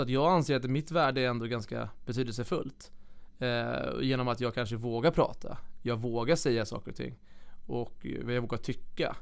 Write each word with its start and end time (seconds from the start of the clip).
Så 0.00 0.04
att 0.04 0.10
jag 0.10 0.32
anser 0.32 0.56
att 0.56 0.64
mitt 0.64 0.90
värde 0.90 1.20
är 1.20 1.28
ändå 1.28 1.46
ganska 1.46 1.88
betydelsefullt. 2.06 2.92
Eh, 3.38 4.00
genom 4.02 4.28
att 4.28 4.40
jag 4.40 4.54
kanske 4.54 4.76
vågar 4.76 5.10
prata. 5.10 5.58
Jag 5.82 5.96
vågar 5.96 6.36
säga 6.36 6.64
saker 6.64 6.90
och 6.90 6.96
ting. 6.96 7.18
Och 7.66 7.96
jag 8.02 8.40
vågar 8.40 8.58
tycka. 8.58 9.16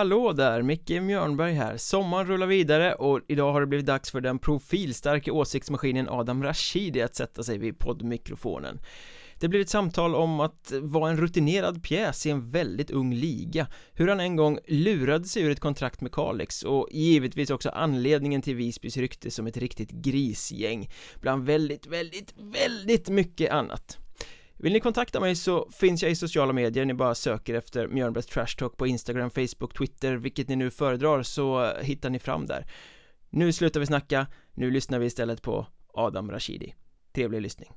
Hallå 0.00 0.32
där, 0.32 0.62
Micke 0.62 0.90
Mjörnberg 1.02 1.52
här. 1.52 1.76
Sommaren 1.76 2.26
rullar 2.26 2.46
vidare 2.46 2.94
och 2.94 3.20
idag 3.28 3.52
har 3.52 3.60
det 3.60 3.66
blivit 3.66 3.86
dags 3.86 4.10
för 4.10 4.20
den 4.20 4.38
profilstarka 4.38 5.32
åsiktsmaskinen 5.32 6.08
Adam 6.08 6.42
Rashidi 6.42 7.02
att 7.02 7.16
sätta 7.16 7.42
sig 7.42 7.58
vid 7.58 7.78
poddmikrofonen. 7.78 8.80
Det 9.40 9.48
blir 9.48 9.60
ett 9.60 9.68
samtal 9.68 10.14
om 10.14 10.40
att 10.40 10.72
vara 10.82 11.10
en 11.10 11.16
rutinerad 11.16 11.82
pjäs 11.82 12.26
i 12.26 12.30
en 12.30 12.50
väldigt 12.50 12.90
ung 12.90 13.14
liga 13.14 13.66
Hur 13.92 14.08
han 14.08 14.20
en 14.20 14.36
gång 14.36 14.58
lurade 14.68 15.24
sig 15.24 15.42
ur 15.42 15.50
ett 15.50 15.60
kontrakt 15.60 16.00
med 16.00 16.12
Kalix 16.12 16.62
och 16.62 16.88
givetvis 16.90 17.50
också 17.50 17.68
anledningen 17.68 18.42
till 18.42 18.56
Visbys 18.56 18.96
rykte 18.96 19.30
som 19.30 19.46
ett 19.46 19.56
riktigt 19.56 19.90
grisgäng 19.90 20.90
Bland 21.20 21.46
väldigt, 21.46 21.86
väldigt, 21.86 22.34
väldigt 22.38 23.08
mycket 23.08 23.50
annat 23.50 23.98
vill 24.62 24.72
ni 24.72 24.80
kontakta 24.80 25.20
mig 25.20 25.36
så 25.36 25.70
finns 25.70 26.02
jag 26.02 26.12
i 26.12 26.16
sociala 26.16 26.52
medier, 26.52 26.84
ni 26.84 26.94
bara 26.94 27.14
söker 27.14 27.54
efter 27.54 27.88
Mjörnbergs 27.88 28.26
Trash 28.26 28.56
Talk 28.58 28.76
på 28.76 28.86
Instagram, 28.86 29.30
Facebook, 29.30 29.74
Twitter, 29.74 30.16
vilket 30.16 30.48
ni 30.48 30.56
nu 30.56 30.70
föredrar 30.70 31.22
så 31.22 31.72
hittar 31.82 32.10
ni 32.10 32.18
fram 32.18 32.46
där. 32.46 32.66
Nu 33.30 33.52
slutar 33.52 33.80
vi 33.80 33.86
snacka, 33.86 34.26
nu 34.54 34.70
lyssnar 34.70 34.98
vi 34.98 35.06
istället 35.06 35.42
på 35.42 35.66
Adam 35.94 36.30
Rashidi. 36.30 36.74
Trevlig 37.12 37.42
lyssning. 37.42 37.70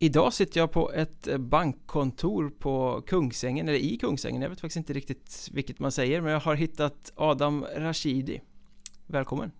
Idag 0.00 0.32
sitter 0.32 0.60
jag 0.60 0.72
på 0.72 0.92
ett 0.92 1.38
bankkontor 1.38 2.50
på 2.50 3.02
Kungsängen, 3.06 3.68
eller 3.68 3.78
i 3.78 3.96
Kungsängen, 3.96 4.42
jag 4.42 4.50
vet 4.50 4.60
faktiskt 4.60 4.76
inte 4.76 4.92
riktigt 4.92 5.48
vilket 5.52 5.78
man 5.78 5.92
säger 5.92 6.20
men 6.20 6.32
jag 6.32 6.40
har 6.40 6.54
hittat 6.54 7.12
Adam 7.16 7.64
Rashidi. 7.76 8.40
Välkommen! 9.06 9.52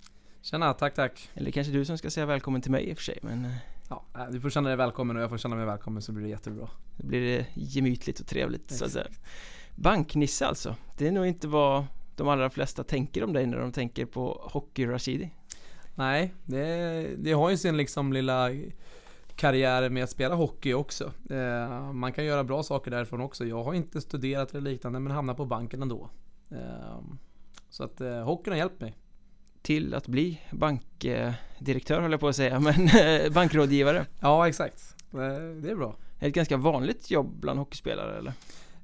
Tjena, 0.42 0.74
tack 0.74 0.94
tack! 0.94 1.30
Eller 1.34 1.50
kanske 1.50 1.72
du 1.72 1.84
som 1.84 1.98
ska 1.98 2.10
säga 2.10 2.26
välkommen 2.26 2.62
till 2.62 2.70
mig 2.70 2.84
i 2.88 2.92
och 2.92 2.96
för 2.96 3.04
sig 3.04 3.18
men 3.22 3.44
eh, 3.44 3.50
Ja, 3.88 4.04
äh, 4.14 4.26
du 4.30 4.40
får 4.40 4.50
känna 4.50 4.68
dig 4.68 4.76
välkommen 4.76 5.16
och 5.16 5.22
jag 5.22 5.30
får 5.30 5.38
känna 5.38 5.56
mig 5.56 5.66
välkommen 5.66 6.02
så 6.02 6.12
blir 6.12 6.24
det 6.24 6.30
jättebra. 6.30 6.68
Då 6.96 7.06
blir 7.06 7.20
det 7.20 7.46
gemytligt 7.54 8.20
och 8.20 8.26
trevligt 8.26 8.64
Exakt. 8.64 8.78
så 8.78 8.84
att 8.84 8.92
säga. 8.92 9.06
Banknisse 9.74 10.46
alltså. 10.46 10.76
Det 10.98 11.08
är 11.08 11.12
nog 11.12 11.26
inte 11.26 11.48
vad 11.48 11.84
de 12.16 12.28
allra 12.28 12.50
flesta 12.50 12.84
tänker 12.84 13.24
om 13.24 13.32
dig 13.32 13.46
när 13.46 13.58
de 13.58 13.72
tänker 13.72 14.06
på 14.06 14.48
Hockey 14.52 14.86
Rashidi. 14.86 15.30
Nej, 15.94 16.34
det, 16.44 17.16
det 17.18 17.32
har 17.32 17.50
ju 17.50 17.56
sin 17.56 17.76
liksom 17.76 18.12
lilla 18.12 18.50
karriär 19.36 19.88
med 19.88 20.04
att 20.04 20.10
spela 20.10 20.34
hockey 20.34 20.74
också. 20.74 21.12
Eh, 21.30 21.92
man 21.92 22.12
kan 22.12 22.24
göra 22.24 22.44
bra 22.44 22.62
saker 22.62 22.90
därifrån 22.90 23.20
också. 23.20 23.44
Jag 23.44 23.64
har 23.64 23.74
inte 23.74 24.00
studerat 24.00 24.50
eller 24.50 24.70
liknande 24.70 25.00
men 25.00 25.12
hamnar 25.12 25.34
på 25.34 25.44
banken 25.44 25.82
ändå. 25.82 26.10
Eh, 26.50 27.00
så 27.70 27.84
att 27.84 28.00
eh, 28.00 28.24
hockeyn 28.24 28.52
har 28.52 28.58
hjälpt 28.58 28.80
mig 28.80 28.96
till 29.62 29.94
att 29.94 30.06
bli 30.06 30.40
bankdirektör 30.50 32.00
höll 32.00 32.10
jag 32.10 32.20
på 32.20 32.28
att 32.28 32.36
säga, 32.36 32.60
men 32.60 32.88
bankrådgivare. 33.32 34.06
Ja, 34.20 34.48
exakt. 34.48 34.94
Det 35.10 35.70
är 35.70 35.76
bra. 35.76 35.96
Ett 36.20 36.34
ganska 36.34 36.56
vanligt 36.56 37.10
jobb 37.10 37.40
bland 37.40 37.58
hockeyspelare 37.58 38.18
eller? 38.18 38.32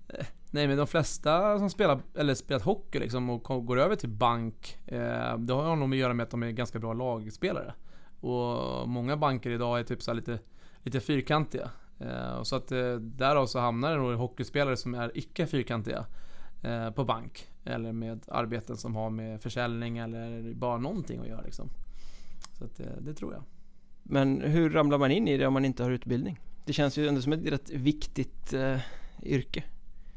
Eh, 0.09 0.27
nej 0.51 0.69
men 0.69 0.77
de 0.77 0.87
flesta 0.87 1.59
som 1.59 1.71
spelar, 1.71 2.01
eller 2.15 2.35
spelat 2.35 2.63
hockey 2.63 2.99
liksom 2.99 3.31
och 3.31 3.67
går 3.67 3.79
över 3.81 3.97
till 3.97 4.09
bank 4.09 4.79
eh, 4.87 5.39
Det 5.39 5.55
har 5.55 5.77
nog 5.77 5.91
att 5.91 5.97
göra 5.97 6.15
med 6.15 6.25
att 6.25 6.31
de 6.31 6.43
är 6.43 6.51
ganska 6.51 6.79
bra 6.79 6.93
lagspelare 6.93 7.75
Och 8.21 8.89
många 8.89 9.17
banker 9.17 9.51
idag 9.51 9.79
är 9.79 9.85
typ 9.85 10.03
så 10.03 10.13
lite, 10.13 10.39
lite 10.83 11.01
fyrkantiga 11.01 11.71
eh, 11.99 12.43
Så 12.43 12.57
att 12.57 12.69
därav 13.01 13.47
så 13.47 13.59
hamnar 13.59 13.91
det 13.91 13.97
nog 13.97 14.15
hockeyspelare 14.15 14.77
som 14.77 14.95
är 14.95 15.11
icke 15.15 15.47
fyrkantiga 15.47 16.07
På 16.95 17.05
bank 17.05 17.49
eller 17.65 17.93
med 17.93 18.25
arbeten 18.29 18.77
som 18.77 18.95
har 18.95 19.11
med 19.11 19.43
försäljning 19.43 19.99
eller 19.99 20.55
bara 20.55 20.79
någonting 20.79 21.21
att 21.21 21.29
göra 21.29 21.43
liksom. 21.43 21.71
Så 22.59 22.65
att 22.65 22.77
det, 22.77 22.85
eh, 22.85 22.97
det 23.01 23.15
tror 23.15 23.33
jag. 23.33 23.43
Men 24.03 24.41
hur 24.41 24.71
ramlar 24.71 24.99
man 24.99 25.11
in 25.11 25.29
i 25.29 25.37
det 25.37 25.47
om 25.47 25.53
man 25.53 25.65
inte 25.65 25.83
har 25.83 25.91
utbildning? 25.91 26.41
Det 26.65 26.73
känns 26.73 26.97
ju 26.97 27.09
ändå 27.09 27.23
som 27.23 27.33
ett 27.33 27.47
rätt 27.47 27.71
viktigt 27.71 28.53
eh, 28.53 28.79
yrke. 29.23 29.65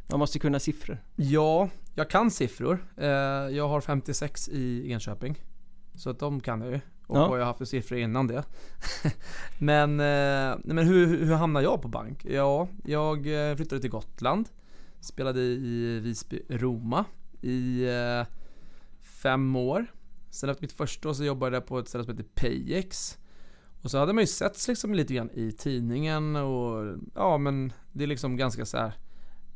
Man 0.10 0.20
måste 0.20 0.40
kunna 0.40 0.60
siffror. 0.60 0.98
Ja, 1.16 1.70
jag 1.96 2.10
kan 2.10 2.32
siffror. 2.32 2.88
Eh, 2.98 3.08
jag 3.56 3.68
har 3.68 3.82
56 3.82 4.50
i 4.50 4.92
Enköping. 4.92 5.44
Så 5.96 6.10
att 6.10 6.20
de 6.20 6.40
kan 6.40 6.62
jag 6.62 6.72
ju. 6.72 6.80
Och 7.08 7.18
ja. 7.18 7.28
vad 7.28 7.40
jag 7.40 7.44
har 7.44 7.48
haft 7.48 7.58
för 7.58 7.66
siffror 7.66 8.00
innan 8.00 8.28
det. 8.28 8.44
men 9.60 10.00
eh, 10.00 10.58
men 10.64 10.78
hur, 10.78 11.26
hur 11.26 11.34
hamnade 11.34 11.66
jag 11.66 11.82
på 11.82 11.88
bank? 11.88 12.26
Ja, 12.26 12.68
jag 12.86 13.50
eh, 13.50 13.56
flyttade 13.56 13.82
till 13.82 13.90
Gotland. 13.90 14.50
Spelade 15.00 15.42
i 15.42 16.00
Visby 16.00 16.42
Roma 16.50 17.06
i 17.42 17.84
eh, 17.84 18.28
fem 19.02 19.56
år. 19.56 19.86
Sen 20.30 20.50
efter 20.50 20.64
mitt 20.64 20.72
första 20.72 21.10
år 21.10 21.14
så 21.14 21.24
jobbade 21.24 21.56
jag 21.56 21.66
på 21.66 21.80
ett 21.80 21.88
ställe 21.88 22.04
som 22.04 22.18
heter 22.18 22.30
Payex. 22.36 23.18
Och 23.82 23.92
så 23.92 23.98
hade 23.98 24.14
man 24.14 24.24
ju 24.24 24.28
setts 24.28 24.68
liksom 24.68 24.94
lite 24.94 25.14
grann 25.14 25.30
i 25.34 25.52
tidningen 25.52 26.36
och 26.36 26.98
ja 27.16 27.38
men 27.38 27.74
det 27.92 28.04
är 28.04 28.08
liksom 28.08 28.38
ganska 28.38 28.66
så 28.66 28.78
här 28.78 28.94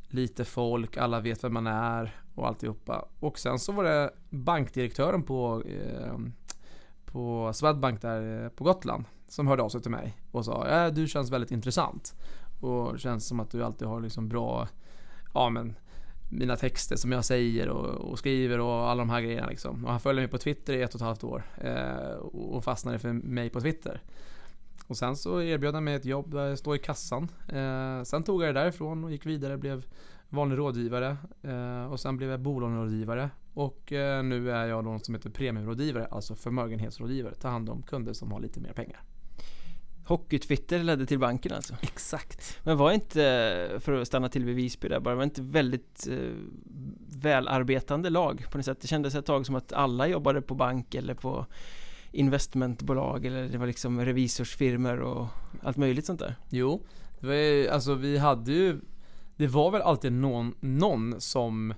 lite 0.08 0.44
folk, 0.44 0.96
alla 0.96 1.20
vet 1.20 1.44
vem 1.44 1.54
man 1.54 1.66
är 1.66 2.16
och 2.34 2.48
alltihopa. 2.48 3.08
Och 3.20 3.38
sen 3.38 3.58
så 3.58 3.72
var 3.72 3.84
det 3.84 4.10
bankdirektören 4.30 5.22
på, 5.22 5.62
eh, 5.66 6.18
på 7.04 7.52
Swedbank 7.54 8.02
där 8.02 8.44
eh, 8.44 8.48
på 8.48 8.64
Gotland 8.64 9.04
som 9.28 9.46
hörde 9.46 9.62
av 9.62 9.68
sig 9.68 9.82
till 9.82 9.90
mig 9.90 10.16
och 10.30 10.44
sa 10.44 10.66
äh, 10.68 10.92
du 10.92 11.08
känns 11.08 11.30
väldigt 11.30 11.50
intressant 11.50 12.14
och 12.60 13.00
känns 13.00 13.28
som 13.28 13.40
att 13.40 13.50
du 13.50 13.64
alltid 13.64 13.88
har 13.88 14.00
liksom 14.00 14.28
bra, 14.28 14.68
ja 15.34 15.50
men 15.50 15.74
mina 16.32 16.56
texter 16.56 16.96
som 16.96 17.12
jag 17.12 17.24
säger 17.24 17.68
och, 17.68 18.10
och, 18.10 18.18
skriver 18.18 18.60
och 18.60 18.90
alla 18.90 18.98
de 18.98 19.10
här 19.10 19.20
grejerna 19.20 19.48
liksom. 19.48 19.84
Och 19.84 19.90
han 19.90 20.00
följde 20.00 20.22
mig 20.22 20.30
på 20.30 20.38
Twitter 20.38 20.72
i 20.72 20.82
ett 20.82 20.94
och 20.94 21.00
ett 21.00 21.06
halvt 21.06 21.24
år 21.24 21.42
eh, 21.56 22.14
och 22.32 22.64
fastnade 22.64 22.98
för 22.98 23.12
mig 23.12 23.50
på 23.50 23.60
Twitter. 23.60 24.02
Och 24.86 24.96
sen 24.96 25.16
så 25.16 25.42
erbjöd 25.42 25.74
han 25.74 25.84
mig 25.84 25.94
ett 25.94 26.04
jobb 26.04 26.30
där 26.30 26.48
jag 26.48 26.58
står 26.58 26.76
i 26.76 26.78
kassan. 26.78 27.28
Eh, 27.48 28.02
sen 28.02 28.22
tog 28.22 28.42
jag 28.42 28.54
det 28.54 28.60
därifrån 28.60 29.04
och 29.04 29.12
gick 29.12 29.26
vidare, 29.26 29.58
blev 29.58 29.84
vanlig 30.28 30.58
rådgivare 30.58 31.16
eh, 31.42 31.92
och 31.92 32.00
sen 32.00 32.16
blev 32.16 32.30
jag 32.30 32.40
bolånerådgivare 32.40 33.30
och 33.54 33.92
eh, 33.92 34.22
nu 34.22 34.50
är 34.50 34.66
jag 34.66 34.84
någon 34.84 35.00
som 35.00 35.14
heter 35.14 35.30
premierådgivare. 35.30 36.06
alltså 36.06 36.34
förmögenhetsrådgivare, 36.34 37.34
tar 37.34 37.50
hand 37.50 37.70
om 37.70 37.82
kunder 37.82 38.12
som 38.12 38.32
har 38.32 38.40
lite 38.40 38.60
mer 38.60 38.72
pengar. 38.72 39.00
Hockey-Twitter 40.04 40.82
ledde 40.82 41.06
till 41.06 41.18
banken 41.18 41.52
alltså? 41.52 41.74
Exakt 41.80 42.58
Men 42.62 42.76
var 42.76 42.92
inte, 42.92 43.80
för 43.80 43.92
att 43.92 44.06
stanna 44.06 44.28
till 44.28 44.44
vid 44.44 44.56
Visby 44.56 44.88
där 44.88 45.00
bara, 45.00 45.14
var 45.14 45.24
inte 45.24 45.42
väldigt 45.42 46.08
eh, 46.10 46.16
välarbetande 47.22 48.10
lag 48.10 48.46
på 48.50 48.58
något 48.58 48.64
sätt? 48.64 48.80
Det 48.80 48.88
kändes 48.88 49.14
ett 49.14 49.26
tag 49.26 49.46
som 49.46 49.54
att 49.54 49.72
alla 49.72 50.06
jobbade 50.06 50.42
på 50.42 50.54
bank 50.54 50.94
eller 50.94 51.14
på 51.14 51.46
investmentbolag 52.12 53.26
eller 53.26 53.48
det 53.48 53.58
var 53.58 53.66
liksom 53.66 54.04
revisorsfirmor 54.04 55.00
och 55.00 55.26
allt 55.62 55.76
möjligt 55.76 56.06
sånt 56.06 56.20
där 56.20 56.36
Jo, 56.48 56.82
det 57.20 57.26
var, 57.26 57.72
alltså 57.74 57.94
vi 57.94 58.18
hade 58.18 58.52
ju 58.52 58.80
Det 59.36 59.46
var 59.46 59.70
väl 59.70 59.82
alltid 59.82 60.12
någon, 60.12 60.54
någon 60.60 61.20
som 61.20 61.74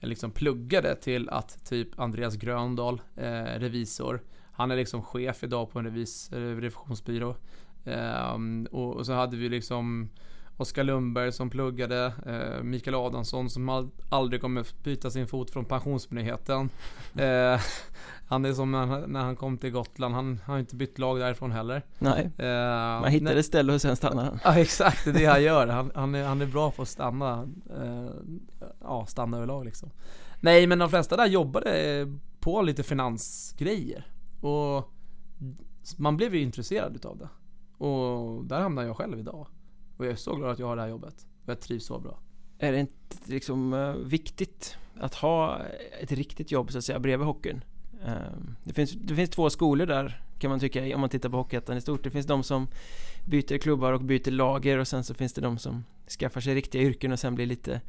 liksom 0.00 0.30
pluggade 0.30 0.96
till 0.96 1.28
att 1.28 1.64
typ 1.68 2.00
Andreas 2.00 2.36
Gröndahl, 2.36 3.00
eh, 3.16 3.58
revisor 3.58 4.22
Han 4.52 4.70
är 4.70 4.76
liksom 4.76 5.02
chef 5.02 5.44
idag 5.44 5.70
på 5.70 5.78
en 5.78 5.84
revis, 5.84 6.32
revisionsbyrå 6.32 7.36
Um, 7.88 8.66
och, 8.72 8.96
och, 8.96 9.06
så 9.06 9.12
hade 9.12 9.36
vi 9.36 9.48
liksom 9.48 10.08
Oskar 10.56 10.84
Lundberg 10.84 11.32
som 11.32 11.50
pluggade, 11.50 12.12
uh, 12.26 12.62
Mikael 12.62 12.94
Adamsson 12.94 13.50
som 13.50 13.68
all, 13.68 13.90
aldrig 14.08 14.40
kommer 14.40 14.66
byta 14.82 15.10
sin 15.10 15.26
fot 15.26 15.50
från 15.50 15.64
Pensionsmyndigheten. 15.64 16.70
uh, 17.20 17.60
han 18.28 18.44
är 18.44 18.52
som 18.52 18.72
när, 18.72 19.06
när, 19.06 19.20
han 19.20 19.36
kom 19.36 19.58
till 19.58 19.70
Gotland, 19.70 20.14
han 20.14 20.40
har 20.44 20.58
inte 20.58 20.76
bytt 20.76 20.98
lag 20.98 21.18
därifrån 21.18 21.52
heller. 21.52 21.82
Nej, 21.98 22.30
uh, 22.38 23.00
man 23.00 23.10
hittar 23.10 23.36
ett 23.36 23.46
ställe 23.46 23.74
och 23.74 23.80
sen 23.80 23.96
stannar 23.96 24.24
han. 24.24 24.38
Ja 24.44 24.58
exakt, 24.58 25.04
det 25.04 25.10
är 25.10 25.14
det 25.14 25.26
han 25.26 25.42
gör. 25.42 25.66
Han, 25.66 25.90
han, 25.94 26.14
är, 26.14 26.24
han 26.24 26.40
är 26.40 26.46
bra 26.46 26.70
på 26.70 26.82
att 26.82 26.88
stanna, 26.88 27.48
ja 28.80 29.06
stanna 29.06 29.36
överlag 29.36 29.64
liksom. 29.64 29.90
Nej 30.40 30.66
men 30.66 30.78
de 30.78 30.90
flesta 30.90 31.16
där 31.16 31.26
jobbade 31.26 32.06
på 32.40 32.62
lite 32.62 32.82
finansgrejer. 32.82 34.06
Och 34.40 34.92
man 35.96 36.16
blev 36.16 36.34
ju 36.34 36.40
intresserad 36.40 36.96
utav 36.96 37.18
det. 37.18 37.28
Och 37.78 38.44
där 38.44 38.60
hamnar 38.60 38.82
jag 38.82 38.96
själv 38.96 39.18
idag. 39.18 39.46
Och 39.96 40.04
jag 40.04 40.12
är 40.12 40.16
så 40.16 40.36
glad 40.36 40.50
att 40.50 40.58
jag 40.58 40.66
har 40.66 40.76
det 40.76 40.82
här 40.82 40.88
jobbet. 40.88 41.26
Och 41.42 41.48
jag 41.48 41.60
trivs 41.60 41.84
så 41.84 41.98
bra. 41.98 42.18
Är 42.58 42.72
det 42.72 42.80
inte 42.80 43.16
liksom 43.24 43.72
uh, 43.72 43.96
viktigt 43.96 44.76
att 45.00 45.14
ha 45.14 45.60
ett 46.00 46.12
riktigt 46.12 46.50
jobb 46.50 46.72
så 46.72 46.78
att 46.78 46.84
säga 46.84 46.98
bredvid 46.98 47.26
hockeyn? 47.26 47.64
Uh, 48.06 48.12
det, 48.64 48.72
finns, 48.72 48.92
det 48.92 49.14
finns 49.14 49.30
två 49.30 49.50
skolor 49.50 49.86
där 49.86 50.22
kan 50.38 50.50
man 50.50 50.60
tycka 50.60 50.94
om 50.94 51.00
man 51.00 51.10
tittar 51.10 51.28
på 51.28 51.36
Hockeyettan 51.36 51.76
i 51.76 51.80
stort 51.80 52.04
Det 52.04 52.10
finns 52.10 52.26
de 52.26 52.42
som 52.42 52.66
byter 53.24 53.58
klubbar 53.58 53.92
och 53.92 54.00
byter 54.00 54.30
lager 54.30 54.78
och 54.78 54.88
sen 54.88 55.04
så 55.04 55.14
finns 55.14 55.32
det 55.32 55.40
de 55.40 55.58
som 55.58 55.84
skaffar 56.18 56.40
sig 56.40 56.54
riktiga 56.54 56.82
yrken 56.82 57.12
och 57.12 57.18
sen 57.18 57.34
blir 57.34 57.46
lite 57.46 57.80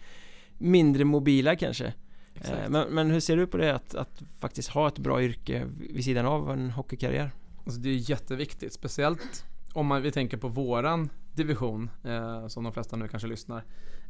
mindre 0.57 1.05
mobila 1.05 1.55
kanske 1.55 1.93
Eh, 2.41 2.69
men, 2.69 2.89
men, 2.89 3.11
hur 3.11 3.19
ser 3.19 3.37
du 3.37 3.47
på 3.47 3.57
det 3.57 3.75
att, 3.75 3.95
att, 3.95 4.21
faktiskt 4.39 4.69
ha 4.69 4.87
ett 4.87 4.99
bra 4.99 5.23
yrke 5.23 5.65
vid 5.79 6.03
sidan 6.03 6.25
av 6.25 6.51
en 6.51 6.71
hockeykarriär? 6.71 7.31
Alltså 7.65 7.79
det 7.81 7.89
är 7.89 8.09
jätteviktigt, 8.09 8.73
speciellt 8.73 9.45
om 9.73 9.87
man, 9.87 10.01
vi 10.01 10.11
tänker 10.11 10.37
på 10.37 10.47
våran 10.47 11.09
division, 11.33 11.89
eh, 12.03 12.47
som 12.47 12.63
de 12.63 12.73
flesta 12.73 12.95
nu 12.95 13.07
kanske 13.07 13.27
lyssnar. 13.27 13.63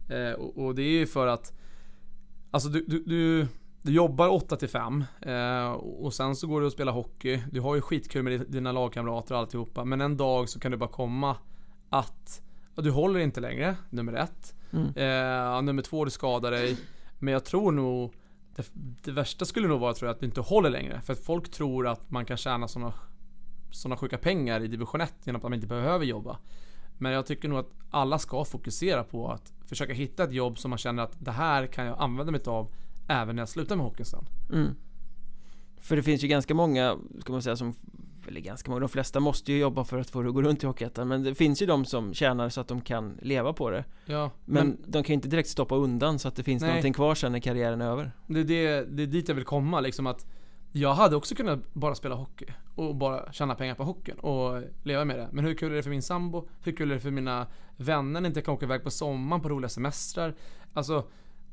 Eh, 0.10 0.32
och, 0.32 0.66
och, 0.66 0.76
det 0.76 0.82
är 0.82 1.00
ju 1.00 1.08
för 1.08 1.28
att 1.28 1.54
Alltså 2.52 2.70
du, 2.70 2.86
du, 2.88 3.04
du, 3.04 3.48
du 3.82 3.92
jobbar 3.92 4.30
8 4.30 4.56
till 4.56 4.70
5 4.70 5.04
eh, 5.22 5.72
och 5.72 6.14
sen 6.14 6.36
så 6.36 6.48
går 6.48 6.60
du 6.60 6.66
och 6.66 6.72
spelar 6.72 6.92
hockey. 6.92 7.44
Du 7.52 7.60
har 7.60 7.76
ju 7.76 7.82
skitkul 7.82 8.24
med 8.24 8.42
dina 8.48 8.72
lagkamrater 8.72 9.36
och 9.36 9.40
alltihopa. 9.40 9.86
Men 9.86 10.02
en 10.02 10.18
dag 10.18 10.50
så 10.50 10.60
kan 10.60 10.72
det 10.72 10.78
bara 10.78 10.90
komma 10.90 11.38
att 11.90 12.42
ja, 12.76 12.82
du 12.82 12.92
håller 12.92 13.20
inte 13.20 13.42
längre, 13.42 13.76
nummer 13.90 14.14
ett. 14.14 14.56
Mm. 14.72 14.86
Eh, 14.86 15.62
nummer 15.62 15.82
två, 15.82 16.06
du 16.06 16.12
skadar 16.12 16.52
dig. 16.52 16.78
Men 17.20 17.34
jag 17.34 17.46
tror 17.46 17.72
nog 17.72 18.14
det, 18.56 18.70
det, 19.04 19.12
värsta 19.12 19.46
skulle 19.46 19.68
nog 19.68 19.80
vara 19.80 19.94
tror 19.94 20.08
jag, 20.08 20.14
att 20.14 20.20
du 20.20 20.26
inte 20.26 20.42
håller 20.42 20.70
längre. 20.70 21.02
För 21.02 21.14
att 21.14 21.26
folk 21.26 21.52
tror 21.52 21.88
att 21.88 22.12
man 22.12 22.26
kan 22.26 22.38
tjäna 22.38 22.68
sådana 22.68 22.94
såna 23.72 23.98
sjuka 23.98 24.18
pengar 24.18 24.62
i 24.62 24.68
division 24.68 25.02
1 25.02 25.14
genom 25.24 25.40
att 25.40 25.44
man 25.44 25.54
inte 25.54 25.68
behöver 25.68 26.06
jobba. 26.06 26.38
Men 26.98 27.12
jag 27.12 27.26
tycker 27.26 27.50
nog 27.50 27.60
att 27.60 27.72
alla 27.90 28.20
ska 28.20 28.46
fokusera 28.46 29.04
på 29.04 29.32
att 29.32 29.54
försöka 29.66 29.94
hitta 29.94 30.24
ett 30.24 30.34
jobb 30.34 30.60
som 30.60 30.70
man 30.70 30.78
känner 30.78 31.04
att 31.04 31.16
det 31.20 31.32
här 31.32 31.68
kan 31.68 31.86
jag 31.86 32.00
använda 32.00 32.32
mig 32.32 32.42
av 32.46 32.72
även 33.08 33.36
när 33.36 33.42
jag 33.42 33.50
slutar 33.50 33.76
med 33.76 33.86
hockeyn 33.86 34.06
sen. 34.06 34.26
Mm. 34.54 34.76
För 35.82 35.96
det 35.96 36.04
finns 36.04 36.24
ju 36.24 36.28
ganska 36.28 36.54
många, 36.54 36.98
ska 37.22 37.32
man 37.32 37.42
säga, 37.42 37.56
som 37.56 37.76
eller 38.28 38.42
ganska 38.42 38.72
många, 38.72 38.80
de 38.80 38.90
flesta 38.90 39.20
måste 39.20 39.52
ju 39.52 39.60
jobba 39.60 39.84
för 39.84 40.00
att 40.00 40.10
få 40.10 40.22
det 40.22 40.28
att 40.30 40.36
gå 40.36 40.42
runt 40.42 40.64
i 40.64 40.68
Hockeyettan 40.68 41.08
Men 41.08 41.24
det 41.24 41.36
finns 41.36 41.62
ju 41.62 41.66
de 41.66 41.86
som 41.86 42.14
tjänar 42.14 42.50
så 42.50 42.62
att 42.62 42.68
de 42.68 42.82
kan 42.82 43.18
leva 43.22 43.54
på 43.54 43.70
det 43.70 43.86
Ja 44.06 44.32
Men, 44.46 44.68
men 44.68 44.78
de 44.86 45.04
kan 45.04 45.08
ju 45.08 45.14
inte 45.14 45.28
direkt 45.28 45.50
stoppa 45.50 45.76
undan 45.76 46.20
så 46.20 46.28
att 46.28 46.36
det 46.36 46.44
finns 46.44 46.62
nej. 46.62 46.70
någonting 46.70 46.94
kvar 46.94 47.16
sen 47.16 47.32
när 47.32 47.40
karriären 47.40 47.82
är 47.82 47.86
över 47.86 48.12
Det 48.28 48.40
är, 48.40 48.44
det, 48.44 48.86
det 48.86 49.04
är 49.04 49.08
dit 49.08 49.28
jag 49.28 49.36
vill 49.36 49.46
komma 49.46 49.80
liksom 49.80 50.08
att 50.08 50.26
jag 50.72 50.94
hade 50.94 51.16
också 51.16 51.36
kunnat 51.36 51.74
bara 51.74 51.96
spela 51.96 52.16
hockey 52.16 52.46
och 52.76 52.96
bara 52.96 53.32
tjäna 53.32 53.56
pengar 53.56 53.76
på 53.76 53.84
hockeyn 53.84 54.20
och 54.20 54.64
leva 54.84 55.06
med 55.06 55.20
det 55.20 55.30
Men 55.32 55.46
hur 55.46 55.54
kul 55.54 55.72
är 55.72 55.76
det 55.76 55.84
för 55.84 55.90
min 55.90 56.02
sambo? 56.02 56.48
Hur 56.64 56.72
kul 56.72 56.92
är 56.92 56.96
det 56.96 57.02
för 57.02 57.12
mina 57.12 57.48
vänner 57.78 58.22
när 58.22 58.30
inte 58.30 58.42
kan 58.42 58.54
åka 58.54 58.66
iväg 58.66 58.84
på 58.84 58.92
sommaren 58.92 59.42
på 59.42 59.50
roliga 59.50 59.70
semestrar? 59.70 60.36
Alltså 60.74 61.08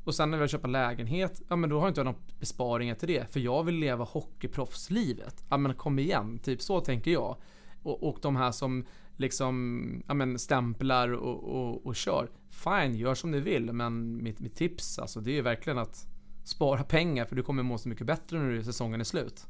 och 0.07 0.15
sen 0.15 0.31
när 0.31 0.37
vi 0.37 0.47
köper 0.47 0.67
lägenhet, 0.67 1.41
ja 1.47 1.55
men 1.55 1.69
då 1.69 1.79
har 1.79 1.87
inte 1.87 1.99
jag 1.99 2.05
några 2.05 2.19
besparingar 2.39 2.95
till 2.95 3.07
det. 3.07 3.33
För 3.33 3.39
jag 3.39 3.63
vill 3.63 3.75
leva 3.75 4.03
hockeyproffslivet. 4.03 5.45
Ja 5.49 5.57
men 5.57 5.73
kom 5.73 5.99
igen, 5.99 6.39
typ 6.39 6.61
så 6.61 6.79
tänker 6.81 7.11
jag. 7.11 7.35
Och, 7.83 8.03
och 8.03 8.17
de 8.21 8.35
här 8.35 8.51
som 8.51 8.85
liksom, 9.17 10.03
ja 10.07 10.13
men 10.13 10.39
stämplar 10.39 11.09
och, 11.13 11.43
och, 11.43 11.85
och 11.85 11.95
kör. 11.95 12.29
Fine, 12.49 12.95
gör 12.95 13.15
som 13.15 13.31
ni 13.31 13.39
vill. 13.39 13.73
Men 13.73 14.23
mitt, 14.23 14.39
mitt 14.39 14.55
tips, 14.55 14.99
alltså 14.99 15.19
det 15.19 15.31
är 15.31 15.35
ju 15.35 15.41
verkligen 15.41 15.77
att 15.77 16.07
spara 16.47 16.83
pengar. 16.83 17.25
För 17.25 17.35
du 17.35 17.43
kommer 17.43 17.63
må 17.63 17.77
så 17.77 17.89
mycket 17.89 18.07
bättre 18.07 18.39
när 18.39 18.61
säsongen 18.61 18.99
är 18.99 19.05
slut. 19.05 19.47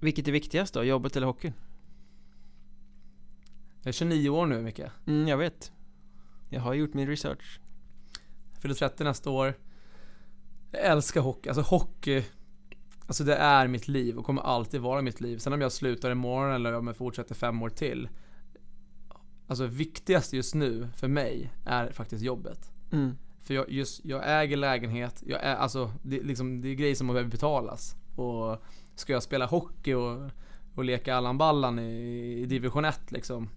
Vilket 0.00 0.28
är 0.28 0.32
viktigast 0.32 0.74
då, 0.74 0.84
jobbet 0.84 1.16
eller 1.16 1.26
hockeyn? 1.26 1.52
Jag 3.82 3.88
är 3.88 3.92
29 3.92 4.28
år 4.28 4.46
nu 4.46 4.62
Micke. 4.62 4.80
Mm, 5.06 5.28
jag 5.28 5.36
vet. 5.36 5.72
Jag 6.48 6.60
har 6.60 6.74
gjort 6.74 6.94
min 6.94 7.08
research. 7.08 7.60
Jag 8.52 8.62
fyller 8.62 8.74
30 8.74 9.04
nästa 9.04 9.30
år. 9.30 9.54
Jag 10.72 10.82
älskar 10.82 11.20
hockey. 11.20 11.48
Alltså 11.48 11.62
hockey, 11.62 12.24
alltså 13.06 13.24
det 13.24 13.36
är 13.36 13.68
mitt 13.68 13.88
liv 13.88 14.18
och 14.18 14.24
kommer 14.24 14.42
alltid 14.42 14.80
vara 14.80 15.02
mitt 15.02 15.20
liv. 15.20 15.38
Sen 15.38 15.52
om 15.52 15.60
jag 15.60 15.72
slutar 15.72 16.10
imorgon 16.10 16.52
eller 16.52 16.72
om 16.72 16.86
jag 16.86 16.96
fortsätter 16.96 17.34
fem 17.34 17.62
år 17.62 17.68
till. 17.70 18.08
Alltså 19.46 19.66
viktigast 19.66 20.32
just 20.32 20.54
nu 20.54 20.88
för 20.96 21.08
mig 21.08 21.52
är 21.64 21.90
faktiskt 21.90 22.22
jobbet. 22.22 22.70
Mm. 22.92 23.16
För 23.46 23.54
jag, 23.54 23.70
just, 23.70 24.04
jag 24.04 24.22
äger 24.42 24.56
lägenhet, 24.56 25.22
jag 25.26 25.42
är, 25.42 25.54
alltså, 25.54 25.92
det, 26.02 26.22
liksom, 26.22 26.60
det 26.60 26.68
är 26.68 26.74
grejer 26.74 26.94
som 26.94 27.06
behöver 27.06 27.30
betalas. 27.30 27.96
Och 28.16 28.62
ska 28.94 29.12
jag 29.12 29.22
spela 29.22 29.46
hockey 29.46 29.94
och, 29.94 30.30
och 30.74 30.84
leka 30.84 31.14
Allan 31.14 31.38
Ballan 31.38 31.78
i, 31.78 32.40
i 32.42 32.46
division 32.46 32.84
1 32.84 33.12
liksom. 33.12 33.48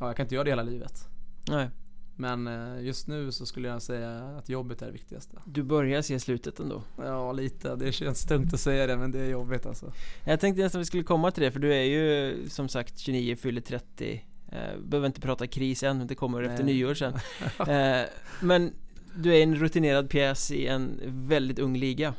Ja, 0.00 0.06
jag 0.06 0.16
kan 0.16 0.24
inte 0.24 0.34
göra 0.34 0.44
det 0.44 0.50
hela 0.50 0.62
livet. 0.62 1.08
Nej. 1.48 1.68
Men 2.16 2.46
eh, 2.46 2.84
just 2.84 3.06
nu 3.06 3.32
så 3.32 3.46
skulle 3.46 3.68
jag 3.68 3.82
säga 3.82 4.18
att 4.38 4.48
jobbet 4.48 4.82
är 4.82 4.86
det 4.86 4.92
viktigaste. 4.92 5.36
Du 5.44 5.62
börjar 5.62 6.02
se 6.02 6.20
slutet 6.20 6.60
ändå? 6.60 6.82
Ja, 6.96 7.32
lite. 7.32 7.76
Det 7.76 7.92
känns 7.92 8.24
tungt 8.24 8.54
att 8.54 8.60
säga 8.60 8.86
det, 8.86 8.96
men 8.96 9.12
det 9.12 9.20
är 9.20 9.30
jobbigt 9.30 9.66
alltså. 9.66 9.92
Jag 10.24 10.40
tänkte 10.40 10.62
nästan 10.62 10.78
vi 10.78 10.84
skulle 10.84 11.02
komma 11.02 11.30
till 11.30 11.42
det, 11.42 11.50
för 11.50 11.60
du 11.60 11.74
är 11.74 11.82
ju 11.82 12.36
som 12.48 12.68
sagt 12.68 12.98
29, 12.98 13.36
fyller 13.36 13.60
30 13.60 14.24
eh, 14.48 14.58
Behöver 14.84 15.06
inte 15.06 15.20
prata 15.20 15.46
kris 15.46 15.82
än, 15.82 16.06
det 16.06 16.14
kommer 16.14 16.40
Nej. 16.40 16.50
efter 16.50 16.64
nyår 16.64 16.94
sen 16.94 17.14
eh, 17.68 18.06
Men 18.40 18.72
du 19.16 19.34
är 19.34 19.42
en 19.42 19.54
rutinerad 19.54 20.10
pjäs 20.10 20.50
i 20.50 20.66
en 20.66 21.00
väldigt 21.04 21.58
ung 21.58 21.76
liga 21.76 22.14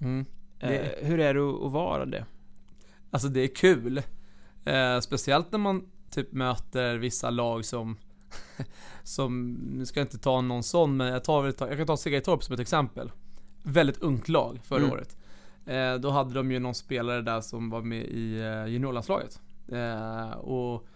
mm. 0.00 0.24
Eh, 0.58 0.68
det... 0.68 0.94
Hur 1.02 1.20
är 1.20 1.34
det 1.34 1.40
att 1.40 1.72
vara 1.72 2.06
det? 2.06 2.24
Alltså 3.10 3.28
det 3.28 3.40
är 3.40 3.54
kul 3.54 4.02
eh, 4.64 5.00
Speciellt 5.00 5.52
när 5.52 5.58
man 5.58 5.88
typ 6.10 6.32
möter 6.32 6.96
vissa 6.96 7.30
lag 7.30 7.64
som 7.64 7.96
som, 9.02 9.52
nu 9.52 9.86
ska 9.86 10.00
jag 10.00 10.04
inte 10.04 10.18
ta 10.18 10.40
någon 10.40 10.62
sån, 10.62 10.96
men 10.96 11.06
jag, 11.06 11.24
tar, 11.24 11.44
jag 11.44 11.76
kan 11.76 11.86
ta 11.86 11.96
Segertorp 11.96 12.44
som 12.44 12.54
ett 12.54 12.60
exempel. 12.60 13.10
Väldigt 13.62 14.02
ungt 14.02 14.28
lag 14.28 14.60
förra 14.64 14.78
mm. 14.78 14.92
året. 14.92 15.16
Eh, 15.66 15.94
då 15.94 16.10
hade 16.10 16.34
de 16.34 16.52
ju 16.52 16.58
någon 16.58 16.74
spelare 16.74 17.22
där 17.22 17.40
som 17.40 17.70
var 17.70 17.82
med 17.82 18.04
i 18.04 18.40
eh, 18.40 18.66
juniorlandslaget. 18.66 19.40
Eh, 19.72 20.30
och 20.30 20.86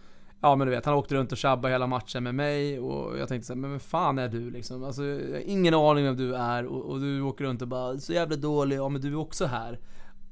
Ja 0.47 0.57
men 0.57 0.67
du 0.67 0.71
vet, 0.71 0.85
han 0.85 0.95
åkte 0.95 1.15
runt 1.15 1.33
och 1.33 1.39
tjabbade 1.39 1.75
hela 1.75 1.87
matchen 1.87 2.25
med 2.25 2.35
mig 2.35 2.79
och 2.79 3.19
jag 3.19 3.29
tänkte 3.29 3.47
såhär, 3.47 3.61
men 3.61 3.71
vem 3.71 3.81
fan 3.81 4.19
är 4.19 4.29
du 4.29 4.51
liksom? 4.51 4.85
Alltså, 4.85 5.05
jag 5.05 5.33
har 5.33 5.43
ingen 5.47 5.75
aning 5.75 6.05
vem 6.05 6.17
du 6.17 6.35
är 6.35 6.67
och, 6.67 6.91
och, 6.91 7.01
du 7.01 7.21
åker 7.21 7.45
runt 7.45 7.63
och 7.63 7.69
bara, 7.69 7.99
så 7.99 8.13
jävla 8.13 8.37
dålig, 8.37 8.77
ja 8.77 8.89
men 8.89 9.01
du 9.01 9.13
är 9.13 9.17
också 9.17 9.47
här. 9.47 9.79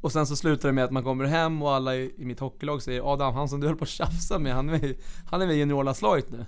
Och 0.00 0.12
sen 0.12 0.26
så 0.26 0.36
slutar 0.36 0.68
det 0.68 0.72
med 0.72 0.84
att 0.84 0.90
man 0.90 1.04
kommer 1.04 1.24
hem 1.24 1.62
och 1.62 1.72
alla 1.72 1.96
i, 1.96 2.14
i 2.18 2.24
mitt 2.24 2.40
hockeylag 2.40 2.82
säger 2.82 3.12
Adam, 3.12 3.34
han 3.34 3.48
som 3.48 3.60
du 3.60 3.66
höll 3.66 3.76
på 3.76 3.84
att 3.84 3.88
tjafsa 3.88 4.38
med, 4.38 4.54
han 4.54 4.68
är, 4.68 4.94
han 5.30 5.42
är 5.42 5.46
med 5.46 5.56
i 5.56 5.58
juniorlandslaget 5.58 6.30
nu. 6.30 6.46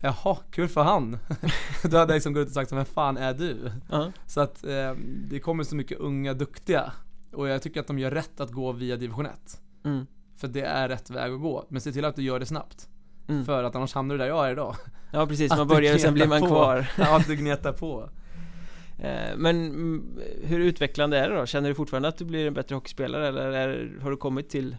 Jaha, 0.00 0.36
kul 0.50 0.68
för 0.68 0.82
han. 0.82 1.18
Då 1.82 1.96
hade 1.96 2.12
jag 2.12 2.16
liksom 2.16 2.32
gått 2.32 2.42
ut 2.42 2.48
och 2.48 2.54
sagt, 2.54 2.72
vem 2.72 2.84
fan 2.84 3.16
är 3.16 3.34
du? 3.34 3.50
Uh 3.52 3.70
-huh. 3.88 4.12
Så 4.26 4.40
att 4.40 4.64
eh, 4.64 4.92
det 5.30 5.40
kommer 5.40 5.64
så 5.64 5.76
mycket 5.76 5.98
unga 5.98 6.34
duktiga. 6.34 6.92
Och 7.32 7.48
jag 7.48 7.62
tycker 7.62 7.80
att 7.80 7.86
de 7.86 7.98
gör 7.98 8.10
rätt 8.10 8.40
att 8.40 8.50
gå 8.50 8.72
via 8.72 8.96
division 8.96 9.26
1. 9.26 9.60
Mm. 9.84 10.06
För 10.38 10.48
det 10.48 10.62
är 10.62 10.88
rätt 10.88 11.10
väg 11.10 11.32
att 11.32 11.40
gå. 11.40 11.66
Men 11.68 11.80
se 11.80 11.92
till 11.92 12.04
att 12.04 12.16
du 12.16 12.22
gör 12.22 12.40
det 12.40 12.46
snabbt. 12.46 12.88
Mm. 13.28 13.44
För 13.44 13.64
att 13.64 13.76
annars 13.76 13.94
hamnar 13.94 14.14
du 14.14 14.18
där 14.18 14.28
jag 14.28 14.46
är 14.46 14.52
idag. 14.52 14.76
Ja 15.10 15.26
precis, 15.26 15.56
man 15.56 15.68
börjar 15.68 15.94
och 15.94 16.00
sen 16.00 16.14
blir 16.14 16.26
man 16.26 16.40
på. 16.40 16.46
kvar. 16.46 16.90
Ja, 16.98 17.16
att 17.16 17.26
du 17.26 17.36
gnetar 17.36 17.72
på. 17.72 18.10
Eh, 18.98 19.36
men 19.36 19.66
mm, 19.66 20.18
hur 20.44 20.60
utvecklande 20.60 21.18
är 21.18 21.28
det 21.28 21.36
då? 21.36 21.46
Känner 21.46 21.68
du 21.68 21.74
fortfarande 21.74 22.08
att 22.08 22.16
du 22.16 22.24
blir 22.24 22.46
en 22.46 22.54
bättre 22.54 22.74
hockeyspelare 22.74 23.28
eller 23.28 23.52
är, 23.52 23.98
har 24.02 24.10
du 24.10 24.16
kommit 24.16 24.50
till 24.50 24.76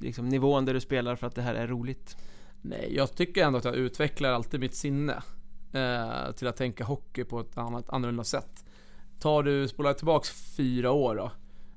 liksom, 0.00 0.28
nivån 0.28 0.64
där 0.64 0.74
du 0.74 0.80
spelar 0.80 1.16
för 1.16 1.26
att 1.26 1.34
det 1.34 1.42
här 1.42 1.54
är 1.54 1.66
roligt? 1.66 2.16
Nej, 2.62 2.92
jag 2.96 3.16
tycker 3.16 3.44
ändå 3.44 3.58
att 3.58 3.64
jag 3.64 3.74
utvecklar 3.74 4.32
alltid 4.32 4.60
mitt 4.60 4.74
sinne 4.74 5.22
eh, 5.72 6.32
till 6.32 6.46
att 6.46 6.56
tänka 6.56 6.84
hockey 6.84 7.24
på 7.24 7.40
ett 7.40 7.58
annat, 7.58 7.90
annorlunda 7.90 8.24
sätt. 8.24 8.64
Tar 9.20 9.42
du, 9.42 9.68
spolar 9.68 9.92
tillbaks 9.92 10.56
fyra 10.56 10.90
år 10.90 11.14
då. 11.14 11.30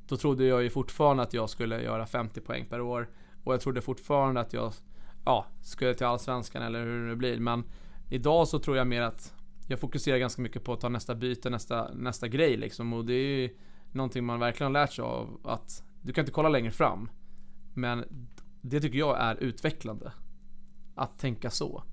Då 0.08 0.18
trodde 0.18 0.46
jag 0.46 0.64
ju 0.64 0.70
fortfarande 0.70 1.24
att 1.24 1.34
jag 1.34 1.50
skulle 1.50 1.82
göra 1.82 2.06
50 2.06 2.42
poäng 2.42 2.66
per 2.70 2.82
år. 2.82 3.10
Och 3.44 3.54
jag 3.54 3.62
trodde 3.62 3.82
fortfarande 3.82 4.42
att 4.42 4.54
jag 4.54 4.74
ja, 5.26 5.46
skulle 5.62 5.94
till 5.94 6.06
Allsvenskan 6.06 6.64
eller 6.64 6.86
hur 6.86 7.02
det 7.02 7.08
nu 7.08 7.16
blir. 7.16 7.40
Men 7.40 7.64
idag 8.10 8.48
så 8.48 8.60
tror 8.60 8.78
jag 8.78 8.88
mer 8.88 9.02
att 9.02 9.34
jag 9.68 9.80
fokuserar 9.80 10.18
ganska 10.18 10.42
mycket 10.42 10.64
på 10.64 10.74
att 10.74 10.82
ta 10.82 10.90
nästa 10.90 11.16
byte, 11.16 11.50
nästa, 11.50 11.94
nästa 11.94 12.28
grej 12.28 12.58
liksom. 12.58 12.94
Och 12.94 13.06
det 13.06 13.14
är 13.14 13.38
ju 13.38 13.58
någonting 13.92 14.26
man 14.26 14.40
verkligen 14.40 14.76
har 14.76 14.82
lärt 14.82 14.94
sig 14.94 15.04
av. 15.04 15.40
Att 15.44 15.84
du 16.02 16.14
kan 16.14 16.22
inte 16.22 16.32
kolla 16.32 16.50
längre 16.50 16.72
fram. 16.72 17.10
Men 17.74 18.06
det 18.62 18.82
tycker 18.82 19.00
jag 19.00 19.20
är 19.20 19.36
utvecklande 19.36 20.12
att 20.96 21.20
tänka 21.20 21.50
så. 21.50 21.84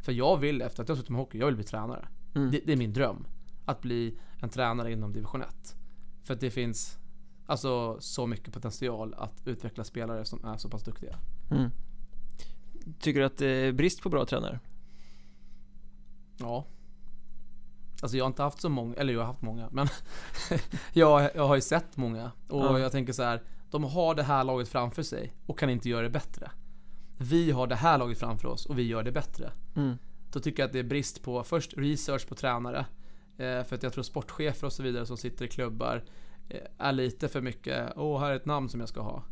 För 0.00 0.12
jag 0.12 0.36
vill, 0.36 0.62
efter 0.62 0.82
att 0.82 0.88
jag 0.88 0.98
suttit 0.98 1.10
med 1.10 1.20
hockey, 1.20 1.38
jag 1.38 1.46
vill 1.46 1.54
bli 1.54 1.64
tränare. 1.64 2.08
Mm. 2.34 2.50
Det, 2.50 2.60
det, 2.66 2.72
är 2.72 2.76
min 2.76 2.92
dröm. 2.92 3.26
Att 3.64 3.80
bli 3.80 4.18
en 4.40 4.48
tränare 4.48 4.92
inom 4.92 5.12
division 5.12 5.42
1. 5.42 5.76
För 6.22 6.34
att 6.34 6.40
det 6.40 6.50
finns 6.50 6.98
alltså 7.46 8.00
så 8.00 8.26
mycket 8.26 8.54
potential 8.54 9.14
att 9.14 9.42
utveckla 9.46 9.84
spelare 9.84 10.24
som 10.24 10.44
är 10.44 10.56
så 10.56 10.68
pass 10.68 10.82
duktiga. 10.82 11.18
Mm. 11.50 11.70
Tycker 13.00 13.20
du 13.20 13.26
att 13.26 13.38
det 13.38 13.46
är 13.46 13.72
brist 13.72 14.02
på 14.02 14.08
bra 14.08 14.26
tränare? 14.26 14.60
Ja. 16.38 16.66
Alltså 18.02 18.16
jag 18.16 18.24
har 18.24 18.28
inte 18.28 18.42
haft 18.42 18.60
så 18.60 18.68
många, 18.68 18.94
eller 18.94 19.12
jag 19.12 19.20
har 19.20 19.26
haft 19.26 19.42
många, 19.42 19.68
men 19.72 19.88
jag, 20.92 21.30
jag 21.34 21.46
har 21.48 21.54
ju 21.54 21.60
sett 21.60 21.96
många. 21.96 22.32
Och 22.48 22.64
ja. 22.64 22.78
jag 22.78 22.92
tänker 22.92 23.12
så 23.12 23.22
här, 23.22 23.42
de 23.70 23.84
har 23.84 24.14
det 24.14 24.22
här 24.22 24.44
laget 24.44 24.68
framför 24.68 25.02
sig 25.02 25.32
och 25.46 25.58
kan 25.58 25.70
inte 25.70 25.88
göra 25.88 26.02
det 26.02 26.10
bättre 26.10 26.50
vi 27.18 27.50
har 27.50 27.66
det 27.66 27.74
här 27.74 27.98
laget 27.98 28.18
framför 28.18 28.48
oss 28.48 28.66
och 28.66 28.78
vi 28.78 28.82
gör 28.82 29.02
det 29.02 29.12
bättre. 29.12 29.52
Mm. 29.76 29.98
Då 30.32 30.40
tycker 30.40 30.62
jag 30.62 30.66
att 30.66 30.72
det 30.72 30.78
är 30.78 30.84
brist 30.84 31.22
på 31.22 31.44
först 31.44 31.74
research 31.76 32.28
på 32.28 32.34
tränare. 32.34 32.86
Eh, 33.38 33.64
för 33.64 33.74
att 33.74 33.82
jag 33.82 33.92
tror 33.92 34.02
sportchefer 34.04 34.66
och 34.66 34.72
så 34.72 34.82
vidare 34.82 35.06
som 35.06 35.16
sitter 35.16 35.44
i 35.44 35.48
klubbar 35.48 36.04
eh, 36.48 36.60
är 36.78 36.92
lite 36.92 37.28
för 37.28 37.40
mycket, 37.40 37.92
åh 37.96 38.20
här 38.20 38.30
är 38.30 38.36
ett 38.36 38.46
namn 38.46 38.68
som 38.68 38.80
jag 38.80 38.88
ska 38.88 39.00
ha. 39.00 39.22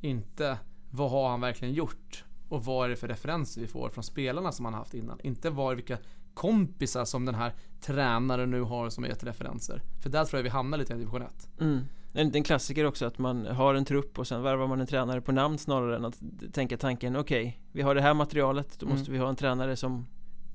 Inte, 0.00 0.58
vad 0.90 1.10
har 1.10 1.30
han 1.30 1.40
verkligen 1.40 1.74
gjort? 1.74 2.24
Och 2.52 2.64
vad 2.64 2.84
är 2.84 2.88
det 2.88 2.96
för 2.96 3.08
referenser 3.08 3.60
vi 3.60 3.66
får 3.66 3.88
från 3.88 4.04
spelarna 4.04 4.52
som 4.52 4.64
han 4.64 4.74
haft 4.74 4.94
innan. 4.94 5.20
Inte 5.22 5.50
vad 5.50 5.76
vilka 5.76 5.98
kompisar 6.34 7.04
som 7.04 7.24
den 7.24 7.34
här 7.34 7.52
tränaren 7.80 8.50
nu 8.50 8.60
har 8.60 8.90
som 8.90 9.04
har 9.04 9.08
gett 9.08 9.24
referenser. 9.24 9.82
För 10.02 10.10
där 10.10 10.24
tror 10.24 10.38
jag 10.38 10.44
vi 10.44 10.48
hamnar 10.48 10.78
lite 10.78 10.92
i 10.92 10.96
division 10.96 11.22
1. 11.22 11.48
Mm. 11.60 11.80
En, 12.12 12.34
en 12.34 12.42
klassiker 12.42 12.84
också 12.84 13.06
att 13.06 13.18
man 13.18 13.46
har 13.46 13.74
en 13.74 13.84
trupp 13.84 14.18
och 14.18 14.26
sen 14.26 14.42
värvar 14.42 14.66
man 14.66 14.80
en 14.80 14.86
tränare 14.86 15.20
på 15.20 15.32
namn 15.32 15.58
snarare 15.58 15.96
än 15.96 16.04
att 16.04 16.20
tänka 16.52 16.76
tanken 16.76 17.16
okej, 17.16 17.40
okay, 17.40 17.52
vi 17.72 17.82
har 17.82 17.94
det 17.94 18.00
här 18.00 18.14
materialet, 18.14 18.78
då 18.78 18.86
måste 18.86 19.10
mm. 19.10 19.12
vi 19.12 19.18
ha 19.18 19.28
en 19.28 19.36
tränare 19.36 19.76
som 19.76 20.06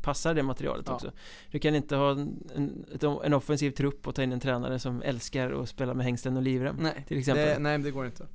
passar 0.02 0.34
det 0.34 0.44
materialet 0.44 0.86
ja. 0.88 0.94
också 0.94 1.12
Du 1.52 1.60
kan 1.60 1.76
inte 1.76 1.96
ha 1.96 2.12
en, 2.12 2.50
en, 2.56 2.86
en, 3.24 3.34
offensiv 3.34 3.72
trupp 3.72 4.08
och 4.08 4.16
ta 4.16 4.24
in 4.24 4.32
en 4.32 4.40
tränare 4.40 4.80
som 4.80 5.02
älskar 5.02 5.52
att 5.52 5.70
spela 5.70 5.94
med 5.94 6.06
hängslen 6.06 6.38
och 6.38 6.44
livrem 6.44 6.76
Nej, 6.80 7.04
till 7.08 7.20
exempel. 7.20 7.46
Det, 7.46 7.60
nej, 7.60 7.78
det 7.78 7.92
går 7.92 8.06
inte 8.06 8.26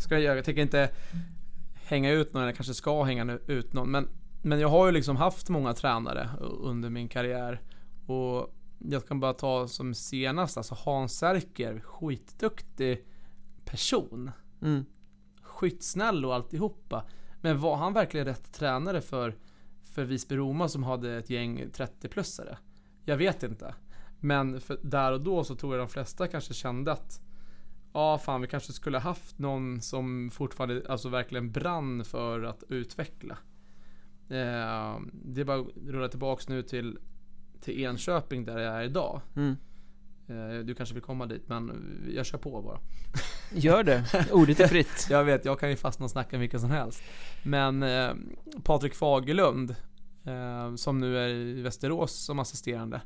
Ska 0.00 0.14
jag 0.14 0.22
göra, 0.22 0.36
jag 0.36 0.44
tänker 0.44 0.62
inte 0.62 0.90
hänga 1.88 2.10
ut 2.10 2.32
någon, 2.32 2.42
eller 2.42 2.52
kanske 2.52 2.74
ska 2.74 3.02
hänga 3.02 3.38
ut 3.46 3.72
någon 3.72 3.90
men, 3.90 4.08
men 4.42 4.60
jag 4.60 4.68
har 4.68 4.86
ju 4.86 4.92
liksom 4.92 5.16
haft 5.16 5.48
många 5.48 5.74
tränare 5.74 6.30
under 6.40 6.90
min 6.90 7.08
karriär 7.08 7.60
och 8.06 8.54
jag 8.78 9.08
kan 9.08 9.20
bara 9.20 9.32
ta 9.32 9.68
som 9.68 9.94
senast, 9.94 10.56
alltså 10.56 10.76
Hans 10.84 11.18
Serker, 11.18 11.80
skitduktig 11.80 13.04
person. 13.64 14.30
Mm. 14.62 14.84
Skitsnäll 15.42 16.24
och 16.24 16.34
alltihopa. 16.34 17.04
Men 17.40 17.60
var 17.60 17.76
han 17.76 17.92
verkligen 17.92 18.26
rätt 18.26 18.52
tränare 18.52 19.00
för, 19.00 19.34
för 19.82 20.04
Visby 20.04 20.36
Roma 20.36 20.68
som 20.68 20.82
hade 20.82 21.16
ett 21.16 21.30
gäng 21.30 21.64
30-plussare? 21.64 22.56
Jag 23.04 23.16
vet 23.16 23.42
inte. 23.42 23.74
Men 24.20 24.60
där 24.82 25.12
och 25.12 25.20
då 25.20 25.44
så 25.44 25.54
tror 25.54 25.74
jag 25.76 25.82
de 25.86 25.88
flesta 25.88 26.28
kanske 26.28 26.54
kände 26.54 26.92
att 26.92 27.20
Ja, 27.98 28.18
fan 28.18 28.40
vi 28.40 28.46
kanske 28.46 28.72
skulle 28.72 28.98
haft 28.98 29.38
någon 29.38 29.80
som 29.80 30.30
fortfarande, 30.30 30.82
alltså 30.88 31.08
verkligen 31.08 31.52
brann 31.52 32.04
för 32.04 32.42
att 32.42 32.64
utveckla. 32.68 33.38
Eh, 34.28 35.00
det 35.12 35.40
är 35.40 35.44
bara 35.44 35.60
att 35.60 35.66
rulla 35.86 36.08
tillbaks 36.08 36.48
nu 36.48 36.62
till 36.62 36.98
till 37.60 37.80
Enköping 37.80 38.44
där 38.44 38.58
jag 38.58 38.74
är 38.74 38.82
idag. 38.82 39.20
Mm. 39.36 39.56
Eh, 40.28 40.58
du 40.64 40.74
kanske 40.74 40.94
vill 40.94 41.02
komma 41.02 41.26
dit, 41.26 41.48
men 41.48 41.72
jag 42.14 42.26
kör 42.26 42.38
på 42.38 42.62
bara. 42.62 42.78
Gör 43.52 43.84
det, 43.84 44.04
ordet 44.32 44.60
är 44.60 44.66
fritt. 44.66 45.06
jag 45.10 45.24
vet, 45.24 45.44
jag 45.44 45.60
kan 45.60 45.70
ju 45.70 45.76
fastna 45.76 46.04
och 46.04 46.10
snacka 46.10 46.38
vilka 46.38 46.58
som 46.58 46.70
helst. 46.70 47.02
Men 47.42 47.82
eh, 47.82 48.10
Patrik 48.64 48.94
Fagerlund, 48.94 49.70
eh, 50.24 50.74
som 50.74 50.98
nu 50.98 51.18
är 51.18 51.28
i 51.28 51.62
Västerås 51.62 52.12
som 52.12 52.38
assisterande, 52.38 53.00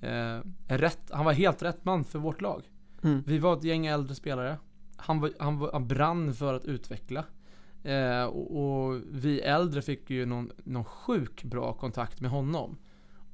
eh, 0.00 0.40
rätt, 0.68 1.10
han 1.10 1.24
var 1.24 1.32
helt 1.32 1.62
rätt 1.62 1.84
man 1.84 2.04
för 2.04 2.18
vårt 2.18 2.40
lag. 2.40 2.62
Mm. 3.04 3.22
Vi 3.26 3.38
var 3.38 3.56
ett 3.56 3.64
gäng 3.64 3.86
äldre 3.86 4.14
spelare. 4.14 4.58
Han, 4.96 5.20
var, 5.20 5.32
han, 5.38 5.58
var, 5.58 5.72
han 5.72 5.88
brann 5.88 6.34
för 6.34 6.54
att 6.54 6.64
utveckla. 6.64 7.24
Eh, 7.82 8.24
och, 8.24 8.56
och, 8.56 9.00
vi 9.10 9.40
äldre 9.40 9.82
fick 9.82 10.10
ju 10.10 10.26
någon, 10.26 10.50
någon 10.64 10.84
sjuk 10.84 11.44
bra 11.44 11.72
kontakt 11.72 12.20
med 12.20 12.30
honom. 12.30 12.76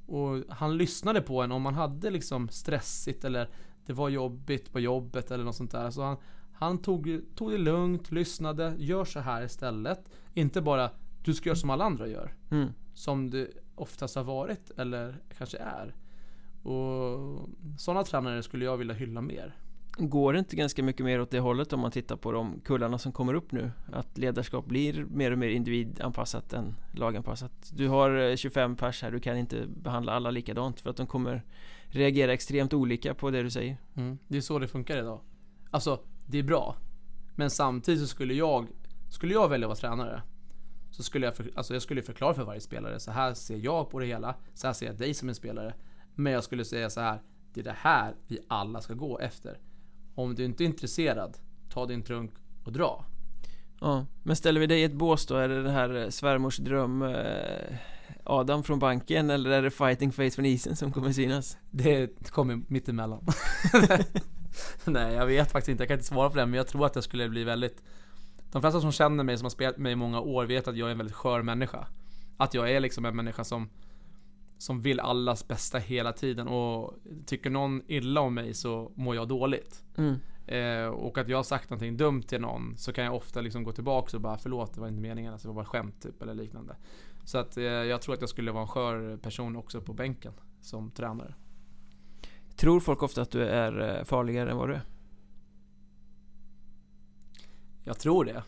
Och 0.06 0.42
han 0.48 0.76
lyssnade 0.76 1.20
på 1.20 1.42
en 1.42 1.52
om 1.52 1.62
man 1.62 1.74
hade 1.74 2.10
liksom 2.10 2.48
stressigt 2.48 3.24
eller 3.24 3.48
det 3.86 3.92
var 3.92 4.08
jobbigt 4.08 4.72
på 4.72 4.80
jobbet 4.80 5.30
eller 5.30 5.44
något 5.44 5.56
sånt 5.56 5.70
där. 5.70 5.90
Så 5.90 6.02
han, 6.02 6.16
han 6.52 6.78
tog, 6.78 7.20
tog 7.34 7.50
det 7.50 7.58
lugnt, 7.58 8.12
lyssnade, 8.12 8.74
gör 8.78 9.04
så 9.04 9.20
här 9.20 9.42
istället. 9.42 10.08
Inte 10.34 10.62
bara 10.62 10.90
du 11.24 11.34
ska 11.34 11.48
göra 11.48 11.56
som 11.56 11.70
alla 11.70 11.84
andra 11.84 12.08
gör. 12.08 12.34
Mm. 12.50 12.68
Som 12.94 13.30
det 13.30 13.48
oftast 13.74 14.16
har 14.16 14.24
varit 14.24 14.70
eller 14.76 15.16
kanske 15.38 15.58
är. 15.58 15.94
Och 16.62 17.48
sådana 17.78 18.04
tränare 18.04 18.42
skulle 18.42 18.64
jag 18.64 18.76
vilja 18.76 18.94
hylla 18.94 19.20
mer. 19.20 19.56
Går 20.08 20.32
det 20.32 20.38
inte 20.38 20.56
ganska 20.56 20.82
mycket 20.82 21.06
mer 21.06 21.20
åt 21.20 21.30
det 21.30 21.40
hållet 21.40 21.72
om 21.72 21.80
man 21.80 21.90
tittar 21.90 22.16
på 22.16 22.32
de 22.32 22.60
kullarna 22.64 22.98
som 22.98 23.12
kommer 23.12 23.34
upp 23.34 23.52
nu? 23.52 23.70
Att 23.92 24.18
ledarskap 24.18 24.66
blir 24.66 25.04
mer 25.04 25.30
och 25.30 25.38
mer 25.38 25.48
individanpassat 25.48 26.52
än 26.52 26.76
laganpassat. 26.92 27.72
Du 27.72 27.88
har 27.88 28.30
eh, 28.30 28.36
25 28.36 28.76
pers 28.76 29.02
här, 29.02 29.10
du 29.10 29.20
kan 29.20 29.36
inte 29.36 29.66
behandla 29.66 30.12
alla 30.12 30.30
likadant 30.30 30.80
för 30.80 30.90
att 30.90 30.96
de 30.96 31.06
kommer 31.06 31.42
reagera 31.88 32.32
extremt 32.32 32.72
olika 32.72 33.14
på 33.14 33.30
det 33.30 33.42
du 33.42 33.50
säger. 33.50 33.76
Mm. 33.94 34.18
Det 34.28 34.36
är 34.36 34.40
så 34.40 34.58
det 34.58 34.68
funkar 34.68 34.98
idag. 34.98 35.20
Alltså, 35.70 36.00
det 36.26 36.38
är 36.38 36.42
bra. 36.42 36.76
Men 37.34 37.50
samtidigt 37.50 38.00
så 38.00 38.06
skulle 38.06 38.34
jag 38.34 38.66
Skulle 39.08 39.34
jag 39.34 39.48
välja 39.48 39.66
att 39.66 39.68
vara 39.68 39.94
tränare 39.94 40.22
Så 40.90 41.02
skulle 41.02 41.26
jag, 41.26 41.36
för, 41.36 41.50
alltså 41.54 41.72
jag 41.72 41.82
skulle 41.82 42.02
förklara 42.02 42.34
för 42.34 42.44
varje 42.44 42.60
spelare 42.60 43.00
Så 43.00 43.10
här 43.10 43.34
ser 43.34 43.56
jag 43.56 43.90
på 43.90 43.98
det 43.98 44.06
hela 44.06 44.34
Så 44.54 44.66
här 44.66 44.74
ser 44.74 44.86
jag 44.86 44.98
dig 44.98 45.14
som 45.14 45.28
en 45.28 45.34
spelare. 45.34 45.74
Men 46.14 46.32
jag 46.32 46.44
skulle 46.44 46.64
säga 46.64 46.90
så 46.90 47.00
här 47.00 47.22
Det 47.52 47.60
är 47.60 47.64
det 47.64 47.76
här 47.78 48.14
vi 48.26 48.38
alla 48.48 48.80
ska 48.80 48.94
gå 48.94 49.18
efter 49.18 49.58
om 50.14 50.34
du 50.34 50.44
inte 50.44 50.64
är 50.64 50.66
intresserad, 50.66 51.36
ta 51.68 51.86
din 51.86 52.02
trunk 52.02 52.30
och 52.64 52.72
dra. 52.72 53.04
Ja, 53.80 54.06
men 54.22 54.36
ställer 54.36 54.60
vi 54.60 54.66
dig 54.66 54.80
i 54.80 54.84
ett 54.84 54.92
bås 54.92 55.26
då? 55.26 55.36
Är 55.36 55.48
det 55.48 55.62
den 55.62 55.72
här 55.72 55.94
eh, 55.94 56.08
svärmors 56.08 56.56
dröm 56.56 57.02
eh, 57.02 57.76
Adam 58.24 58.62
från 58.62 58.78
banken 58.78 59.30
eller 59.30 59.50
är 59.50 59.62
det 59.62 59.70
fighting 59.70 60.12
face 60.12 60.30
från 60.30 60.46
isen 60.46 60.76
som 60.76 60.92
kommer 60.92 61.12
synas? 61.12 61.58
Det 61.70 62.30
kommer 62.30 62.60
mittemellan. 62.66 63.26
Nej, 64.84 65.14
jag 65.14 65.26
vet 65.26 65.52
faktiskt 65.52 65.68
inte. 65.68 65.82
Jag 65.82 65.88
kan 65.88 65.94
inte 65.94 66.06
svara 66.06 66.30
på 66.30 66.36
det, 66.36 66.46
men 66.46 66.54
jag 66.54 66.66
tror 66.66 66.86
att 66.86 66.94
jag 66.94 67.04
skulle 67.04 67.28
bli 67.28 67.44
väldigt... 67.44 67.82
De 68.52 68.62
flesta 68.62 68.80
som 68.80 68.92
känner 68.92 69.24
mig, 69.24 69.38
som 69.38 69.44
har 69.44 69.50
spelat 69.50 69.76
med 69.76 69.82
mig 69.82 69.92
i 69.92 69.96
många 69.96 70.20
år, 70.20 70.44
vet 70.44 70.68
att 70.68 70.76
jag 70.76 70.88
är 70.88 70.92
en 70.92 70.98
väldigt 70.98 71.16
skör 71.16 71.42
människa. 71.42 71.86
Att 72.36 72.54
jag 72.54 72.70
är 72.70 72.80
liksom 72.80 73.04
en 73.04 73.16
människa 73.16 73.44
som 73.44 73.68
som 74.60 74.80
vill 74.80 75.00
allas 75.00 75.48
bästa 75.48 75.78
hela 75.78 76.12
tiden 76.12 76.48
och 76.48 76.94
tycker 77.26 77.50
någon 77.50 77.82
illa 77.86 78.20
om 78.20 78.34
mig 78.34 78.54
så 78.54 78.92
mår 78.94 79.14
jag 79.14 79.28
dåligt. 79.28 79.84
Mm. 79.96 80.16
Eh, 80.46 80.88
och 80.88 81.18
att 81.18 81.28
jag 81.28 81.38
har 81.38 81.42
sagt 81.42 81.70
någonting 81.70 81.96
dumt 81.96 82.22
till 82.22 82.40
någon 82.40 82.76
så 82.76 82.92
kan 82.92 83.04
jag 83.04 83.14
ofta 83.14 83.40
liksom 83.40 83.64
gå 83.64 83.72
tillbaka 83.72 84.16
och 84.16 84.20
bara 84.20 84.38
förlåt 84.38 84.74
det 84.74 84.80
var 84.80 84.88
inte 84.88 85.00
meningen, 85.00 85.32
alltså, 85.32 85.48
det 85.48 85.54
var 85.54 85.62
bara 85.62 85.70
skämt 85.70 86.02
typ 86.02 86.22
eller 86.22 86.34
liknande. 86.34 86.76
Så 87.24 87.38
att 87.38 87.56
eh, 87.56 87.64
jag 87.64 88.02
tror 88.02 88.14
att 88.14 88.20
jag 88.20 88.30
skulle 88.30 88.52
vara 88.52 88.62
en 88.62 88.68
skör 88.68 89.16
person 89.16 89.56
också 89.56 89.80
på 89.80 89.92
bänken 89.92 90.32
som 90.60 90.90
tränare. 90.90 91.34
Tror 92.56 92.80
folk 92.80 93.02
ofta 93.02 93.22
att 93.22 93.30
du 93.30 93.44
är 93.44 93.98
eh, 93.98 94.04
farligare 94.04 94.50
än 94.50 94.56
vad 94.56 94.68
du 94.68 94.74
är? 94.74 94.82
Jag 97.84 97.98
tror 97.98 98.24
det. 98.24 98.42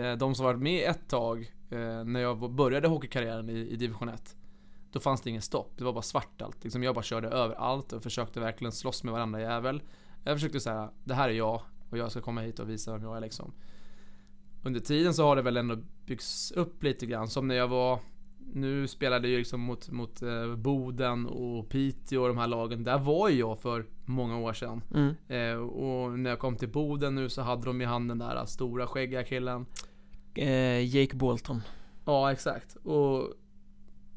Eh, 0.00 0.16
de 0.16 0.34
som 0.34 0.44
varit 0.44 0.60
med 0.60 0.90
ett 0.90 1.08
tag 1.08 1.52
eh, 1.70 2.04
när 2.04 2.20
jag 2.20 2.50
började 2.50 2.88
hockeykarriären 2.88 3.50
i, 3.50 3.58
i 3.58 3.76
division 3.76 4.08
1 4.08 4.36
då 4.92 5.00
fanns 5.00 5.20
det 5.20 5.30
ingen 5.30 5.42
stopp. 5.42 5.72
Det 5.76 5.84
var 5.84 5.92
bara 5.92 6.02
svart 6.02 6.42
allt. 6.42 6.64
Liksom 6.64 6.82
jag 6.82 6.94
bara 6.94 7.02
körde 7.02 7.28
över 7.28 7.54
allt 7.54 7.92
och 7.92 8.02
försökte 8.02 8.40
verkligen 8.40 8.72
slåss 8.72 9.04
med 9.04 9.12
varandra 9.12 9.40
jävel. 9.40 9.82
Jag 10.24 10.36
försökte 10.36 10.60
säga, 10.60 10.90
det 11.04 11.14
här 11.14 11.28
är 11.28 11.32
jag 11.32 11.62
och 11.90 11.98
jag 11.98 12.10
ska 12.10 12.20
komma 12.20 12.40
hit 12.40 12.58
och 12.58 12.70
visa 12.70 12.92
vem 12.92 13.02
jag 13.02 13.16
är 13.16 13.20
liksom. 13.20 13.52
Under 14.64 14.80
tiden 14.80 15.14
så 15.14 15.24
har 15.24 15.36
det 15.36 15.42
väl 15.42 15.56
ändå 15.56 15.76
byggts 16.06 16.52
upp 16.52 16.82
lite 16.82 17.06
grann. 17.06 17.28
Som 17.28 17.48
när 17.48 17.54
jag 17.54 17.68
var 17.68 18.00
nu 18.52 18.88
spelade 18.88 19.28
jag 19.28 19.38
liksom 19.38 19.60
mot, 19.60 19.90
mot 19.90 20.22
eh, 20.22 20.56
Boden 20.56 21.26
och 21.26 21.68
Piteå 21.68 22.22
och 22.22 22.28
de 22.28 22.38
här 22.38 22.46
lagen. 22.46 22.84
Där 22.84 22.98
var 22.98 23.28
ju 23.28 23.38
jag 23.38 23.58
för 23.58 23.86
många 24.04 24.38
år 24.38 24.52
sedan. 24.52 24.82
Mm. 24.94 25.14
Eh, 25.28 25.58
och 25.62 26.18
när 26.18 26.30
jag 26.30 26.38
kom 26.38 26.56
till 26.56 26.68
Boden 26.68 27.14
nu 27.14 27.28
så 27.28 27.42
hade 27.42 27.64
de 27.64 27.80
i 27.80 27.84
handen 27.84 28.18
den 28.18 28.28
där 28.28 28.46
stora 28.46 28.86
skäggiga 28.86 29.24
killen. 29.24 29.66
Eh, 30.34 30.96
Jake 30.96 31.16
Bolton. 31.16 31.62
Ja, 32.04 32.32
exakt. 32.32 32.76
Och 32.76 33.34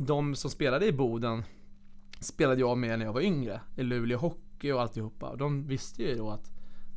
de 0.05 0.35
som 0.35 0.51
spelade 0.51 0.85
i 0.85 0.91
Boden 0.91 1.43
spelade 2.19 2.59
jag 2.59 2.77
med 2.77 2.99
när 2.99 3.05
jag 3.05 3.13
var 3.13 3.21
yngre. 3.21 3.61
I 3.75 3.83
Luleå 3.83 4.17
Hockey 4.17 4.71
och 4.71 4.81
alltihopa. 4.81 5.35
De 5.35 5.67
visste 5.67 6.03
ju 6.03 6.15
då 6.15 6.29
att 6.29 6.51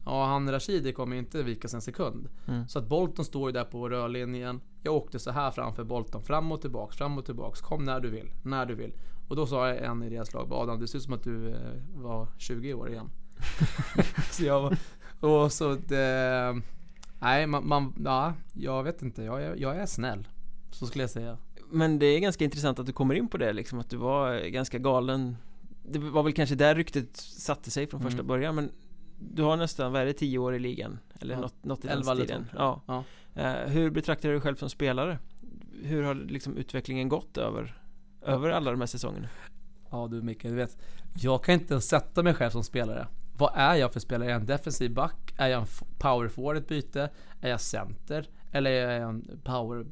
Ja, 0.06 0.26
han 0.26 0.52
Rashidi 0.52 0.92
kommer 0.92 1.16
inte 1.16 1.42
vika 1.42 1.68
en 1.74 1.80
sekund. 1.80 2.28
Mm. 2.46 2.68
Så 2.68 2.78
att 2.78 2.88
Bolton 2.88 3.24
står 3.24 3.48
ju 3.48 3.52
där 3.52 3.64
på 3.64 3.88
rörlinjen. 3.88 4.60
Jag 4.82 4.94
åkte 4.94 5.18
så 5.18 5.30
här 5.30 5.50
framför 5.50 5.84
Bolton, 5.84 6.22
fram 6.22 6.52
och 6.52 6.60
tillbaks, 6.60 6.96
fram 6.96 7.18
och 7.18 7.24
tillbaks. 7.24 7.60
Kom 7.60 7.84
när 7.84 8.00
du 8.00 8.10
vill, 8.10 8.30
när 8.42 8.66
du 8.66 8.74
vill. 8.74 8.92
Och 9.28 9.36
då 9.36 9.46
sa 9.46 9.68
jag 9.68 9.84
en 9.84 10.02
i 10.02 10.10
deras 10.10 10.32
lag, 10.32 10.52
Adam 10.52 10.80
det 10.80 10.88
ser 10.88 10.98
ut 10.98 11.04
som 11.04 11.12
att 11.12 11.22
du 11.22 11.48
eh, 11.48 11.56
var 11.94 12.28
20 12.38 12.74
år 12.74 12.90
igen. 12.90 13.10
så 14.30 14.44
jag 14.44 14.62
var, 14.62 14.76
och 15.20 15.52
så 15.52 15.74
det, 15.74 16.62
Nej, 17.20 17.46
man, 17.46 17.68
man, 17.68 17.94
ja, 18.04 18.34
jag 18.52 18.82
vet 18.82 19.02
inte. 19.02 19.22
Jag, 19.22 19.42
jag, 19.42 19.60
jag 19.60 19.76
är 19.76 19.86
snäll. 19.86 20.28
Så 20.70 20.86
skulle 20.86 21.02
jag 21.02 21.10
säga 21.10 21.38
men 21.74 21.98
det 21.98 22.06
är 22.06 22.20
ganska 22.20 22.44
intressant 22.44 22.78
att 22.78 22.86
du 22.86 22.92
kommer 22.92 23.14
in 23.14 23.28
på 23.28 23.36
det 23.36 23.52
liksom 23.52 23.78
att 23.78 23.90
du 23.90 23.96
var 23.96 24.38
ganska 24.38 24.78
galen 24.78 25.36
Det 25.82 25.98
var 25.98 26.22
väl 26.22 26.32
kanske 26.32 26.54
där 26.54 26.74
ryktet 26.74 27.16
satte 27.16 27.70
sig 27.70 27.86
från 27.86 28.00
första 28.00 28.14
mm. 28.14 28.26
början 28.26 28.54
men 28.54 28.70
Du 29.18 29.42
har 29.42 29.56
nästan, 29.56 29.92
vad 29.92 30.02
är 30.02 30.06
det, 30.06 30.12
tio 30.12 30.38
år 30.38 30.54
i 30.54 30.58
ligan? 30.58 30.98
Eller 31.20 31.34
ja. 31.34 31.40
något, 31.40 31.64
något 31.64 31.84
i 31.84 31.88
den 31.88 32.04
stilen 32.04 32.50
ja. 32.56 32.82
ja. 32.86 33.04
Uh, 33.36 33.70
hur 33.70 33.90
betraktar 33.90 34.28
du 34.28 34.34
dig 34.34 34.42
själv 34.42 34.56
som 34.56 34.70
spelare? 34.70 35.18
Hur 35.82 36.02
har 36.02 36.14
liksom 36.14 36.56
utvecklingen 36.56 37.08
gått 37.08 37.38
över 37.38 37.78
Över 38.22 38.50
alla 38.50 38.70
de 38.70 38.80
här 38.80 38.86
säsongerna? 38.86 39.28
Ja 39.90 40.08
du 40.10 40.22
Micke, 40.22 40.42
du 40.42 40.54
vet 40.54 40.78
Jag 41.22 41.44
kan 41.44 41.54
inte 41.54 41.74
ens 41.74 41.88
sätta 41.88 42.22
mig 42.22 42.34
själv 42.34 42.50
som 42.50 42.62
spelare 42.62 43.06
Vad 43.36 43.52
är 43.54 43.74
jag 43.74 43.92
för 43.92 44.00
spelare? 44.00 44.28
Är 44.28 44.32
jag 44.32 44.40
en 44.40 44.46
defensiv 44.46 44.94
back? 44.94 45.34
Är 45.36 45.48
jag 45.48 45.60
en 45.60 45.66
power 45.98 46.28
forward 46.28 46.56
ett 46.56 46.68
byte? 46.68 47.10
Är 47.40 47.50
jag 47.50 47.60
center? 47.60 48.28
Eller 48.52 48.70
är 48.70 49.00
jag 49.00 49.08
en 49.08 49.40
power 49.44 49.84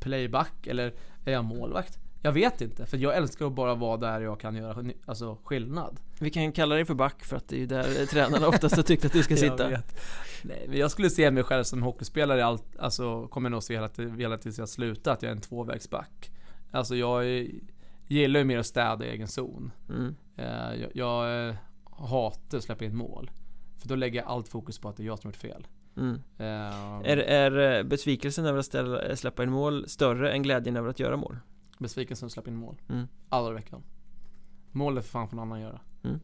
playback 0.00 0.66
eller 0.66 0.94
är 1.24 1.32
jag 1.32 1.44
målvakt? 1.44 1.98
Jag 2.22 2.32
vet 2.32 2.60
inte, 2.60 2.86
för 2.86 2.96
jag 2.96 3.16
älskar 3.16 3.46
att 3.46 3.52
bara 3.52 3.74
vara 3.74 3.96
där 3.96 4.20
jag 4.20 4.40
kan 4.40 4.56
göra 4.56 4.84
alltså, 5.06 5.38
skillnad. 5.44 6.00
Vi 6.20 6.30
kan 6.30 6.52
kalla 6.52 6.74
dig 6.74 6.84
för 6.84 6.94
back 6.94 7.24
för 7.24 7.36
att 7.36 7.48
det 7.48 7.56
är 7.56 7.60
ju 7.60 7.66
där 7.66 8.06
tränarna 8.06 8.48
oftast 8.48 8.76
har 8.76 8.82
tyckt 8.82 9.04
att 9.04 9.12
du 9.12 9.22
ska 9.22 9.36
sitta. 9.46 9.68
Nej, 9.68 10.64
men 10.68 10.78
jag 10.78 10.90
skulle 10.90 11.10
se 11.10 11.30
mig 11.30 11.42
själv 11.42 11.64
som 11.64 11.82
hockeyspelare 11.82 12.44
allt, 12.44 12.76
alltså 12.78 13.26
kommer 13.26 13.50
nog 13.50 13.62
se 13.62 13.74
hela, 13.74 13.90
hela 14.18 14.38
tills 14.38 14.58
jag 14.58 14.68
slutar 14.68 15.12
att 15.12 15.22
jag 15.22 15.30
är 15.30 15.34
en 15.34 15.40
tvåvägsback. 15.40 16.30
Alltså 16.70 16.96
jag 16.96 17.26
är, 17.26 17.50
gillar 18.06 18.40
ju 18.40 18.44
mer 18.44 18.58
att 18.58 18.66
städa 18.66 19.06
i 19.06 19.10
egen 19.10 19.28
zon. 19.28 19.70
Mm. 19.88 20.14
Eh, 20.36 20.80
jag, 20.80 20.90
jag 20.94 21.48
eh, 21.48 21.54
hatar 21.84 22.58
att 22.58 22.64
släppa 22.64 22.84
in 22.84 22.96
mål. 22.96 23.30
För 23.78 23.88
då 23.88 23.94
lägger 23.94 24.20
jag 24.20 24.28
allt 24.28 24.48
fokus 24.48 24.78
på 24.78 24.88
att 24.88 24.96
det 24.96 25.02
är 25.02 25.06
jag 25.06 25.18
som 25.18 25.28
gjort 25.28 25.36
fel 25.36 25.66
Mm. 25.96 26.14
Uh, 26.14 27.00
är, 27.04 27.16
är 27.16 27.82
besvikelsen 27.82 28.46
över 28.46 28.58
att 28.58 28.66
ställa, 28.66 29.16
släppa 29.16 29.42
in 29.42 29.50
mål 29.50 29.88
större 29.88 30.32
än 30.32 30.42
glädjen 30.42 30.76
över 30.76 30.90
att 30.90 31.00
göra 31.00 31.16
mål? 31.16 31.38
Besvikelsen 31.78 32.26
att 32.26 32.32
släppa 32.32 32.50
in 32.50 32.56
mål. 32.56 32.76
Mm. 32.88 33.06
Alla 33.28 33.50
veckan. 33.50 33.82
Mål 34.72 34.98
är 34.98 35.00
för 35.00 35.08
fan 35.08 35.28
för 35.28 35.36
någon 35.36 35.52
annan 35.52 35.58
att 35.58 35.64
göra. 35.64 35.80
Mm. 36.04 36.20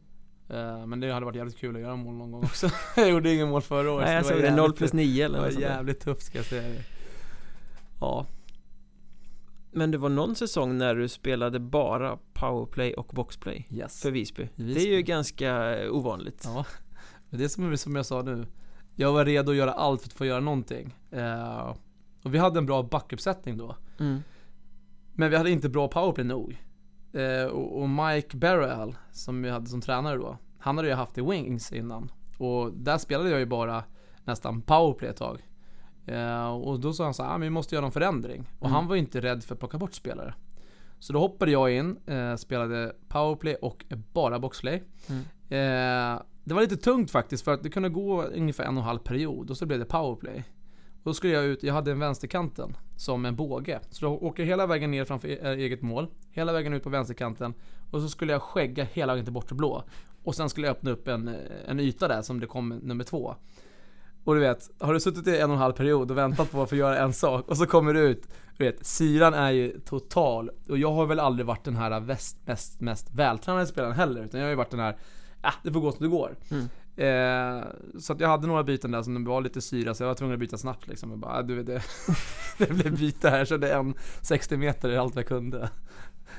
Uh, 0.51 0.85
men 0.85 0.99
det 0.99 1.11
hade 1.11 1.25
varit 1.25 1.35
jävligt 1.35 1.57
kul 1.57 1.75
att 1.75 1.81
göra 1.81 1.95
mål 1.95 2.15
någon 2.15 2.31
gång 2.31 2.43
också. 2.43 2.69
jag 2.95 3.09
gjorde 3.09 3.33
ingen 3.33 3.49
mål 3.49 3.61
förra 3.61 3.91
året. 3.91 4.05
Nej, 4.05 4.15
jag 4.15 4.25
såg 4.25 4.41
det, 4.41 4.55
0 4.55 4.73
plus 4.73 4.93
9 4.93 5.25
eller 5.25 5.37
något 5.37 5.49
Det 5.49 5.55
var 5.55 5.61
jävligt 5.61 5.99
tufft 5.99 6.25
ska 6.25 6.37
jag 6.37 6.45
säga. 6.45 6.81
Ja. 7.99 8.25
Men 9.71 9.91
det 9.91 9.97
var 9.97 10.09
någon 10.09 10.35
säsong 10.35 10.77
när 10.77 10.95
du 10.95 11.07
spelade 11.07 11.59
bara 11.59 12.17
powerplay 12.33 12.93
och 12.93 13.07
boxplay 13.13 13.67
yes. 13.69 14.01
för 14.01 14.11
Visby. 14.11 14.49
Visby. 14.55 14.73
Det 14.73 14.89
är 14.89 14.95
ju 14.95 15.01
ganska 15.01 15.77
ovanligt. 15.91 16.41
Ja, 16.45 16.65
det 17.29 17.43
är 17.43 17.47
som, 17.47 17.77
som 17.77 17.95
jag 17.95 18.05
sa 18.05 18.21
nu. 18.21 18.45
Jag 19.01 19.13
var 19.13 19.25
redo 19.25 19.51
att 19.51 19.57
göra 19.57 19.71
allt 19.71 20.01
för 20.01 20.09
att 20.09 20.13
få 20.13 20.25
göra 20.25 20.39
någonting. 20.39 20.95
Uh, 21.13 21.75
och 22.23 22.33
vi 22.33 22.37
hade 22.37 22.59
en 22.59 22.65
bra 22.65 22.83
backuppsättning 22.83 23.57
då. 23.57 23.75
Mm. 23.99 24.23
Men 25.13 25.29
vi 25.29 25.37
hade 25.37 25.51
inte 25.51 25.69
bra 25.69 25.87
powerplay 25.87 26.25
nog. 26.25 26.61
Uh, 27.15 27.45
och, 27.45 27.81
och, 27.81 27.89
Mike 27.89 28.37
Barrell, 28.37 28.95
som 29.11 29.41
vi 29.41 29.49
hade 29.49 29.65
som 29.65 29.81
tränare 29.81 30.17
då, 30.17 30.37
han 30.59 30.77
hade 30.77 30.89
ju 30.89 30.95
haft 30.95 31.17
i 31.17 31.21
Wings 31.21 31.71
innan. 31.71 32.11
Och 32.37 32.73
där 32.73 32.97
spelade 32.97 33.29
jag 33.29 33.39
ju 33.39 33.45
bara 33.45 33.83
nästan 34.23 34.61
powerplay 34.61 35.09
ett 35.09 35.17
tag. 35.17 35.47
Uh, 36.09 36.47
och 36.47 36.79
då 36.79 36.93
sa 36.93 37.03
han 37.03 37.13
så 37.13 37.23
här, 37.23 37.29
ah, 37.29 37.37
men 37.37 37.41
vi 37.41 37.49
måste 37.49 37.75
göra 37.75 37.85
en 37.85 37.91
förändring. 37.91 38.49
Och 38.59 38.65
mm. 38.65 38.75
han 38.75 38.87
var 38.87 38.95
ju 38.95 39.01
inte 39.01 39.21
rädd 39.21 39.43
för 39.43 39.55
att 39.55 39.59
plocka 39.59 39.77
bort 39.77 39.93
spelare. 39.93 40.33
Så 40.99 41.13
då 41.13 41.19
hoppade 41.19 41.51
jag 41.51 41.71
in, 41.71 41.97
eh, 42.05 42.35
spelade 42.35 42.95
powerplay 43.07 43.55
och 43.55 43.85
bara 44.13 44.39
boxplay. 44.39 44.83
Mm. 45.09 45.23
Eh, 45.49 46.21
det 46.43 46.53
var 46.53 46.61
lite 46.61 46.77
tungt 46.77 47.11
faktiskt 47.11 47.43
för 47.43 47.53
att 47.53 47.63
det 47.63 47.69
kunde 47.69 47.89
gå 47.89 48.23
ungefär 48.23 48.63
en 48.63 48.77
och 48.77 48.81
en 48.81 48.87
halv 48.87 48.99
period 48.99 49.49
och 49.49 49.57
så 49.57 49.65
blev 49.65 49.79
det 49.79 49.85
powerplay. 49.85 50.43
Och 51.03 51.03
då 51.03 51.13
skulle 51.13 51.33
jag 51.33 51.45
ut, 51.45 51.63
jag 51.63 51.73
hade 51.73 51.91
en 51.91 51.99
vänsterkanten 51.99 52.77
som 52.95 53.25
en 53.25 53.35
båge. 53.35 53.79
Så 53.89 54.05
då 54.05 54.11
åker 54.11 54.43
jag 54.43 54.47
hela 54.47 54.67
vägen 54.67 54.91
ner 54.91 55.05
framför 55.05 55.27
e- 55.27 55.39
eh, 55.41 55.51
eget 55.51 55.81
mål, 55.81 56.07
hela 56.31 56.53
vägen 56.53 56.73
ut 56.73 56.83
på 56.83 56.89
vänsterkanten 56.89 57.53
och 57.91 58.01
så 58.01 58.09
skulle 58.09 58.31
jag 58.31 58.41
skägga 58.41 58.83
hela 58.83 59.13
vägen 59.13 59.25
till 59.25 59.33
bortre 59.33 59.55
blå. 59.55 59.83
Och 60.23 60.35
sen 60.35 60.49
skulle 60.49 60.67
jag 60.67 60.71
öppna 60.71 60.91
upp 60.91 61.07
en, 61.07 61.27
eh, 61.27 61.35
en 61.67 61.79
yta 61.79 62.07
där 62.07 62.21
som 62.21 62.39
det 62.39 62.47
kom 62.47 62.69
nummer 62.69 63.03
två. 63.03 63.35
Och 64.23 64.35
du 64.35 64.41
vet, 64.41 64.69
har 64.79 64.93
du 64.93 64.99
suttit 64.99 65.27
i 65.27 65.37
en 65.37 65.49
och 65.49 65.55
en 65.55 65.61
halv 65.61 65.73
period 65.73 66.11
och 66.11 66.17
väntat 66.17 66.51
på 66.51 66.61
att 66.61 66.69
få 66.69 66.75
göra 66.75 66.99
en 66.99 67.13
sak 67.13 67.47
och 67.47 67.57
så 67.57 67.65
kommer 67.65 67.93
du 67.93 67.99
ut, 67.99 68.27
du 68.57 68.63
vet, 68.63 68.85
syran 68.85 69.33
är 69.33 69.51
ju 69.51 69.79
total. 69.79 70.49
Och 70.69 70.77
jag 70.77 70.91
har 70.91 71.05
väl 71.05 71.19
aldrig 71.19 71.45
varit 71.45 71.63
den 71.63 71.75
här 71.75 71.99
väst, 71.99 72.37
mest, 72.45 72.81
mest 72.81 73.13
vältränade 73.13 73.67
spelaren 73.67 73.95
heller, 73.95 74.23
utan 74.23 74.39
jag 74.39 74.47
har 74.47 74.49
ju 74.49 74.55
varit 74.55 74.71
den 74.71 74.79
här 74.79 74.97
ah, 75.41 75.53
det 75.63 75.71
får 75.71 75.79
gå 75.79 75.91
som 75.91 76.03
det 76.03 76.09
går. 76.09 76.35
Mm. 76.51 76.69
Eh, 76.95 77.67
så 77.99 78.13
att 78.13 78.19
jag 78.19 78.27
hade 78.27 78.47
några 78.47 78.63
byten 78.63 78.91
där 78.91 79.03
som 79.03 79.23
var 79.23 79.41
lite 79.41 79.61
syra, 79.61 79.93
så 79.93 80.03
jag 80.03 80.07
var 80.07 80.15
tvungen 80.15 80.33
att 80.33 80.39
byta 80.39 80.57
snabbt 80.57 80.87
liksom. 80.87 81.11
Och 81.11 81.17
bara, 81.17 81.31
ah, 81.31 81.41
du 81.41 81.63
det, 81.63 81.81
det 82.57 82.69
blev 82.73 82.97
byte 82.97 83.29
här, 83.29 83.45
så 83.45 83.57
det 83.57 83.71
är 83.71 83.79
en 83.79 83.93
60 84.21 84.57
meter 84.57 84.89
är 84.89 84.97
allt 84.97 85.15
jag 85.15 85.27
kunde. 85.27 85.69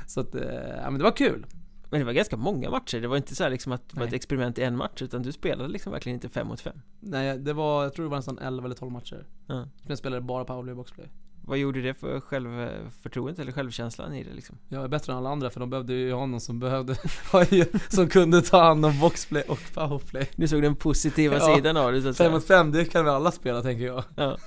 Så 0.07 0.21
att, 0.21 0.35
eh, 0.35 0.77
ja 0.83 0.91
men 0.91 0.99
det 0.99 1.05
var 1.05 1.17
kul. 1.17 1.47
Men 1.91 2.01
det 2.01 2.07
var 2.07 2.13
ganska 2.13 2.37
många 2.37 2.71
matcher, 2.71 3.01
det 3.01 3.09
var 3.09 3.17
inte 3.17 3.35
så 3.35 3.49
liksom 3.49 3.73
att 3.73 3.89
det 3.89 4.01
var 4.01 4.07
ett 4.07 4.13
experiment 4.13 4.59
i 4.59 4.63
en 4.63 4.77
match 4.77 5.03
utan 5.03 5.23
du 5.23 5.33
spelade 5.33 5.69
liksom 5.69 5.93
verkligen 5.93 6.15
inte 6.15 6.29
fem 6.29 6.47
mot 6.47 6.61
fem 6.61 6.81
Nej, 7.01 7.39
det 7.39 7.53
var, 7.53 7.83
jag 7.83 7.95
tror 7.95 8.05
det 8.05 8.11
var 8.11 8.17
nästan 8.17 8.39
11 8.39 8.65
eller 8.65 8.77
12 8.77 8.93
matcher. 8.93 9.27
Som 9.47 9.69
jag 9.89 9.99
spelade 9.99 10.23
bara 10.23 10.45
powerplay 10.45 10.71
och 10.71 10.77
boxplay 10.77 11.09
vad 11.45 11.59
gjorde 11.59 11.83
det 11.83 11.95
för 11.95 12.21
självförtroendet 12.21 13.39
eller 13.39 13.53
självkänslan 13.53 14.15
i 14.15 14.25
det 14.25 14.35
liksom? 14.35 14.59
Jag 14.69 14.85
är 14.85 14.89
bättre 14.89 15.13
än 15.13 15.19
alla 15.19 15.31
andra 15.31 15.51
för 15.51 15.61
de 15.61 15.71
behövde 15.71 15.93
ju 15.93 16.13
ha 16.13 16.27
någon 16.27 16.41
som 16.41 16.59
behövde 16.59 16.97
Som 17.89 18.09
kunde 18.09 18.43
ta 18.43 18.63
hand 18.63 18.87
om 18.87 19.01
boxplay 19.01 19.43
och 19.43 19.59
powerplay 19.75 20.31
Du 20.37 20.49
såg 20.49 20.63
den 20.63 20.77
positiva 20.77 21.37
ja, 21.39 21.57
sidan 21.57 21.77
av 21.77 21.93
det 21.93 22.03
så 22.03 22.09
att 22.09 22.17
5 22.17 22.33
mot 22.33 22.47
5, 22.47 22.73
det 22.73 22.85
kan 22.85 23.05
vi 23.05 23.11
alla 23.11 23.33
spela 23.33 23.63
tänker 23.63 23.87
jag 23.87 24.05
ja. 24.17 24.39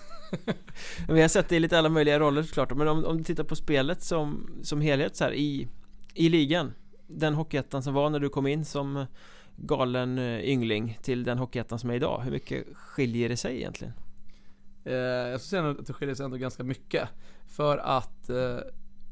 Vi 1.07 1.21
har 1.21 1.27
sett 1.27 1.49
det 1.49 1.55
i 1.55 1.59
lite 1.59 1.79
alla 1.79 1.89
möjliga 1.89 2.19
roller 2.19 2.43
såklart 2.43 2.77
Men 2.77 2.87
om, 2.87 3.05
om 3.05 3.17
du 3.17 3.23
tittar 3.23 3.43
på 3.43 3.55
spelet 3.55 4.03
som, 4.03 4.49
som 4.63 4.81
helhet 4.81 5.15
så 5.15 5.23
här, 5.23 5.33
i, 5.33 5.67
i 6.13 6.29
ligan 6.29 6.73
Den 7.07 7.33
hockeyettan 7.33 7.83
som 7.83 7.93
var 7.93 8.09
när 8.09 8.19
du 8.19 8.29
kom 8.29 8.47
in 8.47 8.65
som 8.65 9.05
galen 9.55 10.17
eh, 10.17 10.39
yngling 10.39 10.99
till 11.01 11.23
den 11.23 11.37
hockeyettan 11.37 11.79
som 11.79 11.89
är 11.89 11.93
idag 11.93 12.21
Hur 12.23 12.31
mycket 12.31 12.65
skiljer 12.73 13.29
det 13.29 13.37
sig 13.37 13.57
egentligen? 13.57 13.93
Eh, 14.85 14.93
jag 14.93 15.41
skulle 15.41 15.61
säga 15.61 15.69
att 15.69 15.85
det 15.85 15.93
skiljer 15.93 16.15
sig 16.15 16.23
ändå 16.23 16.37
ganska 16.37 16.63
mycket. 16.63 17.09
För 17.47 17.77
att 17.77 18.29
eh, 18.29 18.57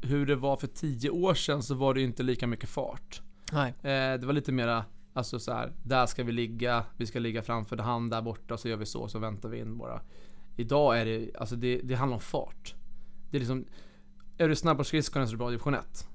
hur 0.02 0.26
det 0.26 0.36
var 0.36 0.56
för 0.56 0.66
tio 0.66 1.10
år 1.10 1.34
sedan 1.34 1.62
så 1.62 1.74
var 1.74 1.94
det 1.94 2.02
inte 2.02 2.22
lika 2.22 2.46
mycket 2.46 2.68
fart. 2.68 3.22
Nej. 3.52 3.74
Eh, 3.82 4.20
det 4.20 4.26
var 4.26 4.32
lite 4.32 4.52
mera, 4.52 4.84
alltså 5.12 5.38
så 5.38 5.52
här, 5.52 5.72
där 5.82 6.06
ska 6.06 6.24
vi 6.24 6.32
ligga, 6.32 6.84
vi 6.96 7.06
ska 7.06 7.18
ligga 7.18 7.42
framför 7.42 7.76
han 7.76 8.10
där 8.10 8.22
borta, 8.22 8.56
så 8.56 8.68
gör 8.68 8.76
vi 8.76 8.86
så, 8.86 9.08
så 9.08 9.18
väntar 9.18 9.48
vi 9.48 9.58
in 9.58 9.78
bara. 9.78 10.00
Idag 10.56 11.00
är 11.00 11.04
det, 11.04 11.30
alltså 11.38 11.56
det, 11.56 11.80
det 11.84 11.94
handlar 11.94 12.14
om 12.14 12.20
fart. 12.20 12.74
Det 13.30 13.36
är 13.36 13.38
liksom, 13.38 13.64
är 14.38 14.48
du 14.48 14.56
snabb 14.56 14.76
på 14.76 14.84
skridskorna 14.84 15.26
så 15.26 15.30
är 15.30 15.32
du 15.32 15.38
bra 15.38 15.48
i 15.48 15.50
division 15.50 15.74
1. 15.74 16.08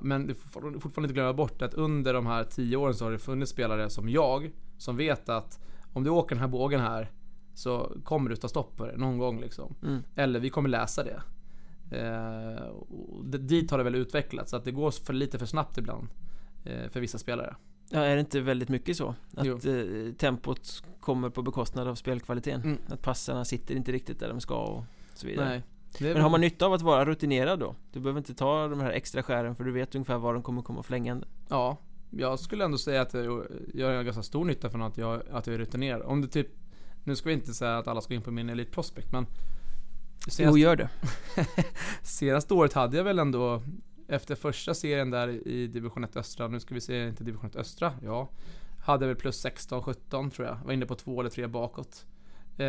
Men 0.00 0.26
du 0.26 0.34
får 0.34 0.60
fortfarande 0.60 1.06
inte 1.06 1.14
glömma 1.14 1.32
bort 1.32 1.62
att 1.62 1.74
under 1.74 2.14
de 2.14 2.26
här 2.26 2.44
tio 2.44 2.76
åren 2.76 2.94
så 2.94 3.04
har 3.04 3.12
det 3.12 3.18
funnits 3.18 3.52
spelare 3.52 3.90
som 3.90 4.08
jag, 4.08 4.50
som 4.78 4.96
vet 4.96 5.28
att 5.28 5.60
om 5.92 6.04
du 6.04 6.10
åker 6.10 6.34
den 6.34 6.40
här 6.40 6.48
bågen 6.48 6.80
här 6.80 7.10
så 7.56 7.92
kommer 8.04 8.30
du 8.30 8.36
ta 8.36 8.48
stopp 8.48 8.76
på 8.76 8.86
det 8.86 8.96
någon 8.96 9.18
gång 9.18 9.40
liksom. 9.40 9.74
Mm. 9.82 10.02
Eller 10.14 10.40
vi 10.40 10.50
kommer 10.50 10.68
läsa 10.68 11.04
det. 11.04 11.22
Eh, 11.90 13.38
dit 13.38 13.70
har 13.70 13.78
det 13.78 13.84
väl 13.84 13.94
utvecklats, 13.94 14.50
så 14.50 14.56
att 14.56 14.64
det 14.64 14.70
går 14.70 14.90
för 14.90 15.12
lite 15.12 15.38
för 15.38 15.46
snabbt 15.46 15.78
ibland. 15.78 16.08
Eh, 16.64 16.88
för 16.88 17.00
vissa 17.00 17.18
spelare. 17.18 17.56
Ja, 17.90 18.00
är 18.00 18.14
det 18.14 18.20
inte 18.20 18.40
väldigt 18.40 18.68
mycket 18.68 18.96
så? 18.96 19.14
Att 19.36 19.46
eh, 19.46 20.12
tempot 20.18 20.82
kommer 21.00 21.30
på 21.30 21.42
bekostnad 21.42 21.88
av 21.88 21.94
spelkvaliteten? 21.94 22.62
Mm. 22.62 22.78
Att 22.88 23.02
passarna 23.02 23.44
sitter 23.44 23.74
inte 23.74 23.92
riktigt 23.92 24.20
där 24.20 24.28
de 24.28 24.40
ska 24.40 24.54
och 24.54 24.84
så 25.14 25.26
vidare. 25.26 25.48
Nej. 25.48 25.62
Men 26.14 26.22
har 26.22 26.30
man 26.30 26.40
nytta 26.40 26.66
av 26.66 26.72
att 26.72 26.82
vara 26.82 27.04
rutinerad 27.04 27.58
då? 27.58 27.74
Du 27.92 28.00
behöver 28.00 28.18
inte 28.18 28.34
ta 28.34 28.68
de 28.68 28.80
här 28.80 28.90
extra 28.90 29.22
skären 29.22 29.56
för 29.56 29.64
du 29.64 29.72
vet 29.72 29.94
ungefär 29.94 30.18
var 30.18 30.34
de 30.34 30.42
kommer 30.42 30.62
komma 30.62 30.82
flängande. 30.82 31.26
Ja, 31.48 31.76
jag 32.10 32.40
skulle 32.40 32.64
ändå 32.64 32.78
säga 32.78 33.02
att 33.02 33.14
jag 33.14 33.46
gör 33.74 34.02
ganska 34.02 34.22
stor 34.22 34.44
nytta 34.44 34.70
från 34.70 34.82
att 34.82 34.98
jag, 34.98 35.22
att 35.30 35.46
jag 35.46 35.54
är 35.54 35.58
rutinerad. 35.58 36.02
Om 36.02 36.20
du 36.20 36.28
typ 36.28 36.48
nu 37.06 37.16
ska 37.16 37.28
vi 37.28 37.34
inte 37.34 37.54
säga 37.54 37.78
att 37.78 37.88
alla 37.88 38.00
ska 38.00 38.14
in 38.14 38.22
på 38.22 38.30
min 38.30 38.50
Elite 38.50 38.70
Prospect 38.70 39.12
men 39.12 39.26
senaste, 40.28 40.42
Jo, 40.42 40.58
gör 40.58 40.76
det. 40.76 40.88
Senaste 42.02 42.54
året 42.54 42.72
hade 42.72 42.96
jag 42.96 43.04
väl 43.04 43.18
ändå 43.18 43.62
Efter 44.08 44.34
första 44.34 44.74
serien 44.74 45.10
där 45.10 45.28
i 45.48 45.66
division 45.66 46.04
1 46.04 46.16
östra, 46.16 46.48
nu 46.48 46.60
ska 46.60 46.74
vi 46.74 46.80
se 46.80 47.08
inte 47.08 47.24
division 47.24 47.50
1 47.50 47.56
östra, 47.56 47.92
ja 48.02 48.30
Hade 48.84 49.06
väl 49.06 49.16
plus 49.16 49.44
16-17 49.44 50.30
tror 50.30 50.48
jag, 50.48 50.58
var 50.64 50.72
inne 50.72 50.86
på 50.86 50.94
två 50.94 51.20
eller 51.20 51.30
tre 51.30 51.46
bakåt. 51.46 52.06
Eh, 52.58 52.66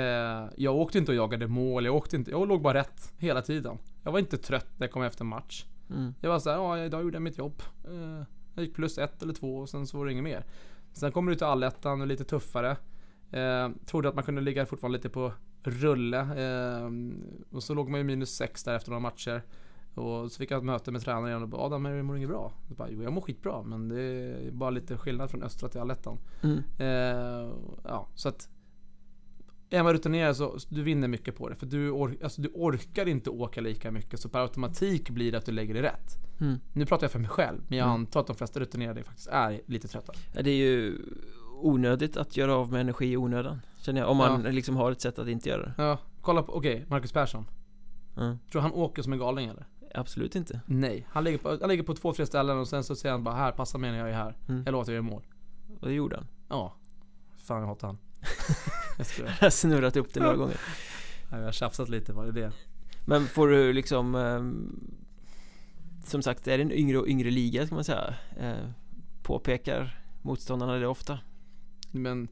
Jag 0.58 0.76
åkte 0.76 0.97
inte 0.97 1.12
och 1.12 1.15
jagade 1.17 1.47
mål, 1.47 1.86
jag 1.86 1.95
åkte 1.95 2.15
inte, 2.15 2.32
jag 2.32 2.47
låg 2.47 2.62
bara 2.62 2.73
rätt 2.73 3.13
hela 3.17 3.41
tiden. 3.41 3.78
Jag 4.04 4.12
var 4.12 4.19
inte 4.19 4.38
trött 4.38 4.67
när 4.78 4.88
jag 4.88 4.91
kom 4.93 5.04
efter 5.04 5.26
match. 5.26 5.65
Mm. 5.89 6.13
Jag 6.21 6.30
var 6.30 6.39
såhär, 6.39 6.58
ja 6.58 6.86
idag 6.86 7.04
gjorde 7.04 7.15
jag 7.15 7.21
mitt 7.21 7.38
jobb. 7.38 7.62
Eh, 7.86 8.23
Jag 8.56 8.65
gick 8.65 8.76
plus 8.76 8.97
ett 8.97 9.23
eller 9.23 9.34
två 9.34 9.58
och 9.58 9.69
sen 9.69 9.88
så 9.88 9.97
var 9.97 10.06
det 10.06 10.12
inget 10.12 10.23
mer. 10.23 10.45
Sen 10.93 11.12
kommer 11.12 11.32
du 11.32 11.36
till 11.36 11.47
allettan 11.47 12.02
och 12.02 12.08
lite 12.08 12.23
tuffare 12.23 12.78
Eh, 13.32 13.70
trodde 13.86 14.10
att 14.10 14.16
man 14.16 14.24
kunde 14.24 14.42
ligga 14.42 14.66
fortfarande 14.66 14.98
lite 14.98 15.10
på 15.10 15.34
rulle. 15.63 16.20
Eh, 16.20 16.90
och 17.52 17.63
så 17.63 17.74
låg 17.74 17.90
man 17.90 18.00
ju 18.00 18.04
minus 18.04 18.36
6 18.36 18.63
där 18.63 18.76
efter 18.76 18.92
några 18.92 19.00
matcher. 19.00 19.42
Och 19.96 20.32
så 20.32 20.38
fick 20.38 20.52
jag 20.52 20.58
ett 20.58 20.63
möte 20.63 20.92
med 20.92 21.02
tränaren 21.02 21.28
igen 21.28 21.42
och 21.42 21.50
bara 21.50 21.62
Adam, 21.62 21.84
mår 21.84 22.13
du 22.13 22.18
inget 22.18 22.30
bra? 22.30 22.54
Jag 22.68 22.78
bara, 22.78 22.90
jo 22.90 23.04
jag 23.04 23.13
mår 23.13 23.22
skitbra 23.22 23.63
men 23.63 23.90
det 23.90 24.02
är 24.02 24.52
bara 24.52 24.70
lite 24.70 24.98
skillnad 24.98 25.32
från 25.32 25.44
östra 25.44 25.70
till 25.70 25.82
allettan. 25.82 26.18
Mm. 26.44 26.63
Eh, 26.78 27.52
ja, 27.84 28.08
så 28.16 28.30
att 28.30 28.50
är 29.70 29.84
man 29.84 29.94
rutinerad 29.94 30.38
så 30.38 30.58
du 30.70 30.84
vinner 30.84 31.08
mycket 31.08 31.36
på 31.36 31.50
det. 31.50 31.56
För 31.56 31.66
du, 31.66 31.90
or 31.90 32.18
alltså, 32.24 32.42
du 32.42 32.50
orkar 32.54 33.08
inte 33.08 33.30
åka 33.30 33.62
lika 33.62 33.92
mycket 33.92 34.20
så 34.20 34.30
per 34.30 34.40
automatik 34.40 35.10
blir 35.10 35.32
det 35.32 35.38
att 35.38 35.46
du 35.46 35.52
lägger 35.52 35.74
det 35.74 35.82
rätt. 35.82 36.18
Mm. 36.40 36.60
Nu 36.74 36.86
pratar 36.86 37.04
jag 37.04 37.12
för 37.12 37.20
mig 37.20 37.30
själv 37.30 37.62
men 37.68 37.78
jag 37.78 37.86
mm. 37.86 38.02
antar 38.02 38.20
att 38.20 38.28
de 38.28 38.36
flesta 38.36 38.60
rutinerade 38.60 39.04
faktiskt 39.04 39.28
är 39.28 39.62
lite 39.66 39.88
trötta. 39.88 40.13
Det 40.34 40.50
är 40.50 40.56
ju 40.56 40.98
onödigt 41.62 42.17
att 42.17 42.38
göra 42.38 42.56
av 42.56 42.72
med 42.72 42.82
energi 42.82 43.12
i 43.12 43.17
onödan 43.17 43.62
Känner 43.88 44.02
jag, 44.02 44.10
om 44.10 44.17
man 44.17 44.43
ja. 44.46 44.52
liksom 44.52 44.76
har 44.76 44.91
ett 44.91 45.02
sätt 45.02 45.20
att 45.20 45.28
inte 45.28 45.50
göra 45.50 45.62
det. 45.62 45.74
Ja, 45.78 46.00
kolla 46.22 46.43
på, 46.43 46.54
okej, 46.54 46.76
okay, 46.76 46.86
Marcus 46.89 47.12
Persson. 47.12 47.46
Mm. 48.17 48.39
Tror 48.52 48.62
han 48.62 48.72
åker 48.72 49.02
som 49.02 49.13
en 49.13 49.20
galning 49.20 49.50
eller? 49.50 49.65
Absolut 49.93 50.36
inte. 50.36 50.62
Nej, 50.65 51.08
han 51.10 51.24
ligger 51.24 51.38
på, 51.38 51.58
han 51.62 51.70
ligger 51.70 51.84
på 51.84 51.96
två, 51.96 52.13
tre 52.13 52.26
ställen 52.26 52.58
och 52.58 52.67
sen 52.67 52.84
så 52.84 52.96
säger 52.96 53.13
han 53.13 53.24
bara 53.24 53.36
här, 53.36 53.52
passa 53.52 53.78
mig 53.78 53.91
när 53.91 54.00
jag 54.00 54.10
är 54.10 54.13
här. 54.13 54.38
Mm. 54.48 54.63
Jag 54.65 54.72
låter 54.72 54.91
jag 54.91 54.96
göra 54.96 55.12
mål. 55.12 55.24
Och 55.80 55.88
det 55.88 55.93
gjorde 55.93 56.15
han. 56.15 56.28
Ja. 56.50 56.74
Fan 57.38 57.60
jag 57.60 57.67
hatar 57.67 57.88
han. 57.88 57.98
Jag 59.20 59.28
har 59.28 59.50
snurrat 59.50 59.96
upp 59.96 60.13
det 60.13 60.20
några 60.20 60.36
gånger. 60.36 60.60
Nej, 61.32 61.39
jag 61.39 61.48
har 61.48 61.52
tjafsat 61.52 61.89
lite, 61.89 62.13
var 62.13 62.26
det 62.26 62.32
det? 62.32 62.52
Men 63.06 63.26
får 63.26 63.48
du 63.48 63.74
liksom 63.74 64.15
um, 64.15 64.80
som 66.04 66.22
sagt 66.22 66.48
är 66.48 66.58
det 66.58 66.63
en 66.63 66.72
yngre 66.72 66.98
och 66.98 67.08
yngre 67.08 67.32
liga 67.32 67.65
ska 67.65 67.76
man 67.76 67.84
säga 67.84 68.15
eh, 68.39 68.70
Påpekar 69.24 70.00
motståndarna 70.22 70.74
det 70.74 70.88
ofta 70.88 71.20
Men 71.91 72.28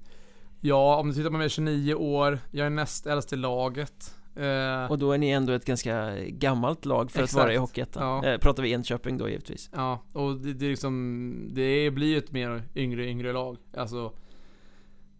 Ja, 0.62 0.96
om 0.96 1.08
du 1.08 1.14
tittar 1.14 1.30
på 1.30 1.38
mig 1.38 1.50
29 1.50 1.94
år, 1.94 2.40
jag 2.52 2.66
är 2.66 2.70
näst 2.70 3.08
äldst 3.08 3.34
i 3.34 3.36
laget 3.36 4.16
eh, 4.36 4.92
Och 4.92 5.00
då 5.00 5.12
är 5.12 5.18
ni 5.18 5.30
ändå 5.30 5.54
ett 5.54 5.66
ganska 5.66 6.16
gammalt 6.28 6.86
lag 6.86 7.12
för 7.12 7.24
exakt. 7.24 7.38
att 7.38 7.44
vara 7.44 7.54
i 7.54 7.58
Hockeyettan 7.58 8.04
ja. 8.04 8.32
eh, 8.32 8.40
Pratar 8.40 8.64
vi 8.64 8.72
Enköping 8.72 9.18
då 9.18 9.30
givetvis 9.30 9.70
Ja, 9.74 10.04
och 10.14 10.36
det, 10.36 10.54
det, 10.54 10.66
är 10.66 10.70
liksom 10.70 11.50
Det 11.52 11.92
blir 11.92 12.08
ju 12.08 12.18
ett 12.18 12.32
mer 12.32 12.64
yngre, 12.76 13.06
yngre 13.06 13.34
lag 13.34 13.58
Alltså 13.78 14.14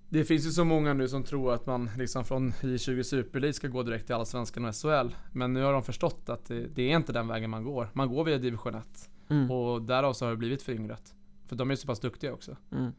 det 0.10 0.24
finns 0.24 0.46
ju 0.46 0.50
så 0.50 0.66
många 0.66 0.94
nu 0.94 1.08
som 1.08 1.24
tror 1.24 1.54
att 1.54 1.66
man 1.66 1.90
liksom 1.98 2.26
från 2.26 2.52
J20 2.52 3.04
Super 3.04 3.40
League 3.40 3.54
ska 3.54 3.68
gå 3.68 3.84
direkt 3.84 4.06
till 4.06 4.16
Allsvenskan 4.16 4.66
och 4.66 4.76
SHL. 4.76 5.16
Men 5.32 5.54
nu 5.54 5.64
har 5.64 5.74
de 5.74 5.84
förstått 5.84 6.30
att 6.30 6.46
det, 6.46 6.68
det 6.68 6.92
är 6.92 6.96
inte 6.96 7.14
den 7.14 7.28
vägen 7.28 7.50
man 7.50 7.64
går. 7.64 7.90
Man 7.94 8.10
går 8.10 8.24
via 8.24 8.38
division 8.38 8.76
1. 8.76 9.10
Mm. 9.30 9.52
Och 9.52 9.82
därav 9.82 10.14
så 10.14 10.26
har 10.26 10.32
det 10.32 10.38
blivit 10.38 10.62
föryngrat. 10.62 11.16
För 11.48 11.56
de 11.56 11.72
är 11.72 11.76
så 11.76 11.88
pass 11.88 12.00
duktiga 12.00 12.34
också. 12.34 12.56
Mm. 12.72 12.92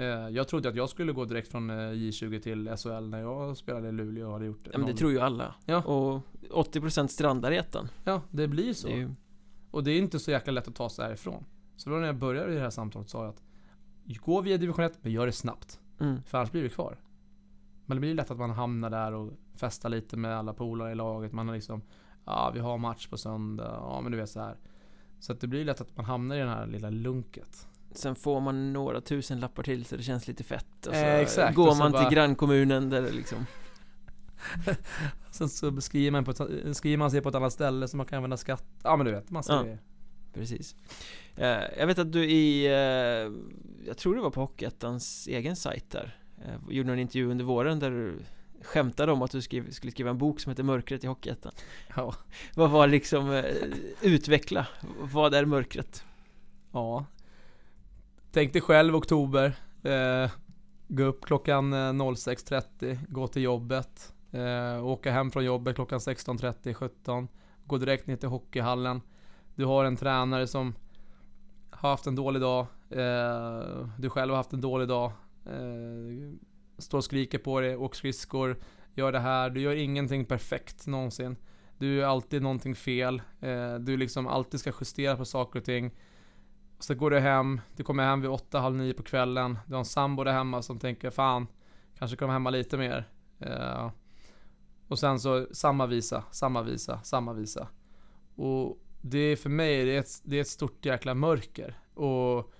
Eh, 0.00 0.28
jag 0.28 0.48
trodde 0.48 0.68
att 0.68 0.76
jag 0.76 0.88
skulle 0.88 1.12
gå 1.12 1.24
direkt 1.24 1.50
från 1.50 1.70
eh, 1.70 1.74
J20 1.74 2.40
till 2.40 2.76
SHL 2.76 3.08
när 3.08 3.20
jag 3.20 3.56
spelade 3.56 3.88
i 3.88 3.92
Luleå 3.92 4.26
och 4.26 4.32
hade 4.32 4.44
gjort 4.44 4.64
det. 4.64 4.70
Ja 4.72 4.78
men 4.78 4.86
det 4.86 4.94
tror 4.94 5.12
ju 5.12 5.20
alla. 5.20 5.54
Ja. 5.64 5.82
Och 5.82 6.22
80% 6.50 7.06
strandar 7.06 7.52
i 7.52 7.56
ettan. 7.56 7.88
Ja, 8.04 8.22
det 8.30 8.48
blir 8.48 8.72
så. 8.72 8.88
Det 8.88 8.94
ju... 8.94 9.10
Och 9.70 9.84
det 9.84 9.90
är 9.90 9.98
inte 9.98 10.18
så 10.18 10.30
jäkla 10.30 10.52
lätt 10.52 10.68
att 10.68 10.74
ta 10.74 10.88
sig 10.88 11.04
härifrån. 11.04 11.44
Så 11.76 11.90
då 11.90 11.96
när 11.96 12.06
jag 12.06 12.16
började 12.16 12.52
i 12.52 12.54
det 12.54 12.60
här 12.60 12.70
samtalet 12.70 13.08
sa 13.08 13.24
jag 13.24 13.28
att 13.28 13.42
Gå 14.04 14.40
via 14.40 14.56
division 14.56 14.84
1, 14.84 14.98
men 15.02 15.12
gör 15.12 15.26
det 15.26 15.32
snabbt. 15.32 15.80
Mm. 16.00 16.22
För 16.22 16.38
annars 16.38 16.50
blir 16.50 16.62
du 16.62 16.68
kvar. 16.68 16.96
Men 17.86 17.96
det 17.96 18.00
blir 18.00 18.14
lätt 18.14 18.30
att 18.30 18.38
man 18.38 18.50
hamnar 18.50 18.90
där 18.90 19.12
och 19.12 19.32
festar 19.54 19.88
lite 19.88 20.16
med 20.16 20.36
alla 20.36 20.52
polare 20.52 20.92
i 20.92 20.94
laget. 20.94 21.32
Man 21.32 21.48
har 21.48 21.54
liksom 21.54 21.82
Ja, 22.24 22.50
vi 22.54 22.60
har 22.60 22.78
match 22.78 23.06
på 23.06 23.16
söndag. 23.18 23.78
Ja, 23.80 24.00
men 24.00 24.12
du 24.12 24.18
vet 24.18 24.30
så 24.30 24.40
här. 24.40 24.56
Så 25.18 25.32
att 25.32 25.40
det 25.40 25.46
blir 25.46 25.64
lätt 25.64 25.80
att 25.80 25.96
man 25.96 26.06
hamnar 26.06 26.36
i 26.36 26.38
det 26.38 26.48
här 26.48 26.66
lilla 26.66 26.90
lunket. 26.90 27.68
Sen 27.92 28.14
får 28.14 28.40
man 28.40 28.72
några 28.72 29.00
tusen 29.00 29.40
lappar 29.40 29.62
till 29.62 29.84
så 29.84 29.96
det 29.96 30.02
känns 30.02 30.28
lite 30.28 30.44
fett. 30.44 30.86
Och 30.86 30.94
så 30.94 31.00
eh, 31.00 31.18
exakt, 31.18 31.56
går 31.56 31.68
och 31.68 31.76
så 31.76 31.78
man 31.78 31.92
bara... 31.92 32.04
till 32.04 32.14
grannkommunen 32.14 32.90
där 32.90 33.02
det 33.02 33.10
liksom 33.10 33.46
Sen 35.30 35.48
så 35.48 35.80
skriver 35.80 36.10
man, 36.10 36.24
på 36.24 36.30
ett, 36.30 36.76
skriver 36.76 36.96
man 36.96 37.10
sig 37.10 37.20
på 37.20 37.28
ett 37.28 37.34
annat 37.34 37.52
ställe 37.52 37.88
så 37.88 37.96
man 37.96 38.06
kan 38.06 38.16
använda 38.16 38.36
skatt. 38.36 38.64
Ja 38.82 38.96
men 38.96 39.06
du 39.06 39.12
vet, 39.12 39.30
massa 39.30 39.52
ja, 39.52 39.62
grejer. 39.62 39.78
Precis. 40.32 40.76
Eh, 41.36 41.62
Jag 41.78 41.86
vet 41.86 41.98
att 41.98 42.12
du 42.12 42.24
i 42.24 42.66
eh, 42.66 43.32
Jag 43.86 43.96
tror 43.96 44.14
det 44.14 44.20
var 44.20 44.30
på 44.30 44.40
Hockeyettans 44.40 45.26
egen 45.26 45.56
sajt 45.56 45.90
där 45.90 46.16
eh, 46.44 46.54
Gjorde 46.70 46.92
en 46.92 46.98
intervju 46.98 47.30
under 47.30 47.44
våren 47.44 47.78
där 47.78 47.90
du 47.90 48.18
skämtade 48.62 49.12
om 49.12 49.22
att 49.22 49.30
du 49.30 49.42
skrev, 49.42 49.70
skulle 49.70 49.92
skriva 49.92 50.10
en 50.10 50.18
bok 50.18 50.40
som 50.40 50.50
heter 50.50 50.62
Mörkret 50.62 51.04
i 51.04 51.06
Hockeyettan. 51.06 51.52
Ja. 51.96 52.14
Vad 52.54 52.70
var 52.70 52.86
liksom 52.86 53.42
Utveckla? 54.02 54.66
Vad 55.00 55.34
är 55.34 55.44
mörkret? 55.44 56.04
Ja 56.72 57.06
Tänk 58.32 58.52
dig 58.52 58.62
själv 58.62 58.96
oktober. 58.96 59.54
Eh, 59.82 60.30
Gå 60.88 61.02
upp 61.02 61.24
klockan 61.24 61.72
eh, 61.72 61.76
06.30 61.76 62.98
Gå 63.08 63.28
till 63.28 63.42
jobbet. 63.42 64.12
Eh, 64.30 64.86
Åka 64.86 65.10
hem 65.12 65.30
från 65.30 65.44
jobbet 65.44 65.74
klockan 65.74 65.98
16.30, 65.98 66.74
17 66.74 67.28
Gå 67.66 67.78
direkt 67.78 68.06
ner 68.06 68.16
till 68.16 68.28
hockeyhallen. 68.28 69.00
Du 69.54 69.64
har 69.64 69.84
en 69.84 69.96
tränare 69.96 70.46
som 70.46 70.74
Har 71.70 71.90
haft 71.90 72.06
en 72.06 72.14
dålig 72.16 72.42
dag. 72.42 72.66
Eh, 72.90 73.88
Du 73.98 74.10
själv 74.10 74.30
har 74.30 74.36
haft 74.36 74.52
en 74.52 74.60
dålig 74.60 74.88
dag. 74.88 75.12
Eh, 75.46 76.32
Står 76.78 76.98
och 76.98 77.04
skriker 77.04 77.38
på 77.38 77.60
dig, 77.60 77.76
åker 77.76 77.96
skridskor 77.96 78.56
Gör 78.94 79.12
det 79.12 79.18
här, 79.20 79.50
du 79.50 79.60
gör 79.60 79.74
ingenting 79.74 80.24
perfekt 80.24 80.86
någonsin. 80.86 81.36
Du 81.78 81.94
gör 81.94 82.06
alltid 82.08 82.42
någonting 82.42 82.74
fel. 82.74 83.22
Eh, 83.40 83.74
Du 83.74 83.96
liksom 83.96 84.26
alltid 84.26 84.60
ska 84.60 84.72
justera 84.80 85.16
på 85.16 85.24
saker 85.24 85.58
och 85.58 85.64
ting 85.64 85.90
så 86.80 86.94
går 86.94 87.10
du 87.10 87.18
hem, 87.18 87.60
du 87.76 87.84
kommer 87.84 88.04
hem 88.04 88.20
vid 88.20 88.30
8, 88.30 88.60
halv 88.60 88.76
9 88.76 88.94
på 88.94 89.02
kvällen. 89.02 89.58
Du 89.66 89.74
har 89.74 89.78
en 89.78 89.84
sambo 89.84 90.24
där 90.24 90.32
hemma 90.32 90.62
som 90.62 90.78
tänker 90.78 91.10
fan, 91.10 91.46
kanske 91.98 92.16
kommer 92.16 92.32
hemma 92.32 92.50
lite 92.50 92.76
mer. 92.76 93.08
Uh, 93.46 93.90
och 94.88 94.98
sen 94.98 95.20
så 95.20 95.46
samma 95.52 95.86
visa, 95.86 96.24
samma 96.30 96.62
visa, 96.62 97.00
samma 97.02 97.32
visa. 97.32 97.68
Och 98.34 98.78
det 99.00 99.18
är 99.18 99.36
för 99.36 99.50
mig, 99.50 99.84
det 99.84 99.96
är 99.96 100.00
ett, 100.00 100.20
det 100.24 100.36
är 100.36 100.40
ett 100.40 100.48
stort 100.48 100.86
jäkla 100.86 101.14
mörker. 101.14 101.78
Och 101.94 102.52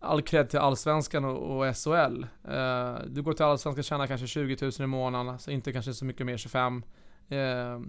all 0.00 0.22
cred 0.22 0.50
till 0.50 0.58
Allsvenskan 0.58 1.24
och, 1.24 1.56
och 1.56 1.76
SHL. 1.76 2.26
Uh, 2.48 2.54
eh, 2.54 2.98
du 3.06 3.22
går 3.22 3.32
till 3.32 3.44
Allsvenskan 3.44 3.80
och 3.80 3.84
tjänar 3.84 4.06
kanske 4.06 4.26
20 4.26 4.56
000 4.62 4.72
i 4.78 4.86
månaden, 4.86 5.28
alltså 5.28 5.50
inte 5.50 5.72
kanske 5.72 5.94
så 5.94 6.04
mycket 6.04 6.26
mer, 6.26 6.36
25. 6.36 6.82
Uh, 7.32 7.38
eh, 7.38 7.80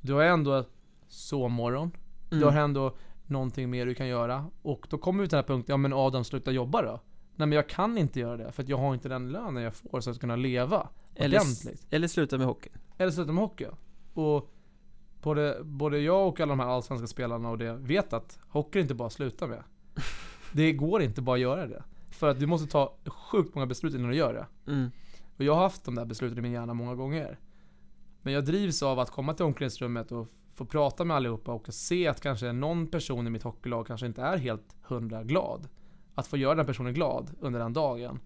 du 0.00 0.12
har 0.12 0.22
ändå 0.22 0.64
sovmorgon. 1.08 1.90
Mm. 2.30 2.40
Du 2.40 2.44
har 2.46 2.52
ändå 2.52 2.96
någonting 3.30 3.70
mer 3.70 3.86
du 3.86 3.94
kan 3.94 4.08
göra. 4.08 4.46
Och 4.62 4.86
då 4.90 4.98
kommer 4.98 5.22
vi 5.22 5.28
till 5.28 5.36
den 5.36 5.44
här 5.44 5.48
punkten, 5.48 5.72
ja 5.72 5.76
men 5.76 5.92
Adam 5.92 6.24
sluta 6.24 6.50
jobba 6.50 6.82
då. 6.82 7.00
Nej 7.36 7.46
men 7.46 7.56
jag 7.56 7.68
kan 7.68 7.98
inte 7.98 8.20
göra 8.20 8.36
det, 8.36 8.52
för 8.52 8.64
jag 8.68 8.76
har 8.76 8.94
inte 8.94 9.08
den 9.08 9.32
lönen 9.32 9.62
jag 9.62 9.74
får 9.74 10.00
så 10.00 10.10
att 10.10 10.20
kunna 10.20 10.36
leva 10.36 10.88
eller, 11.14 11.38
ordentligt. 11.38 11.86
Eller 11.90 12.08
sluta 12.08 12.38
med 12.38 12.46
hockey. 12.46 12.70
Eller 12.98 13.10
sluta 13.10 13.32
med 13.32 13.42
hockey, 13.42 13.66
Och 14.14 14.50
både, 15.22 15.60
både 15.64 15.98
jag 15.98 16.28
och 16.28 16.40
alla 16.40 16.50
de 16.50 16.60
här 16.60 16.66
allsvenska 16.66 17.06
spelarna 17.06 17.50
och 17.50 17.58
det 17.58 17.72
vet 17.72 18.12
att 18.12 18.38
hockey 18.48 18.78
är 18.78 18.82
inte 18.82 18.94
bara 18.94 19.06
att 19.06 19.12
sluta 19.12 19.46
med. 19.46 19.62
Det 20.52 20.72
går 20.72 21.02
inte 21.02 21.22
bara 21.22 21.34
att 21.34 21.40
göra 21.40 21.66
det. 21.66 21.82
För 22.10 22.28
att 22.28 22.40
du 22.40 22.46
måste 22.46 22.66
ta 22.66 22.96
sjukt 23.06 23.54
många 23.54 23.66
beslut 23.66 23.94
innan 23.94 24.10
du 24.10 24.16
gör 24.16 24.34
det. 24.34 24.72
Mm. 24.72 24.90
Och 25.36 25.44
jag 25.44 25.54
har 25.54 25.62
haft 25.62 25.84
de 25.84 25.94
där 25.94 26.04
besluten 26.04 26.38
i 26.38 26.40
min 26.40 26.52
hjärna 26.52 26.74
många 26.74 26.94
gånger. 26.94 27.38
Men 28.22 28.32
jag 28.32 28.44
drivs 28.44 28.82
av 28.82 28.98
att 28.98 29.10
komma 29.10 29.34
till 29.34 29.44
omklädningsrummet 29.44 30.12
och 30.12 30.28
få 30.60 30.66
prata 30.66 31.04
med 31.04 31.16
allihopa 31.16 31.52
och 31.52 31.74
se 31.74 32.08
att 32.08 32.20
kanske 32.20 32.52
någon 32.52 32.86
person 32.86 33.26
i 33.26 33.30
mitt 33.30 33.42
hockeylag 33.42 33.86
kanske 33.86 34.06
inte 34.06 34.22
är 34.22 34.36
helt 34.36 34.76
hundra 34.82 35.24
glad. 35.24 35.68
Att 36.14 36.26
få 36.26 36.36
göra 36.36 36.54
den 36.54 36.66
personen 36.66 36.94
glad 36.94 37.30
under 37.40 37.60
den 37.60 37.72
dagen. 37.72 38.20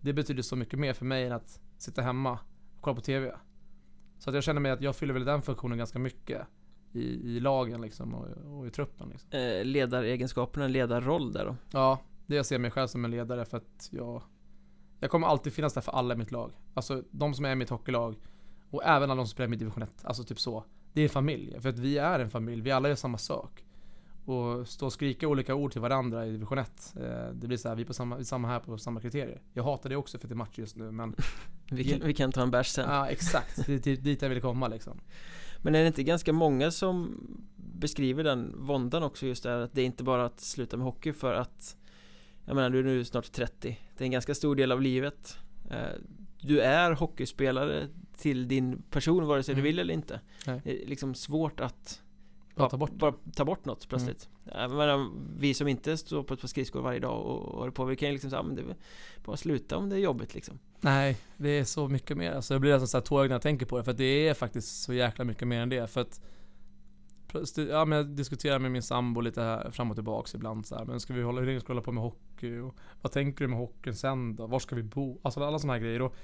Det 0.00 0.12
betyder 0.12 0.42
så 0.42 0.56
mycket 0.56 0.78
mer 0.78 0.92
för 0.92 1.04
mig 1.04 1.26
än 1.26 1.32
att 1.32 1.60
sitta 1.78 2.02
hemma 2.02 2.32
och 2.76 2.80
kolla 2.80 2.94
på 2.94 3.00
TV. 3.00 3.34
Så 4.18 4.30
att 4.30 4.34
jag 4.34 4.44
känner 4.44 4.60
mig 4.60 4.72
att 4.72 4.80
jag 4.80 4.96
fyller 4.96 5.14
väl 5.14 5.24
den 5.24 5.42
funktionen 5.42 5.78
ganska 5.78 5.98
mycket. 5.98 6.46
I, 6.92 7.00
i 7.36 7.40
lagen 7.40 7.80
liksom 7.80 8.14
och, 8.14 8.58
och 8.58 8.66
i 8.66 8.70
truppen 8.70 9.08
liksom. 9.08 9.30
eh, 9.30 9.64
Ledaregenskaperna, 9.64 10.68
ledarroll 10.68 11.32
där 11.32 11.44
då? 11.44 11.56
Ja, 11.70 11.98
det 12.26 12.36
jag 12.36 12.46
ser 12.46 12.58
mig 12.58 12.70
själv 12.70 12.86
som 12.86 13.04
en 13.04 13.10
ledare 13.10 13.44
för 13.44 13.56
att 13.56 13.88
jag 13.90 14.22
Jag 15.00 15.10
kommer 15.10 15.26
alltid 15.26 15.52
finnas 15.52 15.74
där 15.74 15.80
för 15.80 15.92
alla 15.92 16.14
i 16.14 16.16
mitt 16.16 16.32
lag. 16.32 16.52
Alltså 16.74 17.02
de 17.10 17.34
som 17.34 17.44
är 17.44 17.52
i 17.52 17.54
mitt 17.54 17.70
hockeylag 17.70 18.16
och 18.70 18.84
även 18.84 19.10
alla 19.10 19.14
de 19.14 19.26
som 19.26 19.32
spelar 19.32 19.54
i 19.54 19.56
division 19.56 19.82
1. 19.82 20.04
Alltså 20.04 20.24
typ 20.24 20.40
så 20.40 20.64
det 20.98 21.04
är 21.04 21.08
familj. 21.08 21.56
För 21.60 21.68
att 21.68 21.78
vi 21.78 21.98
är 21.98 22.20
en 22.20 22.30
familj, 22.30 22.62
vi 22.62 22.70
alla 22.70 22.88
gör 22.88 22.96
samma 22.96 23.18
sak. 23.18 23.64
Och 24.24 24.68
stå 24.68 24.86
och 24.86 24.92
skrika 24.92 25.28
olika 25.28 25.54
ord 25.54 25.72
till 25.72 25.80
varandra 25.80 26.26
i 26.26 26.30
division 26.30 26.58
1. 26.58 26.94
Eh, 26.96 27.02
det 27.32 27.46
blir 27.46 27.56
så 27.56 27.68
här, 27.68 27.76
vi 27.76 27.82
är 27.82 27.86
på 27.86 27.94
samma, 27.94 28.24
samma 28.24 28.48
här 28.48 28.60
på 28.60 28.78
samma 28.78 29.00
kriterier. 29.00 29.40
Jag 29.52 29.64
hatar 29.64 29.90
det 29.90 29.96
också 29.96 30.18
för 30.18 30.26
att 30.26 30.28
det 30.28 30.34
är 30.34 30.36
match 30.36 30.58
just 30.58 30.76
nu 30.76 30.90
men 30.90 31.14
vi, 31.70 31.84
kan, 31.84 32.06
vi 32.06 32.14
kan 32.14 32.32
ta 32.32 32.42
en 32.42 32.50
bärs 32.50 32.68
sen. 32.68 32.90
Ja 32.90 33.08
exakt, 33.08 33.66
det 33.66 33.86
är 33.86 33.96
dit 33.96 34.22
jag 34.22 34.28
vill 34.28 34.40
komma 34.40 34.68
liksom. 34.68 35.00
Men 35.62 35.74
är 35.74 35.80
det 35.80 35.86
inte 35.86 36.02
ganska 36.02 36.32
många 36.32 36.70
som 36.70 37.20
beskriver 37.56 38.24
den 38.24 38.54
våndan 38.58 39.02
också 39.02 39.26
just 39.26 39.42
där 39.42 39.60
att 39.60 39.74
det 39.74 39.80
är 39.80 39.86
inte 39.86 40.04
bara 40.04 40.24
att 40.24 40.40
sluta 40.40 40.76
med 40.76 40.84
hockey 40.84 41.12
för 41.12 41.34
att 41.34 41.76
Jag 42.44 42.54
menar 42.54 42.70
du 42.70 42.78
är 42.78 42.84
nu 42.84 43.04
snart 43.04 43.32
30 43.32 43.78
Det 43.96 44.04
är 44.04 44.06
en 44.06 44.10
ganska 44.10 44.34
stor 44.34 44.56
del 44.56 44.72
av 44.72 44.82
livet 44.82 45.38
eh, 45.70 46.00
Du 46.40 46.60
är 46.60 46.92
hockeyspelare 46.92 47.88
till 48.18 48.48
din 48.48 48.82
person 48.90 49.26
vare 49.26 49.42
sig 49.42 49.52
mm. 49.52 49.64
du 49.64 49.68
vill 49.68 49.78
eller 49.78 49.94
inte 49.94 50.20
Nej. 50.46 50.60
Det 50.64 50.82
är 50.82 50.86
liksom 50.86 51.14
svårt 51.14 51.60
att 51.60 52.02
bara 52.54 52.68
ta 52.68 52.76
bort, 52.76 52.92
bara 52.92 53.14
ta 53.34 53.44
bort 53.44 53.64
något 53.64 53.88
plötsligt 53.88 54.28
mm. 54.52 54.76
menar, 54.76 55.10
Vi 55.38 55.54
som 55.54 55.68
inte 55.68 55.96
står 55.96 56.22
på 56.22 56.34
ett 56.34 56.40
par 56.40 56.48
skridskor 56.48 56.80
varje 56.80 57.00
dag 57.00 57.26
och 57.26 57.58
håller 57.58 57.72
på 57.72 57.84
Vi 57.84 57.96
kan 57.96 58.08
ju 58.08 58.12
liksom 58.12 58.30
säga, 58.30 58.42
men 58.42 58.56
det 58.56 58.62
bara 59.24 59.36
sluta 59.36 59.76
om 59.76 59.88
det 59.88 59.96
är 59.96 60.00
jobbigt 60.00 60.34
liksom 60.34 60.58
Nej, 60.80 61.16
det 61.36 61.48
är 61.48 61.64
så 61.64 61.88
mycket 61.88 62.16
mer 62.16 62.32
alltså, 62.32 62.54
Jag 62.54 62.60
blir 62.60 62.72
nästan 62.72 62.88
såhär 62.88 63.02
tårögd 63.02 63.28
när 63.28 63.34
jag 63.34 63.42
tänker 63.42 63.66
på 63.66 63.78
det 63.78 63.84
för 63.84 63.90
att 63.90 63.98
det 63.98 64.28
är 64.28 64.34
faktiskt 64.34 64.82
så 64.82 64.94
jäkla 64.94 65.24
mycket 65.24 65.48
mer 65.48 65.60
än 65.60 65.68
det 65.68 65.90
för 65.90 66.00
att 66.00 66.20
Ja 67.56 67.84
men 67.84 67.98
jag 67.98 68.06
diskuterar 68.06 68.58
med 68.58 68.70
min 68.70 68.82
sambo 68.82 69.20
lite 69.20 69.42
här 69.42 69.70
fram 69.70 69.90
och 69.90 69.96
tillbaks 69.96 70.34
ibland 70.34 70.66
så 70.66 70.76
här, 70.76 70.84
Men 70.84 71.00
ska 71.00 71.14
vi 71.14 71.22
hålla, 71.22 71.40
hur 71.40 71.46
länge 71.46 71.60
ska 71.60 71.66
vi 71.66 71.72
hålla 71.72 71.84
på 71.84 71.92
med 71.92 72.02
hockey? 72.02 72.58
Och 72.58 72.74
vad 73.02 73.12
tänker 73.12 73.44
du 73.44 73.48
med 73.48 73.58
hockeyn 73.58 73.94
sen 73.94 74.36
då? 74.36 74.46
Var 74.46 74.58
ska 74.58 74.76
vi 74.76 74.82
bo? 74.82 75.20
Alltså 75.22 75.44
alla 75.44 75.58
sådana 75.58 75.72
här 75.72 75.80
grejer 75.80 76.02
och 76.02 76.16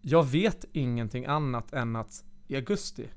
jag 0.00 0.24
vet 0.24 0.64
ingenting 0.72 1.26
annat 1.26 1.72
än 1.72 1.96
att 1.96 2.24
i 2.46 2.56
augusti, 2.56 3.08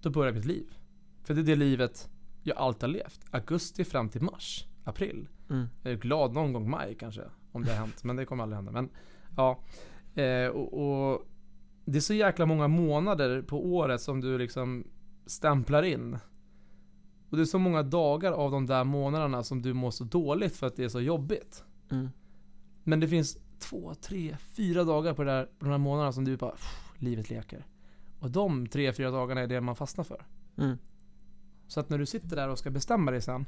då 0.00 0.10
börjar 0.10 0.32
mitt 0.32 0.44
liv. 0.44 0.74
För 1.22 1.34
det 1.34 1.40
är 1.40 1.44
det 1.44 1.56
livet 1.56 2.10
jag 2.42 2.56
alltid 2.56 2.82
har 2.82 2.88
levt. 2.88 3.20
Augusti 3.30 3.84
fram 3.84 4.08
till 4.08 4.22
mars, 4.22 4.66
april. 4.84 5.28
Mm. 5.50 5.66
Jag 5.82 5.92
är 5.92 5.96
glad 5.96 6.32
någon 6.32 6.52
gång 6.52 6.70
maj 6.70 6.96
kanske, 7.00 7.22
om 7.52 7.64
det 7.64 7.70
har 7.70 7.78
hänt. 7.78 8.04
Men 8.04 8.16
det 8.16 8.24
kommer 8.24 8.42
aldrig 8.42 8.56
hända. 8.56 8.72
Men 8.72 8.88
ja. 9.36 9.60
Eh, 10.22 10.48
och, 10.48 11.12
och, 11.12 11.26
Det 11.84 11.98
är 11.98 12.00
så 12.00 12.14
jäkla 12.14 12.46
många 12.46 12.68
månader 12.68 13.42
på 13.42 13.66
året 13.66 14.00
som 14.00 14.20
du 14.20 14.38
liksom 14.38 14.84
stämplar 15.26 15.82
in. 15.82 16.18
Och 17.30 17.36
det 17.36 17.42
är 17.42 17.44
så 17.46 17.58
många 17.58 17.82
dagar 17.82 18.32
av 18.32 18.50
de 18.50 18.66
där 18.66 18.84
månaderna 18.84 19.42
som 19.42 19.62
du 19.62 19.72
mår 19.72 19.90
så 19.90 20.04
dåligt 20.04 20.56
för 20.56 20.66
att 20.66 20.76
det 20.76 20.84
är 20.84 20.88
så 20.88 21.00
jobbigt. 21.00 21.64
Mm. 21.90 22.08
Men 22.84 23.00
det 23.00 23.08
finns 23.08 23.38
två, 23.60 23.94
tre, 23.94 24.36
fyra 24.40 24.84
dagar 24.84 25.14
på, 25.14 25.24
där, 25.24 25.44
på 25.44 25.64
de 25.64 25.70
här 25.70 25.78
månaderna 25.78 26.12
som 26.12 26.24
du 26.24 26.36
bara, 26.36 26.50
pff, 26.50 26.92
livet 26.98 27.30
leker. 27.30 27.66
Och 28.18 28.30
de 28.30 28.66
tre, 28.66 28.92
fyra 28.92 29.10
dagarna 29.10 29.40
är 29.40 29.46
det 29.46 29.60
man 29.60 29.76
fastnar 29.76 30.04
för. 30.04 30.24
Mm. 30.58 30.78
Så 31.66 31.80
att 31.80 31.90
när 31.90 31.98
du 31.98 32.06
sitter 32.06 32.36
där 32.36 32.48
och 32.48 32.58
ska 32.58 32.70
bestämma 32.70 33.10
dig 33.10 33.22
sen, 33.22 33.46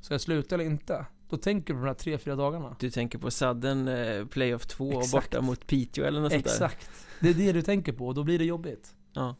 ska 0.00 0.14
jag 0.14 0.20
sluta 0.20 0.54
eller 0.54 0.64
inte? 0.64 1.06
Då 1.28 1.36
tänker 1.36 1.74
du 1.74 1.80
på 1.80 1.84
de 1.84 1.88
här 1.88 1.94
tre, 1.94 2.18
fyra 2.18 2.36
dagarna. 2.36 2.76
Du 2.78 2.90
tänker 2.90 3.18
på 3.18 3.30
Sudden 3.30 3.88
eh, 3.88 4.26
Playoff 4.26 4.66
2 4.66 4.88
och 4.88 5.04
borta 5.12 5.40
mot 5.40 5.66
Piteå 5.66 6.04
eller 6.04 6.20
något 6.20 6.32
sånt 6.32 6.44
där 6.44 6.50
Exakt. 6.50 6.90
Det 7.20 7.28
är 7.28 7.34
det 7.34 7.52
du 7.52 7.62
tänker 7.62 7.92
på 7.92 8.06
och 8.06 8.14
då 8.14 8.24
blir 8.24 8.38
det 8.38 8.44
jobbigt. 8.44 8.94
Ja, 9.12 9.36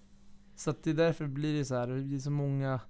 Så 0.57 0.71
att 0.71 0.83
det 0.83 0.91
är 0.91 0.95
därför 0.95 1.27
blir 1.27 1.59
det 1.59 1.65
så 1.65 1.75
här, 1.75 1.87
det 1.87 2.03
blir 2.03 2.19
så 2.19 2.31
många, 2.31 2.81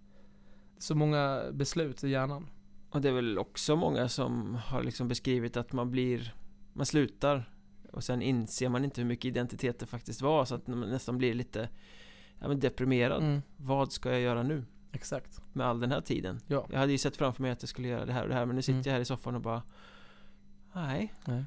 så 0.79 0.95
många 0.95 1.43
beslut 1.53 2.05
i 2.05 2.09
hjärnan. 2.09 2.47
och 2.91 3.01
det 3.01 3.09
är 3.09 3.13
väl 3.13 3.39
också 3.39 3.77
många 3.77 4.09
som 4.09 4.55
har 4.55 4.83
liksom 4.83 5.09
beskrivit 5.09 5.57
att 5.57 5.73
man 5.73 5.91
blir 5.91 6.35
Man 6.77 6.87
slutar 6.87 7.51
Och 7.93 8.05
sen 8.05 8.23
inser 8.23 8.69
man 8.69 8.85
inte 8.85 9.01
hur 9.01 9.09
mycket 9.09 9.25
identitet 9.25 9.79
det 9.79 9.87
faktiskt 9.87 10.23
var 10.23 10.45
så 10.45 10.55
att 10.55 10.67
man 10.67 10.81
nästan 10.81 11.19
blir 11.19 11.35
lite 11.35 11.69
Ja 12.41 12.49
men 12.49 12.61
deprimerad 12.61 13.23
Mm, 13.23 13.43
Vad 13.57 13.93
ska 13.93 14.11
jag 14.13 14.21
göra 14.21 14.43
nu? 14.43 14.65
exakt. 14.93 15.41
Med 15.53 15.67
all 15.67 15.81
den 15.81 15.91
här 15.91 16.01
tiden 16.01 16.41
Ja. 16.47 16.67
Jag 16.71 16.79
hade 16.79 16.93
ju 16.93 16.99
sett 16.99 17.17
framför 17.17 17.43
mig 17.43 17.51
att 17.51 17.63
jag 17.63 17.69
skulle 17.69 17.89
göra 17.89 18.05
det 18.07 18.13
här 18.13 18.23
och 18.23 18.29
det 18.29 18.35
här 18.35 18.47
Men 18.47 18.57
nu 18.57 18.63
sitter 18.63 18.73
Mm. 18.79 18.85
jag 18.87 18.93
här 18.93 19.01
i 19.01 19.05
soffan 19.05 19.35
och 19.35 19.41
bara 19.41 19.63
Nej 20.73 21.15
Nej. 21.27 21.45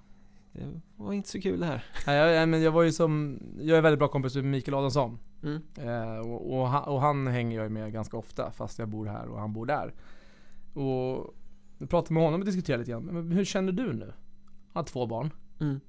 Det 0.54 0.82
var 0.96 1.14
inte 1.14 1.30
så 1.30 1.42
kul 1.42 1.60
det 1.60 1.66
här 1.66 1.84
Nej, 2.08 2.18
jag, 2.18 2.50
men 2.50 2.62
jag 2.62 2.72
var 2.72 2.84
ju 2.84 2.92
som, 2.92 3.40
jag 3.62 3.78
är 3.78 3.82
väldigt 3.82 4.00
bra 4.00 4.08
kompis 4.08 4.36
med 4.36 4.44
Mikael 4.46 4.76
Adolfsson. 4.76 5.20
mm. 5.44 5.62
Eh, 5.78 6.18
och, 6.20 6.60
och, 6.60 6.68
han, 6.68 6.84
och 6.84 7.02
han 7.02 7.28
hänger 7.28 7.62
jag 7.62 7.72
med 7.72 7.94
ganska 7.94 8.18
ofta 8.18 8.52
fast 8.52 8.80
jag 8.80 8.90
bor 8.90 9.06
här 9.06 9.28
och 9.28 9.40
han 9.40 9.54
bor 9.54 9.66
där. 9.66 9.94
Och 10.74 11.34
jag 11.78 11.90
pratade 11.90 12.14
med 12.14 12.24
honom 12.24 12.40
och 12.40 12.46
diskuterade 12.46 12.80
lite 12.82 12.92
grann. 12.92 13.04
Men 13.04 13.32
hur 13.32 13.46
känner 13.46 13.72
du 13.72 13.94
nu? 13.94 14.14
Han 14.78 14.84
har 14.84 14.88
två 14.88 15.06
barn. 15.06 15.34
Mm. 15.60 15.80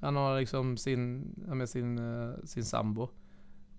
Han 0.00 0.16
har 0.16 0.40
liksom 0.40 0.76
sin, 0.76 1.20
med 1.36 1.68
sin, 1.68 1.98
eh, 1.98 2.34
sin 2.44 2.64
sambo. 2.64 3.02
Och 3.02 3.10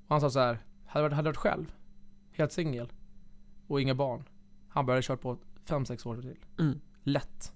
han 0.08 0.22
sa 0.22 0.30
så 0.30 0.40
här. 0.40 0.66
Hade 0.86 1.04
varit, 1.04 1.16
hade 1.16 1.30
varit 1.30 1.38
själv. 1.38 1.74
Helt 2.32 2.52
singel. 2.52 2.92
Och 3.68 3.82
inga 3.82 3.96
barn. 3.96 4.24
Han 4.68 4.86
började 4.86 5.02
köra 5.02 5.18
på 5.18 5.38
5-6 5.66 6.08
år 6.08 6.22
till. 6.22 6.38
Mm. 6.60 6.80
Lätt. 7.04 7.54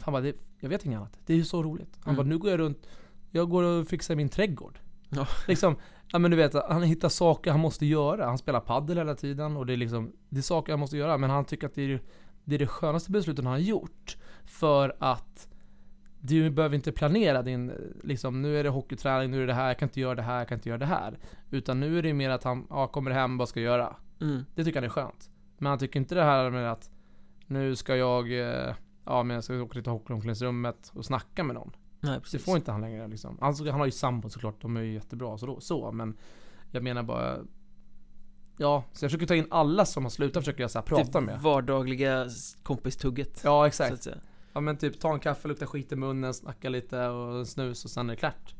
Han 0.00 0.12
bara, 0.12 0.22
det, 0.22 0.36
jag 0.60 0.68
vet 0.68 0.84
inget 0.86 0.98
annat. 0.98 1.18
Det 1.26 1.32
är 1.32 1.36
ju 1.36 1.44
så 1.44 1.62
roligt. 1.62 1.98
Han 2.04 2.14
Mm. 2.14 2.16
bara, 2.16 2.28
nu 2.30 2.38
går 2.38 2.50
jag 2.50 2.60
runt. 2.60 2.86
Jag 3.30 3.50
går 3.50 3.62
och 3.62 3.86
fixar 3.88 4.16
min 4.16 4.28
trädgård. 4.28 4.78
Ja. 5.08 5.26
Liksom, 5.48 5.76
ja 6.12 6.18
men 6.18 6.30
du 6.30 6.36
vet, 6.36 6.54
han 6.54 6.82
hittar 6.82 7.08
saker 7.08 7.50
han 7.50 7.60
måste 7.60 7.86
göra. 7.86 8.26
Han 8.26 8.38
spelar 8.38 8.60
paddel 8.60 8.98
hela 8.98 9.14
tiden 9.14 9.56
och 9.56 9.66
det 9.66 9.72
är 9.72 9.76
liksom, 9.76 10.12
det 10.28 10.38
är 10.38 10.42
saker 10.42 10.72
han 10.72 10.80
måste 10.80 10.96
göra. 10.96 11.18
Men 11.18 11.30
han 11.30 11.44
tycker 11.44 11.66
att 11.66 11.74
det 11.74 11.82
är, 11.82 12.02
det 12.44 12.54
är 12.54 12.58
det 12.58 12.66
skönaste 12.66 13.10
beslutet 13.10 13.44
han 13.44 13.52
har 13.52 13.60
gjort. 13.60 14.16
För 14.44 14.96
att 14.98 15.48
du 16.24 16.50
behöver 16.50 16.76
inte 16.76 16.92
planera 16.92 17.42
din, 17.42 17.72
liksom, 18.02 18.42
nu 18.42 18.58
är 18.58 18.64
det 18.64 18.70
hockeyträning, 18.70 19.30
nu 19.30 19.36
är 19.36 19.40
det 19.40 19.46
det 19.46 19.54
här, 19.54 19.68
jag 19.68 19.78
kan 19.78 19.88
inte 19.88 20.00
göra 20.00 20.14
det 20.14 20.22
här, 20.22 20.38
jag 20.38 20.48
kan 20.48 20.58
inte 20.58 20.68
göra 20.68 20.78
det 20.78 20.86
här. 20.86 21.18
Utan 21.50 21.80
nu 21.80 21.98
är 21.98 22.02
det 22.02 22.14
mer 22.14 22.30
att 22.30 22.44
han, 22.44 22.66
ja, 22.70 22.86
kommer 22.86 23.10
hem, 23.10 23.38
vad 23.38 23.48
ska 23.48 23.60
jag 23.60 23.72
göra? 23.72 23.96
Mm. 24.20 24.44
Det 24.54 24.64
tycker 24.64 24.78
han 24.80 24.84
är 24.84 24.88
skönt. 24.88 25.30
Men 25.58 25.70
han 25.70 25.78
tycker 25.78 26.00
inte 26.00 26.14
det 26.14 26.22
här 26.22 26.50
med 26.50 26.72
att 26.72 26.90
nu 27.46 27.76
ska 27.76 27.96
jag, 27.96 28.32
eh, 28.40 28.74
ja 29.04 29.22
men 29.22 29.34
jag 29.34 29.44
ska 29.44 29.62
åka 29.62 29.82
till 29.82 29.92
hockeyomklädningsrummet 29.92 30.92
och 30.94 31.04
snacka 31.04 31.44
med 31.44 31.54
någon. 31.54 31.72
Nej 32.00 32.14
Det 32.14 32.20
precis 32.20 32.44
får 32.44 32.56
inte 32.56 32.72
han 32.72 32.80
längre 32.80 33.08
liksom. 33.08 33.38
Alltså, 33.40 33.70
han 33.70 33.80
har 33.80 33.86
ju 33.86 33.92
sambo 33.92 34.28
såklart, 34.30 34.62
de 34.62 34.76
är 34.76 34.80
ju 34.80 34.92
jättebra 34.92 35.38
så, 35.38 35.46
då, 35.46 35.60
så 35.60 35.92
men 35.92 36.16
jag 36.70 36.82
menar 36.82 37.02
bara 37.02 37.38
Ja, 38.56 38.84
så 38.92 39.04
jag 39.04 39.10
försöker 39.10 39.26
ta 39.26 39.34
in 39.34 39.46
alla 39.50 39.84
som 39.84 40.02
har 40.02 40.10
slutat 40.10 40.42
försöker 40.42 40.62
jag 40.62 40.70
så 40.70 40.78
här 40.78 40.86
prata 40.86 41.20
det 41.20 41.26
med. 41.26 41.40
vardagligga 41.40 42.26
kompistugget 42.62 43.40
Ja 43.44 43.66
exakt. 43.66 44.08
Ja 44.52 44.60
men 44.60 44.76
typ 44.76 45.00
ta 45.00 45.14
en 45.14 45.20
kaffe, 45.20 45.48
lukta 45.48 45.66
skit 45.66 45.92
i 45.92 45.96
munnen, 45.96 46.34
snacka 46.34 46.68
lite 46.68 47.06
och 47.08 47.48
snus 47.48 47.84
och 47.84 47.90
sen 47.90 48.10
är 48.10 48.12
det 48.14 48.16
klart. 48.20 48.54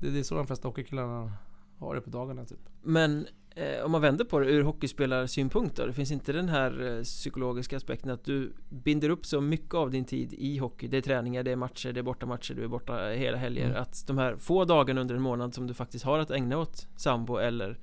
Det, 0.00 0.10
det 0.10 0.18
är 0.18 0.22
så 0.22 0.34
de 0.34 0.46
flesta 0.46 0.68
hockeykillarna 0.68 1.32
har 1.78 1.94
det 1.94 2.00
på 2.00 2.10
dagarna 2.10 2.44
typ. 2.44 2.58
Men 2.82 3.26
eh, 3.54 3.84
om 3.84 3.92
man 3.92 4.00
vänder 4.00 4.24
på 4.24 4.38
det 4.38 4.46
ur 4.50 4.62
hockeyspelar-synpunkt 4.62 5.76
då 5.76 5.86
Det 5.86 5.92
finns 5.92 6.10
inte 6.10 6.32
den 6.32 6.48
här 6.48 6.96
eh, 6.96 7.02
psykologiska 7.02 7.76
aspekten 7.76 8.10
att 8.10 8.24
du 8.24 8.52
binder 8.68 9.10
upp 9.10 9.26
så 9.26 9.40
mycket 9.40 9.74
av 9.74 9.90
din 9.90 10.04
tid 10.04 10.32
i 10.32 10.58
hockey 10.58 10.88
Det 10.88 10.96
är 10.96 11.00
träningar, 11.00 11.42
det 11.42 11.50
är 11.52 11.56
matcher, 11.56 11.92
det 11.92 12.00
är 12.00 12.04
bortamatcher, 12.04 12.54
du 12.54 12.64
är 12.64 12.68
borta 12.68 13.08
hela 13.08 13.36
helger 13.36 13.64
Mm. 13.70 13.82
Att 13.82 14.06
de 14.06 14.18
här 14.18 14.36
få 14.36 14.64
dagarna 14.64 15.00
under 15.00 15.14
en 15.14 15.22
månad 15.22 15.54
som 15.54 15.66
du 15.66 15.74
faktiskt 15.74 16.04
har 16.04 16.18
att 16.18 16.30
ägna 16.30 16.58
åt 16.58 16.86
sambo 16.96 17.36
eller 17.36 17.78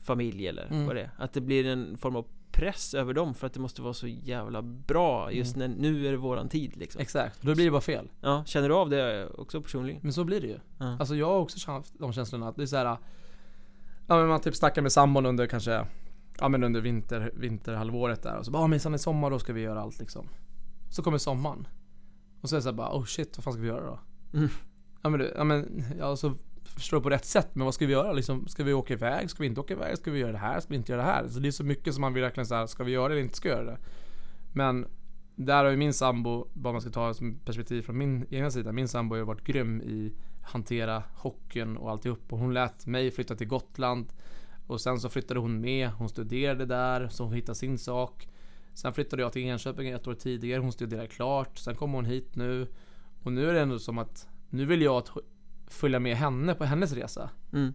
familj 0.00 0.46
eller 0.48 0.66
Mm. 0.66 0.86
vad 0.86 0.96
det 0.96 1.02
är 1.02 1.10
Att 1.16 1.32
det 1.32 1.40
blir 1.40 1.66
en 1.66 1.96
form 1.96 2.16
av 2.16 2.26
press 2.58 2.94
över 2.94 3.14
dem 3.14 3.34
för 3.34 3.46
att 3.46 3.52
det 3.52 3.60
måste 3.60 3.82
vara 3.82 3.94
så 3.94 4.06
jävla 4.06 4.62
bra 4.62 5.32
just 5.32 5.56
Mm. 5.56 5.70
när 5.70 5.78
nu 5.78 6.06
är 6.06 6.10
det 6.10 6.16
våran 6.16 6.48
tid 6.48 6.76
liksom 6.76 7.00
Exakt, 7.00 7.42
då 7.42 7.54
blir 7.54 7.64
det 7.64 7.70
bara 7.70 7.80
fel. 7.80 8.10
Ja, 8.20 8.44
känner 8.46 8.68
du 8.68 8.74
av 8.74 8.90
det 8.90 9.28
också 9.28 9.62
personligen? 9.62 10.00
Men 10.02 10.12
så 10.12 10.24
blir 10.24 10.40
det 10.40 10.46
ju. 10.46 10.58
Ja. 10.78 10.96
Alltså 10.98 11.14
jag 11.16 11.26
har 11.26 11.38
också 11.38 11.70
haft 11.70 11.98
de 11.98 12.12
känslorna 12.12 12.48
att 12.48 12.56
det 12.56 12.62
är 12.62 12.66
så 12.66 12.76
här. 12.76 12.84
Ja 14.06 14.16
men 14.16 14.28
man 14.28 14.40
typ 14.40 14.56
snackar 14.56 14.82
med 14.82 14.92
sambon 14.92 15.26
under 15.26 15.46
kanske 15.46 15.86
Ja 16.40 16.48
men 16.48 16.64
under 16.64 16.80
vinter, 16.80 17.30
vinterhalvåret 17.34 18.22
där 18.22 18.36
och 18.36 18.44
så 18.44 18.50
bara, 18.50 18.66
men 18.66 18.80
sen 18.80 18.94
i 18.94 18.98
sommar 18.98 19.30
då 19.30 19.38
ska 19.38 19.52
vi 19.52 19.60
göra 19.60 19.80
allt 19.80 19.98
liksom. 19.98 20.28
Så 20.90 21.02
kommer 21.02 21.18
sommaren. 21.18 21.68
Och 22.40 22.48
så 22.48 22.54
är 22.54 22.58
det 22.58 22.62
så 22.62 22.68
här 22.68 22.76
bara, 22.76 22.96
oh 22.96 23.04
shit 23.04 23.36
vad 23.38 23.44
fan 23.44 23.52
ska 23.52 23.62
vi 23.62 23.68
göra 23.68 23.86
då? 23.86 23.98
Mm. 24.38 24.48
Ja 25.02 25.10
men 25.10 25.20
du, 25.20 25.32
ja 25.36 25.44
men, 25.44 25.84
ja 25.98 26.16
så 26.16 26.34
förstår 26.78 26.96
det 26.96 27.02
på 27.02 27.10
rätt 27.10 27.24
sätt, 27.24 27.48
men 27.52 27.64
vad 27.64 27.74
ska 27.74 27.86
vi 27.86 27.92
göra 27.92 28.12
liksom? 28.12 28.46
Ska 28.48 28.64
vi 28.64 28.72
åka 28.72 28.94
iväg? 28.94 29.30
Ska 29.30 29.42
vi 29.42 29.46
inte 29.46 29.60
åka 29.60 29.74
iväg? 29.74 29.98
Ska 29.98 30.10
vi 30.10 30.18
göra 30.18 30.32
det 30.32 30.38
här? 30.38 30.60
Ska 30.60 30.68
vi 30.70 30.76
inte 30.76 30.92
göra 30.92 31.02
det 31.02 31.08
här? 31.08 31.28
Så 31.28 31.40
det 31.40 31.48
är 31.48 31.52
så 31.52 31.64
mycket 31.64 31.94
som 31.94 32.00
man 32.00 32.14
vill 32.14 32.22
verkligen 32.22 32.46
säga, 32.46 32.66
ska 32.66 32.84
vi 32.84 32.92
göra 32.92 33.08
det 33.08 33.14
eller 33.14 33.22
inte 33.22 33.36
ska 33.36 33.48
göra 33.48 33.64
det? 33.64 33.78
Men 34.52 34.86
där 35.36 35.64
har 35.64 35.70
ju 35.70 35.76
min 35.76 35.92
sambo, 35.92 36.48
bara 36.52 36.72
man 36.72 36.80
ska 36.80 36.90
ta 36.90 37.14
som 37.14 37.38
perspektiv 37.44 37.82
från 37.82 37.98
min 37.98 38.26
egna 38.30 38.50
sida, 38.50 38.72
min 38.72 38.88
sambo 38.88 39.14
har 39.14 39.18
ju 39.18 39.24
varit 39.24 39.44
grym 39.44 39.82
i 39.82 40.12
hantera 40.48 41.02
hockeyn 41.14 41.76
och 41.76 41.90
alltihop. 41.90 42.32
Och 42.32 42.38
hon 42.38 42.54
lät 42.54 42.86
mig 42.86 43.10
flytta 43.10 43.34
till 43.34 43.46
Gotland. 43.46 44.12
Och 44.66 44.80
sen 44.80 45.00
så 45.00 45.08
flyttade 45.08 45.40
hon 45.40 45.60
med, 45.60 45.90
hon 45.90 46.08
studerade 46.08 46.66
där, 46.66 47.08
så 47.08 47.24
hon 47.24 47.32
hittade 47.32 47.56
sin 47.58 47.78
sak. 47.78 48.28
Sen 48.74 48.92
flyttade 48.92 49.22
jag 49.22 49.32
till 49.32 49.42
Enköping 49.42 49.88
ett 49.88 50.06
år 50.06 50.14
tidigare, 50.14 50.60
hon 50.60 50.72
studerade 50.72 51.08
klart. 51.08 51.58
Sen 51.58 51.74
kom 51.74 51.92
hon 51.92 52.04
hit 52.04 52.36
nu. 52.36 52.66
Och 53.22 53.32
nu 53.32 53.48
är 53.50 53.54
det 53.54 53.60
ändå 53.60 53.78
som 53.78 53.98
att, 53.98 54.28
nu 54.50 54.64
vill 54.64 54.82
jag 54.82 54.96
att 54.96 55.10
följa 55.70 56.00
med 56.00 56.16
henne 56.16 56.54
på 56.54 56.64
hennes 56.64 56.92
resa. 56.92 57.30
Mm. 57.52 57.72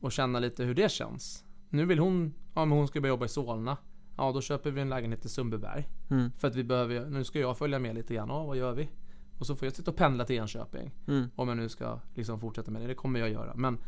Och 0.00 0.12
känna 0.12 0.38
lite 0.38 0.64
hur 0.64 0.74
det 0.74 0.90
känns. 0.90 1.44
Nu 1.68 1.86
vill 1.86 1.98
hon, 1.98 2.34
ja 2.54 2.64
men 2.64 2.78
hon 2.78 2.88
ska 2.88 3.00
börja 3.00 3.12
jobba 3.12 3.24
i 3.24 3.28
Solna. 3.28 3.76
Ja 4.16 4.32
då 4.32 4.40
köper 4.40 4.70
vi 4.70 4.80
en 4.80 4.88
lägenhet 4.88 5.24
i 5.24 5.28
Sundbyberg. 5.28 5.88
Mm. 6.10 6.30
För 6.38 6.48
att 6.48 6.54
vi 6.54 6.64
behöver, 6.64 7.06
nu 7.06 7.24
ska 7.24 7.38
jag 7.38 7.58
följa 7.58 7.78
med 7.78 7.94
lite 7.94 8.14
grann. 8.14 8.28
Ja, 8.28 8.44
vad 8.44 8.56
gör 8.56 8.72
vi? 8.72 8.88
Och 9.38 9.46
så 9.46 9.56
får 9.56 9.66
jag 9.66 9.74
sitta 9.74 9.90
och 9.90 9.96
pendla 9.96 10.24
till 10.24 10.36
Enköping. 10.36 10.90
Mm. 11.08 11.30
Om 11.36 11.48
jag 11.48 11.56
nu 11.56 11.68
ska 11.68 12.00
liksom 12.14 12.40
fortsätta 12.40 12.70
med 12.70 12.82
det. 12.82 12.88
Det 12.88 12.94
kommer 12.94 13.20
jag 13.20 13.30
göra. 13.30 13.54
Men 13.54 13.78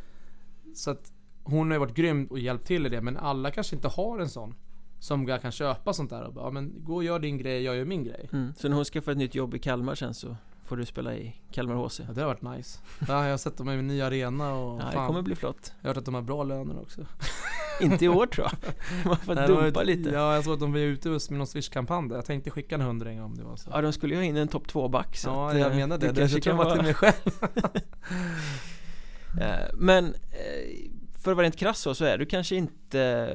så 0.75 0.91
att 0.91 1.13
hon 1.45 1.67
har 1.67 1.75
ju 1.75 1.79
varit 1.79 1.95
grym 1.95 2.27
och 2.27 2.39
hjälpt 2.39 2.67
till 2.67 2.87
i 2.87 2.89
det. 2.89 3.01
Men 3.01 3.17
alla 3.17 3.51
kanske 3.51 3.77
inte 3.77 3.89
har 3.89 4.19
en 4.19 4.29
sån. 4.29 4.55
Som 4.99 5.27
kan 5.27 5.53
köpa 5.53 5.93
sånt 5.93 6.11
där 6.11 6.23
och 6.23 6.35
bara, 6.35 6.45
ja, 6.45 6.51
men 6.51 6.85
gå 6.85 6.95
och 6.95 7.05
gör 7.05 7.19
din 7.19 7.39
grej, 7.39 7.63
jag 7.63 7.77
gör 7.77 7.85
min 7.85 8.05
grej. 8.05 8.29
Mm. 8.33 8.55
Så 8.57 8.69
när 8.69 8.77
hon 8.77 8.85
skaffar 8.85 9.13
ett 9.13 9.19
nytt 9.19 9.35
jobb 9.35 9.55
i 9.55 9.59
Kalmar 9.59 9.95
sen 9.95 10.15
så 10.15 10.37
får 10.67 10.77
du 10.77 10.85
spela 10.87 11.15
i 11.15 11.37
Kalmar 11.51 11.75
HC 11.75 12.01
Ja, 12.01 12.13
det 12.15 12.21
har 12.21 12.29
varit 12.29 12.43
nice. 12.57 12.79
Ja, 13.09 13.25
jag 13.25 13.31
har 13.31 13.37
sett 13.39 13.57
dem 13.57 13.71
i 13.71 13.73
en 13.73 13.87
ny 13.87 14.01
arena 14.01 14.55
och 14.55 14.81
Ja, 14.81 14.87
det 14.87 14.93
fan, 14.93 15.07
kommer 15.07 15.23
bli 15.23 15.35
flott 15.35 15.73
jag 15.81 15.89
har 15.89 15.95
hört 15.95 15.97
att 15.97 16.05
de 16.05 16.15
har 16.15 16.23
bra 16.23 16.45
löner 16.45 16.81
också. 16.81 17.07
Inte 17.81 18.05
i 18.05 18.09
år 18.09 18.27
tror 18.27 18.47
jag 18.63 18.75
Man 19.07 19.17
får 19.17 19.35
Nej, 19.35 19.47
dumpa 19.49 19.83
lite 19.83 20.11
Ja, 20.11 20.35
jag 20.35 20.45
såg 20.45 20.55
att 20.55 20.61
de 20.61 20.73
var 20.73 20.79
ute 20.79 21.09
med 21.09 21.21
någon 21.31 21.47
swish-kampanj. 21.47 22.13
Jag 22.13 22.25
tänkte 22.25 22.51
skicka 22.51 22.75
en 22.75 22.81
hundring 22.81 23.23
om 23.23 23.35
det 23.35 23.45
var 23.45 23.57
så. 23.57 23.71
Ja, 23.73 23.81
de 23.81 23.93
skulle 23.93 24.15
ju 24.15 24.21
ha 24.21 24.25
in 24.25 24.37
en 24.37 24.49
topp 24.49 24.67
2-back 24.67 25.17
så 25.17 25.29
Ja, 25.29 25.51
att, 25.51 25.59
jag 25.59 25.71
eh, 25.71 25.77
menar 25.77 25.99
det. 25.99 26.07
det 26.07 26.13
Det 26.13 26.21
kanske 26.21 26.41
kan 26.41 26.57
jag 26.57 26.65
var 26.65 26.75
till 26.75 26.85
mig 26.85 26.95
själv. 26.95 27.15
Eh, 29.41 29.69
Men 29.75 30.07
eh, 30.15 30.91
för 31.23 31.31
att 31.31 31.37
vara 31.37 31.45
rent 31.45 31.57
krass 31.57 31.79
så, 31.79 31.95
så 31.95 32.05
är 32.05 32.19
du 32.19 32.27
kanske 32.27 32.57
inte 32.57 33.33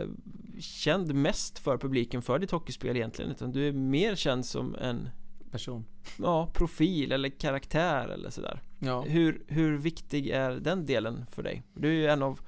känd 0.59 1.13
mest 1.15 1.59
för 1.59 1.77
publiken 1.77 2.21
för 2.21 2.39
ditt 2.39 2.51
hockeyspel 2.51 2.95
egentligen 2.95 3.31
utan 3.31 3.51
du 3.51 3.67
är 3.67 3.71
mer 3.71 4.15
känd 4.15 4.45
som 4.45 4.75
en 4.75 5.09
Person. 5.51 5.85
ja, 6.19 6.49
profil 6.53 7.11
eller 7.11 7.29
karaktär 7.29 8.07
eller 8.07 8.29
sådär 8.29 8.61
Ja. 8.79 9.01
hur, 9.01 9.43
hur 9.47 9.77
viktig 9.77 10.27
är 10.27 10.51
den 10.51 10.85
delen 10.85 11.25
för 11.31 11.43
dig? 11.43 11.63
Du 11.73 11.89
är 11.89 11.93
ju 11.93 12.07
en 12.07 12.23
av, 12.23 12.39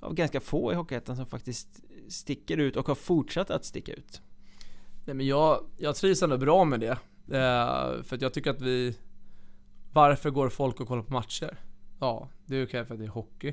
av 0.00 0.14
ganska 0.14 0.40
få 0.40 0.72
i 0.72 0.74
Hockeyettan 0.74 1.16
som 1.16 1.26
faktiskt 1.26 1.68
sticker 2.08 2.56
ut 2.56 2.76
och 2.76 2.88
har 2.88 2.94
fortsatt 2.94 3.50
att 3.50 3.64
sticka 3.64 3.92
ut 3.92 4.22
Nej 5.08 5.14
men 5.14 5.26
jag, 5.26 5.64
jag 5.76 5.96
trivs 5.96 6.22
ändå 6.22 6.38
bra 6.38 6.64
med 6.64 6.80
det. 6.80 6.98
Eh, 7.36 8.02
för 8.02 8.14
att 8.14 8.22
jag 8.22 8.34
tycker 8.34 8.50
att 8.50 8.60
vi... 8.60 8.96
Varför 9.92 10.30
går 10.30 10.48
folk 10.48 10.80
och 10.80 10.88
kollar 10.88 11.02
på 11.02 11.12
matcher? 11.12 11.58
Ja, 12.00 12.28
det 12.46 12.56
är 12.56 12.66
okej 12.66 12.84
för 12.84 12.94
att 12.94 13.00
det 13.00 13.06
är 13.06 13.10
hockey. 13.10 13.52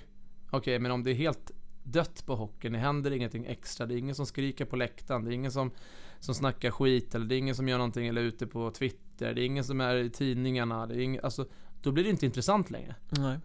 Okej, 0.52 0.80
men 0.80 0.92
om 0.92 1.04
det 1.04 1.12
är 1.12 1.16
helt 1.16 1.52
dött 1.84 2.26
på 2.26 2.36
hockeyn, 2.36 2.74
det 2.74 2.80
händer 2.80 3.12
ingenting 3.12 3.46
extra, 3.46 3.86
det 3.86 3.94
är 3.94 3.98
ingen 3.98 4.16
som 4.16 4.26
skriker 4.26 4.66
på 4.66 4.76
läktaren, 4.76 5.26
det 5.26 5.32
är 5.32 5.34
ingen 5.34 5.52
som, 5.52 5.72
som 6.20 6.36
snackar 6.36 6.72
skit, 6.72 7.16
eller 7.16 7.26
det 7.26 7.36
är 7.36 7.38
ingen 7.38 7.56
som 7.56 7.68
gör 7.68 7.78
någonting 7.78 8.08
eller 8.08 8.22
ute 8.22 8.48
på 8.48 8.72
Twitter, 8.72 9.34
det 9.34 9.42
är 9.42 9.46
ingen 9.46 9.64
som 9.64 9.82
är 9.82 9.96
i 9.96 10.10
tidningarna, 10.10 10.88
det 10.88 10.96
är 10.96 11.00
ingen, 11.00 11.24
alltså, 11.24 11.46
då 11.82 11.92
blir 11.92 12.04
det 12.04 12.10
inte 12.10 12.26
intressant 12.26 12.72
längre. 12.72 12.96
Nej 13.10 13.40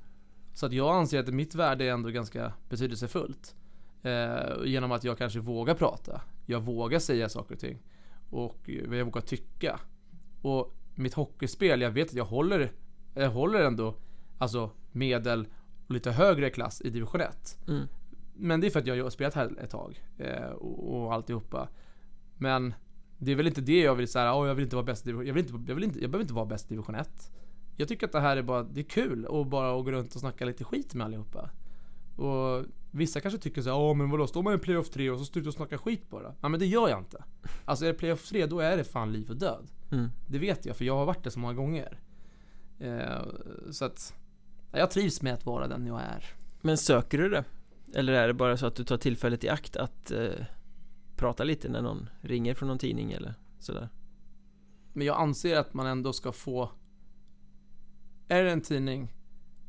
Så 0.54 0.66
att 0.66 0.72
jag 0.72 0.96
anser 0.96 1.20
att 1.20 1.35
mitt 1.35 1.54
värde 1.54 1.85
är 1.85 1.92
ändå 1.92 2.09
ganska 2.09 2.52
betydelsefullt. 2.68 3.54
Eh, 4.02 4.64
genom 4.64 4.92
att 4.92 5.04
jag 5.04 5.18
kanske 5.18 5.40
vågar 5.40 5.74
prata. 5.74 6.20
Jag 6.46 6.61
vågar 6.61 6.98
säga 6.98 7.28
saker 7.28 7.54
och 7.54 7.61
ting. 7.61 7.78
Och 8.30 8.68
jag 8.68 9.04
vågar 9.04 9.20
tycka. 9.20 9.80
Och 10.42 10.76
mitt 10.94 11.14
hockeyspel, 11.14 11.80
jag 11.80 11.90
vet 11.90 12.09
att 12.09 12.14
jag 12.14 12.24
håller, 12.24 12.72
jag 13.14 13.30
håller 13.30 13.61
ändå 13.61 13.94
alltså 14.38 14.70
medel 14.92 15.46
och 15.87 15.94
lite 15.94 16.11
högre 16.11 16.50
klass 16.50 16.80
i 16.80 16.90
division 16.90 17.20
1. 17.20 17.59
mm. 17.68 17.87
Men 18.35 18.61
det 18.61 18.66
är 18.66 18.70
för 18.70 18.80
att 18.80 18.87
jag 18.87 19.02
har 19.02 19.11
spelat 19.11 19.35
här 19.35 19.59
ett 19.61 19.70
tag. 19.70 20.04
Eh, 20.18 20.50
och, 20.50 20.96
och 20.96 21.14
alltihopa. 21.14 21.68
Men 22.40 22.74
det 23.18 23.33
är 23.33 23.37
väl 23.37 23.46
inte 23.46 23.61
det 23.61 23.81
jag 23.81 23.94
vill 23.94 24.09
säga, 24.09 24.35
oh, 24.35 24.48
jag 24.48 24.55
vill 24.55 24.64
inte 24.64 24.76
vara 24.76 24.87
bäst 24.87 25.07
i 25.07 25.09
division, 25.09 25.26
jag 25.26 25.35
vill 25.35 25.44
inte, 25.44 25.70
jag 25.70 25.74
vill 25.74 25.85
inte, 25.85 26.00
jag 26.00 26.11
behöver 26.11 26.24
inte 26.24 26.35
vara 26.35 26.46
bäst 26.46 26.66
i 26.66 26.68
division 26.68 26.94
1. 26.94 27.33
Jag 27.76 27.88
tycker 27.88 28.07
att 28.07 28.12
det 28.12 28.20
här 28.20 28.37
är 28.37 28.42
bara, 28.42 28.62
det 28.62 28.81
är 28.81 28.85
kul 28.85 29.26
och 29.26 29.46
bara 29.46 29.79
att 29.79 29.85
gå 29.85 29.90
runt 29.90 30.14
och 30.14 30.20
snacka 30.20 30.44
lite 30.44 30.64
skit 30.64 30.94
med 30.94 31.05
allihopa. 31.05 31.50
Och 32.16 32.64
vissa 32.90 33.20
kanske 33.20 33.38
tycker 33.40 33.62
såhär, 33.62 33.76
ja 33.76 33.94
men 33.94 34.11
vadå, 34.11 34.26
står 34.26 34.42
man 34.42 34.55
i 34.55 34.59
playoff 34.59 34.90
3 34.90 35.11
och 35.11 35.18
så 35.18 35.24
står 35.24 35.40
du 35.40 35.48
och 35.48 35.55
snackar 35.55 35.76
skit 35.76 36.11
bara? 36.11 36.35
Ja 36.40 36.48
men 36.48 36.61
det 36.61 36.66
gör 36.66 36.88
jag 36.88 36.98
inte. 36.98 37.24
Alltså 37.64 37.85
är 37.85 37.88
det 37.88 37.94
playoff 37.94 38.29
3 38.29 38.46
då 38.46 38.61
är 38.61 38.76
det 38.76 38.85
fan 38.85 39.12
liv 39.12 39.31
och 39.31 39.37
död. 39.37 39.70
Mm. 39.90 40.09
Det 40.26 40.38
vet 40.38 40.66
jag 40.66 40.76
för 40.76 40.85
jag 40.85 40.96
har 40.96 41.07
varit 41.07 41.24
det 41.24 41.31
så 41.31 41.38
många 41.38 41.55
gånger. 41.55 42.00
Eh, 42.79 43.22
så 43.70 43.85
att, 43.85 44.14
jag 44.72 44.90
trivs 44.90 45.22
med 45.22 45.35
att 45.35 45.46
vara 45.46 45.68
den 45.68 45.87
jag 45.87 46.00
är. 46.00 46.24
Men 46.61 46.79
söker 46.79 47.18
du 47.18 47.29
det? 47.29 47.44
Eller 47.94 48.12
är 48.12 48.26
det 48.26 48.35
bara 48.35 48.57
så 48.57 48.66
att 48.66 48.74
du 48.74 48.85
tar 48.85 48.96
tillfället 48.96 49.44
i 49.44 49.48
akt 49.48 49.76
att 49.76 50.11
eh, 50.11 50.29
prata 51.20 51.44
lite 51.44 51.68
när 51.68 51.83
någon 51.83 52.09
ringer 52.20 52.54
från 52.54 52.68
någon 52.68 52.78
tidning 52.78 53.12
eller 53.12 53.35
sådär? 53.59 53.88
Men 54.92 55.06
jag 55.06 55.20
anser 55.20 55.56
att 55.56 55.74
man 55.74 55.87
ändå 55.87 56.12
ska 56.12 56.33
få 56.33 56.70
Är 58.28 58.44
det 58.44 58.52
en 58.52 58.61
tidning 58.61 59.12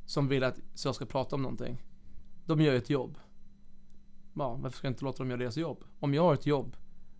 som 0.05 0.27
vill 0.27 0.43
att 0.43 0.59
jag 0.83 0.95
ska 0.95 1.05
prata 1.05 1.35
om 1.35 1.41
någonting 1.41 1.83
De 2.45 2.61
gör 2.61 2.71
ju 2.71 2.77
ett 2.77 2.89
jobb 2.89 3.17
Ja, 4.33 4.55
varför 4.55 4.77
ska 4.77 4.87
jag 4.87 4.91
inte 4.91 5.05
låta 5.05 5.17
dem 5.17 5.29
göra 5.29 5.39
deras 5.39 5.57
jobb? 5.57 5.83
Om 5.99 6.13
jag 6.13 6.23
har 6.23 6.33
ett 6.33 6.45
jobb 6.45 6.77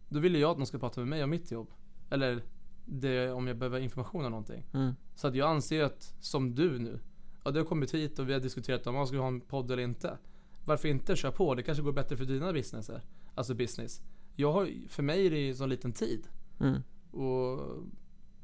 Då 0.09 0.19
vill 0.19 0.35
jag 0.35 0.51
att 0.51 0.57
de 0.57 0.65
ska 0.65 0.79
prata 0.79 0.99
med 0.99 1.07
mig 1.07 1.23
om 1.23 1.29
mitt 1.29 1.51
jobb 1.51 1.71
Eller 2.09 2.43
det, 2.85 3.31
om 3.31 3.47
jag 3.47 3.57
behöver 3.57 3.79
information 3.79 4.25
om 4.25 4.31
någonting 4.31 4.65
Mm. 4.73 4.93
Så 5.15 5.27
att 5.27 5.35
jag 5.35 5.49
anser 5.49 5.83
att, 5.83 6.15
som 6.19 6.55
du 6.55 6.79
nu 6.79 6.99
Ja 7.43 7.51
du 7.51 7.59
har 7.59 7.65
kommit 7.65 7.93
hit 7.93 8.19
och 8.19 8.29
vi 8.29 8.33
har 8.33 8.39
diskuterat 8.39 8.87
om 8.87 8.95
man 8.95 9.07
ska 9.07 9.17
ha 9.17 9.27
en 9.27 9.41
podd 9.41 9.71
eller 9.71 9.83
inte 9.83 10.17
Varför 10.65 10.87
inte? 10.87 11.15
Kör 11.15 11.31
på, 11.31 11.55
det 11.55 11.63
kanske 11.63 11.83
går 11.83 11.91
bättre 11.91 12.17
för 12.17 12.25
dina 12.25 12.53
businesser 12.53 13.01
Alltså 13.35 13.53
business 13.53 14.01
Jag 14.35 14.51
har, 14.51 14.69
för 14.87 15.03
mig 15.03 15.25
är 15.25 15.31
det 15.31 15.39
ju 15.39 15.55
så 15.55 15.65
liten 15.65 15.93
tid 15.93 16.27
Mm. 16.59 16.81
och 17.11 17.59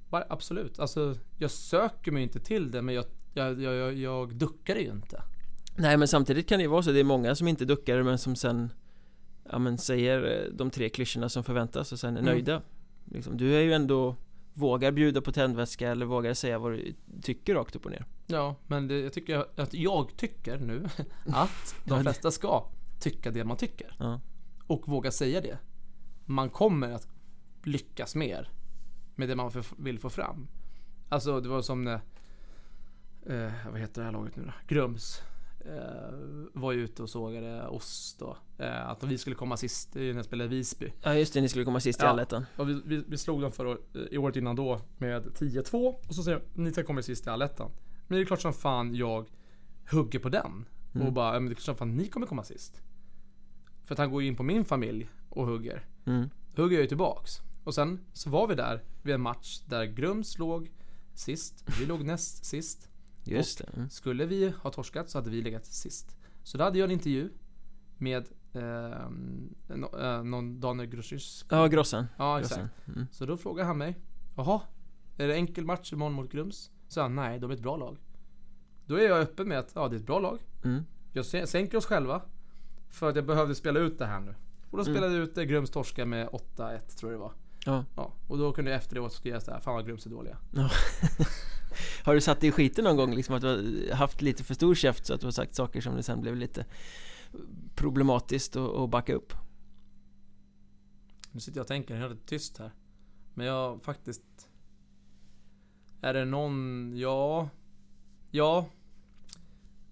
bara, 0.09 0.25
absolut, 0.29 0.79
alltså 0.79 1.15
jag 1.37 1.51
söker 1.51 2.11
mig 2.11 2.23
inte 2.23 2.39
till 2.39 2.71
det 2.71 2.81
men 2.81 2.95
jag, 2.95 3.05
jag, 3.33 3.61
jag, 3.61 3.93
jag, 3.93 4.35
duckar 4.35 4.75
det 4.75 4.81
ju 4.81 4.91
inte. 4.91 5.23
Nej 5.75 5.97
men 5.97 6.07
samtidigt 6.07 6.47
kan 6.49 6.57
det 6.59 6.63
ju 6.63 6.69
vara 6.69 6.83
så, 6.83 6.91
det 6.91 6.99
är 6.99 7.03
många 7.03 7.35
som 7.35 7.47
inte 7.47 7.65
duckar 7.65 8.03
men 8.03 8.17
som 8.17 8.35
sen 8.35 8.71
Ja 9.51 9.59
men 9.59 9.77
säger 9.77 10.45
eh, 10.45 10.53
de 10.53 10.69
tre 10.69 10.89
klyschorna 10.89 11.29
som 11.29 11.43
förväntas 11.43 11.91
och 11.91 11.99
sen 11.99 12.17
är 12.17 12.21
Mm. 12.21 12.33
nöjda 12.33 12.61
liksom, 13.05 13.37
Du 13.37 13.55
är 13.55 13.61
ju 13.61 13.73
ändå 13.73 14.15
Vågar 14.53 14.91
bjuda 14.91 15.21
på 15.21 15.31
tändvätska 15.31 15.89
eller 15.91 16.05
vågar 16.05 16.33
säga 16.33 16.59
vad 16.59 16.71
du 16.71 16.93
tycker 17.21 17.55
rakt 17.55 17.75
upp 17.75 17.85
och 17.85 17.91
ner 17.91 18.05
Ja, 18.27 18.55
men 18.67 18.87
det, 18.87 18.99
jag 18.99 19.13
tycker 19.13 19.45
att 19.61 19.73
jag 19.73 20.17
tycker 20.17 20.57
nu 20.57 20.85
att 21.27 21.75
de 21.85 22.01
flesta 22.01 22.31
ska 22.31 22.69
tycka 22.99 23.31
det 23.31 23.43
man 23.43 23.57
tycker. 23.57 23.95
Ja. 23.99 24.21
Och 24.67 24.87
våga 24.87 25.11
säga 25.11 25.41
det. 25.41 25.57
Man 26.29 26.49
kommer 26.49 26.91
att 26.91 27.07
lyckas 27.63 28.15
mer 28.15 28.49
med 29.15 29.29
det 29.29 29.35
man 29.35 29.51
vill 29.77 29.99
få 29.99 30.09
fram. 30.09 30.47
Alltså 31.09 31.41
det 31.41 31.49
var 31.49 31.61
som 31.61 31.83
när, 31.83 31.99
eh, 33.25 33.51
vad 33.71 33.79
heter 33.79 34.01
det 34.01 34.05
här 34.05 34.11
laget 34.11 34.35
nu 34.35 34.43
då? 34.45 34.51
Grums. 34.67 35.21
Eh, 35.59 36.13
var 36.53 36.71
ju 36.71 36.83
ute 36.83 37.03
och 37.03 37.09
sågade 37.09 37.67
oss 37.67 38.15
då. 38.19 38.37
Eh, 38.57 38.89
att 38.89 39.03
vi 39.03 39.17
skulle 39.17 39.35
komma 39.35 39.57
sist 39.57 39.95
i 39.95 39.99
när 39.99 40.15
jag 40.15 40.25
spelade 40.25 40.49
Visby. 40.49 40.93
Ja 41.03 41.13
just 41.13 41.33
det, 41.33 41.41
ni 41.41 41.49
skulle 41.49 41.65
komma 41.65 41.79
sist 41.79 41.99
i 41.99 42.03
Ja. 42.03 42.09
allettan 42.09 42.45
Och 42.55 42.69
vi, 42.69 42.81
vi, 42.85 43.03
vi 43.07 43.17
slog 43.17 43.41
dem 43.41 43.51
för 43.51 43.65
år, 43.65 43.79
i 44.11 44.17
året 44.17 44.35
innan 44.35 44.55
då 44.55 44.81
med 44.97 45.23
10-2 45.25 45.95
och 46.07 46.15
så 46.15 46.23
säger 46.23 46.37
jag, 46.39 46.63
ni 46.63 46.71
ska 46.71 46.83
komma 46.83 47.01
sist 47.01 47.27
i 47.27 47.29
allettan. 47.29 47.71
Men 48.07 48.17
det 48.17 48.23
är 48.23 48.25
klart 48.25 48.41
som 48.41 48.53
fan 48.53 48.95
jag 48.95 49.25
hugger 49.91 50.19
på 50.19 50.29
den. 50.29 50.65
Mm. 50.95 51.07
Och 51.07 51.13
bara, 51.13 51.33
ja, 51.33 51.39
men 51.39 51.45
det 51.45 51.53
är 51.53 51.55
klart 51.55 51.65
som 51.65 51.75
fan 51.75 51.95
ni 51.97 52.07
kommer 52.07 52.27
komma 52.27 52.43
sist. 52.43 52.81
För 53.85 53.95
att 53.95 53.99
han 53.99 54.11
går 54.11 54.21
ju 54.21 54.27
in 54.27 54.35
på 54.35 54.43
min 54.43 54.65
familj 54.65 55.09
och 55.29 55.45
hugger. 55.45 55.85
Mm. 56.07 56.29
Hugger 56.55 56.75
jag 56.75 56.81
ju 56.81 56.87
tillbaks. 56.87 57.41
Och 57.63 57.75
sen 57.75 57.99
så 58.13 58.29
var 58.29 58.47
vi 58.47 58.55
där 58.55 58.83
vid 59.01 59.15
en 59.15 59.21
match 59.21 59.59
där 59.65 59.85
Grums 59.85 60.37
låg 60.37 60.71
sist, 61.13 61.65
vi 61.79 61.85
låg 61.85 62.03
näst 62.03 62.45
sist. 62.45 62.89
Just 63.23 63.57
det 63.57 63.69
mm. 63.75 63.89
Skulle 63.89 64.25
vi 64.25 64.49
ha 64.49 64.71
torskat 64.71 65.09
så 65.09 65.17
hade 65.17 65.29
vi 65.29 65.41
legat 65.41 65.65
sist. 65.65 66.17
Så 66.43 66.57
då 66.57 66.63
hade 66.63 66.77
jag 66.79 66.85
en 66.85 66.91
intervju 66.91 67.29
med 67.97 68.27
eh, 68.53 69.09
no, 69.67 69.99
eh, 69.99 70.23
någon 70.23 70.59
Daniel 70.59 70.89
Grossis. 70.89 71.45
Ja, 71.49 71.67
Grossen 71.67 72.05
Ja, 72.17 72.39
exakt. 72.39 72.59
Grossen. 72.59 72.93
Mm. 72.95 73.07
Så 73.11 73.25
då 73.25 73.37
frågar 73.37 73.65
han 73.65 73.77
mig 73.77 73.95
Jaha, 74.35 74.61
är 75.17 75.27
det 75.27 75.35
enkel 75.35 75.65
match 75.65 75.93
imorgon 75.93 76.13
mot 76.13 76.31
Grums? 76.31 76.71
Så 76.87 77.01
han, 77.01 77.15
nej 77.15 77.39
de 77.39 77.51
är 77.51 77.55
ett 77.55 77.61
bra 77.61 77.77
lag 77.77 77.97
Då 78.85 78.95
är 78.95 79.09
jag 79.09 79.19
öppen 79.19 79.47
med 79.47 79.59
att, 79.59 79.71
ja 79.75 79.87
det 79.87 79.95
är 79.95 79.99
ett 79.99 80.05
bra 80.05 80.19
lag 80.19 80.39
Mm. 80.63 80.83
Jag 81.13 81.23
sä- 81.23 81.45
sänker 81.45 81.77
oss 81.77 81.85
själva 81.85 82.21
För 82.89 83.09
att 83.09 83.15
jag 83.15 83.25
behövde 83.25 83.55
spela 83.55 83.79
ut 83.79 83.99
det 83.99 84.05
här 84.05 84.19
nu 84.19 84.35
Och 84.71 84.77
då 84.77 84.83
Mm. 84.83 84.93
spelade 84.93 85.13
jag 85.15 85.23
ut 85.23 85.35
det, 85.35 85.45
Grums 85.45 85.69
torska 85.69 86.05
med 86.05 86.27
8-1 86.27 86.79
tror 86.97 87.11
jag 87.11 87.19
det 87.19 87.23
var 87.23 87.33
Ja. 87.65 87.85
Ja, 87.95 88.13
och 88.27 88.37
då 88.37 88.51
kunde 88.53 88.71
jag 88.71 88.77
efteråt 88.77 89.13
skriva 89.13 89.39
såhär, 89.41 89.59
fan 89.59 89.73
vad 89.73 89.85
Grums 89.87 90.05
är 90.05 90.09
dåliga 90.09 90.37
Har 92.03 92.13
du 92.13 92.21
satt 92.21 92.39
dig 92.41 92.49
i 92.49 92.51
skiten 92.51 92.83
någon 92.83 92.95
gång 92.97 93.15
liksom 93.15 93.35
att 93.35 93.41
du 93.41 93.47
har 93.89 93.97
haft 93.97 94.21
lite 94.21 94.43
för 94.43 94.53
stor 94.53 94.75
käft 94.75 95.05
så 95.05 95.13
att 95.13 95.19
du 95.21 95.27
har 95.27 95.31
sagt 95.31 95.55
saker 95.55 95.81
som 95.81 95.95
det 95.95 96.03
sen 96.03 96.21
blev 96.21 96.35
lite 96.35 96.65
problematiskt 97.75 98.55
att 98.55 98.89
backa 98.89 99.13
upp? 99.13 99.33
Nu 101.31 101.39
sitter 101.39 101.57
jag 101.57 101.63
och 101.63 101.67
tänker 101.67 101.95
helt 101.95 102.25
tyst 102.25 102.57
här 102.57 102.71
Men 103.33 103.45
jag 103.45 103.83
faktiskt 103.83 104.49
Är 106.01 106.13
det 106.13 106.25
någon, 106.25 106.93
ja 106.97 107.49
Ja 108.31 108.65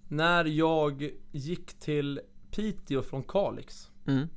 När 0.08 0.44
jag 0.44 1.10
gick 1.32 1.74
till 1.78 2.20
Piteå 2.50 3.02
från 3.02 3.22
Kalix 3.22 3.90
Mm. 4.06 4.28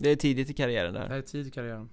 Det 0.00 0.10
är 0.10 0.16
tidigt 0.16 0.50
i 0.50 0.54
karriären 0.54 0.94
Det 0.94 1.00
där 1.00 1.08
här 1.08 1.16
är 1.16 1.22
tid 1.22 1.46
i 1.46 1.50
karriären. 1.50 1.88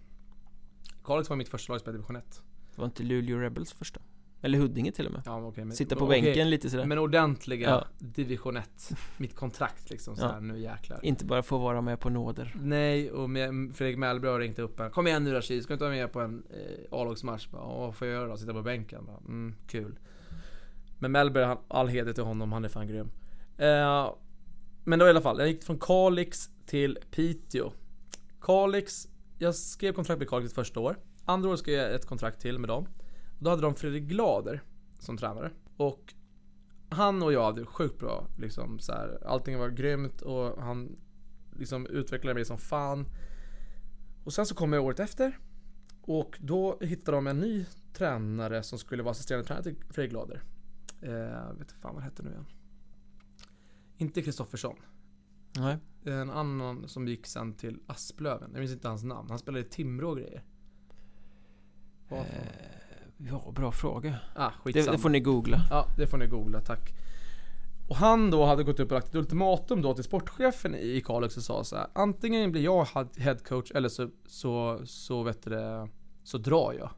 Kalix 1.04 1.30
var 1.30 1.38
mitt 1.38 1.50
första 1.50 1.74
lag 1.74 1.82
i 1.88 1.92
division 1.92 2.16
1. 2.16 2.42
Det 2.76 2.82
var 2.82 2.86
inte 2.86 3.04
Luleå 3.04 3.38
Rebels 3.38 3.74
första? 3.74 4.02
Eller 4.42 4.58
Huddinge 4.60 4.92
till 4.92 5.06
och 5.06 5.12
med 5.12 5.22
Ja, 5.26 5.46
okej, 5.46 5.66
men, 5.66 5.78
Sitta 5.78 5.96
på 5.96 6.06
okej, 6.06 6.22
bänken 6.22 6.50
lite 6.50 6.70
sådär 6.70 6.86
Men 6.86 6.98
ordentliga 6.98 7.70
Ja. 7.70 7.88
division 8.00 8.58
1. 8.58 8.92
Mitt 9.18 9.36
kontrakt 9.36 9.90
liksom 9.90 10.16
såhär, 10.16 10.40
nu 10.42 10.60
jäklar. 10.60 11.00
Inte 11.06 11.26
bara 11.26 11.44
få 11.44 11.58
vara 11.58 11.82
med 11.82 12.00
på 12.00 12.10
nåder 12.10 12.56
Nej, 12.62 13.12
och 13.12 13.30
med, 13.30 13.76
Fredrik 13.76 13.98
Mellberg 13.98 14.32
har 14.32 14.40
ringt 14.40 14.60
upp 14.60 14.80
en. 14.80 14.92
Kom 14.92 15.08
igen 15.08 15.24
nu 15.24 15.34
Rashid, 15.34 15.64
ska 15.64 15.72
du 15.72 15.74
inte 15.76 15.86
vara 15.86 15.96
med 15.96 16.12
på 16.12 16.22
en 16.22 16.44
eh, 16.50 17.00
A-lagsmatch? 17.00 17.48
"Ja, 17.52 17.78
Vad 17.80 17.96
får 17.96 18.08
jag 18.08 18.16
göra 18.16 18.28
då? 18.28 18.38
Sitta 18.38 18.54
på 18.54 18.62
bänken? 18.62 19.06
Bara, 19.06 19.18
mm, 19.18 19.56
kul. 19.68 20.00
Men 21.00 21.12
Mellberg, 21.12 21.44
han, 21.46 21.58
all 21.68 21.88
heder 21.88 22.14
till 22.14 22.24
honom, 22.24 22.52
han 22.52 22.66
är 22.66 22.70
fan 22.70 22.88
grym. 22.88 23.12
Eh, 23.58 24.14
men 24.84 25.00
då 25.00 25.06
i 25.08 25.10
alla 25.10 25.22
fall, 25.22 25.40
jag 25.40 25.48
gick 25.48 25.64
från 25.64 25.80
Kalix 25.80 26.50
till 26.66 26.98
Piteå. 27.12 27.72
Kalix, 28.46 29.08
jag 29.38 29.56
skrev 29.56 29.94
kontrakt 29.94 30.20
med 30.20 30.30
Kalix 30.30 30.54
första 30.54 30.80
år. 30.80 30.98
Andra 31.26 31.50
året 31.50 31.60
skrev 31.60 31.76
jag 31.76 31.94
ett 31.94 32.06
kontrakt 32.06 32.42
till 32.42 32.60
med 32.60 32.70
dem. 32.70 32.88
Då 33.40 33.50
hade 33.50 33.62
de 33.62 33.76
Fredrik 33.76 34.04
Glader 34.04 34.62
som 35.00 35.18
tränare. 35.18 35.52
Och 35.78 36.14
han 36.90 37.24
och 37.24 37.34
jag 37.34 37.44
hade 37.44 37.66
sjukt 37.66 38.00
bra 38.00 38.28
liksom 38.38 38.80
så 38.80 38.92
här, 38.92 39.28
Allting 39.28 39.58
var 39.58 39.70
grymt 39.70 40.22
och 40.22 40.62
han 40.62 40.96
liksom 41.56 41.88
utvecklade 41.88 42.34
mig 42.34 42.46
som 42.46 42.58
fan. 42.58 43.06
Och 44.24 44.34
sen 44.34 44.46
så 44.46 44.56
kom 44.56 44.74
jag 44.74 44.84
året 44.84 45.00
efter. 45.00 45.40
Och 46.02 46.38
då 46.40 46.78
hittade 46.82 47.18
de 47.18 47.28
en 47.28 47.40
ny 47.40 47.66
tränare 47.94 48.64
som 48.64 48.80
skulle 48.80 49.04
vara 49.04 49.12
assisterande 49.12 49.48
tränare 49.48 49.64
till 49.64 49.76
Fredrik 49.90 50.12
Glader. 50.12 50.44
Eh, 51.02 51.12
jag 51.12 51.54
vet 51.54 51.60
inte 51.60 51.74
fan 51.74 51.94
vad 51.94 52.04
han 52.04 52.12
hette 52.12 52.24
nu 52.24 52.30
igen. 52.30 52.46
Inte 53.98 54.22
Kristoffersson. 54.22 54.76
Nej 55.60 55.78
En 56.04 56.30
annan 56.30 56.88
som 56.88 57.08
gick 57.08 57.28
sen 57.28 57.54
till 57.54 57.80
Asplöven. 57.88 58.50
Jag 58.54 58.60
minns 58.60 58.72
inte 58.72 58.88
hans 58.88 59.04
namn. 59.04 59.30
Han 59.30 59.40
spelade 59.40 59.66
i 59.66 59.70
Timrå 59.70 60.10
och 60.10 60.18
grejer. 60.18 60.44
Fan? 62.10 62.26
Ja, 63.18 63.52
bra 63.56 63.72
fråga 63.72 64.20
Ah, 64.36 64.52
det, 64.66 64.92
det 64.92 64.98
får 64.98 65.10
ni 65.10 65.20
googla 65.20 65.58
Ja, 65.70 65.88
det 65.98 66.08
får 66.08 66.18
ni 66.18 66.28
googla, 66.28 66.62
tack. 66.62 66.94
Och 67.88 67.96
han 67.96 68.32
då 68.32 68.46
hade 68.46 68.64
gått 68.64 68.80
upp 68.80 68.92
och 68.92 68.96
lagt 68.96 69.08
ett 69.08 69.16
ultimatum 69.16 69.82
då 69.82 69.94
till 69.94 70.04
sportchefen 70.04 70.76
i 70.76 71.02
Kalix 71.06 71.38
och 71.38 71.44
sa 71.44 71.64
så 71.64 71.76
här. 71.76 71.88
Antingen 71.94 72.52
blir 72.52 72.62
jag 72.64 72.86
head- 72.86 73.20
head 73.20 73.36
coach 73.36 73.72
eller 73.72 73.90
så, 73.90 74.10
så, 74.26 74.82
så 74.86 75.24
vet 75.24 75.44
du 75.44 75.50
det, 75.50 75.90
så 76.24 76.38
drar 76.38 76.74
jag. 76.74 76.90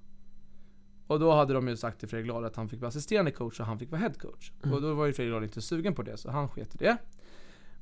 Och 1.08 1.20
då 1.20 1.32
hade 1.32 1.54
de 1.54 1.68
ju 1.68 1.78
sagt 1.78 2.00
till 2.00 2.10
Fredrik 2.10 2.26
Glad 2.26 2.46
att 2.46 2.56
han 2.56 2.70
fick 2.70 2.82
vara 2.82 2.90
assisterande 2.90 3.32
coach 3.32 3.60
och 3.60 3.66
han 3.66 3.80
fick 3.80 3.92
vara 3.92 4.02
head 4.02 4.14
coach. 4.14 4.52
Mm. 4.64 4.76
Och 4.76 4.82
då 4.82 4.94
var 4.94 5.06
ju 5.06 5.14
Fredrik 5.14 5.32
Glad 5.32 5.44
inte 5.44 5.62
sugen 5.62 5.96
på 5.96 6.04
det 6.04 6.18
så 6.18 6.32
han 6.32 6.50
sket 6.50 6.76
i 6.76 6.78
det. 6.78 6.98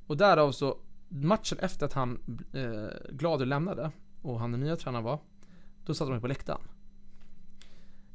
Och 0.07 0.17
därav 0.17 0.51
så, 0.51 0.77
matchen 1.09 1.59
efter 1.59 1.85
att 1.85 1.93
han, 1.93 2.39
eh, 2.53 3.09
Glader 3.09 3.45
lämnade 3.45 3.91
och 4.21 4.39
han 4.39 4.51
den 4.51 4.61
nya 4.61 4.75
tränaren 4.75 5.03
var. 5.03 5.19
Då 5.85 5.93
satt 5.93 6.07
de 6.07 6.21
på 6.21 6.27
läktaren. 6.27 6.61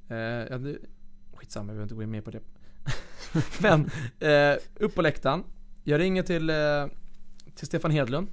Eh, 0.09 0.17
ja, 0.17 0.59
det, 0.59 0.79
skitsamma, 1.35 1.65
vi 1.65 1.67
behöver 1.67 1.83
inte 1.83 1.95
gå 1.95 2.03
in 2.03 2.11
mer 2.11 2.21
på 2.21 2.31
det. 2.31 2.41
Men, 3.63 3.91
eh, 4.21 4.59
upp 4.77 4.95
på 4.95 5.03
läktaren. 5.03 5.45
Jag 5.85 6.01
ringer 6.01 6.23
till, 6.23 6.51
eh, 6.51 6.87
till 7.55 7.67
Stefan 7.67 7.91
Hedlund, 7.91 8.29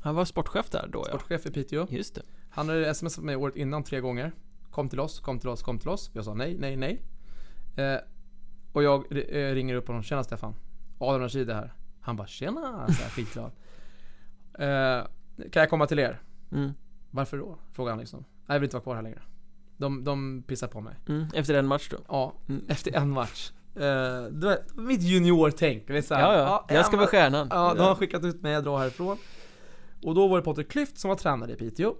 Han 0.00 0.14
var 0.14 0.24
sportchef 0.24 0.70
där 0.70 0.88
då 0.92 1.04
ja 1.08 1.18
sportchef 1.18 1.46
i 1.46 1.50
Piteå. 1.50 1.86
Just 1.90 2.14
det 2.14 2.22
Han 2.50 2.68
hade 2.68 2.94
smsat 2.94 3.24
mig 3.24 3.36
året 3.36 3.56
innan 3.56 3.84
tre 3.84 4.00
gånger. 4.00 4.32
Kom 4.70 4.88
till 4.88 5.00
oss, 5.00 5.20
kom 5.20 5.38
till 5.38 5.48
oss, 5.48 5.62
kom 5.62 5.78
till 5.78 5.88
oss. 5.88 6.10
Jag 6.12 6.24
sa 6.24 6.34
nej, 6.34 6.56
nej, 6.58 6.76
nej. 6.76 7.02
Eh, 7.76 8.00
och 8.72 8.82
jag 8.82 9.04
eh, 9.12 9.54
ringer 9.54 9.74
upp 9.74 9.86
honom. 9.86 10.02
Tjena 10.02 10.24
Stefan. 10.24 10.54
Adam 10.98 11.20
Rashid 11.20 11.50
är 11.50 11.54
här. 11.54 11.72
Han 12.02 12.16
bara 12.16 12.26
tjena, 12.26 12.86
så 12.86 13.02
här, 13.02 13.10
skitglad. 13.10 13.50
Eh, 14.58 15.04
kan 15.50 15.60
jag 15.60 15.70
komma 15.70 15.86
till 15.86 15.98
er? 15.98 16.22
mm. 16.52 16.72
Varför 17.10 17.38
då? 17.38 17.58
Frågade 17.72 17.92
han 17.92 17.98
liksom. 17.98 18.24
Jag 18.46 18.54
vill 18.54 18.64
inte 18.64 18.76
vara 18.76 18.82
kvar 18.82 18.94
här 18.94 19.02
längre. 19.02 19.22
De, 19.76 20.04
de 20.04 20.42
pissar 20.46 20.68
på 20.68 20.80
mig. 20.80 20.94
Mm, 21.08 21.26
efter 21.34 21.54
en 21.54 21.66
match 21.66 21.88
då? 21.90 21.96
Ja, 22.08 22.32
Mm. 22.48 22.64
efter 22.68 22.96
en 22.96 23.10
match. 23.10 23.52
Uh, 23.76 23.82
det 23.82 24.46
var 24.46 24.82
mitt 24.82 25.02
junior-tänk. 25.02 25.88
Här, 25.88 25.94
Ja, 26.10 26.34
ja, 26.36 26.66
jag 26.74 26.86
ska 26.86 26.96
vara 26.96 27.06
stjärnan. 27.06 27.48
Ja, 27.50 27.74
då 27.74 27.82
har 27.82 27.94
skickat 27.94 28.24
ut 28.24 28.42
mig, 28.42 28.52
jag 28.52 28.64
drar 28.64 28.78
härifrån. 28.78 29.16
Och 30.02 30.14
då 30.14 30.28
var 30.28 30.36
det 30.36 30.42
Patrik 30.44 30.70
Klyft 30.70 30.98
som 30.98 31.08
var 31.08 31.16
tränare 31.16 31.52
i 31.52 31.56
Piteå. 31.56 31.94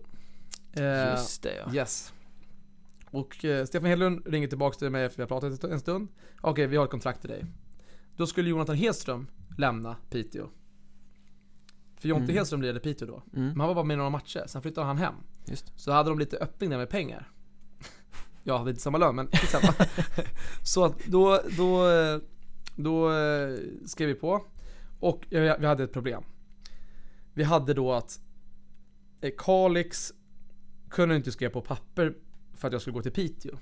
Eh, 0.73 1.11
Just 1.11 1.43
det 1.43 1.55
ja. 1.67 1.75
Yes. 1.75 2.13
Och 3.11 3.45
eh, 3.45 3.65
Stefan 3.65 3.89
Hedlund 3.89 4.27
ringer 4.27 4.49
tillbaks 4.49 4.77
till 4.77 4.91
mig 4.91 5.05
efter 5.05 5.17
vi 5.17 5.23
har 5.23 5.29
pratat 5.29 5.65
en 5.65 5.81
stund. 5.81 6.09
Okej, 6.41 6.67
vi 6.67 6.77
har 6.77 6.85
ett 6.85 6.91
kontrakt 6.91 7.21
till 7.21 7.31
dig. 7.31 7.45
Då 8.17 8.27
skulle 8.27 8.51
Jonathan 8.51 8.77
Hedström 8.77 9.27
lämna 9.59 9.97
Piteå. 10.11 10.49
För 11.97 12.09
Jonte 12.09 12.25
Mm. 12.25 12.37
Hedström 12.37 12.63
lirade 12.63 12.81
Piteå 12.81 13.09
då. 13.09 13.23
Mm, 13.37 13.49
Men 13.49 13.61
han 13.61 13.69
var 13.69 13.75
bara 13.75 13.85
med 13.85 13.95
i 13.95 13.97
några 13.97 14.11
matcher, 14.11 14.45
sen 14.47 14.63
flyttade 14.63 14.87
han 14.87 14.99
hem. 14.99 15.15
just 15.47 15.73
Så 15.77 15.93
hade 15.93 16.09
de 16.11 16.19
lite 16.19 16.37
öppning 16.37 16.71
där 16.71 16.79
med 16.79 16.89
pengar. 16.89 17.31
Jag 18.45 18.59
hade 18.59 18.71
inte 18.71 18.83
samma 18.83 18.99
lön, 18.99 19.17
men 19.17 19.27
skitsamma. 19.33 19.75
Så 20.65 20.85
att 20.85 20.99
då, 21.07 21.41
då, 21.57 21.87
då 22.77 23.13
eh, 23.13 23.59
skrev 23.87 24.09
vi 24.09 24.15
på. 24.15 24.45
Och 25.01 25.27
vi 25.31 25.67
hade 25.67 25.85
ett 25.85 25.93
problem. 25.93 26.23
Vi 27.35 27.43
hade 27.45 27.75
då 27.75 27.93
att 27.93 28.21
eh, 29.21 29.31
Kalix 29.39 30.13
kunde 30.91 31.17
inte 31.17 31.33
skriva 31.33 31.53
på 31.53 31.61
papper 31.61 32.15
för 32.55 32.69
att 32.69 32.73
jag 32.73 32.81
skulle 32.83 32.95
gå 32.95 33.03
till 33.03 33.13
Piteå. 33.13 33.57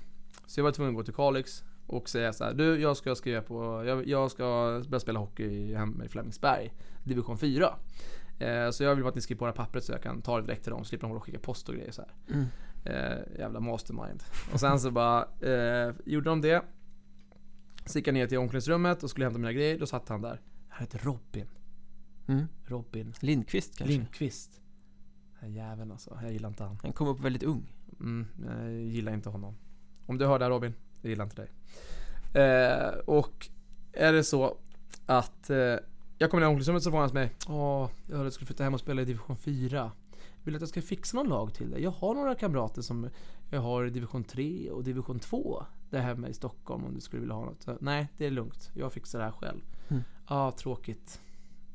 Så 0.45 0.59
jag 0.59 0.63
var 0.63 0.71
tvungen 0.71 0.91
att 0.91 0.95
gå 0.97 1.03
till 1.03 1.13
Kalix 1.13 1.63
och 1.91 2.09
säga 2.09 2.33
så 2.33 2.43
här, 2.43 2.53
du 2.53 2.81
jag 2.81 2.97
ska 2.97 3.15
skriva 3.15 3.41
på, 3.41 3.83
jag, 3.85 4.07
jag 4.07 4.31
ska 4.31 4.43
börja 4.89 4.99
spela 4.99 5.19
hockey 5.19 5.73
hemma 5.73 6.05
i 6.05 6.07
Flemingsberg, 6.07 6.73
division 7.03 7.37
4. 7.37 7.75
Eh, 8.39 8.69
så 8.69 8.83
jag 8.83 8.95
vill 8.95 9.03
bara 9.03 9.09
att 9.09 9.15
ni 9.15 9.21
skriver 9.21 9.39
på 9.39 9.45
det 9.45 9.51
här 9.51 9.55
pappret 9.55 9.83
så 9.83 9.91
jag 9.91 10.01
kan 10.01 10.21
ta 10.21 10.41
det 10.41 10.47
direkt 10.47 10.63
till 10.63 10.71
dem, 10.71 10.85
slipper 10.85 11.01
de 11.01 11.07
hålla 11.07 11.19
och 11.19 11.25
skicka 11.25 11.39
post 11.39 11.69
och 11.69 11.75
grejer 11.75 11.91
så 11.91 12.01
här. 12.01 12.11
Mm. 12.27 12.45
Eh, 12.85 13.39
jävla 13.39 13.59
mastermind. 13.59 14.23
Och 14.53 14.59
sen 14.59 14.79
så 14.79 14.91
bara 14.91 15.27
eh, 15.41 15.93
gjorde 16.05 16.29
de 16.29 16.41
det. 16.41 16.63
Så 17.85 17.97
gick 17.97 18.07
jag 18.07 18.13
ner 18.13 18.27
till 18.27 18.37
omklädningsrummet 18.37 19.03
och 19.03 19.09
skulle 19.09 19.25
hämta 19.25 19.39
mina 19.39 19.53
grejer, 19.53 19.79
då 19.79 19.85
satt 19.85 20.09
han 20.09 20.21
där. 20.21 20.41
Han 20.69 20.81
heter 20.81 20.99
Robin. 20.99 21.47
Mm. 22.27 22.47
Robin 22.65 23.13
Lindqvist 23.19 23.77
kanske? 23.77 23.93
Lindqvist. 23.93 24.61
Den 25.39 25.53
jäveln 25.53 25.91
alltså, 25.91 26.17
jag 26.21 26.31
gillar 26.31 26.49
inte 26.49 26.63
han. 26.63 26.79
Han 26.83 26.93
kom 26.93 27.07
upp 27.07 27.19
väldigt 27.19 27.43
ung. 27.43 27.73
Mm, 27.99 28.27
jag 28.45 28.73
gillar 28.73 29.13
inte 29.13 29.29
honom. 29.29 29.55
Om 30.05 30.17
du 30.17 30.25
hör 30.25 30.39
det 30.39 30.45
här 30.45 30.49
Robin, 30.49 30.73
jag 31.01 31.09
gillar 31.09 31.23
inte 31.25 31.35
dig. 31.41 31.49
Eh, 32.33 32.89
och 33.05 33.49
är 33.93 34.13
det 34.13 34.23
så 34.23 34.57
att 35.05 35.49
eh, 35.49 35.57
jag 36.17 36.29
kommer 36.31 36.41
ner 36.41 36.45
i 36.45 36.49
omklädningsrummet 36.49 36.83
så 36.83 36.91
får 36.91 36.97
han 36.97 37.09
mig 37.13 37.35
Åh, 37.47 37.89
jag 38.07 38.15
hörde 38.17 38.27
att 38.27 38.31
du 38.31 38.31
skulle 38.35 38.47
flytta 38.47 38.63
hem 38.63 38.73
och 38.73 38.79
spela 38.79 39.01
i 39.01 39.05
division 39.05 39.37
4. 39.37 39.91
Vill 40.43 40.53
du 40.53 40.57
att 40.57 40.61
jag 40.61 40.69
ska 40.69 40.81
fixa 40.81 41.17
någon 41.17 41.27
lag 41.29 41.53
till 41.53 41.71
dig? 41.71 41.83
Jag 41.83 41.91
har 41.91 42.13
några 42.13 42.35
kamrater 42.35 42.81
som 42.81 43.09
jag 43.49 43.61
har 43.61 43.85
i 43.85 43.89
division 43.89 44.23
3 44.23 44.71
och 44.71 44.83
division 44.83 45.19
2 45.19 45.63
där 45.89 45.99
hemma 45.99 46.27
i 46.27 46.33
Stockholm 46.33 46.85
om 46.85 46.93
du 46.93 47.01
skulle 47.01 47.19
vilja 47.19 47.35
ha 47.35 47.45
något. 47.45 47.61
Så, 47.63 47.77
Nej, 47.81 48.07
det 48.17 48.25
är 48.25 48.31
lugnt. 48.31 48.71
Jag 48.73 48.93
fixar 48.93 49.19
det 49.19 49.25
här 49.25 49.31
själv. 49.31 49.61
Ja, 49.87 49.95
Mm. 49.95 50.03
ah, 50.25 50.51
tråkigt. 50.51 51.21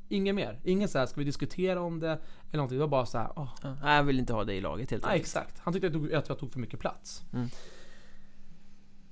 Inget 0.08 0.34
mer. 0.34 0.60
Inget 0.64 0.90
så 0.90 0.98
här, 0.98 1.06
ska 1.06 1.20
vi 1.20 1.24
diskutera 1.24 1.80
om 1.80 2.00
det? 2.00 2.08
Eller 2.10 2.56
någonting. 2.56 2.78
Det 2.78 2.84
var 2.84 2.88
bara 2.88 3.06
så 3.06 3.18
här, 3.18 3.48
nej, 3.82 3.96
jag 3.96 4.02
vill 4.04 4.18
inte 4.18 4.32
ha 4.32 4.44
det 4.44 4.54
i 4.54 4.60
laget 4.60 4.90
helt 4.90 5.04
enkelt. 5.04 5.20
exakt. 5.20 5.58
Han 5.58 5.72
tyckte 5.72 5.86
att 5.86 5.92
jag 5.92 6.02
tog, 6.02 6.12
att 6.14 6.28
jag 6.28 6.38
tog 6.38 6.52
för 6.52 6.58
mycket 6.60 6.80
plats. 6.80 7.22
Mm. 7.32 7.48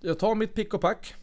Jag 0.06 0.18
tar 0.18 0.34
mitt 0.34 0.54
pick 0.54 0.74
och 0.74 0.80
pack. 0.80 1.14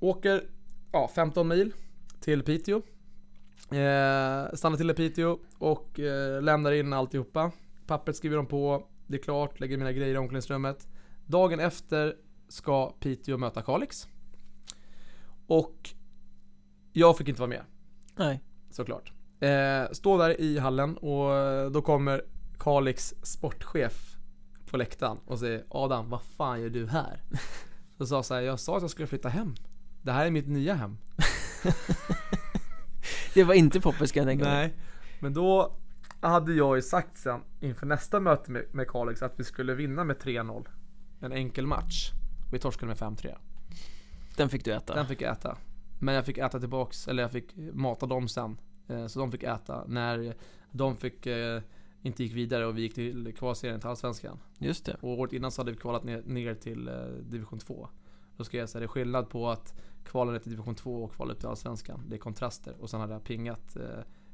Åker 0.00 0.44
ja, 0.92 1.10
15 1.14 1.48
mil 1.48 1.72
till 2.20 2.42
Piteå. 2.42 2.76
Eh, 2.76 4.54
stannar 4.54 4.76
till 4.76 4.90
i 4.90 4.94
Piteå 4.94 5.38
och 5.58 6.00
eh, 6.00 6.42
lämnar 6.42 6.72
in 6.72 6.92
alltihopa. 6.92 7.52
Pappret 7.86 8.16
skriver 8.16 8.36
de 8.36 8.46
på. 8.46 8.86
Det 9.06 9.16
är 9.16 9.22
klart. 9.22 9.60
Lägger 9.60 9.76
mina 9.76 9.92
grejer 9.92 10.14
i 10.14 10.18
omklädningsrummet. 10.18 10.88
Dagen 11.26 11.60
efter 11.60 12.16
ska 12.48 12.90
Piteå 12.90 13.36
möta 13.36 13.62
Kalix. 13.62 14.08
Och 15.46 15.90
jag 16.92 17.18
fick 17.18 17.28
inte 17.28 17.40
vara 17.40 17.50
med 17.50 17.62
Nej. 18.16 18.40
såklart. 18.70 19.12
Eh, 19.40 19.92
står 19.92 20.18
där 20.18 20.40
i 20.40 20.58
hallen 20.58 20.96
och 20.96 21.34
eh, 21.34 21.70
då 21.70 21.82
kommer 21.82 22.24
Kalix 22.58 23.14
sportchef 23.22 24.16
på 24.70 24.76
läktaren 24.76 25.18
och 25.26 25.38
säger 25.38 25.64
Adam, 25.68 26.10
vad 26.10 26.22
fan 26.22 26.60
gör 26.62 26.70
du 26.70 26.86
här? 26.86 27.22
Så 27.98 28.06
sa 28.06 28.16
jag 28.16 28.24
så 28.24 28.34
här, 28.34 28.40
jag 28.42 28.60
sa 28.60 28.76
att 28.76 28.82
jag 28.82 28.90
skulle 28.90 29.06
flytta 29.06 29.28
hem. 29.28 29.54
Det 30.02 30.12
här 30.12 30.26
är 30.26 30.30
mitt 30.30 30.48
nya 30.48 30.74
hem. 30.74 30.98
Det 33.34 33.44
var 33.44 33.54
inte 33.54 33.80
poppis 33.80 34.12
kan 34.12 34.20
jag 34.20 34.28
tänka 34.30 34.44
mig. 34.44 34.54
Nej, 34.54 34.74
men 35.20 35.34
då 35.34 35.76
hade 36.20 36.54
jag 36.54 36.76
ju 36.76 36.82
sagt 36.82 37.16
sen 37.18 37.40
inför 37.60 37.86
nästa 37.86 38.20
möte 38.20 38.50
med, 38.50 38.64
med 38.72 38.88
Kalix 38.88 39.22
att 39.22 39.40
vi 39.40 39.44
skulle 39.44 39.74
vinna 39.74 40.04
med 40.04 40.16
3-0. 40.16 40.66
En 41.20 41.32
enkel 41.32 41.66
match. 41.66 42.10
Vi 42.52 42.58
torskade 42.58 42.86
med 42.86 42.96
5-3. 42.96 43.34
Den 44.36 44.48
fick 44.48 44.64
du 44.64 44.74
äta. 44.74 44.94
Den 44.94 45.06
fick 45.06 45.22
jag 45.22 45.32
äta. 45.32 45.56
Men 45.98 46.14
jag 46.14 46.26
fick 46.26 46.38
äta 46.38 46.60
tillbaks, 46.60 47.08
eller 47.08 47.22
jag 47.22 47.32
fick 47.32 47.54
mata 47.72 48.06
dem 48.06 48.28
sen. 48.28 48.56
Eh, 48.88 49.06
Så 49.06 49.18
de 49.18 49.32
fick 49.32 49.42
äta 49.42 49.84
när 49.86 50.34
de 50.70 50.96
fick 50.96 51.26
eh, 51.26 51.62
inte 52.04 52.22
gick 52.22 52.32
vidare 52.32 52.66
och 52.66 52.78
vi 52.78 52.82
gick 52.82 52.94
till 52.94 53.34
kvalserien 53.38 53.80
till 53.80 53.88
Allsvenskan. 53.88 54.38
Just 54.58 54.84
det. 54.84 54.96
Och 55.00 55.18
året 55.18 55.32
innan 55.32 55.50
så 55.50 55.60
hade 55.60 55.70
vi 55.70 55.76
kvalat 55.76 56.04
ner, 56.04 56.22
ner 56.26 56.54
till 56.54 56.88
eh, 56.88 56.94
division 57.30 57.58
2. 57.58 57.88
Då 58.36 58.44
ska 58.44 58.56
jag 58.56 58.68
säga 58.68 58.80
det 58.80 58.86
är 58.86 58.88
skillnad 58.88 59.30
på 59.30 59.50
att 59.50 59.74
kvala 60.04 60.32
ner 60.32 60.38
till 60.38 60.50
division 60.50 60.74
2 60.74 61.04
och 61.04 61.12
kvala 61.12 61.32
upp 61.32 61.38
till 61.38 61.48
Allsvenskan. 61.48 62.02
Det 62.08 62.16
är 62.16 62.18
kontraster. 62.18 62.74
Och 62.80 62.90
sen 62.90 63.00
hade 63.00 63.12
jag 63.12 63.24
pingat 63.24 63.76
eh, 63.76 63.82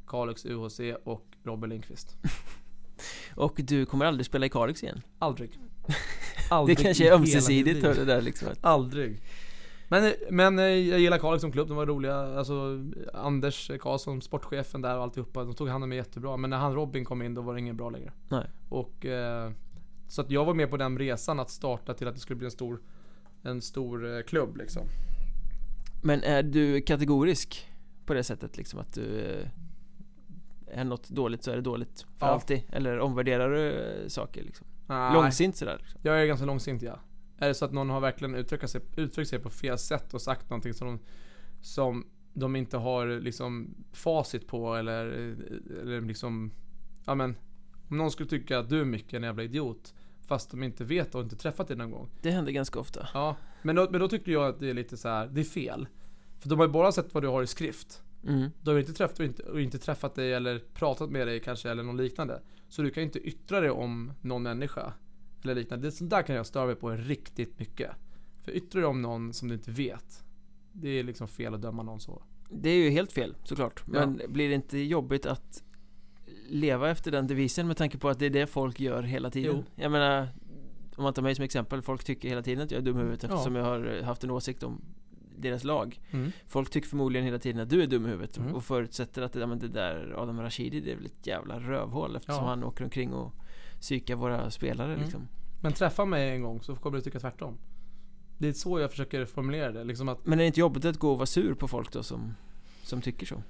Kalix 0.06 0.46
UHC 0.46 0.80
och 1.04 1.26
Robert 1.42 1.70
Lindqvist. 1.70 2.16
Och 3.34 3.60
du 3.64 3.86
kommer 3.86 4.04
aldrig 4.04 4.26
spela 4.26 4.46
i 4.46 4.48
Kalix 4.48 4.82
igen? 4.82 5.02
Aldrig. 5.18 5.50
Det 5.86 6.54
Aldrig 6.54 6.78
kanske 6.78 7.04
i 7.04 7.08
är 7.08 7.12
ömsesidigt 7.12 7.82
det 7.82 8.04
där 8.04 8.22
liksom. 8.22 8.48
Aldrig. 8.60 9.20
Men, 9.90 10.12
men 10.30 10.58
eh, 10.58 10.64
jag 10.64 11.00
gillar 11.00 11.18
Kalix 11.18 11.40
som 11.40 11.52
klubb, 11.52 11.68
de 11.68 11.76
var 11.76 11.86
roliga. 11.86 12.38
Alltså 12.38 12.78
Anders 13.14 13.70
Karlsson, 13.80 14.22
sportchefen 14.22 14.82
där 14.82 14.96
och 14.96 15.02
alltihopa, 15.02 15.44
de 15.44 15.54
tog 15.54 15.68
hand 15.68 15.82
om 15.84 15.88
mig 15.88 15.98
jättebra. 15.98 16.36
Men 16.36 16.50
när 16.50 16.56
han 16.56 16.74
Robin 16.74 17.04
kom 17.04 17.22
in 17.22 17.34
då 17.34 17.42
var 17.42 17.54
det 17.54 17.60
ingen 17.60 17.76
bra 17.76 17.90
längre. 17.90 18.12
Nej. 18.28 18.46
Och 18.68 19.06
eh, 19.06 19.50
Så 20.08 20.20
att 20.22 20.30
jag 20.30 20.44
var 20.44 20.54
med 20.54 20.70
på 20.70 20.76
den 20.76 20.98
resan 20.98 21.40
att 21.40 21.50
starta 21.50 21.94
till 21.94 22.08
att 22.08 22.14
det 22.14 22.20
skulle 22.20 22.36
bli 22.36 22.44
en 22.44 22.50
stor 22.50 22.80
En 23.42 23.62
stor 23.62 24.16
eh, 24.16 24.22
klubb 24.22 24.56
liksom. 24.56 24.82
Men 26.02 26.22
är 26.22 26.42
du 26.42 26.80
kategorisk 26.80 27.66
på 28.06 28.14
det 28.14 28.24
sättet 28.24 28.56
liksom 28.56 28.80
att 28.80 28.94
du 28.94 29.20
eh, 29.20 30.78
är 30.80 30.84
något 30.84 31.08
dåligt 31.08 31.42
så 31.44 31.50
är 31.50 31.56
det 31.56 31.62
dåligt 31.62 32.06
för 32.18 32.26
Ja. 32.26 32.32
alltid? 32.32 32.62
Eller 32.72 32.98
omvärderar 32.98 33.50
du 33.50 34.04
saker 34.10 34.42
liksom? 34.44 34.66
Nej, 34.86 35.14
Långsint 35.14 35.56
sådär 35.56 35.76
liksom. 35.80 36.00
Jag 36.02 36.22
är 36.22 36.26
ganska 36.26 36.46
långsint 36.46 36.82
ja. 36.82 36.98
Är 37.40 37.48
det 37.48 37.54
så 37.54 37.64
att 37.64 37.72
någon 37.72 37.90
har 37.90 38.00
verkligen 38.00 38.34
uttryckt 38.34 38.70
sig, 38.70 38.80
uttryckt 38.96 39.30
sig 39.30 39.38
på 39.38 39.50
fel 39.50 39.78
sätt 39.78 40.14
och 40.14 40.22
sagt 40.22 40.50
någonting 40.50 40.74
som 40.74 40.86
de, 40.86 40.98
som 41.60 42.06
de 42.32 42.56
inte 42.56 42.76
har 42.76 43.20
liksom 43.20 43.74
facit 43.92 44.46
på 44.46 44.74
eller, 44.74 45.06
eller 45.80 46.00
liksom 46.00 46.50
Ja 47.06 47.14
men 47.14 47.36
Om 47.88 47.96
någon 47.96 48.10
skulle 48.10 48.28
tycka 48.28 48.58
att 48.58 48.68
du 48.68 48.80
är 48.80 48.84
mycket 48.84 49.14
en 49.14 49.22
jävla 49.22 49.42
idiot 49.42 49.94
Fast 50.26 50.50
de 50.50 50.62
inte 50.62 50.84
vet 50.84 51.14
och 51.14 51.22
inte 51.22 51.36
träffat 51.36 51.68
dig 51.68 51.76
någon 51.76 51.90
gång. 51.90 52.08
Det 52.22 52.30
händer 52.30 52.52
ganska 52.52 52.80
ofta. 52.80 53.08
Ja 53.14 53.36
Men 53.62 53.76
då, 53.76 53.88
men 53.90 54.00
då 54.00 54.08
tycker 54.08 54.32
jag 54.32 54.48
att 54.48 54.60
det 54.60 54.70
är 54.70 54.74
lite 54.74 54.96
så 54.96 55.08
här, 55.08 55.26
det 55.26 55.40
är 55.40 55.44
fel. 55.44 55.88
För 56.38 56.48
de 56.48 56.58
har 56.58 56.66
ju 56.66 56.72
bara 56.72 56.92
sett 56.92 57.14
vad 57.14 57.22
du 57.22 57.28
har 57.28 57.42
i 57.42 57.46
skrift. 57.46 58.02
Mm. 58.26 58.50
De 58.62 58.70
har 58.70 58.78
inte 58.78 58.92
träffat, 58.92 59.18
och 59.18 59.24
inte, 59.24 59.42
och 59.42 59.60
inte 59.60 59.78
träffat 59.78 60.14
dig 60.14 60.32
eller 60.32 60.58
pratat 60.58 61.10
med 61.10 61.26
dig 61.26 61.40
kanske 61.40 61.70
eller 61.70 61.82
något 61.82 61.96
liknande. 61.96 62.42
Så 62.68 62.82
du 62.82 62.90
kan 62.90 63.00
ju 63.00 63.06
inte 63.06 63.18
yttra 63.18 63.60
dig 63.60 63.70
om 63.70 64.12
någon 64.20 64.42
människa 64.42 64.92
Eller 65.42 65.54
liknande. 65.54 65.86
Det, 65.88 65.92
sånt 65.92 66.10
där 66.10 66.22
kan 66.22 66.36
jag 66.36 66.46
störa 66.46 66.66
mig 66.66 66.74
på 66.74 66.90
riktigt 66.90 67.58
mycket 67.58 67.90
För 68.44 68.52
yttrar 68.52 68.80
du 68.80 68.86
om 68.86 69.02
någon 69.02 69.32
som 69.32 69.48
du 69.48 69.54
inte 69.54 69.70
vet 69.70 70.24
Det 70.72 70.88
är 70.88 71.02
liksom 71.02 71.28
fel 71.28 71.54
att 71.54 71.62
döma 71.62 71.82
någon 71.82 72.00
så 72.00 72.22
Det 72.50 72.70
är 72.70 72.76
ju 72.84 72.90
helt 72.90 73.12
fel 73.12 73.34
såklart 73.44 73.82
Ja. 73.86 73.92
Men 73.92 74.20
blir 74.28 74.48
det 74.48 74.54
inte 74.54 74.78
jobbigt 74.78 75.26
att 75.26 75.62
leva 76.48 76.90
efter 76.90 77.10
den 77.10 77.26
devisen 77.26 77.66
med 77.66 77.76
tanke 77.76 77.98
på 77.98 78.08
att 78.08 78.18
det 78.18 78.26
är 78.26 78.30
det 78.30 78.46
folk 78.46 78.80
gör 78.80 79.02
hela 79.02 79.30
tiden? 79.30 79.56
Jo. 79.56 79.64
Jag 79.82 79.92
menar 79.92 80.28
Om 80.96 81.02
man 81.02 81.14
tar 81.14 81.22
mig 81.22 81.34
som 81.34 81.44
exempel, 81.44 81.82
folk 81.82 82.04
tycker 82.04 82.28
hela 82.28 82.42
tiden 82.42 82.64
att 82.64 82.70
jag 82.70 82.78
är 82.78 82.84
dum 82.84 82.96
i 82.96 83.00
huvudet 83.00 83.22
Ja. 83.22 83.28
eftersom 83.28 83.54
jag 83.56 83.64
har 83.64 84.02
haft 84.02 84.24
en 84.24 84.30
åsikt 84.30 84.62
om 84.62 84.80
deras 85.38 85.64
lag 85.64 86.00
mm. 86.10 86.32
Folk 86.46 86.70
tycker 86.70 86.88
förmodligen 86.88 87.24
hela 87.26 87.38
tiden 87.38 87.60
att 87.62 87.70
du 87.70 87.82
är 87.82 87.86
dum 87.86 88.06
i 88.06 88.08
huvudet 88.08 88.38
Mm. 88.38 88.54
och 88.54 88.64
förutsätter 88.64 89.22
att 89.22 89.34
ja, 89.34 89.46
men 89.46 89.58
det 89.58 89.68
där 89.68 90.14
Adam 90.16 90.40
Rashidi 90.40 90.80
det 90.80 90.92
är 90.92 90.96
väl 90.96 91.06
ett 91.06 91.26
jävla 91.26 91.58
rövhål 91.60 92.16
eftersom 92.16 92.44
Ja. 92.44 92.48
han 92.50 92.64
åker 92.64 92.84
omkring 92.84 93.12
och 93.12 93.32
psykar 93.80 94.14
våra 94.14 94.50
spelare 94.50 94.92
Mm. 94.92 95.02
liksom. 95.02 95.28
Men 95.60 95.72
träffa 95.72 96.04
mig 96.04 96.30
en 96.30 96.42
gång 96.42 96.62
så 96.62 96.76
kommer 96.76 96.96
du 96.96 97.02
tycka 97.02 97.20
tvärtom 97.20 97.58
Det 98.38 98.48
är 98.48 98.52
så 98.52 98.80
jag 98.80 98.90
försöker 98.90 99.24
formulera 99.24 99.72
det 99.72 99.84
liksom 99.84 100.08
att 100.08 100.26
Men 100.26 100.38
är 100.38 100.42
det 100.42 100.46
inte 100.46 100.60
jobbigt 100.60 100.84
att 100.84 100.98
gå 100.98 101.10
och 101.10 101.18
vara 101.18 101.26
sur 101.26 101.54
på 101.54 101.68
folk 101.68 101.92
då 101.92 102.02
som, 102.02 102.34
som 102.82 103.00
tycker 103.00 103.26
så? 103.26 103.42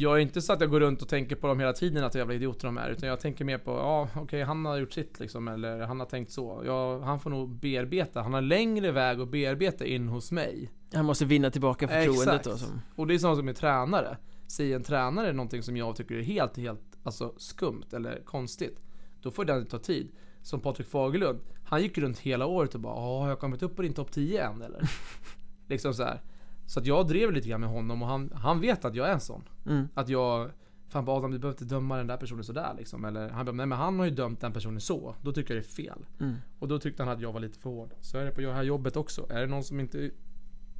Jag 0.00 0.16
är 0.16 0.18
inte 0.20 0.42
så 0.42 0.52
att 0.52 0.60
jag 0.60 0.70
går 0.70 0.80
runt 0.80 1.02
och 1.02 1.08
tänker 1.08 1.36
på 1.36 1.46
dem 1.46 1.60
hela 1.60 1.72
tiden 1.72 2.04
att 2.04 2.14
jävla 2.14 2.34
idioter 2.34 2.66
de 2.68 2.78
är 2.78 2.90
Utan 2.90 3.08
jag 3.08 3.20
tänker 3.20 3.44
mer 3.44 3.58
på, 3.58 3.70
ja 3.70 4.08
okej 4.16 4.42
han 4.42 4.64
har 4.64 4.76
gjort 4.76 4.92
sitt 4.92 5.20
liksom 5.20 5.48
Eller 5.48 5.80
han 5.80 6.00
har 6.00 6.06
tänkt 6.06 6.32
så 6.32 6.62
ja, 6.66 7.00
Han 7.00 7.20
får 7.20 7.30
nog 7.30 7.48
bearbeta, 7.48 8.22
han 8.22 8.34
har 8.34 8.40
längre 8.40 8.92
väg 8.92 9.20
att 9.20 9.28
bearbeta 9.28 9.86
in 9.86 10.08
hos 10.08 10.32
mig 10.32 10.70
Han 10.92 11.04
måste 11.04 11.24
vinna 11.24 11.50
tillbaka 11.50 11.88
förtroendet 11.88 12.28
Exakt. 12.28 12.44
då 12.44 12.56
som 12.56 12.80
Och 12.96 13.06
det 13.06 13.14
är 13.14 13.18
samma 13.18 13.36
som 13.36 13.44
med 13.44 13.56
tränare 13.56 14.16
Säger 14.46 14.76
en 14.76 14.82
tränare 14.82 15.32
någonting 15.32 15.62
som 15.62 15.76
jag 15.76 15.96
tycker 15.96 16.14
är 16.14 16.22
helt, 16.22 16.56
helt 16.56 16.98
alltså, 17.02 17.34
skumt 17.36 17.86
eller 17.92 18.22
konstigt 18.24 18.80
Då 19.22 19.30
får 19.30 19.44
den 19.44 19.66
ta 19.66 19.78
tid. 19.78 20.10
Som 20.42 20.60
Patrik 20.60 20.88
Fagerlund, 20.88 21.40
han 21.64 21.82
gick 21.82 21.98
runt 21.98 22.18
hela 22.18 22.46
året 22.46 22.74
och 22.74 22.80
bara 22.80 22.94
"Ja, 22.94 23.20
har 23.20 23.28
jag 23.28 23.38
kommit 23.38 23.62
upp 23.62 23.76
på 23.76 23.82
din 23.82 23.94
topp 23.94 24.12
10 24.12 24.44
än 24.46 24.62
eller? 24.62 24.90
liksom 25.68 25.94
så 25.94 26.02
här. 26.04 26.22
Så 26.66 26.80
att 26.80 26.86
jag 26.86 27.08
drev 27.08 27.32
lite 27.32 27.48
grann 27.48 27.60
med 27.60 27.70
honom 27.70 28.02
och 28.02 28.08
han, 28.08 28.32
han 28.34 28.60
vet 28.60 28.84
att 28.84 28.94
jag 28.94 29.08
är 29.08 29.12
en 29.12 29.20
sån. 29.20 29.42
Mm. 29.66 29.88
Att 29.94 30.08
jag 30.08 30.50
Fan 30.88 31.04
bara 31.04 31.16
Adam 31.16 31.30
du 31.30 31.38
behöver 31.38 31.54
inte 31.62 31.74
döma 31.74 31.96
den 31.96 32.06
där 32.06 32.16
personen 32.16 32.44
sådär 32.44 32.74
liksom. 32.78 33.04
Eller 33.04 33.28
han 33.28 33.46
bara, 33.46 33.52
nej 33.52 33.66
men 33.66 33.78
han 33.78 33.98
har 33.98 34.06
ju 34.06 34.10
dömt 34.10 34.40
den 34.40 34.52
personen 34.52 34.80
så. 34.80 35.14
Då 35.22 35.32
tycker 35.32 35.54
jag 35.54 35.62
det 35.62 35.66
är 35.66 35.70
fel. 35.84 36.06
Mm. 36.20 36.34
Och 36.58 36.68
då 36.68 36.78
tyckte 36.78 37.02
han 37.02 37.12
att 37.12 37.20
jag 37.20 37.32
var 37.32 37.40
lite 37.40 37.58
för 37.58 37.70
hård. 37.70 37.94
Så 38.00 38.18
är 38.18 38.24
det 38.24 38.30
på 38.30 38.40
det 38.40 38.52
här 38.52 38.62
jobbet 38.62 38.96
också. 38.96 39.26
Är 39.30 39.40
det 39.40 39.46
någon 39.46 39.64
som 39.64 39.80
inte 39.80 40.10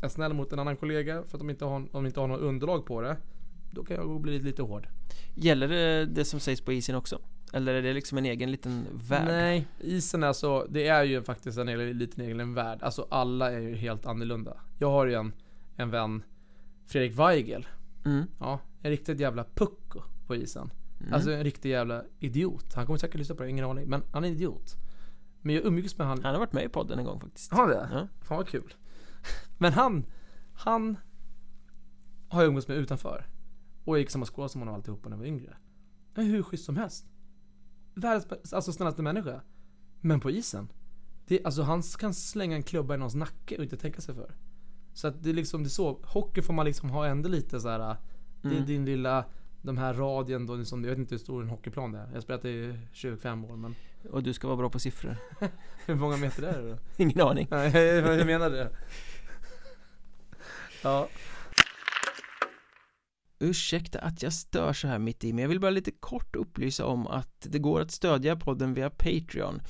är 0.02 0.08
snäll 0.08 0.34
mot 0.34 0.52
en 0.52 0.58
annan 0.58 0.76
kollega 0.76 1.22
för 1.22 1.36
att 1.36 1.40
de 1.40 1.50
inte 1.50 1.64
har, 1.64 1.88
de 1.92 2.06
inte 2.06 2.20
har 2.20 2.28
något 2.28 2.40
underlag 2.40 2.86
på 2.86 3.00
det. 3.00 3.16
Då 3.70 3.84
kan 3.84 3.96
jag 3.96 4.20
bli 4.20 4.38
lite 4.38 4.62
hård. 4.62 4.88
Gäller 5.34 5.68
det 5.68 6.06
det 6.06 6.24
som 6.24 6.40
sägs 6.40 6.60
på 6.60 6.72
isen 6.72 6.94
också? 6.94 7.20
Eller 7.52 7.74
är 7.74 7.82
det 7.82 7.92
liksom 7.92 8.18
en 8.18 8.24
egen 8.24 8.50
liten 8.50 8.86
värld? 9.08 9.26
Nej, 9.26 9.66
isen 9.78 10.22
är 10.22 10.32
så, 10.32 10.66
det 10.66 10.88
är 10.88 11.04
ju 11.04 11.22
faktiskt 11.22 11.58
en 11.58 11.68
egen, 11.68 11.98
liten 11.98 12.24
egen 12.24 12.54
värld. 12.54 12.82
Alltså 12.82 13.06
alla 13.10 13.52
är 13.52 13.58
ju 13.58 13.74
helt 13.74 14.06
annorlunda. 14.06 14.56
Jag 14.78 14.90
har 14.90 15.06
ju 15.06 15.14
en, 15.14 15.32
en 15.76 15.90
vän, 15.90 16.22
Fredrik 16.86 17.18
Weigel. 17.18 17.66
Mm. 18.04 18.26
Ja, 18.38 18.60
en 18.82 18.90
riktigt 18.90 19.20
jävla 19.20 19.44
pucko 19.44 20.02
på 20.26 20.36
isen. 20.36 20.70
Mm. 21.00 21.14
Alltså 21.14 21.32
en 21.32 21.44
riktig 21.44 21.70
jävla 21.70 22.04
idiot. 22.18 22.74
Han 22.74 22.86
kommer 22.86 22.98
säkert 22.98 23.18
lyssna 23.18 23.34
på 23.34 23.42
det, 23.42 23.50
ingen 23.50 23.64
aning. 23.64 23.88
Men 23.88 24.02
han 24.12 24.24
är 24.24 24.28
en 24.28 24.34
idiot. 24.34 24.76
Men 25.40 25.54
jag 25.54 25.64
umgås 25.64 25.98
med 25.98 26.06
han. 26.06 26.24
Han 26.24 26.32
har 26.32 26.38
varit 26.38 26.52
med 26.52 26.64
i 26.64 26.68
podden 26.68 26.98
en 26.98 27.04
gång 27.04 27.20
faktiskt 27.20 27.52
Har 27.52 27.60
han 27.60 27.68
det? 27.68 27.88
Ja. 27.92 28.08
Fan 28.20 28.36
vad 28.36 28.48
kul. 28.48 28.74
Men 29.58 29.72
han, 29.72 30.06
han 30.54 30.96
har 32.28 32.42
jag 32.42 32.48
umgåtts 32.48 32.68
med 32.68 32.76
utanför. 32.76 33.26
Och 33.84 33.94
jag 33.94 34.00
gick 34.00 34.10
samma 34.10 34.26
skola 34.26 34.48
som 34.48 34.60
honom 34.60 34.74
alltihopa 34.74 35.08
när 35.08 35.16
jag 35.16 35.20
var 35.20 35.26
yngre. 35.26 35.56
Han 36.14 36.24
är 36.24 36.28
hur 36.28 36.42
schysst 36.42 36.64
som 36.64 36.76
helst. 36.76 37.06
Världens 38.00 38.52
alltså, 38.52 38.72
snällaste 38.72 39.02
människa. 39.02 39.40
Men 40.00 40.20
på 40.20 40.30
isen. 40.30 40.68
Det, 41.26 41.44
alltså 41.44 41.62
han 41.62 41.82
kan 41.82 42.14
slänga 42.14 42.56
en 42.56 42.62
klubba 42.62 42.94
i 42.94 42.96
någons 42.96 43.14
nacke 43.14 43.56
och 43.56 43.62
inte 43.62 43.76
tänka 43.76 44.00
sig 44.00 44.14
för. 44.14 44.34
Så 44.92 45.08
att 45.08 45.22
det 45.22 45.30
är 45.30 45.34
liksom, 45.34 45.62
det 45.62 45.66
är 45.66 45.70
så. 45.70 46.00
Hockey 46.04 46.42
får 46.42 46.52
man 46.54 46.66
liksom 46.66 46.90
ha 46.90 47.06
ändå 47.06 47.28
lite 47.28 47.60
så 47.60 47.68
här. 47.68 47.96
Det 48.42 48.48
är 48.48 48.52
Mm. 48.52 48.66
din 48.66 48.84
lilla, 48.84 49.24
de 49.62 49.78
här 49.78 49.94
radien 49.94 50.46
då, 50.46 50.64
som, 50.64 50.84
jag 50.84 50.90
vet 50.90 50.98
inte 50.98 51.14
hur 51.14 51.18
stor 51.18 51.42
en 51.42 51.48
hockeyplan 51.48 51.92
det 51.92 51.98
är. 51.98 52.10
Jag 52.14 52.22
spelat 52.22 52.44
i 52.44 52.78
25 52.92 53.44
år 53.44 53.56
men 53.56 53.74
Och 54.10 54.22
du 54.22 54.32
ska 54.32 54.46
vara 54.46 54.56
bra 54.56 54.70
på 54.70 54.78
siffror 54.78 55.16
hur 55.86 55.94
många 55.94 56.16
meter 56.16 56.42
är 56.42 56.62
det 56.62 56.70
då? 56.70 56.78
Ingen 57.02 57.20
aning 57.20 57.46
Nej, 57.50 57.72
jag 57.76 58.26
menar 58.26 58.50
det. 58.50 58.70
Ja. 60.82 61.08
Ursäkta 63.40 63.98
att 63.98 64.22
jag 64.22 64.32
stör 64.32 64.72
så 64.72 64.88
här 64.88 64.98
mitt 64.98 65.24
i 65.24 65.32
men 65.32 65.42
jag 65.42 65.48
vill 65.48 65.60
bara 65.60 65.70
lite 65.70 65.90
kort 65.90 66.36
upplysa 66.36 66.86
om 66.86 67.06
att 67.06 67.46
det 67.48 67.58
går 67.58 67.80
att 67.80 67.90
stödja 67.90 68.36
podden 68.36 68.74
via 68.74 68.90
Patreon. 68.90 69.60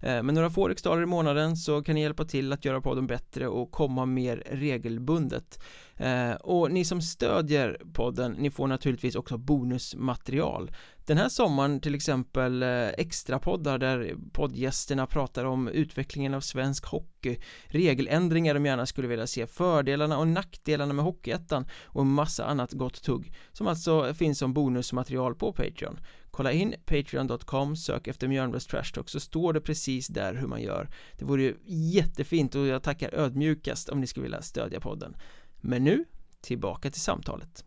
Eh, 0.00 0.22
med 0.22 0.34
några 0.34 0.50
få 0.50 0.68
riksdaler 0.68 1.02
i 1.02 1.06
månaden 1.06 1.56
så 1.56 1.82
kan 1.82 1.94
ni 1.94 2.00
hjälpa 2.02 2.24
till 2.24 2.52
att 2.52 2.64
göra 2.64 2.80
podden 2.80 3.06
bättre 3.06 3.48
och 3.48 3.70
komma 3.70 4.06
mer 4.06 4.42
regelbundet. 4.50 5.62
Eh, 5.96 6.32
och 6.32 6.70
ni 6.70 6.84
som 6.84 7.02
stödjer 7.02 7.80
podden, 7.92 8.32
ni 8.32 8.50
får 8.50 8.66
naturligtvis 8.66 9.14
också 9.14 9.38
bonusmaterial. 9.38 10.70
Den 11.06 11.18
här 11.18 11.28
sommaren 11.28 11.80
till 11.80 11.94
exempel 11.94 12.62
eh, 12.62 12.88
extra 12.88 13.38
poddar 13.38 13.78
där 13.78 14.14
poddgästerna 14.32 15.06
pratar 15.06 15.44
om 15.44 15.68
utvecklingen 15.68 16.34
av 16.34 16.40
svensk 16.40 16.86
hockey. 16.86 17.38
Regeländringar 17.66 18.54
de 18.54 18.66
gärna 18.66 18.86
skulle 18.86 19.08
vilja 19.08 19.26
se, 19.26 19.46
fördelarna 19.46 20.18
och 20.18 20.28
nackdelarna 20.28 20.92
med 20.92 21.04
Hockeyettan 21.04 21.66
och 21.84 22.02
en 22.02 22.12
massa 22.12 22.44
annat 22.44 22.72
gott 22.72 23.02
tugg 23.02 23.34
som 23.52 23.66
alltså 23.66 24.14
finns 24.14 24.38
som 24.38 24.54
bonusmaterial 24.54 25.34
på 25.34 25.52
Patreon. 25.52 25.98
Kolla 26.38 26.52
in 26.52 26.74
patreon.com, 26.86 27.76
sök 27.76 28.06
efter 28.06 28.28
Mjölnbergs 28.28 28.66
Trash 28.66 28.92
Talk 28.94 29.08
så 29.08 29.20
står 29.20 29.52
det 29.52 29.60
precis 29.60 30.08
där 30.08 30.34
hur 30.34 30.46
man 30.46 30.62
gör 30.62 30.88
Det 31.18 31.24
vore 31.24 31.42
ju 31.42 31.56
jättefint 31.66 32.54
och 32.54 32.66
jag 32.66 32.82
tackar 32.82 33.14
ödmjukast 33.14 33.88
om 33.88 34.00
ni 34.00 34.06
skulle 34.06 34.22
vilja 34.22 34.42
stödja 34.42 34.80
podden 34.80 35.16
Men 35.60 35.84
nu, 35.84 36.04
tillbaka 36.40 36.90
till 36.90 37.00
samtalet 37.00 37.64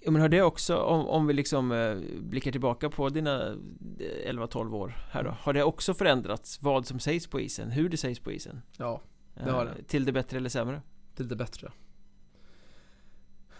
Ja 0.00 0.10
men 0.10 0.20
har 0.20 0.28
det 0.28 0.42
också, 0.42 0.76
om, 0.76 1.06
om 1.06 1.26
vi 1.26 1.34
liksom 1.34 1.72
eh, 1.72 1.96
blickar 2.20 2.52
tillbaka 2.52 2.90
på 2.90 3.08
dina 3.08 3.46
eh, 3.48 4.32
11-12 4.32 4.74
år 4.74 4.96
här 5.10 5.24
då 5.24 5.36
Har 5.40 5.52
det 5.52 5.62
också 5.62 5.94
förändrats 5.94 6.62
vad 6.62 6.86
som 6.86 7.00
sägs 7.00 7.26
på 7.26 7.40
isen, 7.40 7.70
hur 7.70 7.88
det 7.88 7.96
sägs 7.96 8.20
på 8.20 8.32
isen? 8.32 8.62
Ja, 8.78 9.02
Det 9.34 9.50
har 9.50 9.66
Eh, 9.66 9.72
det. 9.76 9.82
Till 9.82 10.04
det 10.04 10.12
bättre 10.12 10.36
eller 10.36 10.48
sämre? 10.48 10.82
till 11.14 11.28
det 11.28 11.36
bättre. 11.36 11.72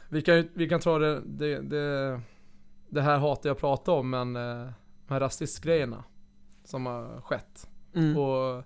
Vi 0.09 0.23
kan, 0.23 0.49
vi 0.55 0.69
kan 0.69 0.81
ta 0.81 0.99
det, 0.99 1.23
det, 1.27 1.61
det, 1.61 2.21
det 2.95 3.03
här 3.03 3.19
hatar 3.19 3.49
jag 3.49 3.55
att 3.55 3.61
prata 3.61 3.93
om 3.93 4.11
men 4.11 4.37
eh, 4.37 4.69
de 5.07 5.15
här 5.15 5.21
rasistgrejerna 5.21 6.05
som 6.65 6.87
har 6.87 7.21
skett. 7.21 7.71
Mm. 7.95 8.17
Och 8.19 8.65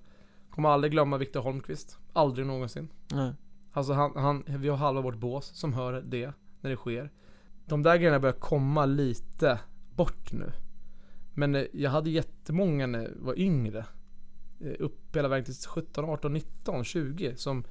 kommer 0.50 0.68
aldrig 0.68 0.92
glömma 0.92 1.16
Viktor 1.16 1.40
Holmqvist. 1.40 1.98
Aldrig 2.12 2.46
någonsin. 2.46 2.88
Nej. 3.12 3.32
Alltså 3.72 3.92
han, 3.92 4.12
han, 4.16 4.44
vi 4.46 4.68
har 4.68 4.76
halva 4.76 5.00
vårt 5.00 5.16
bås 5.18 5.46
som 5.46 5.72
hör 5.72 5.92
det 6.06 6.32
när 6.60 6.70
det 6.70 6.76
sker. 6.76 7.10
De 7.66 7.82
där 7.82 7.96
grejerna 7.96 8.20
börjar 8.20 8.34
komma 8.34 8.86
lite 8.86 9.60
bort 9.96 10.32
nu. 10.32 10.52
Men 11.34 11.54
eh, 11.54 11.64
jag 11.72 11.90
hade 11.90 12.10
jättemånga 12.10 12.86
när 12.86 13.02
jag 13.02 13.10
var 13.16 13.38
yngre. 13.38 13.86
eh, 14.60 14.72
Upp 14.78 15.16
hela 15.16 15.28
vägen 15.28 15.44
till 15.44 15.54
17, 15.68 16.04
18, 16.04 16.32
19, 16.32 16.84
20 16.84 17.36
som 17.36 17.64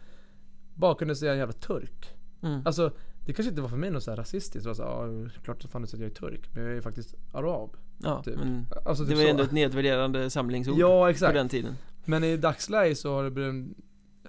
bara 0.74 0.96
kunde 0.96 1.16
säga 1.16 1.32
en 1.32 1.38
jävla 1.38 1.54
turk. 1.54 2.16
Mm. 2.42 2.62
Alltså 2.66 2.92
det 3.28 3.34
kanske 3.34 3.50
inte 3.50 3.62
var 3.62 3.70
för 3.70 3.78
mig 3.78 3.92
något 3.92 4.04
så 4.04 4.12
här 4.12 4.18
rasistiskt. 4.18 4.64
Det 4.64 4.70
var 4.70 4.74
så 4.76 4.84
här, 4.84 5.24
ja, 5.24 5.30
klart 5.44 5.66
att 5.66 5.72
fan 5.72 5.84
att 5.84 5.94
jag 5.94 6.02
är 6.02 6.10
turk. 6.10 6.50
Men 6.54 6.64
jag 6.64 6.74
är 6.78 6.82
faktiskt 6.82 7.16
arab. 7.32 7.78
Ja, 7.98 8.24
typ. 8.24 8.36
men 8.36 8.66
Alltså, 8.86 9.04
det 9.04 9.10
typ 9.10 9.18
var 9.18 9.24
ju 9.24 9.30
ändå 9.30 9.44
ett 9.44 9.52
nedvärderande 9.52 10.30
samlingsord 10.30 10.78
Ja 10.78 11.04
på 11.04 11.08
exakt. 11.08 11.34
den 11.34 11.50
tiden 11.50 11.74
Men 12.06 12.24
i 12.24 12.38
dagsläget 12.38 12.98
så 12.98 13.14
har 13.14 13.24
det 13.24 13.32
blivit 13.32 13.78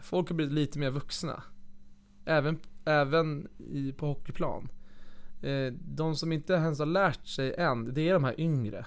Folk 0.02 0.28
har 0.28 0.36
blivit 0.36 0.54
lite 0.54 0.78
mer 0.78 0.90
vuxna 0.90 1.42
Även, 2.24 2.58
även 2.84 3.48
i, 3.58 3.92
på 3.92 4.06
hockeyplan 4.06 4.68
eh, 5.42 5.72
De 5.80 6.16
som 6.16 6.32
inte 6.32 6.52
ens 6.52 6.78
har 6.78 6.86
lärt 6.86 7.26
sig 7.26 7.54
än, 7.58 7.94
det 7.94 8.08
är 8.08 8.12
de 8.14 8.24
här 8.24 8.40
yngre 8.40 8.86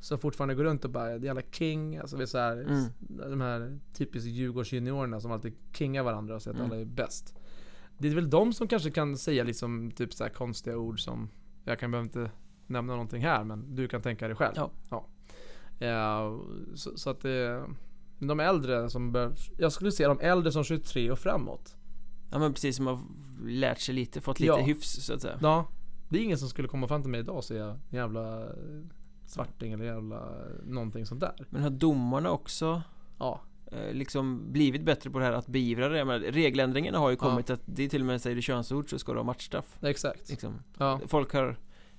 Som 0.00 0.18
fortfarande 0.18 0.54
går 0.54 0.64
runt 0.64 0.84
och 0.84 0.90
bara, 0.90 1.04
det 1.06 1.12
är 1.12 1.18
jävla 1.24 1.42
king, 1.50 1.96
alltså 1.96 2.16
vi 2.16 2.22
är 2.22 2.26
så 2.26 2.38
här, 2.38 2.56
Mm. 2.56 2.84
De 3.30 3.40
här 3.40 3.78
typiskt 3.94 4.28
Djurgårdsjuniorerna 4.28 5.20
som 5.20 5.32
alltid 5.32 5.52
kingar 5.72 6.02
varandra 6.02 6.34
och 6.34 6.42
säger 6.42 6.54
att 6.54 6.60
Mm. 6.60 6.72
alla 6.72 6.80
är 6.80 6.84
bäst 6.84 7.34
Det 8.00 8.08
är 8.08 8.14
väl 8.14 8.30
de 8.30 8.52
som 8.52 8.68
kanske 8.68 8.90
kan 8.90 9.16
säga 9.16 9.44
liksom 9.44 9.90
typ 9.90 10.12
så 10.14 10.24
här 10.24 10.30
konstiga 10.30 10.76
ord 10.76 11.00
som 11.04 11.28
Jag 11.64 11.78
kan 11.78 11.90
behöva 11.90 12.04
inte 12.04 12.30
nämna 12.66 12.92
någonting 12.92 13.22
här 13.22 13.44
men 13.44 13.74
du 13.74 13.88
kan 13.88 14.02
tänka 14.02 14.26
dig 14.26 14.36
själv. 14.36 14.54
Ja. 14.56 15.04
Ja, 15.78 16.40
så, 16.74 16.96
så 16.98 17.10
att 17.10 17.20
det 17.20 17.64
De 18.18 18.40
äldre 18.40 18.90
som 18.90 19.12
bör, 19.12 19.32
Jag 19.58 19.72
skulle 19.72 19.92
säga 19.92 20.08
de 20.08 20.20
äldre 20.20 20.52
som 20.52 20.64
23 20.64 21.10
och 21.10 21.18
framåt. 21.18 21.76
Ja 22.30 22.38
men 22.38 22.52
precis 22.54 22.76
som 22.76 22.86
har 22.86 23.00
lärt 23.46 23.80
sig 23.80 23.94
lite, 23.94 24.20
fått 24.20 24.40
lite 24.40 24.52
Ja. 24.52 24.56
hyfs 24.64 25.04
så 25.06 25.14
att 25.14 25.22
säga. 25.22 25.38
Ja. 25.42 25.66
Det 26.08 26.18
är 26.18 26.22
ingen 26.22 26.38
som 26.38 26.48
skulle 26.48 26.68
komma 26.68 26.88
fram 26.88 27.02
till 27.02 27.10
mig 27.10 27.20
idag 27.20 27.36
och 27.36 27.44
säga 27.44 27.78
jävla 27.90 28.40
eh, 28.44 28.50
svarting 29.26 29.72
eller 29.72 29.84
jävla 29.84 30.16
eh, 30.16 30.64
någonting 30.64 31.06
sånt 31.06 31.20
där. 31.20 31.46
Men 31.50 31.62
har 31.62 31.70
domarna 31.70 32.30
också 32.30 32.82
Ja. 33.18 33.40
eh, 33.44 33.49
liksom 33.92 34.52
blivit 34.52 34.82
bättre 34.84 35.10
på 35.10 35.18
det 35.18 35.24
här 35.24 35.32
att 35.32 35.46
beivra 35.46 35.88
det? 35.88 36.04
Men 36.04 36.20
regeländringarna 36.20 36.98
har 36.98 37.10
ju 37.10 37.16
Ja. 37.16 37.20
kommit 37.20 37.50
att 37.50 37.60
det 37.64 37.82
är 37.84 37.88
till 37.88 38.00
och 38.02 38.06
med 38.06 38.22
säger 38.22 38.36
du 38.36 38.42
könsord 38.42 38.90
så 38.90 38.98
ska 38.98 39.12
du 39.12 39.18
ha 39.18 39.24
matchstraff. 39.24 39.78
Exakt. 39.82 40.30
Liksom. 40.30 40.62
Ja. 40.78 41.00
Folk 41.06 41.32
har 41.32 41.56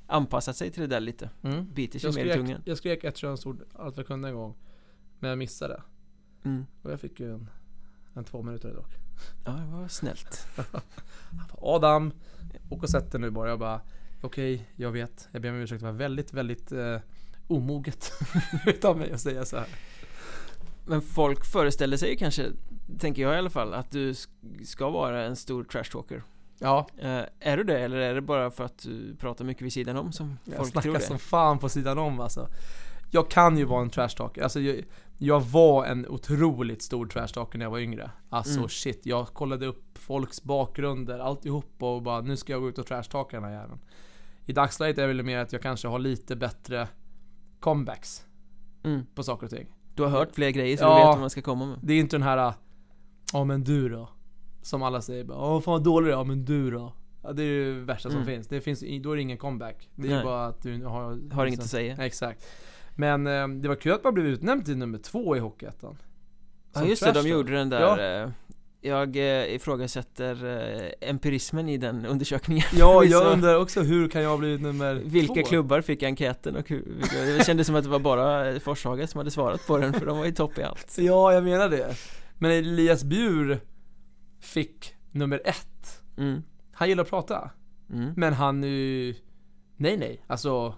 anpassat 0.07 0.55
sig 0.55 0.71
till 0.71 0.81
det 0.81 0.87
där 0.87 0.99
lite. 0.99 1.29
Mm. 1.41 1.73
Biter 1.73 1.99
sig 1.99 2.07
jag, 2.07 2.15
mer 2.15 2.25
i 2.25 2.29
skrek, 2.29 2.37
tungan. 2.45 2.61
jag 2.65 2.77
skrek 2.77 3.03
ett 3.03 3.17
könsord 3.17 3.63
allt 3.73 3.97
jag 3.97 4.07
kunde 4.07 4.27
en 4.29 4.35
gång 4.35 4.55
Men 5.19 5.29
jag 5.29 5.39
missade. 5.39 5.81
Mm. 6.43 6.65
Och 6.81 6.91
jag 6.91 6.99
fick 6.99 7.19
ju 7.19 7.33
en, 7.33 7.49
en 8.13 8.23
två 8.23 8.41
minuter 8.41 8.73
dock. 8.73 8.91
Ja 9.45 9.51
det 9.51 9.65
var 9.65 9.87
snällt. 9.87 10.47
Adam 11.61 12.11
Åk 12.69 12.83
och 12.83 12.89
sätt 12.89 13.11
dig 13.11 13.21
nu 13.21 13.29
bara. 13.29 13.49
Jag 13.49 13.59
bara 13.59 13.81
Okej, 14.21 14.69
jag 14.75 14.91
vet. 14.91 15.29
Jag 15.31 15.41
ber 15.41 15.49
om 15.49 15.55
ursäkt. 15.55 15.79
Det 15.81 15.85
var 15.85 15.93
väldigt, 15.93 16.33
väldigt 16.33 16.71
eh, 16.71 16.97
omoget 17.47 18.11
Utav 18.67 18.97
mig 18.97 19.11
att 19.11 19.21
säga 19.21 19.45
så 19.45 19.57
här 19.57 19.67
Men 20.85 21.01
folk 21.01 21.45
föreställer 21.45 21.97
sig 21.97 22.17
kanske 22.17 22.51
Tänker 22.99 23.21
jag 23.21 23.35
i 23.35 23.37
alla 23.37 23.49
fall 23.49 23.73
att 23.73 23.91
du 23.91 24.11
sk- 24.11 24.63
ska 24.65 24.89
vara 24.89 25.23
en 25.25 25.35
stor 25.35 25.63
trash 25.63 25.83
talker. 25.83 26.23
Ja. 26.59 26.87
Eh, 26.97 27.21
Är 27.39 27.57
du 27.57 27.63
det 27.63 27.79
eller 27.79 27.97
är 27.97 28.15
det 28.15 28.21
bara 28.21 28.51
för 28.51 28.63
att 28.65 28.77
du 28.83 29.15
pratar 29.15 29.45
mycket 29.45 29.63
vid 29.63 29.73
sidan 29.73 29.97
om 29.97 30.11
som 30.11 30.37
Jag 30.45 30.57
folk 30.57 30.71
tror 30.71 30.81
snackar 30.81 30.99
det? 30.99 31.05
som 31.05 31.19
fan 31.19 31.59
på 31.59 31.69
sidan 31.69 31.97
om 31.97 32.19
alltså. 32.19 32.47
Jag 33.11 33.29
kan 33.31 33.57
ju 33.57 33.65
vara 33.65 33.81
en 33.81 33.89
trash 33.89 34.09
talker. 34.09 34.41
Alltså 34.41 34.59
jag, 34.59 34.83
jag 35.17 35.41
var 35.41 35.85
en 35.85 36.07
otroligt 36.07 36.81
stor 36.81 37.05
trash 37.07 37.27
talker 37.27 37.57
när 37.57 37.65
jag 37.65 37.71
var 37.71 37.79
yngre. 37.79 38.11
Alltså 38.29 38.57
Mm. 38.57 38.69
shit, 38.69 39.05
jag 39.05 39.27
kollade 39.27 39.65
upp 39.65 39.97
folks 39.97 40.43
bakgrunder, 40.43 41.19
alltihop 41.19 41.83
och 41.83 42.01
bara 42.01 42.21
nu 42.21 42.37
ska 42.37 42.53
jag 42.53 42.61
gå 42.61 42.69
ut 42.69 42.77
och 42.77 42.87
trash 42.87 43.03
talka 43.03 43.37
den 43.39 43.43
här 43.49 43.61
jäveln. 43.61 43.79
I 44.45 44.53
dagsläget 44.53 44.97
är 44.97 45.01
det 45.01 45.07
väl 45.07 45.23
mer 45.23 45.37
att 45.37 45.53
jag 45.53 45.61
kanske 45.61 45.87
har 45.87 45.99
lite 45.99 46.35
bättre 46.35 46.87
comebacks 47.59 48.25
mm. 48.83 49.05
på 49.15 49.23
saker 49.23 49.45
och 49.45 49.49
ting 49.51 49.67
Du 49.95 50.03
har 50.03 50.09
hört 50.09 50.35
fler 50.35 50.49
grejer 50.49 50.77
så 50.77 50.83
Ja. 50.83 50.89
du 50.89 50.95
vet 50.95 51.05
vad 51.05 51.19
man 51.19 51.29
ska 51.29 51.41
komma 51.41 51.65
med 51.65 51.77
Det 51.81 51.93
är 51.93 51.99
inte 51.99 52.15
den 52.15 52.23
här 52.23 52.53
Ja 53.33 53.43
men 53.43 53.63
du 53.63 53.89
då 53.89 54.09
Som 54.61 54.83
alla 54.83 55.01
säger 55.01 55.23
bara 55.23 55.37
Åh 55.37 55.61
fan 55.61 55.71
vad 55.71 55.83
dålig 55.83 56.07
du 56.07 56.11
är, 56.13 56.17
ja 56.17 56.23
men 56.23 56.45
du 56.45 56.71
då 56.71 56.93
Ja, 57.23 57.31
det 57.33 57.43
är 57.43 57.65
det 57.65 57.71
värsta 57.79 58.09
som 58.09 58.21
Mm. 58.21 58.33
finns. 58.33 58.47
Det 58.47 58.61
finns. 58.61 58.83
Då 59.03 59.11
är 59.11 59.15
det 59.15 59.21
ingen 59.21 59.37
comeback. 59.37 59.89
Det 59.95 60.07
är 60.07 60.15
Nej. 60.15 60.23
bara 60.23 60.45
att 60.45 60.61
du 60.61 60.85
har... 60.85 61.33
Har 61.33 61.45
inget 61.45 61.59
att 61.59 61.65
säga. 61.69 61.97
Exakt. 62.05 62.45
Men 62.95 63.27
eh, 63.27 63.47
det 63.47 63.67
var 63.67 63.75
kul 63.75 63.91
att 63.93 64.03
man 64.03 64.13
blev 64.13 64.25
utnämnd 64.25 64.65
till 64.65 64.77
nummer 64.77 64.97
två 64.97 65.35
i 65.35 65.39
Hockeyettan. 65.39 65.97
Ja 66.73 66.79
Som 66.79 66.89
just 66.89 67.03
det, 67.03 67.11
de 67.11 67.29
gjorde 67.29 67.51
den 67.51 67.69
där 67.69 67.81
Ja. 67.81 68.23
eh, 68.23 68.29
Jag 68.83 69.15
eh, 69.17 69.53
ifrågasätter 69.55 70.45
eh, 70.45 71.09
empirismen 71.09 71.69
i 71.69 71.77
den 71.77 72.05
undersökningen 72.05 72.63
Ja, 72.73 73.03
jag 73.05 73.33
undrar 73.33 73.55
också 73.61 73.81
hur 73.81 74.07
kan 74.09 74.21
jag 74.21 74.29
ha 74.29 74.37
blivit 74.37 74.61
nummer 74.61 74.95
Vilka 74.95 75.33
två? 75.33 75.43
klubbar 75.43 75.81
fick 75.81 76.03
enkäten 76.03 76.55
och 76.55 76.69
hur, 76.69 76.83
vilka, 76.97 77.15
det 77.21 77.45
kändes 77.45 77.67
som 77.67 77.75
att 77.75 77.83
det 77.83 77.89
var 77.89 77.99
bara 77.99 78.59
Forshaga 78.59 79.07
som 79.07 79.17
hade 79.17 79.31
svarat 79.31 79.67
på 79.67 79.77
den 79.77 79.93
för 79.93 80.05
de 80.05 80.17
var 80.17 80.25
ju 80.25 80.31
topp 80.31 80.57
i 80.57 80.63
allt 80.63 80.95
Ja, 80.97 81.33
jag 81.33 81.43
menar 81.43 81.69
det. 81.69 81.95
Men 82.37 82.51
Elias 82.51 83.03
Bjur 83.03 83.59
fick 84.39 84.95
nummer 85.11 85.41
ett. 85.45 86.01
mm. 86.17 86.43
Han 86.73 86.89
gillar 86.89 87.03
att 87.03 87.09
prata. 87.09 87.49
Mm. 87.93 88.13
Men 88.17 88.33
han 88.33 88.63
är 88.63 88.67
ju... 88.67 89.15
Nej, 89.77 89.97
nej. 89.97 90.23
Alltså... 90.27 90.75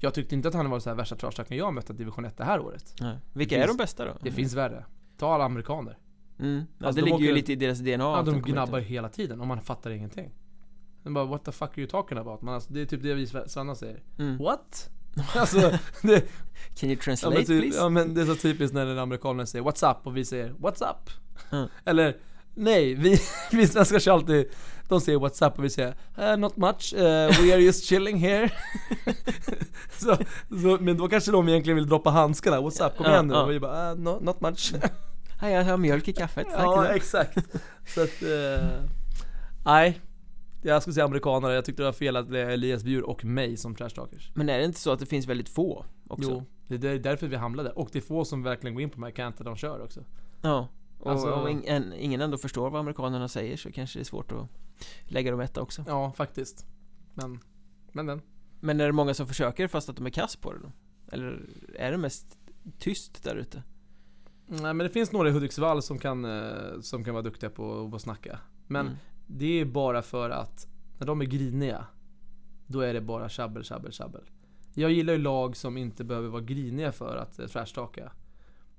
Jag 0.00 0.14
tyckte 0.14 0.34
inte 0.34 0.48
att 0.48 0.54
han 0.54 0.70
var 0.70 0.80
så 0.80 0.90
här 0.90 0.96
värsta 0.96 1.16
trashtalken 1.16 1.56
jag 1.56 1.74
mött 1.74 1.90
i 1.90 1.92
division 1.92 2.24
1 2.24 2.36
det 2.36 2.44
här 2.44 2.60
året. 2.60 2.94
Ja. 2.98 3.12
Vilka 3.32 3.54
Det 3.56 3.62
är 3.62 3.66
finns- 3.66 3.76
de 3.78 3.82
bästa 3.82 4.04
då? 4.04 4.12
Det 4.22 4.30
finns 4.30 4.54
värre. 4.54 4.84
Ta 5.18 5.34
alla 5.34 5.44
amerikaner. 5.44 5.98
Mm. 6.38 6.64
Ja, 6.78 6.86
Alltså, 6.86 7.00
det 7.04 7.10
de 7.10 7.12
ligger 7.16 7.26
ju 7.28 7.34
lite 7.34 7.52
i 7.52 7.56
deras 7.56 7.78
DNA 7.78 7.92
Ja, 8.04 8.22
de 8.22 8.42
gnabbar 8.42 8.78
ut. 8.78 8.84
hela 8.86 9.08
tiden 9.08 9.40
och 9.40 9.46
man 9.46 9.60
fattar 9.60 9.90
ingenting. 9.90 10.30
De 11.02 11.14
bara 11.14 11.24
what 11.24 11.44
the 11.44 11.52
fuck 11.52 11.68
are 11.70 11.80
you 11.80 11.86
talking 11.90 12.18
about? 12.18 12.42
Men 12.42 12.54
alltså, 12.54 12.72
det 12.72 12.80
är 12.80 12.86
typ 12.86 13.02
det 13.02 13.14
vi 13.14 13.26
svennar 13.26 13.74
säger. 13.74 14.02
mm. 14.18 14.38
What? 14.38 14.90
alltså, 15.36 15.58
det, 16.02 16.20
Can 16.80 16.88
you 16.90 16.92
ja, 16.98 17.02
translate 17.04 17.36
men 17.36 17.44
typ, 17.46 17.62
please? 17.62 17.78
ja 17.78 17.88
men 17.88 18.14
det 18.14 18.20
är 18.20 18.26
så 18.26 18.34
typiskt 18.34 18.74
när 18.74 18.86
en 18.86 18.98
amerikaner 18.98 19.44
säger 19.44 19.64
what's 19.64 19.90
up 19.90 20.06
och 20.06 20.16
vi 20.16 20.24
säger 20.24 20.50
what's 20.52 20.90
up. 20.90 21.10
Mm. 21.52 21.68
Eller 21.84 22.16
nej, 22.54 22.94
vi, 22.94 23.18
vi 23.52 23.66
svenskar 23.66 23.98
kör 23.98 24.12
alltid, 24.12 24.46
de 24.88 25.00
säger 25.00 25.18
what's 25.18 25.46
up 25.48 25.58
och 25.58 25.64
vi 25.64 25.70
säger 25.70 25.94
"Eh, 26.18 26.36
not 26.36 26.56
much, 26.56 26.94
eh, 26.94 27.28
we 27.42 27.54
are 27.54 27.60
just 27.62 27.84
chilling 27.84 28.16
here. 28.16 28.50
så, 29.98 30.16
så, 30.62 30.78
men 30.80 30.96
då 30.96 31.08
kanske 31.08 31.30
de 31.32 31.48
egentligen 31.48 31.76
vill 31.76 31.86
droppa 31.88 32.10
handskarna, 32.10 32.60
what's 32.60 32.86
up, 32.86 32.96
kom 32.96 33.06
Ja, 33.06 33.12
igen 33.12 33.26
nu. 33.28 33.34
ja. 33.34 33.42
Och 33.44 33.50
vi 33.50 33.60
bara 33.60 33.90
"Eh, 33.90 33.96
no, 33.96 34.18
not 34.22 34.40
much. 34.40 34.72
Hej, 35.40 35.52
jag 35.52 35.64
har 35.64 35.76
mjölk 35.76 36.08
i 36.08 36.12
kaffet, 36.12 36.46
tack 36.50 36.60
Ja, 36.64 36.88
exakt. 36.88 37.38
Så 37.86 38.02
att, 38.02 38.22
eh, 38.22 38.82
nej. 39.64 40.00
Jag 40.62 40.82
skulle 40.82 40.94
säga 40.94 41.04
amerikanare, 41.04 41.54
jag 41.54 41.64
tyckte 41.64 41.82
det 41.82 41.86
var 41.86 41.92
fel 41.92 42.16
att 42.16 42.30
det 42.30 42.40
är 42.40 42.50
Elias 42.50 42.84
Bjur 42.84 43.02
och 43.02 43.24
mig 43.24 43.56
som 43.56 43.74
trashtalkers. 43.74 44.30
Men 44.34 44.48
är 44.48 44.58
det 44.58 44.64
inte 44.64 44.80
så 44.80 44.92
att 44.92 44.98
det 45.00 45.06
finns 45.06 45.26
väldigt 45.26 45.48
få 45.48 45.84
också? 46.08 46.30
Jo, 46.68 46.76
det 46.78 46.88
är 46.88 46.98
därför 46.98 47.26
vi 47.28 47.36
hamnade. 47.36 47.70
Och 47.70 47.88
det 47.92 47.98
är 47.98 48.02
få 48.02 48.24
som 48.24 48.42
verkligen 48.42 48.74
går 48.74 48.82
in 48.82 48.90
på 48.90 48.94
de 48.94 49.02
här 49.02 49.10
kanterna 49.10 49.50
de 49.50 49.56
kör 49.56 49.82
också. 49.82 50.04
Ja, 50.42 50.68
och 51.00 51.10
Alltså- 51.10 51.32
om 51.32 51.46
ing- 51.48 51.64
en, 51.66 51.92
ingen 51.92 52.20
ändå 52.20 52.38
förstår 52.38 52.70
vad 52.70 52.80
amerikanerna 52.80 53.28
säger 53.28 53.56
så 53.56 53.72
kanske 53.72 53.98
det 53.98 54.02
är 54.02 54.04
svårt 54.04 54.32
att 54.32 54.48
lägga 55.04 55.30
dem 55.30 55.40
etta 55.40 55.60
också 55.60 55.84
Ja, 55.88 56.12
faktiskt. 56.16 56.66
Men, 57.14 57.40
men 57.92 58.06
den. 58.06 58.22
Men 58.60 58.80
är 58.80 58.86
det 58.86 58.92
många 58.92 59.14
som 59.14 59.26
försöker 59.26 59.68
fast 59.68 59.88
att 59.88 59.96
de 59.96 60.06
är 60.06 60.10
kass 60.10 60.36
på 60.36 60.52
det 60.52 60.58
då? 60.62 60.72
Eller 61.12 61.40
är 61.74 61.90
det 61.90 61.98
mest 61.98 62.38
tyst 62.78 63.22
där 63.22 63.36
ute? 63.36 63.62
Nej 64.46 64.74
men 64.74 64.78
det 64.78 64.90
finns 64.90 65.12
några 65.12 65.28
i 65.28 65.32
Hudiksvall 65.32 65.82
som 65.82 65.98
kan, 65.98 66.24
eh, 66.24 66.80
som 66.80 67.04
kan 67.04 67.14
vara 67.14 67.22
duktiga 67.22 67.50
på 67.50 67.90
att 67.94 68.02
snacka. 68.02 68.38
Men 68.66 68.86
Mm. 68.86 68.98
det 69.26 69.60
är 69.60 69.64
bara 69.64 70.02
för 70.02 70.30
att 70.30 70.66
när 70.98 71.06
de 71.06 71.20
är 71.20 71.24
griniga, 71.24 71.86
då 72.66 72.80
är 72.80 72.94
det 72.94 73.00
bara 73.00 73.28
tjabbel, 73.28 73.64
tjabbel, 73.64 73.92
tjabbel. 73.92 74.22
Jag 74.74 74.92
gillar 74.92 75.12
ju 75.12 75.18
lag 75.18 75.56
som 75.56 75.76
inte 75.76 76.04
behöver 76.04 76.28
vara 76.28 76.42
griniga 76.42 76.92
för 76.92 77.16
att 77.16 77.38
eh, 77.38 77.46
trashtalka. 77.46 78.12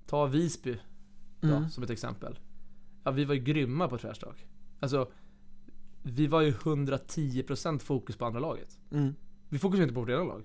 Ta 0.05 0.26
Visby 0.26 0.78
då, 1.41 1.47
Mm. 1.47 1.70
som 1.70 1.84
ett 1.84 1.89
exempel. 1.89 2.39
Ja, 3.03 3.11
vi 3.11 3.26
var 3.26 3.34
ju 3.36 3.39
grymma 3.41 3.88
på 3.88 3.97
trashtalk. 3.97 4.45
Alltså, 4.80 5.11
vi 6.03 6.28
var 6.28 6.41
ju 6.41 6.51
110% 6.51 7.80
fokus 7.84 8.16
på 8.18 8.26
andra 8.26 8.39
laget. 8.39 8.80
Mm. 8.91 9.16
Vi 9.49 9.59
fokuserade 9.59 9.84
inte 9.84 9.93
på 9.93 9.99
vårt 9.99 10.09
egna 10.09 10.24
lag. 10.24 10.43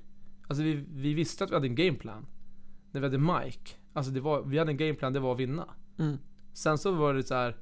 Alltså 0.49 0.63
vi, 0.63 0.75
vi 0.91 1.15
visste 1.15 1.45
att 1.45 1.51
vi 1.51 1.55
hade 1.55 1.67
en 1.67 1.75
gameplan. 1.75 2.27
När 2.93 3.01
vi 3.01 3.07
hade 3.07 3.19
Mike. 3.19 3.71
Alltså 3.93 4.13
det 4.13 4.21
var, 4.21 4.43
vi 4.43 4.59
hade 4.59 4.71
en 4.71 4.77
gameplan, 4.77 5.13
det 5.13 5.21
var 5.21 5.33
att 5.33 5.41
vinna. 5.41 5.69
Mm. 5.99 6.19
Sen 6.53 6.79
så 6.79 6.93
var 6.93 7.15
det 7.15 7.23
så 7.23 7.35
här. 7.35 7.57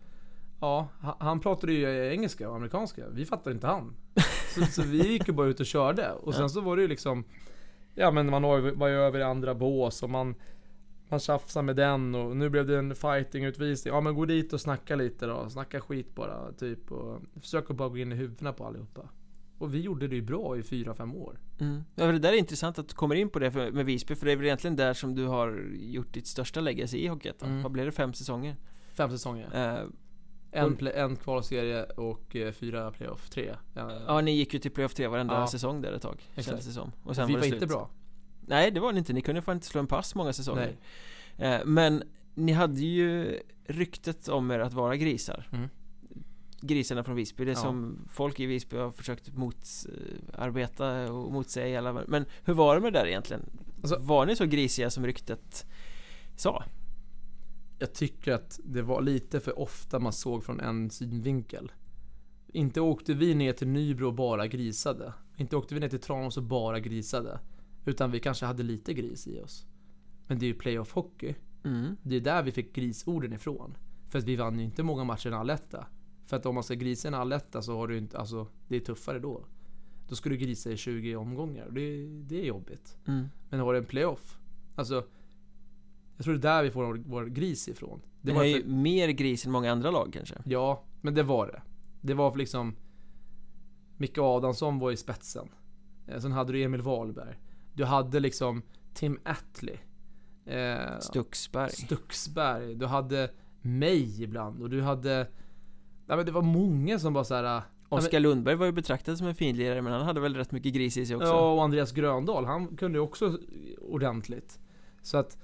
Ja, 0.61 0.89
ha- 1.01 1.17
han 1.21 1.41
pratade 1.41 1.73
ju 1.73 2.07
engelska 2.13 2.51
och 2.51 2.57
amerikanska. 2.57 3.09
Vi 3.09 3.27
fattade 3.27 3.55
inte 3.55 3.67
han. 3.67 3.97
Så, 4.55 4.65
så 4.65 4.83
vi 4.83 5.13
gick 5.13 5.29
ju 5.29 5.35
bara 5.35 5.47
ut 5.47 5.61
och 5.61 5.67
körde. 5.67 6.13
Och 6.13 6.35
sen 6.35 6.51
så 6.51 6.61
var 6.61 6.77
det 6.77 6.83
ju 6.83 6.89
liksom 6.89 7.25
Ja 7.95 8.11
men 8.11 8.31
man 8.31 8.43
var 8.77 8.89
ju 8.89 8.95
över 8.95 9.19
i 9.19 9.23
andra 9.23 9.55
bås 9.55 10.03
och 10.03 10.11
man 10.11 10.35
Man 11.09 11.21
tjafsade 11.21 11.67
med 11.67 11.77
den 11.77 12.15
och 12.15 12.37
nu 12.37 12.49
blev 12.49 12.67
det 12.67 12.79
en 12.79 12.95
fighting-utvisning. 12.95 13.95
Ja 13.95 14.01
men 14.01 14.15
gå 14.15 14.25
dit 14.25 14.53
och 14.53 14.61
snacka 14.61 14.97
lite 14.97 15.27
då. 15.27 15.51
Snacka 15.51 15.81
skit 15.81 16.15
bara 16.15 16.53
typ. 16.53 16.93
Och 16.93 17.21
försök 17.41 17.71
att 17.71 17.77
bara 17.77 17.89
gå 17.89 17.99
in 17.99 18.13
i 18.13 18.15
huvudena 18.15 18.53
på 18.53 18.67
allihopa. 18.67 19.09
Och 19.59 19.75
vi 19.75 19.81
gjorde 19.81 20.09
det 20.09 20.15
ju 20.17 20.23
bra 20.23 20.57
i 20.57 20.61
4-5 20.63 21.15
år. 21.17 21.41
Mm. 21.61 21.85
Ja, 21.95 22.07
det 22.07 22.19
där 22.19 22.33
är 22.33 22.37
intressant 22.37 22.79
att 22.79 22.89
du 22.89 22.95
kommer 22.95 23.15
in 23.15 23.29
på 23.31 23.39
det 23.39 23.51
för, 23.51 23.71
med 23.71 23.87
Visby 23.87 24.15
för 24.15 24.27
det 24.27 24.33
är 24.33 24.37
väl 24.37 24.47
egentligen 24.47 24.77
där 24.77 24.95
som 24.95 25.15
du 25.15 25.27
har 25.27 25.65
gjort 25.79 26.13
ditt 26.15 26.27
största 26.27 26.61
legacy 26.61 26.99
i 26.99 27.07
Hockeyettan 27.07 27.49
Mm. 27.51 27.63
Vad 27.63 27.73
blev 27.73 27.87
det? 27.87 27.93
Fem 27.93 28.13
säsonger? 28.15 28.57
Fem 28.95 29.11
säsonger. 29.11 29.51
Eh, 29.55 29.85
En, 30.51 30.77
play, 30.77 30.93
en 30.97 31.17
kvalserie 31.17 31.85
och 31.85 32.37
eh, 32.37 32.53
fyra 32.53 32.91
playoff. 32.91 33.31
Tre. 33.31 33.55
Ja, 33.75 33.93
ja, 34.07 34.21
ni 34.21 34.31
gick 34.33 34.55
ju 34.55 34.61
till 34.61 34.71
playoff 34.71 34.95
3 34.95 35.07
varenda 35.07 35.35
Ja. 35.35 35.47
säsong 35.47 35.81
där 35.83 35.93
ett 35.93 36.03
tag. 36.03 36.23
Kändes 36.37 36.67
det 36.67 36.73
som 36.73 36.93
Och 37.05 37.17
sen 37.17 37.27
vi 37.27 37.33
var 37.33 37.41
var 37.41 37.43
det 37.43 37.47
inte 37.47 37.59
slut. 37.59 37.69
bra. 37.71 37.91
Nej 38.41 38.71
det 38.71 38.81
var 38.81 38.93
ni 38.93 38.99
inte, 38.99 39.13
ni 39.13 39.21
kunde 39.21 39.43
fan 39.43 39.55
inte 39.57 39.67
slå 39.67 39.81
en 39.81 39.87
pass 39.87 40.15
många 40.15 40.33
säsonger 40.33 40.77
Nej. 41.37 41.53
Eh, 41.55 41.61
Men 41.65 42.03
ni 42.35 42.53
hade 42.53 42.81
ju 42.81 43.39
ryktet 43.65 44.29
om 44.29 44.51
er 44.51 44.59
att 44.59 44.73
vara 44.73 44.97
grisar 44.97 45.49
Mm. 45.53 45.69
Grisarna 46.61 47.05
från 47.05 47.17
Visby, 47.17 47.45
det 47.45 47.51
Ja. 47.51 47.57
som 47.57 47.99
folk 48.11 48.41
i 48.41 48.47
Visby 48.47 48.77
har 48.77 48.91
försökt 48.91 49.37
motarbeta 49.37 51.13
och 51.13 51.33
motsäga 51.33 51.79
alla 51.79 52.05
Men 52.07 52.25
hur 52.45 52.55
var 52.55 52.75
det 52.75 52.81
med 52.81 52.93
det 52.93 52.99
där 52.99 53.07
egentligen? 53.07 53.43
Alltså- 53.81 53.99
var 54.01 54.27
ni 54.27 54.37
så 54.37 54.47
grisiga 54.47 54.91
som 54.91 55.07
ryktet 55.07 55.67
sa? 56.37 56.65
Jag 57.79 57.93
tycker 57.93 58.33
att 58.33 58.61
det 58.65 58.83
var 58.83 59.03
lite 59.03 59.41
för 59.41 59.59
ofta 59.59 59.99
man 59.99 60.13
såg 60.13 60.45
från 60.45 60.61
en 60.61 60.91
synvinkel. 60.91 61.73
Inte 62.53 62.81
åkte 62.81 63.15
vi 63.15 63.35
ner 63.35 63.53
till 63.53 63.69
Nybro 63.69 64.07
och 64.07 64.15
bara 64.15 64.47
grisade. 64.47 65.13
Inte 65.37 65.57
åkte 65.57 65.75
vi 65.75 65.81
ner 65.81 65.89
till 65.89 66.01
Tranås 66.01 66.37
och 66.37 66.43
bara 66.43 66.81
grisade. 66.81 67.41
Utan 67.85 68.11
vi 68.11 68.21
kanske 68.21 68.47
hade 68.47 68.63
lite 68.63 68.95
gris 68.95 69.27
i 69.27 69.41
oss. 69.41 69.67
Men 70.27 70.39
det 70.39 70.47
är 70.47 70.49
ju 70.49 70.55
playoff 70.55 70.93
hockey. 70.93 71.35
Mm. 71.65 71.97
Det 72.03 72.17
är 72.17 72.21
där 72.21 72.43
vi 72.43 72.53
fick 72.53 72.75
grisorden 72.75 73.33
ifrån. 73.33 73.77
För 74.09 74.19
att 74.19 74.25
vi 74.25 74.37
vann 74.37 74.59
ju 74.59 74.65
inte 74.65 74.83
många 74.83 75.05
matcher 75.05 75.31
i 75.31 75.35
alletta. 75.35 75.87
För 76.29 76.37
att 76.37 76.47
om 76.47 76.55
man 76.55 76.65
ska 76.65 76.75
grisa 76.75 77.09
i 77.09 77.11
en 77.11 77.15
alletta 77.15 77.63
så 77.63 77.77
har 77.77 77.89
du 77.89 77.99
inte, 77.99 78.19
alltså 78.19 78.47
det 78.69 78.77
är 78.77 78.81
tuffare 78.81 79.19
då. 79.19 79.45
Då 80.09 80.15
ska 80.15 80.29
du 80.29 80.37
grisa 80.37 80.71
i 80.71 80.77
20 80.77 81.17
omgångar 81.17 81.69
det, 81.71 82.07
det 82.07 82.41
är 82.41 82.45
jobbigt. 82.45 82.97
Mm. 83.07 83.29
Men 83.51 83.61
har 83.61 83.73
du 83.73 83.79
en 83.79 83.85
playoff, 83.85 84.39
alltså 84.75 85.05
Jag 86.17 86.25
tror 86.25 86.35
det 86.35 86.49
är 86.49 86.55
där 86.55 86.63
vi 86.63 86.71
får 86.71 86.85
vår, 86.85 87.03
vår 87.07 87.25
gris 87.25 87.69
ifrån. 87.69 88.01
Det 88.01 88.09
Det 88.21 88.33
var 88.33 88.41
var 88.41 88.45
ju 88.45 88.63
för, 88.63 88.69
mer 88.69 89.09
gris 89.09 89.47
än 89.47 89.53
många 89.53 89.73
andra 89.73 89.91
lag 89.91 90.11
kanske 90.13 90.35
ja, 90.45 90.85
men 91.01 91.15
det 91.15 91.23
var 91.23 91.47
det. 91.47 91.63
Det 92.01 92.15
var 92.15 92.31
för 92.31 92.39
liksom 92.39 92.77
Micke 93.97 94.19
Adamsson 94.19 94.79
var 94.79 94.93
i 94.93 94.97
spetsen. 94.97 95.49
Eh, 96.07 96.21
Sen 96.21 96.33
hade 96.33 96.53
du 96.53 96.63
Emil 96.63 96.83
Wahlberg. 96.83 97.39
Du 97.75 97.85
hade 97.85 98.21
liksom 98.21 98.63
Tim 98.95 99.19
Attlee. 99.25 99.79
Eh, 100.45 100.99
Stuxberg 101.01 101.71
Stuxberg. 101.71 102.75
Du 102.75 102.87
hade 102.87 103.31
mig 103.61 104.23
ibland 104.23 104.63
och 104.63 104.71
du 104.71 104.83
hade... 104.83 105.29
Nej 106.09 106.17
men 106.17 106.27
det 106.27 106.33
var 106.33 106.43
många 106.43 106.99
som 106.99 107.13
bara 107.13 107.25
så 107.25 107.35
här. 107.35 107.63
Oskar 107.89 108.21
Lundberg 108.21 108.55
var 108.55 108.67
ju 108.67 108.73
betraktad 108.73 109.19
som 109.19 109.27
en 109.27 109.35
finlirare 109.35 109.83
men 109.83 109.93
han 109.93 110.03
hade 110.03 110.21
väl 110.21 110.37
rätt 110.37 110.53
mycket 110.53 110.75
gris 110.75 110.97
i 110.97 111.07
sig 111.07 111.17
också 111.17 111.29
Ja, 111.29 111.53
och 111.53 111.63
Andreas 111.63 111.93
Gröndahl, 111.93 112.45
han 112.45 112.77
kunde 112.77 112.99
ju 112.99 113.03
också 113.03 113.39
ordentligt. 113.81 114.59
Så 115.03 115.19
att... 115.19 115.39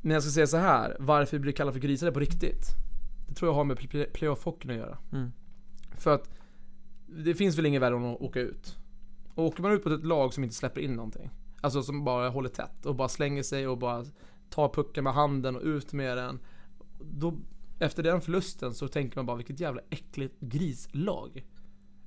Men 0.00 0.12
jag 0.14 0.22
ska 0.22 0.30
säga 0.32 0.46
så 0.46 0.56
här, 0.56 0.96
varför 1.00 1.36
vi 1.36 1.40
blir 1.40 1.52
kallade 1.52 1.72
för 1.72 1.80
grisar 1.80 2.10
på 2.10 2.20
riktigt. 2.20 2.66
Det 3.28 3.34
tror 3.34 3.48
jag 3.50 3.54
har 3.54 3.64
med 3.64 3.76
play- 3.78 4.10
playoff-hockeyn 4.14 4.70
att 4.70 4.76
göra. 4.76 4.98
Mm. 5.12 5.32
För 5.96 6.14
att 6.14 6.30
det 7.06 7.34
finns 7.34 7.58
väl 7.58 7.66
inget 7.66 7.82
värre 7.82 7.96
än 7.96 8.04
att 8.04 8.20
åka 8.20 8.40
ut. 8.40 8.76
Och 9.34 9.44
åker 9.44 9.62
man 9.62 9.72
ut 9.72 9.82
på 9.82 9.88
ett 9.88 10.04
lag 10.04 10.34
som 10.34 10.44
inte 10.44 10.56
släpper 10.56 10.80
in 10.80 10.94
någonting. 10.94 11.30
Alltså 11.60 11.82
som 11.82 12.04
bara 12.04 12.28
håller 12.28 12.48
tätt 12.48 12.86
och 12.86 12.94
bara 12.94 13.08
slänger 13.08 13.42
sig 13.42 13.68
och 13.68 13.78
bara 13.78 14.04
tar 14.50 14.68
pucken 14.68 15.04
med 15.04 15.12
handen 15.12 15.56
och 15.56 15.62
ut 15.62 15.92
med 15.92 16.16
den. 16.16 16.38
Då, 17.00 17.34
efter 17.80 18.02
den 18.02 18.20
förlusten 18.20 18.74
så 18.74 18.88
tänker 18.88 19.18
man 19.18 19.26
bara 19.26 19.36
vilket 19.36 19.60
jävla 19.60 19.80
äckligt 19.90 20.40
grislag. 20.40 21.46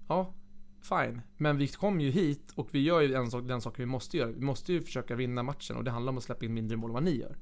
Ja, 0.08 0.34
fine. 0.82 1.22
Men 1.38 1.58
vi 1.58 1.68
kom 1.68 2.02
ju 2.02 2.12
hit 2.12 2.54
och 2.56 2.68
vi 2.72 2.84
gör 2.84 3.02
ju 3.02 3.14
en 3.14 3.32
sak, 3.32 3.48
den 3.48 3.62
saken 3.62 3.86
vi 3.86 3.92
måste 3.92 4.18
göra. 4.18 4.32
Vi 4.32 4.42
måste 4.42 4.74
ju 4.74 4.82
försöka 4.82 5.16
vinna 5.16 5.44
matchen 5.44 5.78
och 5.78 5.84
det 5.84 5.92
handlar 5.92 6.12
om 6.12 6.18
att 6.18 6.24
släppa 6.24 6.46
in 6.46 6.54
mindre 6.54 6.78
mål 6.78 6.90
än 6.90 6.94
vad 6.94 7.04
ni 7.04 7.18
gör. 7.18 7.38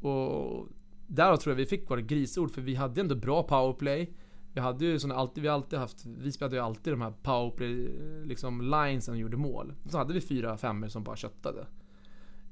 Och 0.00 0.68
där 1.06 1.36
tror 1.36 1.52
jag 1.52 1.56
vi 1.56 1.66
fick 1.66 1.90
våra 1.90 2.00
grisord 2.00 2.50
för 2.50 2.62
vi 2.62 2.74
hade 2.74 3.00
ändå 3.00 3.14
bra 3.14 3.42
powerplay. 3.42 4.12
Vi 4.52 4.60
hade 4.60 4.84
ju 4.84 4.98
såna 4.98 5.14
alltid, 5.14 5.42
vi 5.42 5.48
har 5.48 5.54
alltid 5.54 5.78
haft, 5.78 6.06
vi 6.06 6.32
spelade 6.32 6.56
ju 6.56 6.62
alltid 6.62 6.92
de 6.92 7.00
här 7.00 7.12
powerplay 7.22 7.88
liksom 8.24 8.60
lines 8.60 9.04
som 9.04 9.18
gjorde 9.18 9.36
mål. 9.36 9.74
Så 9.88 9.98
hade 9.98 10.14
vi 10.14 10.20
fyra 10.20 10.56
femmor 10.56 10.88
som 10.88 11.04
bara 11.04 11.16
köttade. 11.16 11.66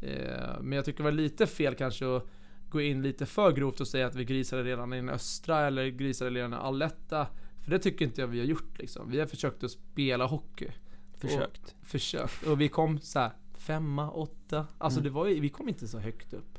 Eh, 0.00 0.60
men 0.60 0.72
jag 0.72 0.84
tycker 0.84 0.98
det 0.98 1.04
var 1.04 1.12
lite 1.12 1.46
fel 1.46 1.74
kanske 1.74 2.16
att 2.16 2.28
gå 2.72 2.80
in 2.80 3.02
lite 3.02 3.26
för 3.26 3.52
grovt 3.52 3.80
och 3.80 3.88
säga 3.88 4.06
att 4.06 4.14
vi 4.14 4.24
grisade 4.24 4.62
redan 4.64 4.92
i 4.92 4.96
den 4.96 5.08
östra 5.08 5.66
eller 5.66 5.86
grisade 5.88 6.30
redan 6.30 6.52
i 6.52 6.56
alletta. 6.56 7.26
För 7.60 7.70
det 7.70 7.78
tycker 7.78 8.04
inte 8.04 8.20
jag 8.20 8.28
vi 8.28 8.38
har 8.38 8.46
gjort 8.46 8.78
liksom. 8.78 9.10
Vi 9.10 9.18
har 9.20 9.26
försökt 9.26 9.64
att 9.64 9.70
spela 9.70 10.26
hockey. 10.26 10.68
Försökt. 11.16 11.74
Och, 11.80 11.86
försökt. 11.86 12.46
Och 12.46 12.60
vi 12.60 12.68
kom 12.68 12.98
så 12.98 13.18
här 13.18 13.30
femma, 13.54 14.10
åtta. 14.10 14.66
Alltså 14.78 15.00
Mm. 15.00 15.04
det 15.12 15.14
var 15.14 15.26
ju, 15.26 15.40
vi 15.40 15.48
kom 15.48 15.68
inte 15.68 15.88
så 15.88 15.98
högt 15.98 16.32
upp. 16.32 16.58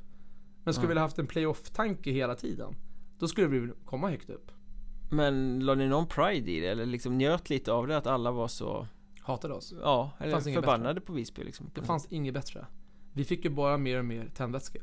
Men 0.64 0.74
skulle 0.74 0.88
Ja. 0.88 0.93
vi 0.93 0.99
ha 0.99 1.05
haft 1.05 1.20
en 1.20 1.28
playoff-tanke 1.28 2.11
hela 2.11 2.36
tiden. 2.36 2.76
Då 3.20 3.28
skulle 3.28 3.47
vi 3.47 3.72
komma 3.86 4.09
högt 4.09 4.30
upp. 4.30 4.51
Men 5.11 5.59
la 5.59 5.76
ni 5.76 5.88
någon 5.88 6.07
pride 6.07 6.51
i 6.51 6.59
det? 6.59 6.68
Eller 6.68 6.86
liksom 6.86 7.18
njöt 7.18 7.49
lite 7.49 7.72
av 7.72 7.88
det 7.88 7.97
att 7.97 8.07
alla 8.07 8.32
var 8.32 8.47
så 8.47 8.88
Hatade 9.22 9.53
oss. 9.53 9.74
Ja, 9.82 10.11
eller 10.20 10.39
förbannade 10.39 11.01
på 11.01 11.14
Visby 11.14 11.43
liksom 11.43 11.70
Det 11.74 11.84
fanns 11.84 12.05
inget 12.09 12.34
bättre. 12.34 12.66
Vi 13.14 13.24
fick 13.24 13.45
ju 13.45 13.49
bara 13.51 13.78
mer 13.78 13.99
och 13.99 14.05
mer 14.05 14.30
tändvätska. 14.36 14.80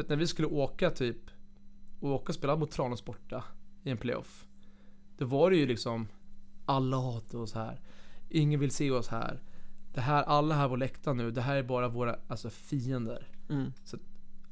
För 0.00 0.04
att 0.04 0.08
när 0.08 0.16
vi 0.16 0.26
skulle 0.26 0.48
åka 0.48 0.90
typ, 0.90 1.30
åka 2.00 2.28
och 2.28 2.34
spela 2.34 2.56
mot 2.56 2.70
Tranås 2.70 3.04
borta 3.04 3.44
i 3.82 3.90
en 3.90 3.96
playoff. 3.96 4.46
Då 5.16 5.24
var 5.24 5.50
det 5.50 5.56
ju 5.56 5.66
liksom, 5.66 6.08
alla 6.66 6.96
hatar 6.96 7.38
oss 7.38 7.54
här. 7.54 7.80
Ingen 8.28 8.60
vill 8.60 8.70
se 8.70 8.90
oss 8.90 9.08
här. 9.08 9.42
Det 9.94 10.00
här, 10.00 10.22
alla 10.22 10.54
här 10.54 10.68
på 10.68 10.76
läktaren 10.76 11.16
nu, 11.16 11.30
det 11.30 11.40
här 11.40 11.56
är 11.56 11.62
bara 11.62 11.88
våra 11.88 12.16
alltså, 12.28 12.50
fiender. 12.50 13.26
mm. 13.48 13.72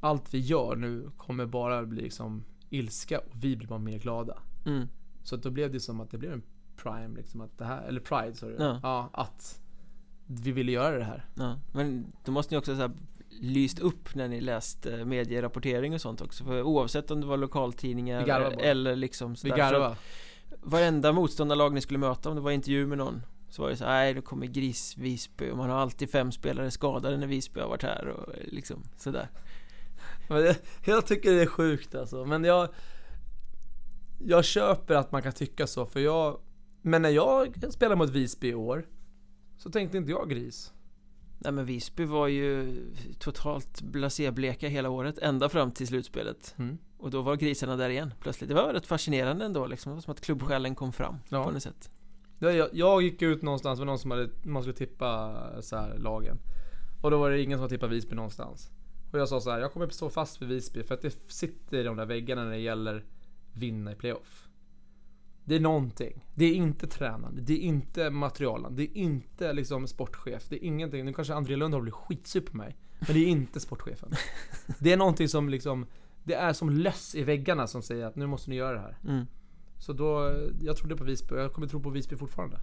Allt 0.00 0.34
vi 0.34 0.38
gör 0.38 0.76
nu 0.76 1.10
kommer 1.16 1.46
bara 1.46 1.84
bli 1.84 2.02
liksom 2.02 2.44
ilska 2.70 3.18
och 3.18 3.44
vi 3.44 3.56
blir 3.56 3.68
bara 3.68 3.78
mer 3.78 3.98
glada. 3.98 4.38
Mm. 4.66 4.88
Så 5.22 5.34
att 5.34 5.42
då 5.42 5.50
blev 5.50 5.72
det 5.72 5.80
som 5.80 6.00
att 6.00 6.10
det 6.10 6.18
blev 6.18 6.32
en 6.32 6.42
prime 6.76 7.16
liksom 7.16 7.40
att 7.40 7.58
det 7.58 7.64
här, 7.64 7.82
eller 7.82 8.00
pride 8.00 8.34
sorry. 8.34 8.56
Ja. 8.58 8.80
ja 8.82 9.10
att 9.12 9.60
vi 10.26 10.52
ville 10.52 10.72
göra 10.72 10.98
det 10.98 11.04
här. 11.04 11.24
Ja, 11.34 11.58
men 11.72 12.12
då 12.24 12.32
måste 12.32 12.54
ni 12.54 12.58
också 12.58 12.74
så 12.74 12.80
här 12.80 12.90
lyst 13.40 13.78
upp 13.78 14.14
när 14.14 14.28
ni 14.28 14.40
läst 14.40 14.86
eh, 14.86 15.04
medierapportering 15.04 15.94
och 15.94 16.00
sånt 16.00 16.20
också 16.20 16.44
För 16.44 16.62
oavsett 16.62 17.10
om 17.10 17.20
det 17.20 17.26
var 17.26 17.36
Vi 17.36 17.40
lokaltidningar 17.40 18.56
eller 18.60 18.96
liksom 18.96 19.32
Vi 19.32 19.36
sådär, 19.36 19.52
så 19.52 19.56
garvade. 19.56 19.96
Varenda 20.62 21.12
motståndarlag 21.12 21.72
ni 21.72 21.80
skulle 21.80 21.98
möta 21.98 22.28
om 22.28 22.36
det 22.36 22.42
var 22.42 22.50
intervju 22.50 22.86
med 22.86 22.98
någon 22.98 23.22
Så 23.48 23.62
var 23.62 23.70
det 23.70 23.76
så 23.76 23.84
nej 23.84 24.14
då 24.14 24.22
kommer 24.22 24.46
Gris 24.46 24.96
Visby 24.96 25.50
och 25.50 25.56
man 25.56 25.70
har 25.70 25.78
alltid 25.78 26.10
fem 26.10 26.32
spelare 26.32 26.70
skadade 26.70 27.16
när 27.16 27.26
Visby 27.26 27.60
har 27.60 27.68
varit 27.68 27.82
här 27.82 28.08
och 28.08 28.34
eh, 28.34 28.40
liksom 28.44 28.82
sådär 28.96 29.28
det, 30.28 30.56
jag 30.84 31.06
tycker 31.06 31.32
det 31.32 31.42
är 31.42 31.46
sjukt 31.46 31.94
alltså. 31.94 32.24
Men 32.24 32.44
jag... 32.44 32.68
Jag 34.20 34.44
köper 34.44 34.94
att 34.94 35.12
man 35.12 35.22
kan 35.22 35.32
tycka 35.32 35.66
så, 35.66 35.86
för 35.86 36.00
jag... 36.00 36.40
Men 36.82 37.02
när 37.02 37.08
jag 37.08 37.72
spelade 37.72 37.96
mot 37.96 38.10
Visby 38.10 38.48
i 38.48 38.54
år, 38.54 38.86
så 39.56 39.70
tänkte 39.70 39.98
inte 39.98 40.10
jag 40.10 40.30
gris. 40.30 40.72
Nej 41.38 41.52
men 41.52 41.66
Visby 41.66 42.04
var 42.04 42.28
ju 42.28 42.76
totalt 43.18 43.82
blasé-bleka 43.82 44.68
hela 44.68 44.90
året 44.90 45.18
ända 45.18 45.48
fram 45.48 45.72
till 45.72 45.86
slutspelet 45.86 46.54
Mm. 46.58 46.78
Och 46.98 47.10
då 47.10 47.22
var 47.22 47.36
grisarna 47.36 47.76
där 47.76 47.88
igen 47.90 48.14
plötsligt 48.20 48.48
Det 48.48 48.54
var 48.54 48.72
rätt 48.72 48.86
fascinerande 48.86 49.44
ändå 49.44 49.66
liksom 49.66 49.90
Det 49.90 49.94
var 49.94 50.02
som 50.02 50.12
att 50.12 50.20
klubbsjälen 50.20 50.74
kom 50.74 50.92
fram 50.92 51.16
Ja. 51.28 51.44
på 51.44 51.50
något 51.50 51.62
sätt 51.62 51.90
Jag, 52.38 52.68
jag, 52.72 53.02
gick 53.02 53.22
ut 53.22 53.42
någonstans 53.42 53.78
med 53.78 53.86
någon 53.86 53.98
som 53.98 54.10
hade, 54.10 54.30
man 54.42 54.62
skulle 54.62 54.76
tippa 54.76 55.62
så 55.62 55.76
här, 55.76 55.98
lagen. 55.98 56.38
Och 57.02 57.10
då 57.10 57.18
var 57.18 57.30
det 57.30 57.42
ingen 57.42 57.58
som 57.58 57.68
tippat 57.68 57.90
Visby 57.90 58.14
någonstans. 58.14 58.70
Och 59.12 59.18
jag 59.18 59.28
sa 59.28 59.40
så 59.40 59.50
här, 59.50 59.60
jag 59.60 59.72
kommer 59.72 59.88
stå 59.88 60.10
fast 60.10 60.36
för 60.36 60.46
Visby 60.46 60.82
för 60.82 60.94
att 60.94 61.02
det 61.02 61.32
sitter 61.32 61.78
i 61.78 61.82
de 61.82 61.96
där 61.96 62.06
väggarna 62.06 62.44
när 62.44 62.50
det 62.50 62.58
gäller 62.58 63.04
vinna 63.52 63.92
i 63.92 63.94
playoff. 63.94 64.47
Det 65.48 65.56
är 65.56 65.60
någonting. 65.60 66.24
Det 66.34 66.44
är 66.44 66.54
inte 66.54 66.86
tränaren, 66.86 67.38
det 67.42 67.52
är 67.52 67.58
inte 67.58 68.10
materialen, 68.10 68.76
det 68.76 68.82
är 68.82 68.96
inte 68.96 69.52
liksom 69.52 69.86
sportchef, 69.86 70.48
det 70.48 70.56
är 70.56 70.64
ingenting. 70.64 71.04
Nu 71.04 71.12
kanske 71.12 71.34
André 71.34 71.56
Lund 71.56 71.74
har 71.74 71.80
blivit 71.80 71.94
skitsur 71.94 72.40
på 72.40 72.56
mig. 72.56 72.76
Men 72.98 73.12
det 73.12 73.18
är 73.18 73.26
inte 73.26 73.60
sportchefen. 73.60 74.12
Det 74.78 74.92
är 74.92 74.96
någonting 74.96 75.28
som 75.28 75.48
liksom, 75.48 75.86
det 76.24 76.34
är 76.34 76.52
som 76.52 76.70
löss 76.70 77.14
i 77.14 77.22
väggarna 77.22 77.66
som 77.66 77.82
säger 77.82 78.06
att 78.06 78.16
nu 78.16 78.26
måste 78.26 78.50
ni 78.50 78.56
göra 78.56 78.72
det 78.72 78.80
här. 78.80 78.98
mm. 79.08 79.26
Så 79.78 79.92
då, 79.92 80.32
jag 80.60 80.76
trodde 80.76 80.96
på 80.96 81.04
Visby 81.04 81.34
jag 81.34 81.52
kommer 81.52 81.66
tro 81.66 81.80
på 81.82 81.90
Visby 81.90 82.16
fortfarande. 82.16 82.60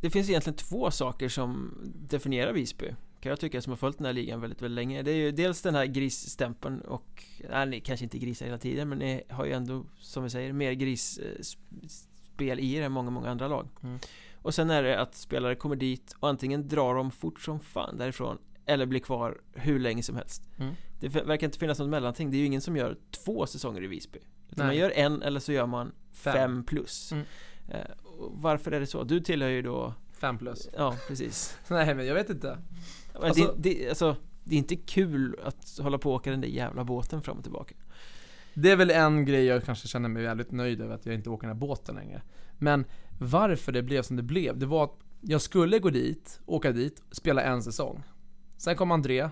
Det 0.00 0.10
finns 0.10 0.28
egentligen 0.28 0.56
två 0.56 0.90
saker 0.90 1.28
som 1.28 1.78
definierar 1.84 2.52
Visby 2.52 2.94
Kan 3.24 3.30
jag 3.30 3.40
tycka 3.40 3.62
som 3.62 3.70
har 3.70 3.76
följt 3.76 3.98
den 3.98 4.06
här 4.06 4.12
ligan 4.12 4.40
väldigt, 4.40 4.62
väldigt 4.62 4.74
länge 4.74 5.02
Det 5.02 5.10
är 5.10 5.14
ju 5.16 5.30
dels 5.32 5.62
den 5.62 5.74
här 5.74 5.86
grisstämpeln 5.86 6.80
och 6.80 7.24
Nej, 7.50 7.66
ni 7.66 7.80
kanske 7.80 8.04
inte 8.04 8.18
grisar 8.18 8.46
hela 8.46 8.58
tiden 8.58 8.88
men 8.88 8.98
ni 8.98 9.22
har 9.28 9.44
ju 9.44 9.52
ändå 9.52 9.84
Som 9.98 10.24
vi 10.24 10.30
säger, 10.30 10.52
mer 10.52 10.72
grisspel 10.72 12.60
i 12.60 12.74
er 12.74 12.82
än 12.82 12.92
många, 12.92 13.10
många 13.10 13.30
andra 13.30 13.48
lag 13.48 13.68
Mm. 13.82 13.98
Och 14.42 14.54
sen 14.54 14.70
är 14.70 14.82
det 14.82 15.00
att 15.00 15.14
spelare 15.14 15.54
kommer 15.54 15.76
dit 15.76 16.16
och 16.20 16.28
antingen 16.28 16.68
drar 16.68 16.94
de 16.94 17.10
fort 17.10 17.40
som 17.40 17.60
fan 17.60 17.98
därifrån 17.98 18.38
Eller 18.66 18.86
blir 18.86 19.00
kvar 19.00 19.40
hur 19.52 19.78
länge 19.78 20.02
som 20.02 20.16
helst 20.16 20.42
Mm. 20.58 20.74
Det 21.00 21.08
verkar 21.08 21.46
inte 21.46 21.58
finnas 21.58 21.78
något 21.78 21.88
mellanting 21.88 22.30
Det 22.30 22.36
är 22.36 22.38
ju 22.38 22.46
ingen 22.46 22.60
som 22.60 22.76
gör 22.76 22.96
två 23.24 23.46
säsonger 23.46 23.82
i 23.84 23.86
Visby 23.86 24.18
Utan 24.50 24.66
man 24.66 24.76
gör 24.76 24.90
en 24.90 25.22
eller 25.22 25.40
så 25.40 25.52
gör 25.52 25.66
man 25.66 25.92
Fem. 26.12 26.32
fem, 26.34 26.64
plus 26.64 27.12
Mm. 27.12 27.24
Eh, 27.68 27.90
Varför 28.30 28.72
är 28.72 28.80
det 28.80 28.86
så? 28.86 29.04
Du 29.04 29.20
tillhör 29.20 29.48
ju 29.48 29.62
då 29.62 29.94
Fem 30.24 30.38
plus. 30.38 30.68
Ja, 30.76 30.96
precis 31.08 31.58
Nej 31.68 31.94
men 31.94 32.06
jag 32.06 32.14
vet 32.14 32.30
inte. 32.30 32.58
Men 33.12 33.22
Alltså- 33.22 33.54
det, 33.58 33.74
det, 33.74 33.88
alltså, 33.88 34.16
det 34.44 34.54
är 34.54 34.58
inte 34.58 34.76
kul 34.76 35.36
att 35.44 35.78
hålla 35.82 35.98
på 35.98 36.10
och 36.10 36.16
åka 36.16 36.30
den 36.30 36.40
där 36.40 36.48
jävla 36.48 36.84
båten 36.84 37.22
fram 37.22 37.36
och 37.38 37.42
tillbaka 37.42 37.74
Det 38.54 38.70
är 38.70 38.76
väl 38.76 38.90
en 38.90 39.24
grej 39.24 39.44
jag 39.44 39.64
kanske 39.64 39.88
känner 39.88 40.08
mig 40.08 40.22
väldigt 40.22 40.50
nöjd 40.50 40.80
över 40.80 40.94
att 40.94 41.06
jag 41.06 41.14
inte 41.14 41.30
åker 41.30 41.46
den 41.46 41.56
här 41.56 41.60
båten 41.60 41.94
längre. 41.94 42.22
Men 42.58 42.84
varför 43.20 43.72
det 43.72 43.82
blev 43.82 44.02
som 44.02 44.16
det 44.16 44.22
blev, 44.22 44.58
det 44.58 44.66
var 44.66 44.84
att 44.84 44.98
jag 45.20 45.40
skulle 45.40 45.78
gå 45.78 45.90
dit, 45.90 46.40
åka 46.46 46.72
dit, 46.72 47.02
spela 47.10 47.42
en 47.42 47.62
säsong. 47.62 48.02
Sen 48.56 48.76
kom 48.76 48.90
André, 48.90 49.30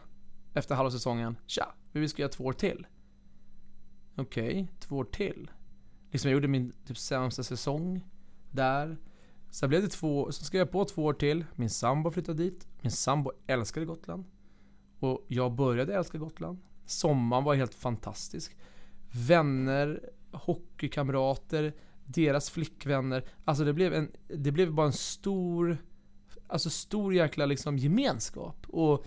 efter 0.55 0.75
halva 0.75 0.91
säsongen, 0.91 1.37
tja, 1.47 1.75
vi 1.93 2.09
ska 2.09 2.23
göra 2.23 2.33
två 2.33 2.45
år 2.45 2.53
till. 2.53 2.87
Okej, 4.17 4.69
två 4.81 4.97
år 4.97 5.05
till. 5.05 5.51
Liksom 6.11 6.31
jag 6.31 6.35
gjorde 6.37 6.49
min 6.49 6.73
typ 6.87 6.99
sämsta 6.99 7.43
säsong 7.43 8.07
där. 8.51 8.97
Sen 9.53 9.69
blev 9.69 9.83
det 9.83 9.89
två, 9.89 10.33
så 10.33 10.45
skrev 10.45 10.59
jag 10.59 10.71
på 10.71 10.85
två 10.85 11.05
år 11.05 11.13
till. 11.13 11.45
Min 11.55 11.71
sambo 11.71 12.11
flyttade 12.11 12.43
dit. 12.43 12.67
Min 12.81 12.91
sambo 12.91 13.33
älskade 13.47 13.87
Gotland. 13.87 14.25
Och 14.99 15.25
jag 15.29 15.53
började 15.53 15.95
älska 15.95 16.19
Gotland. 16.19 16.59
Sommaren 16.87 17.45
var 17.45 17.55
helt 17.55 17.75
fantastisk. 17.75 18.57
Vänner, 19.13 20.11
hockeykamrater, 20.33 21.73
deras 22.05 22.51
flickvänner. 22.51 23.25
Alltså 23.45 23.65
det 23.65 23.73
blev 23.73 23.95
en, 23.95 24.11
det 24.29 24.53
blev 24.53 24.73
bara 24.73 24.87
en 24.87 24.93
stor, 24.93 25.79
alltså 26.47 26.71
stor 26.71 27.15
jäkla 27.15 27.47
liksom 27.47 27.79
gemenskap. 27.79 28.67
Och 28.69 29.05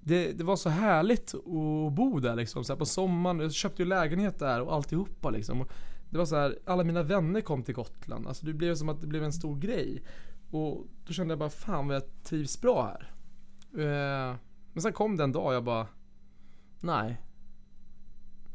det, 0.00 0.32
det 0.32 0.44
var 0.44 0.56
så 0.56 0.68
härligt 0.68 1.34
att 1.34 1.92
bo 1.92 2.20
där 2.20 2.36
liksom. 2.36 2.64
Så 2.64 2.72
här 2.72 2.78
på 2.78 2.86
sommaren, 2.86 3.40
jag 3.40 3.52
köpte 3.52 3.82
ju 3.82 3.88
lägenhet 3.88 4.38
där 4.38 4.60
och 4.60 4.74
alltihopa 4.74 5.30
liksom. 5.30 5.60
Och 5.60 5.72
det 6.12 6.18
var 6.18 6.24
så 6.24 6.36
här, 6.36 6.58
alla 6.64 6.84
mina 6.84 7.02
vänner 7.02 7.40
kom 7.40 7.62
till 7.62 7.74
Gotland. 7.74 8.26
Alltså 8.26 8.46
det 8.46 8.52
blev 8.52 8.74
som 8.74 8.88
att 8.88 9.00
det 9.00 9.06
blev 9.06 9.24
en 9.24 9.32
stor 9.32 9.56
grej. 9.56 10.02
Och 10.50 10.86
då 11.06 11.12
kände 11.12 11.32
jag 11.32 11.38
bara, 11.38 11.50
fan 11.50 11.88
vad 11.88 11.96
jag 11.96 12.22
trivs 12.22 12.60
bra 12.60 12.82
här. 12.82 13.12
Eh, 13.72 14.36
men 14.72 14.82
sen 14.82 14.92
kom 14.92 15.16
det 15.16 15.24
en 15.24 15.32
dag 15.32 15.54
jag 15.54 15.64
bara, 15.64 15.86
nej. 16.80 17.20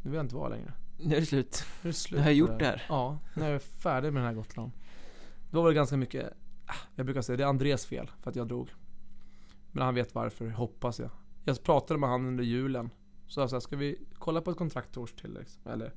Nu 0.02 0.10
vill 0.10 0.14
jag 0.16 0.26
inte 0.26 0.36
vara 0.36 0.50
längre. 0.50 0.74
Nu 0.98 1.16
är 1.16 1.20
det 1.20 1.26
slut 1.26 1.66
Nu 1.82 1.90
är 1.90 1.94
det 1.94 1.98
slut 1.98 2.18
Nu 2.18 2.24
har 2.24 2.30
jag 2.30 2.38
gjort 2.38 2.60
det 2.60 2.66
här. 2.66 2.86
Ja, 2.90 3.20
nu 3.34 3.44
är 3.44 3.52
jag 3.52 3.62
färdig 3.62 4.14
med 4.14 4.22
den 4.22 4.28
här 4.28 4.36
Gotland. 4.36 4.72
Då 5.52 5.62
var 5.62 5.70
det 5.70 5.76
ganska 5.76 5.98
mycket, 5.98 6.34
ah, 6.66 6.74
jag 6.96 7.06
brukar 7.06 7.22
säga 7.22 7.38
det 7.38 7.44
är 7.44 7.48
Andres 7.48 7.86
fel 7.86 8.12
för 8.22 8.30
att 8.30 8.36
jag 8.36 8.48
drog. 8.48 8.74
Men 9.72 9.84
han 9.84 9.96
vet 9.96 10.16
varför, 10.16 10.50
hoppas 10.50 11.00
jag. 11.00 11.10
Jag 11.44 11.64
pratade 11.64 12.00
med 12.00 12.10
han 12.10 12.26
under 12.26 12.44
julen. 12.44 12.90
Så 13.28 13.40
jag 13.40 13.50
sa, 13.50 13.62
ska 13.62 13.76
vi 13.76 14.06
kolla 14.14 14.42
på 14.42 14.52
ett 14.52 14.58
kontrakt 14.58 14.94
till 14.94 15.34
liksom? 15.34 15.72
Eller? 15.72 15.94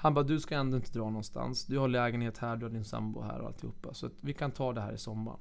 Han 0.00 0.14
bara, 0.14 0.24
du 0.24 0.40
ska 0.40 0.54
ändå 0.56 0.76
inte 0.76 0.92
dra 0.92 1.04
någonstans. 1.04 1.64
Du 1.66 1.78
har 1.78 1.88
lägenhet 1.88 2.38
här, 2.38 2.56
du 2.56 2.64
har 2.66 2.70
din 2.70 2.84
sambo 2.84 3.20
här 3.22 3.38
och 3.40 3.46
alltihopa. 3.46 3.94
Så 3.94 4.06
att 4.06 4.12
vi 4.20 4.34
kan 4.34 4.50
ta 4.50 4.72
det 4.72 4.80
här 4.80 4.92
i 4.92 4.98
sommar. 4.98 5.36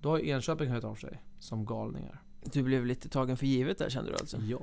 Då 0.00 0.08
har 0.10 0.18
Enköping 0.18 0.70
hört 0.70 0.84
av 0.84 0.94
sig, 0.94 1.22
som 1.38 1.64
galningar. 1.66 2.22
Du 2.44 2.62
blev 2.62 2.86
lite 2.86 3.08
tagen 3.08 3.36
för 3.36 3.46
givet 3.46 3.78
där 3.78 3.90
kände 3.90 4.10
du 4.10 4.16
alltså? 4.16 4.36
Ja. 4.38 4.60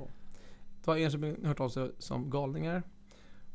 Då 0.84 0.90
har 0.90 0.98
Enköping 0.98 1.44
hört 1.44 1.60
av 1.60 1.68
sig 1.68 1.90
som 1.98 2.30
galningar. 2.30 2.82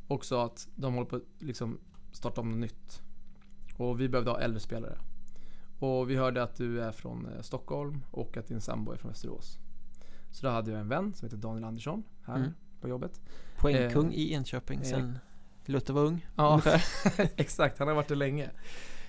Och 0.07 0.25
sa 0.25 0.45
att 0.45 0.67
de 0.75 0.93
håller 0.93 1.07
på 1.09 1.15
att 1.15 1.23
liksom 1.39 1.79
starta 2.11 2.41
om 2.41 2.49
något 2.49 2.59
nytt. 2.59 3.01
Och 3.77 3.99
vi 4.01 4.09
behövde 4.09 4.31
ha 4.31 4.39
äldre 4.39 4.59
spelare. 4.59 4.97
Och 5.79 6.09
vi 6.09 6.15
hörde 6.15 6.43
att 6.43 6.55
du 6.55 6.81
är 6.81 6.91
från 6.91 7.25
eh, 7.25 7.41
Stockholm 7.41 8.01
och 8.11 8.37
att 8.37 8.47
din 8.47 8.61
sambo 8.61 8.91
är 8.91 8.97
från 8.97 9.11
Västerås. 9.11 9.57
Så 10.31 10.45
då 10.45 10.51
hade 10.51 10.71
jag 10.71 10.79
en 10.79 10.87
vän 10.89 11.13
som 11.13 11.25
heter 11.25 11.37
Daniel 11.37 11.63
Andersson 11.63 12.03
här 12.23 12.35
Mm. 12.37 12.51
på 12.81 12.87
jobbet. 12.87 13.21
Poängkung 13.57 14.07
Eh, 14.07 14.19
i 14.19 14.33
Enköping 14.33 14.79
eh, 14.79 14.85
sen 14.85 15.17
Luther 15.69 15.93
var 15.93 16.01
ung 16.01 16.27
Ja, 16.35 16.61
exakt. 17.35 17.79
Han 17.79 17.87
har 17.87 17.95
varit 17.95 18.07
det 18.07 18.15
länge. 18.15 18.49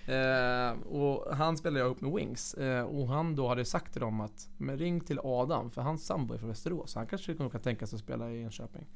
Eh, 0.07 0.70
och 0.72 1.36
han 1.36 1.57
spelade 1.57 1.80
jag 1.80 1.86
ihop 1.86 2.00
med 2.00 2.12
Wings. 2.12 2.55
Eh, 2.55 2.84
och 2.84 3.09
han 3.09 3.36
då 3.36 3.48
hade 3.48 3.64
sagt 3.64 3.92
till 3.92 4.00
dem 4.00 4.20
att 4.20 4.48
men 4.59 4.78
ring 4.78 5.00
till 5.00 5.20
Adam 5.24 5.70
för 5.70 5.82
hans 5.82 6.07
sambo 6.07 6.34
är 6.34 6.38
från 6.38 6.48
Västerås. 6.48 6.94
Han 6.94 7.07
kanske 7.07 7.34
kan 7.34 7.50
tänka 7.50 7.86
sig 7.86 7.96
att 7.96 8.02
spela 8.02 8.30
i 8.30 8.42
Enköping. 8.42 8.86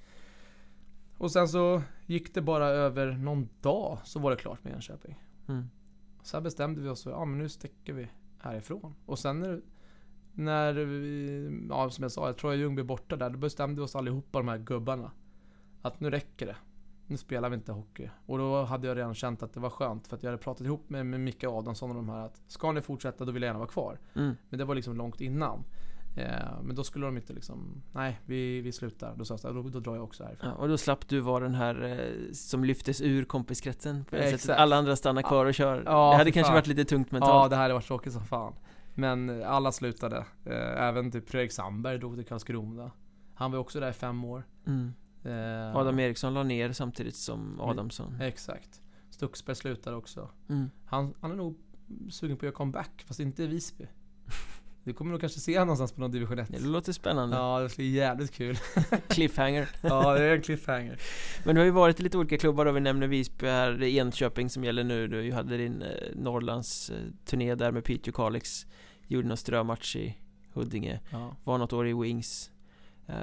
Och 1.19 1.31
sen 1.31 1.49
så 1.49 1.83
gick 2.07 2.35
det 2.35 2.43
bara 2.43 2.67
över 2.67 3.13
någon 3.13 3.49
dag 3.61 3.99
så 4.05 4.19
var 4.19 4.31
det 4.31 4.37
klart 4.37 4.65
med 4.65 4.73
Enköping. 4.73 5.23
mm. 5.49 5.71
Sen 6.23 6.43
bestämde 6.43 6.81
vi 6.81 6.89
oss 6.89 7.03
för, 7.03 7.11
ja 7.11 7.25
men 7.25 7.39
nu 7.39 7.49
sticker 7.49 7.93
vi 7.93 8.09
härifrån. 8.39 8.95
Och 9.07 9.19
sen 9.19 9.41
när, 9.41 9.61
när 10.33 10.73
vi, 10.73 11.67
ja 11.69 11.91
som 11.91 12.03
jag 12.03 12.13
sa, 12.13 12.33
Troja 12.33 12.57
Ljung 12.57 12.75
blev 12.75 12.87
borta 12.87 13.17
där, 13.17 13.31
då 13.31 13.39
bestämde 13.39 13.81
vi 13.81 13.87
oss 13.87 13.97
allihopa 13.97 14.39
de 14.39 14.49
här 14.49 14.59
gubbarna. 14.59 15.11
Att 15.83 16.01
nu 16.01 16.11
räcker 16.11 16.47
det. 16.47 16.57
Nu 17.09 17.17
spelar 17.17 17.49
vi 17.49 17.55
inte 17.55 17.73
hockey. 17.73 18.11
Och 18.27 18.39
då 18.39 18.63
hade 18.65 18.87
jag 18.87 18.97
redan 18.97 19.15
känt 19.15 19.43
att 19.43 19.53
det 19.53 19.61
var 19.61 19.71
skönt 19.71 20.07
för 20.07 20.17
att 20.17 20.23
jag 20.23 20.31
hade 20.31 20.43
pratat 20.43 20.67
ihop 20.67 20.91
med, 20.91 21.07
med 21.07 21.21
Micke 21.21 21.45
Adamsson 21.45 21.91
och 21.91 21.97
de 21.97 22.09
här 22.09 22.27
att 22.27 22.41
ska 22.47 22.73
ni 22.73 22.81
fortsätta 22.81 23.25
då 23.25 23.33
vill 23.33 23.43
jag 23.43 23.49
gärna 23.49 23.59
vara 23.59 23.69
kvar. 23.69 23.99
Mm. 24.15 24.37
Men 24.51 24.59
det 24.59 24.65
var 24.65 24.75
liksom 24.75 24.97
långt 24.97 25.21
innan. 25.21 25.65
Eh, 26.17 26.63
men 26.63 26.77
då 26.77 26.85
skulle 26.85 27.07
de 27.07 27.17
inte 27.17 27.33
liksom, 27.33 27.83
nej 27.93 28.21
vi, 28.27 28.61
vi 28.61 28.73
slutar. 28.73 29.15
Då 29.17 29.25
sa 29.25 29.39
jag 29.43 29.55
då, 29.55 29.63
då 29.63 29.81
drar 29.81 29.95
jag 29.95 30.05
också 30.05 30.25
härifrån. 30.25 30.51
Ja, 30.51 30.57
och 30.57 30.69
då 30.69 30.79
slapp 30.79 31.09
du 31.09 31.21
vara 31.21 31.45
den 31.45 31.55
här 31.55 31.83
eh, 31.85 32.33
som 32.33 32.65
lyftes 32.65 33.01
ur 33.01 33.25
kompiskretsen 33.25 34.05
på 34.05 34.17
det 34.17 34.31
sättet. 34.31 34.59
Alla 34.59 34.77
andra 34.77 34.97
stannar 34.97 35.23
kvar 35.23 35.47
och 35.47 35.55
kör. 35.55 35.83
Ja, 35.87 36.11
det 36.11 36.17
hade 36.17 36.31
kanske 36.31 36.49
fan. 36.49 36.55
varit 36.55 36.67
lite 36.67 36.85
tungt 36.85 37.09
Ja, 37.11 37.19
mentalt. 37.19 37.51
det 37.51 37.57
här 37.57 37.63
hade 37.63 37.75
varit 37.75 37.87
tråkigt 37.87 38.13
som 38.13 38.25
fan. 38.25 38.55
Men 38.95 39.43
alla 39.45 39.73
slutade. 39.73 40.17
Eh, 40.45 40.83
även 40.83 41.11
typ 41.11 41.31
Fredrik 41.31 41.53
Sandberg 41.53 41.99
drog 41.99 42.17
till 42.17 42.27
Karlskrona. 42.27 42.91
Han 43.35 43.53
var 43.53 43.59
också 43.59 43.81
där 43.81 43.91
i 43.91 43.93
fem 43.93 44.25
år. 44.25 44.43
Mm. 44.67 44.93
Eh, 45.25 45.77
Adam 45.77 45.99
Eriksson 45.99 46.35
la 46.35 46.43
ner 46.43 46.73
samtidigt 46.73 47.17
som 47.17 47.61
Adamsson. 47.61 48.21
Exakt. 48.21 48.83
Stuxberg 49.11 49.57
slutade 49.57 49.97
också. 49.97 50.31
Mm. 50.49 50.71
Han, 50.87 51.15
han 51.21 51.31
är 51.31 51.37
nog 51.37 51.59
sugen 52.11 52.37
på 52.37 52.41
att 52.41 52.43
göra 52.47 52.55
comeback, 52.57 53.05
fast 53.07 53.21
inte 53.21 53.43
i 53.43 53.47
Visby. 53.47 53.87
Du 54.85 54.95
kommer 54.95 55.11
nog 55.11 55.21
kanske 55.21 55.41
se 55.41 55.53
honom 55.55 55.67
någonstans 55.67 55.93
på 55.93 56.01
någon 56.01 56.11
division 56.11 56.39
1. 56.39 56.49
Det 56.53 56.61
låter 56.61 56.93
spännande. 56.93 57.37
Ja, 57.37 57.61
det 57.61 57.69
skulle 57.69 57.89
bli 57.89 57.97
jävligt 57.97 58.31
kul. 58.33 58.57
Cliffhanger. 59.09 59.69
ja, 59.83 60.15
det 60.15 60.25
är 60.25 60.35
en 60.37 60.43
cliffhanger. 60.43 60.99
Men 61.45 61.55
du 61.55 61.61
har 61.61 61.65
ju 61.67 61.71
varit 61.71 62.01
i 62.01 62.03
lite 62.03 62.19
olika 62.19 62.39
klubbar 62.39 62.65
då, 62.65 62.73
vi 62.73 62.81
nämner 62.81 63.07
Visby 63.07 63.47
här, 63.47 63.71
det 63.71 63.91
är 63.91 64.01
Enköping 64.01 64.51
som 64.51 64.65
gäller 64.65 64.85
nu, 64.85 65.07
du 65.09 65.33
hade 65.33 65.57
din 65.57 65.83
eh, 65.83 65.89
Norrlands 66.15 66.91
eh, 66.91 66.97
turné 67.25 67.55
där 67.55 67.73
med 67.73 67.85
Piteå 67.85 68.13
Kalix 68.13 68.67
Gjorde 69.07 69.29
någon 69.29 69.37
strömatch 69.37 69.97
i 69.97 70.19
Huddinge, 70.53 71.01
Ja. 71.13 71.37
var 71.45 71.59
något 71.59 71.73
år 71.73 71.89
i 71.89 71.93
Wings 71.93 72.51
eh, 72.51 72.58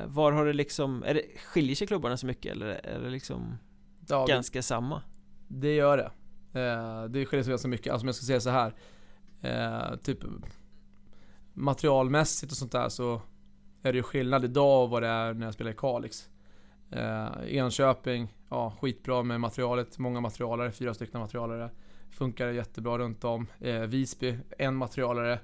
Var 0.08 0.32
har 0.32 0.46
det 0.46 0.54
liksom, 0.54 1.04
är 1.04 1.14
det, 1.14 1.22
skiljer 1.46 1.76
sig 1.76 1.88
klubbarna 1.88 2.18
så 2.18 2.26
mycket 2.26 2.52
eller 2.52 2.68
är 2.68 3.00
det 3.00 3.10
liksom 3.10 3.58
Ja, 4.08 4.26
det, 4.26 4.34
ganska 4.34 4.62
samma? 4.62 5.02
det 5.48 5.76
gör 5.76 5.98
det. 5.98 6.12
Eh, 6.60 7.04
det 7.04 7.26
skiljer 7.26 7.44
sig 7.44 7.52
ganska 7.52 7.68
mycket. 7.68 7.94
Alltså 7.94 8.04
om 8.04 8.08
jag 8.08 8.16
ska 8.16 8.26
säga 8.26 8.40
så 8.40 8.50
här. 8.50 8.74
Eh, 9.42 9.96
typ 9.96 10.20
materialmässigt 11.54 12.52
och 12.52 12.58
sånt 12.58 12.72
där 12.72 12.90
så 12.90 13.22
är 13.82 13.92
det 13.92 13.98
ju 13.98 14.04
skillnad 14.04 14.46
idag 14.46 14.84
och 14.84 14.90
vad 14.90 15.04
det 15.04 15.08
är 15.08 15.34
när 15.34 15.46
jag 15.46 15.54
spelar 15.54 15.72
i 15.72 15.76
Kalix. 15.76 16.30
Eh, 16.92 17.28
Enköping, 17.48 18.34
ja 18.50 18.74
skitbra 18.82 19.24
med 19.24 19.42
materialet. 19.42 20.00
Många 20.00 20.22
materialare, 20.22 20.72
fyra 20.72 20.94
stycken 20.94 21.20
materialare. 21.20 21.70
Funkar 22.12 22.48
jättebra 22.48 22.98
runt 22.98 23.24
om. 23.24 23.48
Eh, 23.60 23.80
Visby, 23.82 24.38
en 24.58 24.76
materialare. 24.76 25.40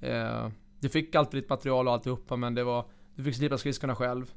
Eh, 0.00 0.48
du 0.80 0.88
fick 0.88 1.14
alltid 1.14 1.42
ditt 1.42 1.50
material 1.50 1.88
och 1.88 1.94
alltihopa 1.94 2.36
men 2.36 2.54
det 2.54 2.64
var, 2.64 2.84
du 3.16 3.24
fick 3.24 3.36
slipa 3.36 3.58
skridskorna 3.58 3.94
själv. 3.94 4.32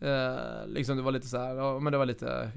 Eh, 0.00 0.66
liksom 0.66 0.96
det 0.96 1.02
var 1.02 1.12
lite 1.12 1.26
så 1.26 1.38
här, 1.38 1.54
ja 1.54 1.78
men 1.78 1.92
det 1.92 1.98
var 1.98 2.06
lite 2.06 2.50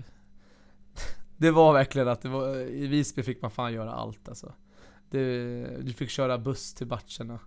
Det 1.37 1.51
var 1.51 1.73
verkligen 1.73 2.07
att 2.07 2.21
det 2.21 2.29
var, 2.29 2.55
i 2.57 2.87
Visby 2.87 3.23
fick 3.23 3.41
man 3.41 3.51
fan 3.51 3.73
göra 3.73 3.91
allt 3.91 4.29
alltså. 4.29 4.53
Det, 5.09 5.65
du 5.81 5.93
fick 5.93 6.09
köra 6.09 6.37
buss 6.37 6.73
till 6.73 6.87
matcherna. 6.87 7.39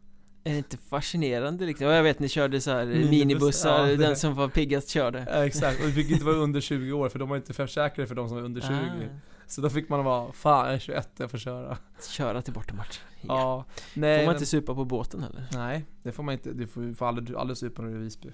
Är 0.45 0.51
det 0.53 0.59
inte 0.59 0.77
fascinerande 0.77 1.66
liksom? 1.66 1.87
Ja, 1.87 1.95
jag 1.95 2.03
vet 2.03 2.18
ni 2.18 2.29
körde 2.29 2.61
så 2.61 2.70
här 2.70 2.81
eh, 2.81 2.87
Minibuss, 2.87 3.11
minibussar, 3.11 3.87
ja, 3.87 3.97
den 3.97 4.16
som 4.16 4.35
var 4.35 4.49
piggast 4.49 4.89
körde 4.89 5.27
Ja, 5.31 5.47
exakt, 5.47 5.81
och 5.81 5.87
du 5.87 5.93
fick 5.93 6.11
inte 6.11 6.24
vara 6.24 6.37
under 6.37 6.61
20 6.61 6.93
år 6.93 7.09
för 7.09 7.18
de 7.18 7.29
var 7.29 7.37
inte 7.37 7.53
försäkrade 7.53 8.07
för 8.07 8.14
de 8.14 8.29
som 8.29 8.37
var 8.37 8.45
under 8.45 8.61
20. 8.61 8.68
Ah, 8.72 9.09
Så 9.47 9.61
då 9.61 9.70
fick 9.70 9.88
man 9.88 10.05
vara, 10.05 10.32
fan 10.32 10.66
jag 10.66 10.74
är 10.74 10.78
21, 10.78 11.09
jag 11.16 11.30
får 11.30 11.38
köra. 11.38 11.78
Köra 12.11 12.42
till 12.42 12.53
bortamatch 12.53 13.01
ja. 13.20 13.26
Ja, 13.28 13.64
nej. 13.94 14.18
Får 14.18 14.24
man 14.24 14.32
men- 14.32 14.34
inte 14.36 14.47
supa 14.47 14.74
på 14.74 14.84
båten 14.84 15.22
heller? 15.22 15.47
Nej, 15.53 15.84
det 16.03 16.12
får 16.12 16.22
man 16.22 16.32
inte. 16.32 16.53
Du 16.53 16.66
får, 16.66 16.94
får 16.94 17.07
aldrig, 17.07 17.36
aldrig 17.38 17.57
supa 17.57 17.82
när 17.82 17.88
du 17.88 17.94
är 17.94 18.01
i 18.01 18.05
Visby. 18.05 18.28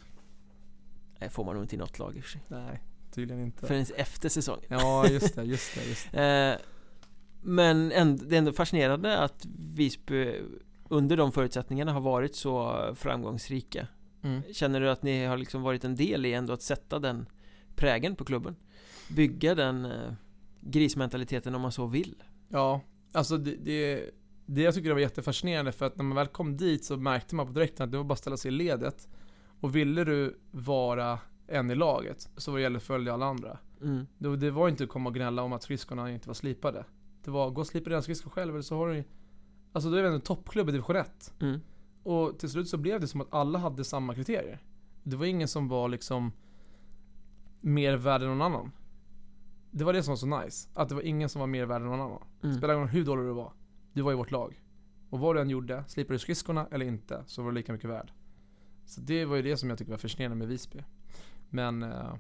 Nej, 1.18 1.30
får 1.30 1.44
man 1.44 1.54
nog 1.54 1.64
inte 1.64 1.74
i 1.74 1.78
något 1.78 1.98
lag 1.98 2.16
i 2.16 2.20
och 2.20 2.24
för 2.24 2.30
sig 2.30 2.40
Nej, 2.48 2.80
tydligen 3.14 3.42
inte. 3.44 3.66
Förrän 3.66 3.86
efter 3.96 4.28
säsongen 4.28 4.64
Ja, 4.68 5.06
just 5.08 5.34
det, 5.34 5.42
just 5.44 5.74
det, 5.74 5.84
just 5.88 6.08
det. 6.12 6.52
Eh, 6.52 6.66
Men 7.42 7.92
ändå, 7.92 8.24
det 8.24 8.36
är 8.36 8.38
ändå 8.38 8.52
fascinerande 8.52 9.18
att 9.18 9.46
Visby 9.58 10.40
under 10.88 11.16
de 11.16 11.32
förutsättningarna 11.32 11.92
har 11.92 12.00
varit 12.00 12.36
så 12.36 12.78
framgångsrika 12.94 13.86
Mm. 14.24 14.42
Känner 14.52 14.80
du 14.80 14.90
att 14.90 15.02
ni 15.02 15.24
har 15.24 15.36
liksom 15.36 15.62
varit 15.62 15.84
en 15.84 15.96
del 15.96 16.26
i 16.26 16.32
ändå 16.32 16.52
att 16.52 16.62
sätta 16.62 16.98
den 16.98 17.26
prägen 17.76 18.16
på 18.16 18.24
klubben? 18.24 18.56
Bygga 19.08 19.54
den 19.54 19.84
eh, 19.84 20.12
grismentaliteten 20.62 21.54
om 21.54 21.60
man 21.60 21.72
så 21.72 21.86
vill? 21.86 22.22
Ja, 22.48 22.80
alltså 23.12 23.38
det, 23.38 23.56
det, 23.56 24.10
det 24.46 24.62
jag 24.62 24.74
tycker 24.74 24.88
det 24.88 24.94
var 24.94 25.00
jättefascinerande 25.00 25.72
för 25.72 25.86
att 25.86 25.96
när 25.96 26.04
man 26.04 26.16
väl 26.16 26.26
kom 26.26 26.56
dit 26.56 26.84
så 26.84 26.96
märkte 26.96 27.34
man 27.34 27.46
på 27.46 27.52
direkten 27.52 27.84
att 27.84 27.90
det 27.90 27.96
var 27.96 28.04
bara 28.04 28.12
att 28.12 28.18
ställa 28.18 28.36
sig 28.36 28.48
i 28.48 28.54
ledet. 28.54 29.08
Och 29.60 29.76
ville 29.76 30.04
du 30.04 30.40
vara 30.50 31.18
en 31.46 31.70
i 31.70 31.74
laget 31.74 32.28
så 32.36 32.50
var 32.50 32.58
det 32.58 32.62
gällde 32.62 32.76
att 32.76 32.82
följa 32.82 33.14
alla 33.14 33.26
andra. 33.26 33.58
Mm. 33.82 34.06
Det, 34.18 34.36
det 34.36 34.50
var 34.50 34.68
inte 34.68 34.84
att 34.84 34.90
komma 34.90 35.08
och 35.08 35.14
gnälla 35.14 35.42
om 35.42 35.52
att 35.52 35.62
skridskorna 35.62 36.12
inte 36.12 36.28
var 36.28 36.34
slipade. 36.34 36.84
Det 37.24 37.30
var, 37.30 37.50
gå 37.50 37.60
och 37.60 37.66
slipa 37.66 37.90
dina 37.90 38.02
skridskor 38.02 38.30
själv 38.30 38.54
eller 38.54 38.62
så 38.62 38.76
har 38.76 38.88
du 38.88 39.04
Alltså 39.72 39.90
då 39.90 39.96
är 39.96 40.02
vi 40.02 40.08
en 40.08 40.20
toppklubb 40.20 40.68
i 40.68 40.72
division 40.72 40.96
1. 40.96 41.34
Mm. 41.40 41.60
Och 42.02 42.38
till 42.38 42.50
slut 42.50 42.68
så 42.68 42.76
blev 42.76 43.00
det 43.00 43.06
som 43.06 43.20
att 43.20 43.34
alla 43.34 43.58
hade 43.58 43.84
samma 43.84 44.14
kriterier. 44.14 44.62
Det 45.02 45.16
var 45.16 45.26
ingen 45.26 45.48
som 45.48 45.68
var 45.68 45.88
liksom 45.88 46.32
mer 47.60 47.96
värd 47.96 48.22
än 48.22 48.28
någon 48.28 48.42
annan. 48.42 48.70
Det 49.74 49.84
var 49.84 49.92
det 49.92 50.02
som 50.02 50.12
var 50.12 50.16
så 50.16 50.26
nice. 50.44 50.68
Att 50.74 50.88
det 50.88 50.94
var 50.94 51.02
ingen 51.02 51.28
som 51.28 51.40
var 51.40 51.46
mer 51.46 51.66
värd 51.66 51.80
än 51.82 51.86
någon 51.88 52.00
annan. 52.00 52.22
Mm. 52.42 52.56
Spelar 52.56 52.74
ingen 52.74 52.86
roll 52.86 52.92
hur 52.94 53.04
dålig 53.04 53.24
du 53.24 53.32
var. 53.32 53.52
Du 53.92 54.02
var 54.02 54.12
i 54.12 54.14
vårt 54.14 54.30
lag. 54.30 54.62
Och 55.10 55.18
vad 55.18 55.36
du 55.36 55.40
än 55.40 55.50
gjorde, 55.50 55.84
slipade 55.88 56.14
du 56.14 56.18
skridskorna 56.18 56.66
eller 56.70 56.86
inte, 56.86 57.22
så 57.26 57.42
var 57.42 57.50
du 57.50 57.54
lika 57.54 57.72
mycket 57.72 57.90
värd. 57.90 58.12
Så 58.84 59.00
det 59.00 59.24
var 59.24 59.36
ju 59.36 59.42
det 59.42 59.56
som 59.56 59.68
jag 59.68 59.78
tyckte 59.78 59.90
var 59.90 59.98
fascinerande 59.98 60.36
med 60.36 60.48
Visby. 60.48 60.78
Men 61.50 61.82
eh, 61.82 62.14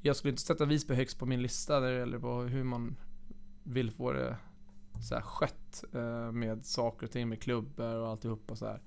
jag 0.00 0.16
skulle 0.16 0.30
inte 0.30 0.42
sätta 0.42 0.64
Visby 0.64 0.94
högst 0.94 1.18
på 1.18 1.26
min 1.26 1.42
lista 1.42 1.80
när 1.80 1.92
det 1.92 1.98
gäller 1.98 2.18
på 2.18 2.40
hur 2.42 2.64
man 2.64 2.96
vill 3.62 3.90
få 3.90 4.12
det 4.12 4.36
så 5.08 5.14
här 5.14 5.22
skött 5.22 5.84
eh, 5.92 6.32
med 6.32 6.66
saker 6.66 7.06
och 7.06 7.12
ting 7.12 7.28
med 7.28 7.42
klubbar 7.42 7.94
och 7.94 8.08
alltihopa 8.08 8.56
så 8.56 8.66
här. 8.66 8.80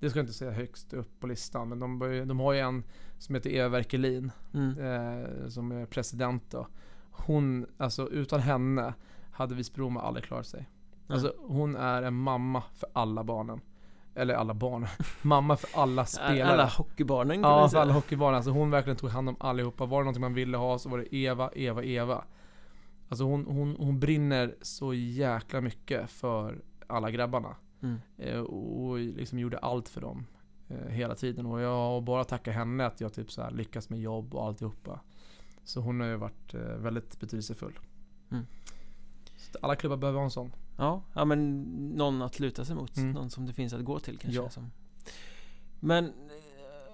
Det 0.00 0.10
ska 0.10 0.18
jag 0.18 0.22
inte 0.24 0.34
säga 0.34 0.50
högst 0.50 0.92
upp 0.92 1.20
på 1.20 1.26
listan, 1.26 1.68
men 1.68 1.78
de, 1.80 1.98
de 2.28 2.40
har 2.40 2.52
ju 2.52 2.58
en 2.60 2.84
som 3.18 3.34
heter 3.34 3.50
Eva 3.50 3.68
Werkelin 3.68 4.32
Mm. 4.54 4.78
eh, 4.78 5.48
som 5.48 5.72
är 5.72 5.86
president 5.86 6.50
då. 6.50 6.66
Hon, 7.16 7.66
alltså 7.78 8.08
utan 8.08 8.40
henne 8.40 8.94
hade 9.32 9.54
Visby-Roma 9.54 10.00
aldrig 10.00 10.24
klarat 10.24 10.46
sig. 10.46 10.68
Alltså 11.08 11.34
hon 11.38 11.76
är 11.76 12.02
en 12.02 12.14
mamma 12.14 12.62
för 12.74 12.88
alla 12.92 13.24
barnen. 13.24 13.60
Eller 14.14 14.34
alla 14.34 14.54
barn. 14.54 14.86
mamma 15.22 15.56
för 15.56 15.80
alla 15.80 16.06
spelare. 16.06 16.52
Alla 16.52 16.66
hockeybarnen 16.66 17.42
kan 17.42 17.50
Ja, 17.50 17.62
för 17.62 17.68
säga 17.68 17.82
alla 17.82 17.92
hockeybarn. 17.92 18.34
Alltså 18.34 18.50
hon 18.50 18.70
verkligen 18.70 18.96
tog 18.96 19.10
hand 19.10 19.28
om 19.28 19.36
allihopa. 19.40 19.86
Var 19.86 19.98
det 20.00 20.04
någonting 20.04 20.20
man 20.20 20.34
ville 20.34 20.56
ha 20.56 20.78
så 20.78 20.88
var 20.88 20.98
det 20.98 21.14
Eva, 21.16 21.50
Eva, 21.54 21.84
Eva. 21.84 22.24
Alltså 23.08 23.24
hon, 23.24 23.46
hon, 23.46 23.76
hon 23.78 24.00
brinner 24.00 24.54
så 24.62 24.94
jäkla 24.94 25.60
mycket 25.60 26.10
för 26.10 26.58
alla 26.86 27.10
grabbarna. 27.10 27.56
mm. 27.82 27.96
Eh, 28.18 28.40
och 28.40 28.98
liksom 28.98 29.38
gjorde 29.38 29.58
allt 29.58 29.88
för 29.88 30.00
dem. 30.00 30.26
Eh, 30.68 30.88
hela 30.88 31.14
tiden. 31.14 31.46
Och 31.46 31.60
jag 31.60 31.68
har 31.76 32.00
bara 32.00 32.24
tackat 32.24 32.54
henne 32.54 32.86
att 32.86 33.00
jag 33.00 33.12
typ 33.12 33.30
så 33.32 33.42
här 33.42 33.50
lyckas 33.50 33.90
med 33.90 34.00
jobb 34.00 34.34
och 34.34 34.46
alltihopa. 34.46 35.00
Så 35.66 35.80
hon 35.80 36.00
har 36.00 36.06
ju 36.06 36.16
varit 36.16 36.54
eh, 36.54 36.60
väldigt 36.60 37.20
betydelsefull. 37.20 37.78
Mm. 38.30 38.46
Alla 39.60 39.76
klubbar 39.76 39.96
behöver 39.96 40.18
ha 40.18 40.24
en 40.24 40.30
sån. 40.30 40.52
Ja, 40.76 41.02
ja 41.14 41.24
men 41.24 41.62
någon 41.96 42.22
att 42.22 42.40
luta 42.40 42.64
sig 42.64 42.76
mot, 42.76 42.96
Mm. 42.96 43.10
någon 43.12 43.30
som 43.30 43.46
det 43.46 43.52
finns 43.52 43.72
att 43.72 43.84
gå 43.84 43.98
till 43.98 44.18
kanske 44.18 44.40
Ja. 44.40 44.50
som. 44.50 44.70
Men 45.80 46.04
eh, 46.04 46.12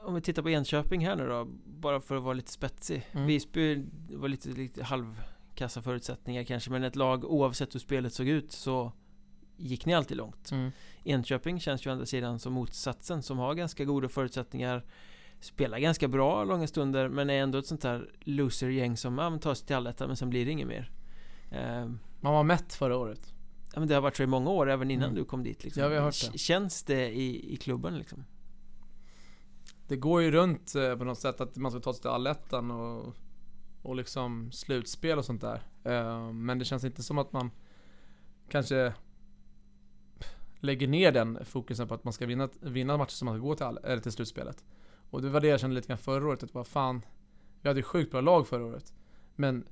om 0.05 0.15
vi 0.15 0.21
tittar 0.21 0.43
på 0.43 0.51
Enköping 0.51 1.07
här 1.07 1.17
nu 1.17 1.27
då, 1.27 1.45
bara 1.67 2.01
för 2.01 2.17
att 2.17 2.23
vara 2.23 2.35
lite 2.35 2.53
spetsig 2.53 3.07
Mm. 3.13 3.27
Visby 3.27 3.85
var 4.11 4.29
lite, 4.29 4.49
lite 4.49 4.83
halvkassa 4.85 5.83
förutsättningar 5.83 6.45
kanske 6.45 6.71
Men 6.71 6.85
ett 6.85 6.97
lag 6.97 7.25
oavsett 7.25 7.75
hur 7.75 7.81
spelet 7.81 8.13
såg 8.15 8.29
ut 8.29 8.53
så 8.53 8.93
gick 9.57 9.87
ni 9.87 9.95
alltid 9.95 10.17
långt 10.17 10.51
Enköping 11.05 11.61
känns 11.61 11.87
ju 11.87 11.91
å 11.91 11.93
andra 11.93 12.07
sidan 12.07 12.39
som 12.39 12.53
motsatsen 12.53 13.23
som 13.23 13.39
har 13.39 13.55
ganska 13.55 13.85
goda 13.85 14.09
förutsättningar 14.09 14.85
Spelar 15.43 15.79
ganska 15.79 16.09
bra 16.09 16.45
långa 16.45 16.67
stunder 16.67 17.09
men 17.09 17.31
är 17.31 17.43
ändå 17.43 17.59
ett 17.59 17.67
sånt 17.67 17.85
här 17.85 18.11
loser-gäng 18.21 18.97
som 18.97 19.15
men 19.15 19.39
tar 19.39 19.55
sig 19.55 19.67
till 19.67 19.77
allettan 19.77 20.07
men 20.09 20.17
sen 20.17 20.31
blir 20.31 20.45
det 20.45 20.51
inget 20.51 20.69
mer 20.69 20.91
eh, 21.51 21.91
Man 22.21 22.33
var 22.35 22.43
mätt 22.45 22.73
förra 22.75 22.97
året. 22.97 23.35
Ja 23.75 23.79
men 23.81 23.89
det 23.89 23.95
har 23.95 24.03
varit 24.03 24.17
så 24.17 24.23
i 24.23 24.27
många 24.27 24.51
år 24.51 24.71
även 24.71 24.91
innan 24.91 25.05
Mm. 25.11 25.15
du 25.17 25.25
kom 25.25 25.43
dit 25.45 25.65
liksom. 25.65 25.83
Ja, 25.83 25.89
vi 25.89 25.97
har 25.97 26.03
hört 26.05 26.33
det. 26.33 26.39
Känns 26.39 26.83
det 26.83 27.09
i, 27.11 27.53
i 27.55 27.57
klubben 27.57 27.99
liksom? 27.99 28.25
Det 29.89 29.97
går 29.97 30.23
ju 30.23 30.31
runt 30.31 30.75
eh, 30.75 30.97
på 30.97 31.05
något 31.05 31.19
sätt 31.19 31.41
att 31.41 31.57
man 31.57 31.71
ska 31.73 31.81
ta 31.81 31.93
sig 31.93 32.01
till 32.03 32.11
allettan 32.11 32.71
och, 32.71 33.15
och 33.83 33.97
liksom 33.97 34.53
slutspel 34.53 35.19
och 35.19 35.25
sånt 35.25 35.41
där. 35.41 35.63
Eh, 35.85 36.33
men 36.33 36.59
det 36.59 36.65
känns 36.65 36.85
inte 36.85 37.03
som 37.03 37.19
att 37.19 37.33
man 37.33 37.51
kanske 38.49 38.93
lägger 40.61 40.89
ner 40.89 41.13
den 41.13 41.45
fokusen 41.45 41.89
på 41.89 41.95
att 41.95 42.05
man 42.05 42.13
ska 42.13 42.27
vinna, 42.27 42.49
vinna 42.61 42.97
matcher 42.97 43.11
som 43.13 43.27
man 43.27 43.35
ska 43.37 43.43
gå 43.43 43.55
till, 43.55 43.65
all, 43.67 43.79
eller 43.85 44.03
till 44.03 44.13
slutspelet. 44.13 44.65
Och 45.13 45.23
det 45.23 45.29
var 45.29 45.41
det 45.41 45.49
jag 45.49 45.61
kände 45.61 45.77
lite 45.77 45.89
grann 45.89 45.99
förra 45.99 46.29
året, 46.29 46.43
att 46.43 46.55
vad 46.55 46.67
fan, 46.67 47.03
vi 47.61 47.69
hade 47.69 47.81
ju 47.81 47.85
sjukt 47.85 48.11
bra 48.11 48.21
lag 48.21 48.49
förra 48.49 48.65
året. 48.65 48.93
Men 49.37 49.65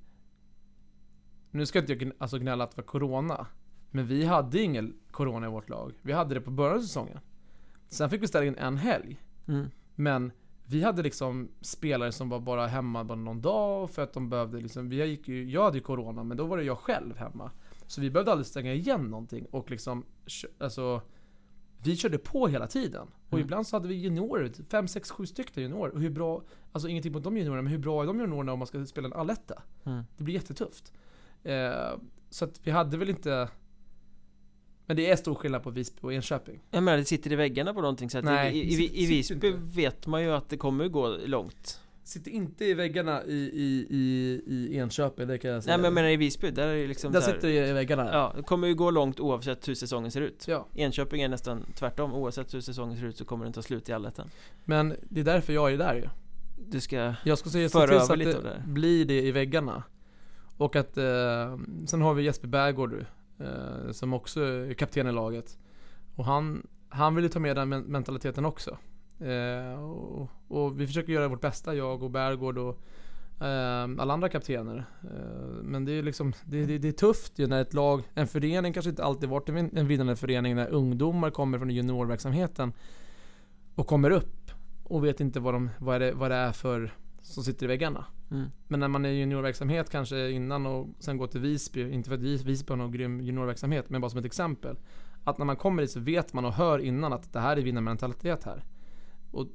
nu 1.50 1.66
ska 1.66 1.78
inte 1.78 1.92
jag 1.92 2.12
alltså 2.18 2.38
gnälla 2.38 2.64
att 2.64 2.70
det 2.70 2.76
var 2.76 2.86
Corona. 2.86 3.46
Men 3.90 4.06
vi 4.06 4.24
hade 4.24 4.62
ingen 4.62 4.94
Corona 5.10 5.46
i 5.46 5.50
vårt 5.50 5.68
lag. 5.68 5.92
Vi 6.02 6.12
hade 6.12 6.34
det 6.34 6.40
på 6.40 6.50
början 6.50 6.76
av 6.76 6.80
säsongen. 6.80 7.18
Sen 7.88 8.10
fick 8.10 8.22
vi 8.22 8.28
ställa 8.28 8.46
in 8.46 8.54
en 8.54 8.76
helg. 8.76 9.22
Mm. 9.48 9.70
Men 9.94 10.32
vi 10.66 10.82
hade 10.82 11.02
liksom 11.02 11.48
spelare 11.60 12.12
som 12.12 12.28
var 12.28 12.40
bara 12.40 12.66
hemma 12.66 13.04
bara 13.04 13.18
någon 13.18 13.40
dag 13.40 13.90
för 13.90 14.02
att 14.02 14.12
de 14.12 14.28
behövde 14.28 14.60
liksom, 14.60 14.88
vi 14.88 15.06
gick 15.06 15.28
ju, 15.28 15.50
jag 15.50 15.64
hade 15.64 15.78
ju 15.78 15.82
Corona 15.82 16.24
men 16.24 16.36
då 16.36 16.44
var 16.44 16.56
det 16.56 16.64
jag 16.64 16.78
själv 16.78 17.16
hemma. 17.16 17.50
Så 17.86 18.00
vi 18.00 18.10
behövde 18.10 18.32
aldrig 18.32 18.46
stänga 18.46 18.74
igen 18.74 19.04
någonting 19.04 19.46
och 19.50 19.70
liksom, 19.70 20.04
alltså 20.58 21.02
vi 21.82 21.96
körde 21.96 22.18
på 22.18 22.48
hela 22.48 22.66
tiden. 22.66 23.08
Och 23.26 23.32
mm. 23.32 23.44
ibland 23.44 23.66
så 23.66 23.76
hade 23.76 23.88
vi 23.88 23.94
juniorer, 23.94 24.52
5, 24.70 24.88
6, 24.88 25.10
7 25.10 25.26
stycken 25.26 25.62
juniorer. 25.62 25.92
Och 25.94 26.00
hur 26.00 26.10
bra, 26.10 26.42
alltså 26.72 26.88
ingenting 26.88 27.12
mot 27.12 27.24
de 27.24 27.36
juniorerna, 27.36 27.62
men 27.62 27.72
hur 27.72 27.78
bra 27.78 28.02
är 28.02 28.06
de 28.06 28.20
juniorerna 28.20 28.52
om 28.52 28.58
man 28.58 28.66
ska 28.66 28.86
spela 28.86 29.06
en 29.06 29.12
alletta? 29.12 29.62
Mm. 29.84 30.02
Det 30.16 30.24
blir 30.24 30.34
jättetufft. 30.34 30.92
Eh, 31.42 31.98
så 32.30 32.44
att 32.44 32.60
vi 32.62 32.70
hade 32.70 32.96
väl 32.96 33.10
inte 33.10 33.48
men 34.90 34.96
det 34.96 35.10
är 35.10 35.16
stor 35.16 35.34
skillnad 35.34 35.62
på 35.62 35.70
Visby 35.70 35.98
och 36.02 36.12
Enköping 36.12 36.60
Jag 36.70 36.82
menar 36.82 36.98
det 36.98 37.04
sitter 37.04 37.32
i 37.32 37.36
väggarna 37.36 37.74
på 37.74 37.80
någonting 37.80 38.10
så 38.10 38.18
att 38.18 38.24
Nej, 38.24 38.58
i, 38.58 38.60
i, 38.60 39.02
i, 39.02 39.06
Visby 39.06 39.34
inte. 39.34 39.52
vet 39.52 40.06
man 40.06 40.22
ju 40.22 40.30
att 40.30 40.48
det 40.48 40.56
kommer 40.56 40.88
gå 40.88 41.16
långt 41.24 41.80
Sitter 42.04 42.30
inte 42.30 42.64
i 42.64 42.74
väggarna 42.74 43.24
i, 43.24 43.34
i, 43.34 43.86
i, 43.90 44.42
i 44.46 44.76
Enköping, 44.76 45.28
det 45.28 45.38
kan 45.38 45.50
jag 45.50 45.62
säga 45.62 45.76
Nej 45.76 45.78
men 45.78 45.84
jag 45.84 45.92
menar 45.92 46.08
i 46.08 46.16
Visby, 46.16 46.50
där 46.50 46.66
är 46.66 46.76
det 46.76 46.86
liksom 46.86 47.12
Där 47.12 47.20
sitter 47.20 47.48
det 47.48 47.68
i 47.68 47.72
väggarna. 47.72 48.08
Ja, 48.12 48.32
det 48.36 48.42
kommer 48.42 48.68
ju 48.68 48.74
gå 48.74 48.90
långt 48.90 49.20
oavsett 49.20 49.68
hur 49.68 49.74
säsongen 49.74 50.10
ser 50.10 50.20
ut. 50.20 50.48
Ja. 50.48 50.66
Enköping 50.74 51.22
är 51.22 51.28
nästan 51.28 51.66
tvärtom, 51.74 52.14
oavsett 52.14 52.54
hur 52.54 52.60
säsongen 52.60 52.98
ser 52.98 53.06
ut 53.06 53.16
så 53.16 53.24
kommer 53.24 53.44
den 53.44 53.52
ta 53.52 53.62
slut 53.62 53.88
i 53.88 53.92
allettan. 53.92 54.30
Men 54.64 54.96
det 55.02 55.20
är 55.20 55.24
därför 55.24 55.52
jag 55.52 55.72
är 55.72 55.78
där 55.78 55.94
ju. 55.94 56.08
Du 56.68 56.80
ska 56.80 57.14
Jag 57.24 57.38
ska 57.38 57.50
se 57.50 57.68
föra 57.68 57.94
över 57.94 58.16
lite 58.16 58.36
av 58.36 58.44
det 58.44 58.62
blir 58.66 59.04
det 59.04 59.22
i 59.22 59.32
väggarna. 59.32 59.82
Och 60.56 60.76
att, 60.76 60.96
eh, 60.96 61.58
sen 61.86 62.02
har 62.02 62.14
vi 62.14 62.22
Jesper 62.22 62.48
Bergård 62.48 63.06
eh, 63.38 63.92
Som 63.92 64.12
också 64.12 64.42
är 64.42 64.74
kapten 64.74 65.06
i 65.06 65.12
laget. 65.12 65.58
Och 66.16 66.24
han, 66.24 66.66
han 66.88 67.14
vill 67.14 67.24
ju 67.24 67.28
ta 67.28 67.38
med 67.38 67.56
den 67.56 67.68
mentaliteten 67.68 68.44
också 68.44 68.78
Eh, 69.20 69.82
och, 69.82 70.28
och, 70.48 70.80
vi 70.80 70.86
försöker 70.86 71.12
göra 71.12 71.28
vårt 71.28 71.40
bästa, 71.40 71.74
jag 71.74 72.02
och 72.02 72.10
Bergård 72.10 72.58
och 72.58 72.78
eh, 73.46 73.88
alla 73.98 74.12
andra 74.12 74.28
kaptener. 74.28 74.84
Eh, 75.02 75.62
men 75.62 75.84
det 75.84 75.92
är 75.92 76.02
liksom, 76.02 76.32
det, 76.44 76.66
det, 76.66 76.78
det, 76.78 76.88
är 76.88 76.92
tufft 76.92 77.38
ju 77.38 77.46
när 77.46 77.62
ett 77.62 77.74
lag, 77.74 78.02
en 78.14 78.26
förening 78.26 78.72
kanske 78.72 78.90
inte 78.90 79.04
alltid 79.04 79.28
varit 79.28 79.48
en 79.48 79.86
vinnande 79.86 80.16
förening 80.16 80.56
när 80.56 80.68
ungdomar 80.68 81.30
kommer 81.30 81.58
från 81.58 81.70
juniorverksamheten 81.70 82.72
och 83.74 83.86
kommer 83.86 84.10
upp 84.10 84.50
och 84.84 85.04
vet 85.04 85.20
inte 85.20 85.40
vad, 85.40 85.54
de, 85.54 85.70
vad, 85.78 86.00
det, 86.00 86.12
vad 86.12 86.30
det 86.30 86.36
är 86.36 86.52
för 86.52 86.94
som 87.22 87.44
sitter 87.44 87.64
i 87.64 87.66
väggarna. 87.66 88.04
Mm. 88.30 88.50
Men 88.68 88.80
när 88.80 88.88
man 88.88 89.04
är 89.04 89.08
i 89.08 89.18
juniorverksamhet 89.18 89.90
kanske 89.90 90.30
innan 90.30 90.66
och 90.66 90.88
sen 90.98 91.16
går 91.16 91.26
till 91.26 91.40
Visby, 91.40 91.92
inte 91.92 92.08
för 92.08 92.16
att 92.16 92.22
Visby 92.22 92.72
har 92.72 92.76
någon 92.76 92.92
grym 92.92 93.20
juniorverksamhet, 93.20 93.90
men 93.90 94.00
bara 94.00 94.10
som 94.10 94.18
ett 94.18 94.24
exempel. 94.24 94.76
Att 95.24 95.38
när 95.38 95.46
man 95.46 95.56
kommer 95.56 95.82
dit 95.82 95.90
så 95.90 96.00
vet 96.00 96.32
man 96.32 96.44
och 96.44 96.52
hör 96.52 96.78
innan 96.78 97.12
att 97.12 97.32
det 97.32 97.40
här 97.40 97.56
är 97.56 97.62
vinnarmentalitet 97.62 98.44
här. 98.44 98.64
Och 99.30 99.46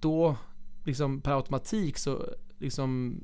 då, 0.00 0.36
liksom 0.84 1.20
per 1.20 1.32
automatik 1.32 1.98
så 1.98 2.34
liksom 2.58 3.20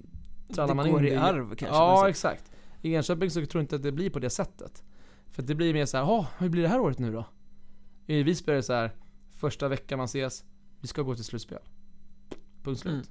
trallar 0.55 0.75
man 0.75 0.87
in 0.87 0.95
det. 0.95 1.01
Går 1.01 1.09
i 1.09 1.17
arv 1.17 1.49
kanske? 1.49 1.67
Ja, 1.67 2.09
exakt. 2.09 2.51
I 2.83 2.95
Enköping 2.95 3.31
så 3.31 3.47
tror 3.47 3.61
jag 3.61 3.63
inte 3.63 3.77
att 3.77 3.83
det 3.83 3.93
blir 3.93 4.11
på 4.11 4.19
det 4.19 4.31
sättet. 4.31 4.85
För 5.31 5.43
det 5.43 5.55
blir 5.55 5.75
mer 5.75 5.87
så 5.87 5.97
här, 5.97 6.27
hur 6.39 6.49
blir 6.49 6.63
det 6.63 6.69
här 6.69 6.81
året 6.81 6.99
nu 6.99 7.13
då? 7.13 7.25
I 8.07 8.23
Visby 8.23 8.53
är 8.53 8.57
det 8.57 8.63
så 8.63 8.73
här, 8.73 8.91
första 9.31 9.69
veckan 9.69 9.99
man 9.99 10.05
ses, 10.05 10.45
vi 10.81 10.89
ska 10.89 11.03
gå 11.03 11.15
till 11.15 11.25
slutspel. 11.25 11.59
Punkt 12.63 12.81
slut. 12.81 12.95
Mm. 12.95 13.07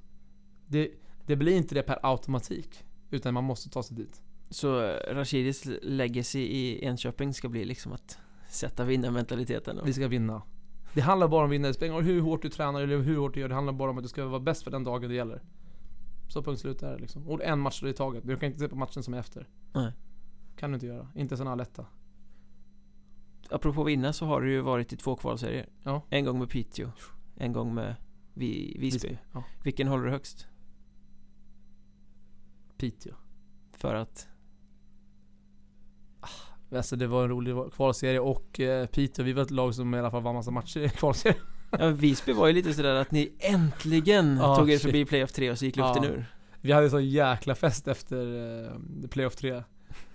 Det, 0.67 0.91
det 1.25 1.35
blir 1.35 1.57
inte 1.57 1.75
det 1.75 1.83
per 1.83 1.99
automatik. 2.03 2.83
Utan 3.09 3.33
man 3.33 3.43
måste 3.43 3.69
ta 3.69 3.83
sig 3.83 3.97
dit. 3.97 4.21
Så 4.49 4.83
eh, 4.83 5.15
Rashidis 5.15 5.67
legacy 5.81 6.39
i 6.39 6.85
Enköping 6.85 7.33
ska 7.33 7.49
bli 7.49 7.65
liksom 7.65 7.91
att 7.91 8.19
sätta 8.49 8.83
vinnarmentaliteten? 8.83 9.79
Vi 9.85 9.93
ska 9.93 10.07
vinna. 10.07 10.41
Det 10.97 11.03
handlar 11.03 11.27
bara 11.27 11.43
om 11.43 11.45
att 11.45 11.53
vinna. 11.53 11.67
Det 11.67 11.73
spelar 11.73 12.01
hur 12.01 12.21
hårt 12.21 12.41
du 12.41 12.49
tränar 12.49 12.81
eller 12.81 12.97
hur 12.97 13.17
hårt 13.17 13.33
du 13.33 13.39
gör. 13.39 13.49
Det 13.49 13.55
handlar 13.55 13.73
bara 13.73 13.89
om 13.89 13.97
att 13.97 14.03
du 14.03 14.09
ska 14.09 14.25
vara 14.25 14.39
bäst 14.39 14.63
för 14.63 14.71
den 14.71 14.83
dagen 14.83 15.09
det 15.09 15.15
gäller. 15.15 15.41
Så 16.27 16.43
punkt 16.43 16.59
slut 16.59 16.83
är 16.83 16.91
det 16.91 16.97
liksom. 16.97 17.27
Och 17.27 17.43
en 17.43 17.59
match 17.59 17.83
i 17.83 17.93
taget. 17.93 18.27
Du 18.27 18.37
kan 18.37 18.47
inte 18.47 18.59
se 18.59 18.67
på 18.67 18.75
matchen 18.75 19.03
som 19.03 19.13
är 19.13 19.19
efter. 19.19 19.47
Nej. 19.73 19.91
Kan 20.55 20.71
du 20.71 20.73
inte 20.75 20.85
göra. 20.85 21.07
Inte 21.15 21.37
såna 21.37 21.55
lätta. 21.55 21.85
Apropå 23.49 23.83
vinna 23.83 24.13
så 24.13 24.25
har 24.25 24.41
du 24.41 24.51
ju 24.51 24.61
varit 24.61 24.93
i 24.93 24.97
två 24.97 25.15
kvalserier. 25.15 25.69
Ja. 25.83 26.01
En 26.09 26.25
gång 26.25 26.39
med 26.39 26.49
Piteå. 26.49 26.91
En 27.35 27.53
gång 27.53 27.73
med 27.73 27.95
Vi 28.33 28.77
Visby. 28.79 29.07
Visby. 29.07 29.17
Ja. 29.33 29.43
Vilken 29.63 29.87
håller 29.87 30.05
du 30.05 30.11
högst? 30.11 30.47
Piteå. 32.77 33.13
För 33.71 33.95
att? 33.95 34.27
Alltså 36.71 36.95
det 36.95 37.07
var 37.07 37.23
en 37.23 37.29
rolig 37.29 37.55
kvalserie 37.73 38.19
och 38.19 38.59
eh, 38.59 38.85
Piteå, 38.85 39.25
vi 39.25 39.33
var 39.33 39.43
ett 39.43 39.51
lag 39.51 39.75
som 39.75 39.95
i 39.95 39.99
alla 39.99 40.11
fall 40.11 40.21
vann 40.23 40.35
massa 40.35 40.51
matcher 40.51 40.79
i 40.79 40.89
kvalserien. 40.89 41.41
Ja, 41.71 41.87
Visby 41.89 42.33
var 42.33 42.47
ju 42.47 42.53
lite 42.53 42.73
sådär 42.73 42.95
att 42.95 43.11
ni 43.11 43.31
äntligen 43.39 44.41
ah, 44.41 44.55
tog 44.55 44.71
er 44.71 44.77
förbi 44.77 45.05
playoff 45.05 45.31
3 45.31 45.51
och 45.51 45.57
så 45.57 45.65
gick 45.65 45.75
luften 45.75 46.03
ah. 46.03 46.07
ur. 46.07 46.25
Vi 46.61 46.71
hade 46.71 46.89
sån 46.89 47.05
jäkla 47.05 47.55
fest 47.55 47.87
efter 47.87 48.17
eh, 48.65 49.07
playoff 49.09 49.35
3. 49.35 49.63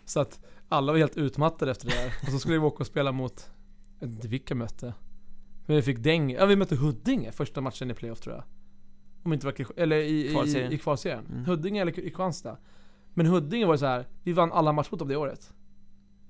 Så 0.04 0.20
att 0.20 0.40
alla 0.68 0.92
var 0.92 0.98
helt 0.98 1.16
utmattade 1.16 1.70
efter 1.70 1.88
det 1.88 1.94
där. 1.94 2.12
Och 2.22 2.32
så 2.32 2.38
skulle 2.38 2.58
vi 2.58 2.64
åka 2.64 2.78
och 2.78 2.86
spela 2.86 3.12
mot, 3.12 3.50
jag 4.00 4.06
vet 4.06 4.16
inte 4.16 4.28
vilka 4.28 4.54
mötte. 4.54 4.94
Men 5.66 5.76
vi 5.76 5.82
fick 5.82 5.98
däng, 5.98 6.30
ja 6.30 6.46
vi 6.46 6.56
mötte 6.56 6.76
Huddinge 6.76 7.32
första 7.32 7.60
matchen 7.60 7.90
i 7.90 7.94
playoff 7.94 8.20
tror 8.20 8.34
jag. 8.34 8.44
Om 9.22 9.32
inte 9.32 9.46
var, 9.46 9.54
eller 9.76 9.96
i, 9.96 10.32
kvalserien. 10.32 10.72
i, 10.72 10.74
i 10.74 10.78
kvalserien. 10.78 11.26
Mm. 11.26 11.44
Huddinge 11.44 11.80
eller 11.80 11.92
i 11.92 11.94
Kristianstad. 11.94 12.56
Men 13.14 13.26
Huddinge 13.26 13.66
var 13.66 13.74
ju 13.74 13.78
så 13.78 13.86
här, 13.86 14.08
vi 14.22 14.32
vann 14.32 14.52
alla 14.52 14.72
matcher 14.72 14.88
mot 14.90 14.98
dem 14.98 15.08
det 15.08 15.16
året. 15.16 15.52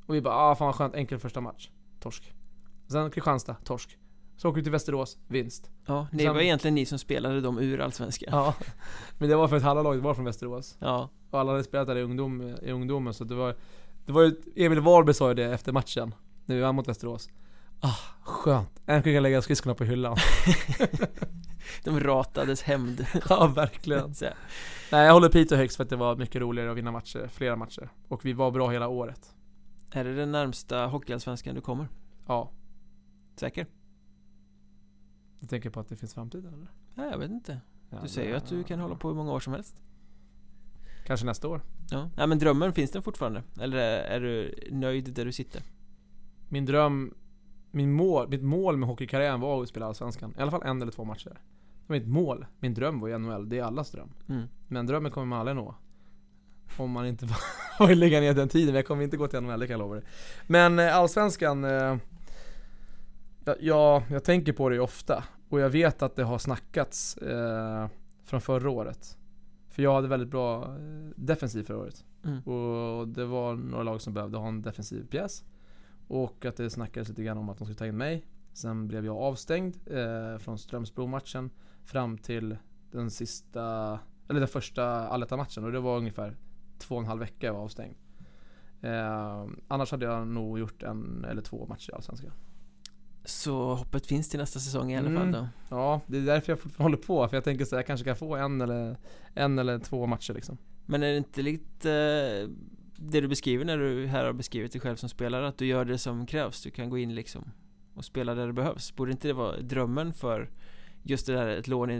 Och 0.06 0.14
vi 0.14 0.20
bara, 0.20 0.34
ah 0.34 0.54
fan 0.54 0.66
vad 0.66 0.74
skönt, 0.74 0.94
enkel 0.94 1.18
första 1.18 1.40
match. 1.40 1.68
Torsk. 2.00 2.32
Sen 2.88 3.10
Kristianstad, 3.10 3.56
torsk. 3.64 3.98
Så 4.36 4.48
åker 4.48 4.56
vi 4.56 4.62
till 4.62 4.72
Västerås, 4.72 5.18
vinst. 5.28 5.70
Ja, 5.86 6.06
det 6.12 6.18
Sen, 6.18 6.34
var 6.34 6.40
egentligen 6.40 6.74
ni 6.74 6.86
som 6.86 6.98
spelade 6.98 7.40
dem 7.40 7.58
ur 7.58 7.80
Allsvenskan. 7.80 8.28
Ja, 8.32 8.54
men 9.18 9.28
det 9.28 9.36
var 9.36 9.48
för 9.48 9.56
att 9.56 9.62
halva 9.62 9.82
laget 9.82 10.02
var 10.02 10.14
från 10.14 10.24
Västerås. 10.24 10.76
Ja. 10.78 11.08
Och 11.30 11.40
alla 11.40 11.52
hade 11.52 11.64
spelat 11.64 11.86
där 11.86 11.96
i, 11.96 12.02
ungdom, 12.02 12.56
i 12.62 12.70
ungdomen, 12.72 13.14
så 13.14 13.24
det 13.24 13.34
var 13.34 13.56
Det 14.06 14.12
var 14.12 14.22
ju, 14.22 14.34
Emil 14.56 14.80
Wahlberg 14.80 15.14
sa 15.14 15.28
ju 15.28 15.34
det 15.34 15.44
efter 15.44 15.72
matchen, 15.72 16.14
när 16.44 16.56
vi 16.56 16.62
vann 16.62 16.74
mot 16.74 16.88
Västerås. 16.88 17.28
Ah, 17.80 17.96
skönt. 18.22 18.82
Äntligen 18.86 19.16
kan 19.16 19.22
lägga 19.22 19.42
skridskorna 19.42 19.74
på 19.74 19.84
hyllan. 19.84 20.16
De 21.84 22.00
ratades 22.00 22.62
hämnd. 22.62 23.06
ja, 23.28 23.46
verkligen. 23.46 24.14
Nej, 24.92 25.06
jag 25.06 25.12
håller 25.12 25.28
Piteå 25.28 25.58
högst 25.58 25.76
för 25.76 25.84
att 25.84 25.90
det 25.90 25.96
var 25.96 26.16
mycket 26.16 26.40
roligare 26.40 26.70
att 26.70 26.76
vinna 26.76 26.92
matcher, 26.92 27.30
flera 27.32 27.56
matcher. 27.56 27.88
Och 28.08 28.24
vi 28.24 28.32
var 28.32 28.50
bra 28.50 28.70
hela 28.70 28.88
året. 28.88 29.34
Är 29.92 30.04
det 30.04 30.14
den 30.14 30.32
närmsta 30.32 30.86
hockeyallsvenskan 30.86 31.54
du 31.54 31.60
kommer? 31.60 31.88
Ja. 32.26 32.50
Säker? 33.36 33.66
Du 35.40 35.46
tänker 35.46 35.70
på 35.70 35.80
att 35.80 35.88
det 35.88 35.96
finns 35.96 36.14
framtid 36.14 36.46
eller? 36.46 36.66
Nej, 36.94 37.10
jag 37.10 37.18
vet 37.18 37.30
inte. 37.30 37.60
Du 37.90 37.96
ja, 37.96 38.08
säger 38.08 38.30
ju 38.30 38.36
att 38.36 38.46
du 38.46 38.64
kan 38.64 38.80
hålla 38.80 38.94
på 38.94 39.08
hur 39.08 39.14
många 39.14 39.32
år 39.32 39.40
som 39.40 39.52
helst. 39.52 39.82
Kanske 41.06 41.26
nästa 41.26 41.48
år. 41.48 41.62
Ja, 41.90 42.10
ja 42.16 42.26
men 42.26 42.38
drömmen 42.38 42.72
finns 42.72 42.90
den 42.90 43.02
fortfarande? 43.02 43.42
Eller 43.60 43.78
är 43.98 44.20
du 44.20 44.54
nöjd 44.70 45.14
där 45.14 45.24
du 45.24 45.32
sitter? 45.32 45.62
Min 46.48 46.66
dröm, 46.66 47.14
min 47.70 47.92
mål, 47.92 48.28
mitt 48.28 48.42
mål 48.42 48.76
med 48.76 48.88
hockeykarriären 48.88 49.40
var 49.40 49.62
att 49.62 49.68
spela 49.68 49.86
Allsvenskan. 49.86 50.34
I 50.38 50.40
alla 50.40 50.50
fall 50.50 50.62
en 50.62 50.82
eller 50.82 50.92
två 50.92 51.04
matcher. 51.04 51.30
Det 51.30 51.86
var 51.86 51.96
mitt 51.96 52.08
mål. 52.08 52.46
Min 52.58 52.74
dröm 52.74 53.00
var 53.00 53.08
ju 53.08 53.18
NHL. 53.18 53.48
Det 53.48 53.58
är 53.58 53.64
allas 53.64 53.90
dröm. 53.90 54.10
Mm. 54.28 54.48
Men 54.68 54.86
drömmen 54.86 55.12
kommer 55.12 55.26
man 55.26 55.38
aldrig 55.38 55.56
nå. 55.56 55.74
Om 56.78 56.90
man 56.90 57.06
inte 57.06 57.26
vill 57.88 57.98
lägga 57.98 58.20
ner 58.20 58.34
den 58.34 58.48
tiden, 58.48 58.66
men 58.66 58.74
jag 58.74 58.86
kommer 58.86 59.02
inte 59.02 59.16
gå 59.16 59.28
till 59.28 59.40
NHL, 59.40 59.60
det 59.60 59.66
kan 59.66 59.72
jag 59.72 59.78
lova 59.78 59.94
dig. 59.94 60.04
Men 60.46 60.78
eh, 60.78 60.96
Allsvenskan, 60.96 61.64
eh, 61.64 61.96
ja, 63.60 64.02
jag 64.10 64.24
tänker 64.24 64.52
på 64.52 64.68
det 64.68 64.80
ofta. 64.80 65.24
Och 65.48 65.60
jag 65.60 65.70
vet 65.70 66.02
att 66.02 66.16
det 66.16 66.24
har 66.24 66.38
snackats 66.38 67.16
eh, 67.16 67.88
från 68.24 68.40
förra 68.40 68.70
året. 68.70 69.18
För 69.68 69.82
jag 69.82 69.94
hade 69.94 70.08
väldigt 70.08 70.28
bra 70.28 70.76
defensiv 71.16 71.62
förra 71.62 71.78
året. 71.78 72.04
Mm. 72.24 72.40
Och 72.42 73.08
det 73.08 73.24
var 73.24 73.54
några 73.54 73.82
lag 73.82 74.00
som 74.00 74.14
behövde 74.14 74.38
ha 74.38 74.48
en 74.48 74.62
defensiv 74.62 75.06
pjäs. 75.06 75.44
Och 76.08 76.44
att 76.44 76.56
det 76.56 76.70
snackades 76.70 77.08
lite 77.08 77.22
grann 77.22 77.38
om 77.38 77.48
att 77.48 77.58
de 77.58 77.64
skulle 77.64 77.78
ta 77.78 77.86
in 77.86 77.96
mig. 77.96 78.26
Sen 78.52 78.88
blev 78.88 79.06
jag 79.06 79.16
avstängd 79.16 79.76
eh, 79.86 80.38
från 80.38 80.58
Strömsbro-matchen 80.58 81.50
fram 81.84 82.18
till 82.18 82.56
den 82.90 83.10
sista, 83.10 83.98
eller 84.28 84.40
den 84.40 84.48
första 84.48 84.84
Alletta-matchen 84.84 85.64
och 85.64 85.72
det 85.72 85.80
var 85.80 85.98
ungefär 85.98 86.36
två 86.82 86.94
och 86.94 87.00
en 87.00 87.06
halv 87.06 87.20
vecka 87.20 87.46
jag 87.46 87.54
var 87.54 87.60
avstängd. 87.60 87.94
Eh, 88.82 89.46
annars 89.68 89.90
hade 89.90 90.06
jag 90.06 90.26
nog 90.26 90.58
gjort 90.58 90.82
en 90.82 91.24
eller 91.24 91.42
två 91.42 91.66
matcher 91.66 91.90
i 91.90 91.94
Allsvenskan. 91.94 92.32
Så 93.24 93.74
hoppet 93.74 94.06
finns 94.06 94.28
till 94.28 94.40
nästa 94.40 94.60
säsong 94.60 94.92
i 94.92 94.96
alla 94.96 95.10
fall 95.10 95.28
mm. 95.28 95.32
då? 95.32 95.48
Ja, 95.68 96.00
det 96.06 96.18
är 96.18 96.22
därför 96.22 96.52
jag 96.52 96.60
fortfarande 96.60 96.96
håller 96.96 97.06
på. 97.06 97.28
För 97.28 97.36
jag 97.36 97.44
tänker 97.44 97.64
så 97.64 97.76
jag 97.76 97.86
kanske 97.86 98.04
kan 98.04 98.16
få 98.16 98.36
en 98.36 98.60
eller, 98.60 98.96
en 99.34 99.58
eller 99.58 99.78
två 99.78 100.06
matcher 100.06 100.34
liksom. 100.34 100.58
Men 100.86 101.02
är 101.02 101.10
det 101.10 101.16
inte 101.16 101.42
lite 101.42 101.92
eh, 101.92 102.48
det 102.96 103.20
du 103.20 103.28
beskriver 103.28 103.64
när 103.64 103.78
du 103.78 104.06
här 104.06 104.24
har 104.24 104.32
beskrivit 104.32 104.72
dig 104.72 104.80
själv 104.80 104.96
som 104.96 105.08
spelare? 105.08 105.48
Att 105.48 105.58
du 105.58 105.66
gör 105.66 105.84
det 105.84 105.98
som 105.98 106.26
krävs? 106.26 106.62
Du 106.62 106.70
kan 106.70 106.90
gå 106.90 106.98
in 106.98 107.14
liksom 107.14 107.52
och 107.94 108.04
spela 108.04 108.34
där 108.34 108.46
det 108.46 108.52
behövs. 108.52 108.96
Borde 108.96 109.12
inte 109.12 109.28
det 109.28 109.34
vara 109.34 109.60
drömmen 109.60 110.12
för 110.12 110.50
just 111.02 111.26
det 111.26 111.32
där 111.32 111.48
ett 111.48 111.68
lån 111.68 111.90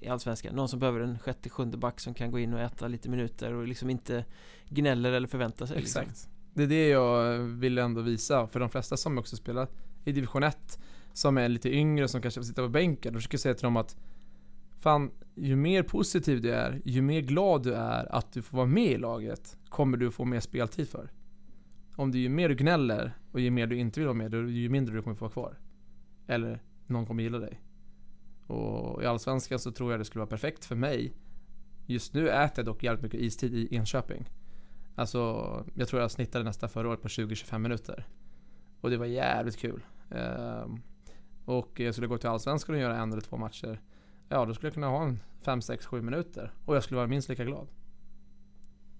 i 0.00 0.08
Allsvenskan. 0.08 0.54
Någon 0.54 0.68
som 0.68 0.78
behöver 0.78 1.00
en 1.00 1.18
sjätte, 1.18 1.48
sjunde 1.48 1.76
back 1.76 2.00
som 2.00 2.14
kan 2.14 2.30
gå 2.30 2.38
in 2.38 2.54
och 2.54 2.60
äta 2.60 2.88
lite 2.88 3.08
minuter 3.08 3.52
och 3.52 3.68
liksom 3.68 3.90
inte 3.90 4.24
gnäller 4.68 5.12
eller 5.12 5.28
förväntar 5.28 5.66
sig. 5.66 5.76
Liksom. 5.76 6.00
Exakt. 6.00 6.08
Liksom. 6.08 6.30
Det 6.54 6.62
är 6.62 6.66
det 6.66 6.88
jag 6.88 7.38
vill 7.38 7.78
ändå 7.78 8.00
visa 8.00 8.46
för 8.46 8.60
de 8.60 8.70
flesta 8.70 8.96
som 8.96 9.18
också 9.18 9.36
spelar 9.36 9.68
i 10.04 10.12
division 10.12 10.42
1 10.42 10.78
som 11.12 11.38
är 11.38 11.48
lite 11.48 11.70
yngre 11.70 12.08
som 12.08 12.22
kanske 12.22 12.42
sitter 12.42 12.62
på 12.62 12.68
bänken. 12.68 13.12
Då 13.12 13.18
försöker 13.18 13.34
jag 13.34 13.40
säga 13.40 13.54
till 13.54 13.64
dem 13.64 13.76
att 13.76 13.96
fan, 14.80 15.10
ju 15.34 15.56
mer 15.56 15.82
positiv 15.82 16.40
du 16.40 16.52
är, 16.52 16.80
ju 16.84 17.02
mer 17.02 17.20
glad 17.20 17.62
du 17.62 17.74
är 17.74 18.14
att 18.14 18.32
du 18.32 18.42
får 18.42 18.56
vara 18.56 18.66
med 18.66 18.92
i 18.92 18.98
laget, 18.98 19.56
kommer 19.68 19.96
du 19.96 20.10
få 20.10 20.24
mer 20.24 20.40
speltid 20.40 20.88
för. 20.88 21.12
Om 21.96 22.12
du 22.12 22.18
ju 22.18 22.28
mer 22.28 22.48
du 22.48 22.54
gnäller 22.54 23.18
och 23.32 23.40
ju 23.40 23.50
mer 23.50 23.66
du 23.66 23.76
inte 23.76 24.00
vill 24.00 24.06
vara 24.06 24.16
med, 24.16 24.50
ju 24.50 24.68
mindre 24.68 24.94
du 24.94 25.02
kommer 25.02 25.16
få 25.16 25.24
vara 25.24 25.32
kvar. 25.32 25.58
Eller 26.26 26.62
någon 26.86 27.06
kommer 27.06 27.22
gilla 27.22 27.38
dig. 27.38 27.60
Och 28.48 29.02
i 29.02 29.06
Allsvenskan 29.06 29.58
så 29.58 29.72
tror 29.72 29.90
jag 29.90 30.00
det 30.00 30.04
skulle 30.04 30.20
vara 30.20 30.30
perfekt 30.30 30.64
för 30.64 30.76
mig. 30.76 31.12
Just 31.86 32.14
nu 32.14 32.28
äter 32.28 32.52
jag 32.56 32.66
dock 32.66 32.82
jävligt 32.82 33.02
mycket 33.02 33.20
istid 33.20 33.54
i 33.54 33.76
Enköping. 33.76 34.30
Alltså, 34.94 35.64
jag 35.74 35.88
tror 35.88 36.02
jag 36.02 36.10
snittade 36.10 36.44
nästa 36.44 36.68
förra 36.68 36.88
året 36.88 37.02
på 37.02 37.08
20-25 37.08 37.58
minuter. 37.58 38.06
Och 38.80 38.90
det 38.90 38.96
var 38.96 39.06
jävligt 39.06 39.56
kul. 39.56 39.84
Ehm, 40.10 40.82
och 41.44 41.80
jag 41.80 41.94
skulle 41.94 42.06
gå 42.06 42.18
till 42.18 42.28
Allsvenskan 42.28 42.74
och 42.74 42.80
göra 42.80 42.96
en 42.96 43.12
eller 43.12 43.22
två 43.22 43.36
matcher. 43.36 43.80
Ja, 44.28 44.44
då 44.44 44.54
skulle 44.54 44.66
jag 44.66 44.74
kunna 44.74 44.86
ha 44.86 45.02
en 45.02 45.20
5, 45.42 45.62
6, 45.62 45.86
7 45.86 46.02
minuter. 46.02 46.52
Och 46.64 46.76
jag 46.76 46.82
skulle 46.84 46.96
vara 46.96 47.06
minst 47.06 47.28
lika 47.28 47.44
glad. 47.44 47.68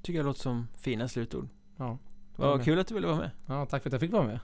Tycker 0.02 0.18
jag 0.18 0.26
låter 0.26 0.40
som 0.40 0.68
fina 0.76 1.08
slutord. 1.08 1.48
Ja. 1.76 1.98
Vad 2.36 2.64
kul 2.64 2.78
att 2.78 2.86
du 2.86 2.94
ville 2.94 3.06
vara 3.06 3.16
med. 3.18 3.30
Ja, 3.46 3.66
tack 3.66 3.82
för 3.82 3.88
att 3.88 3.92
jag 3.92 4.00
fick 4.00 4.12
vara 4.12 4.26
med. 4.26 4.40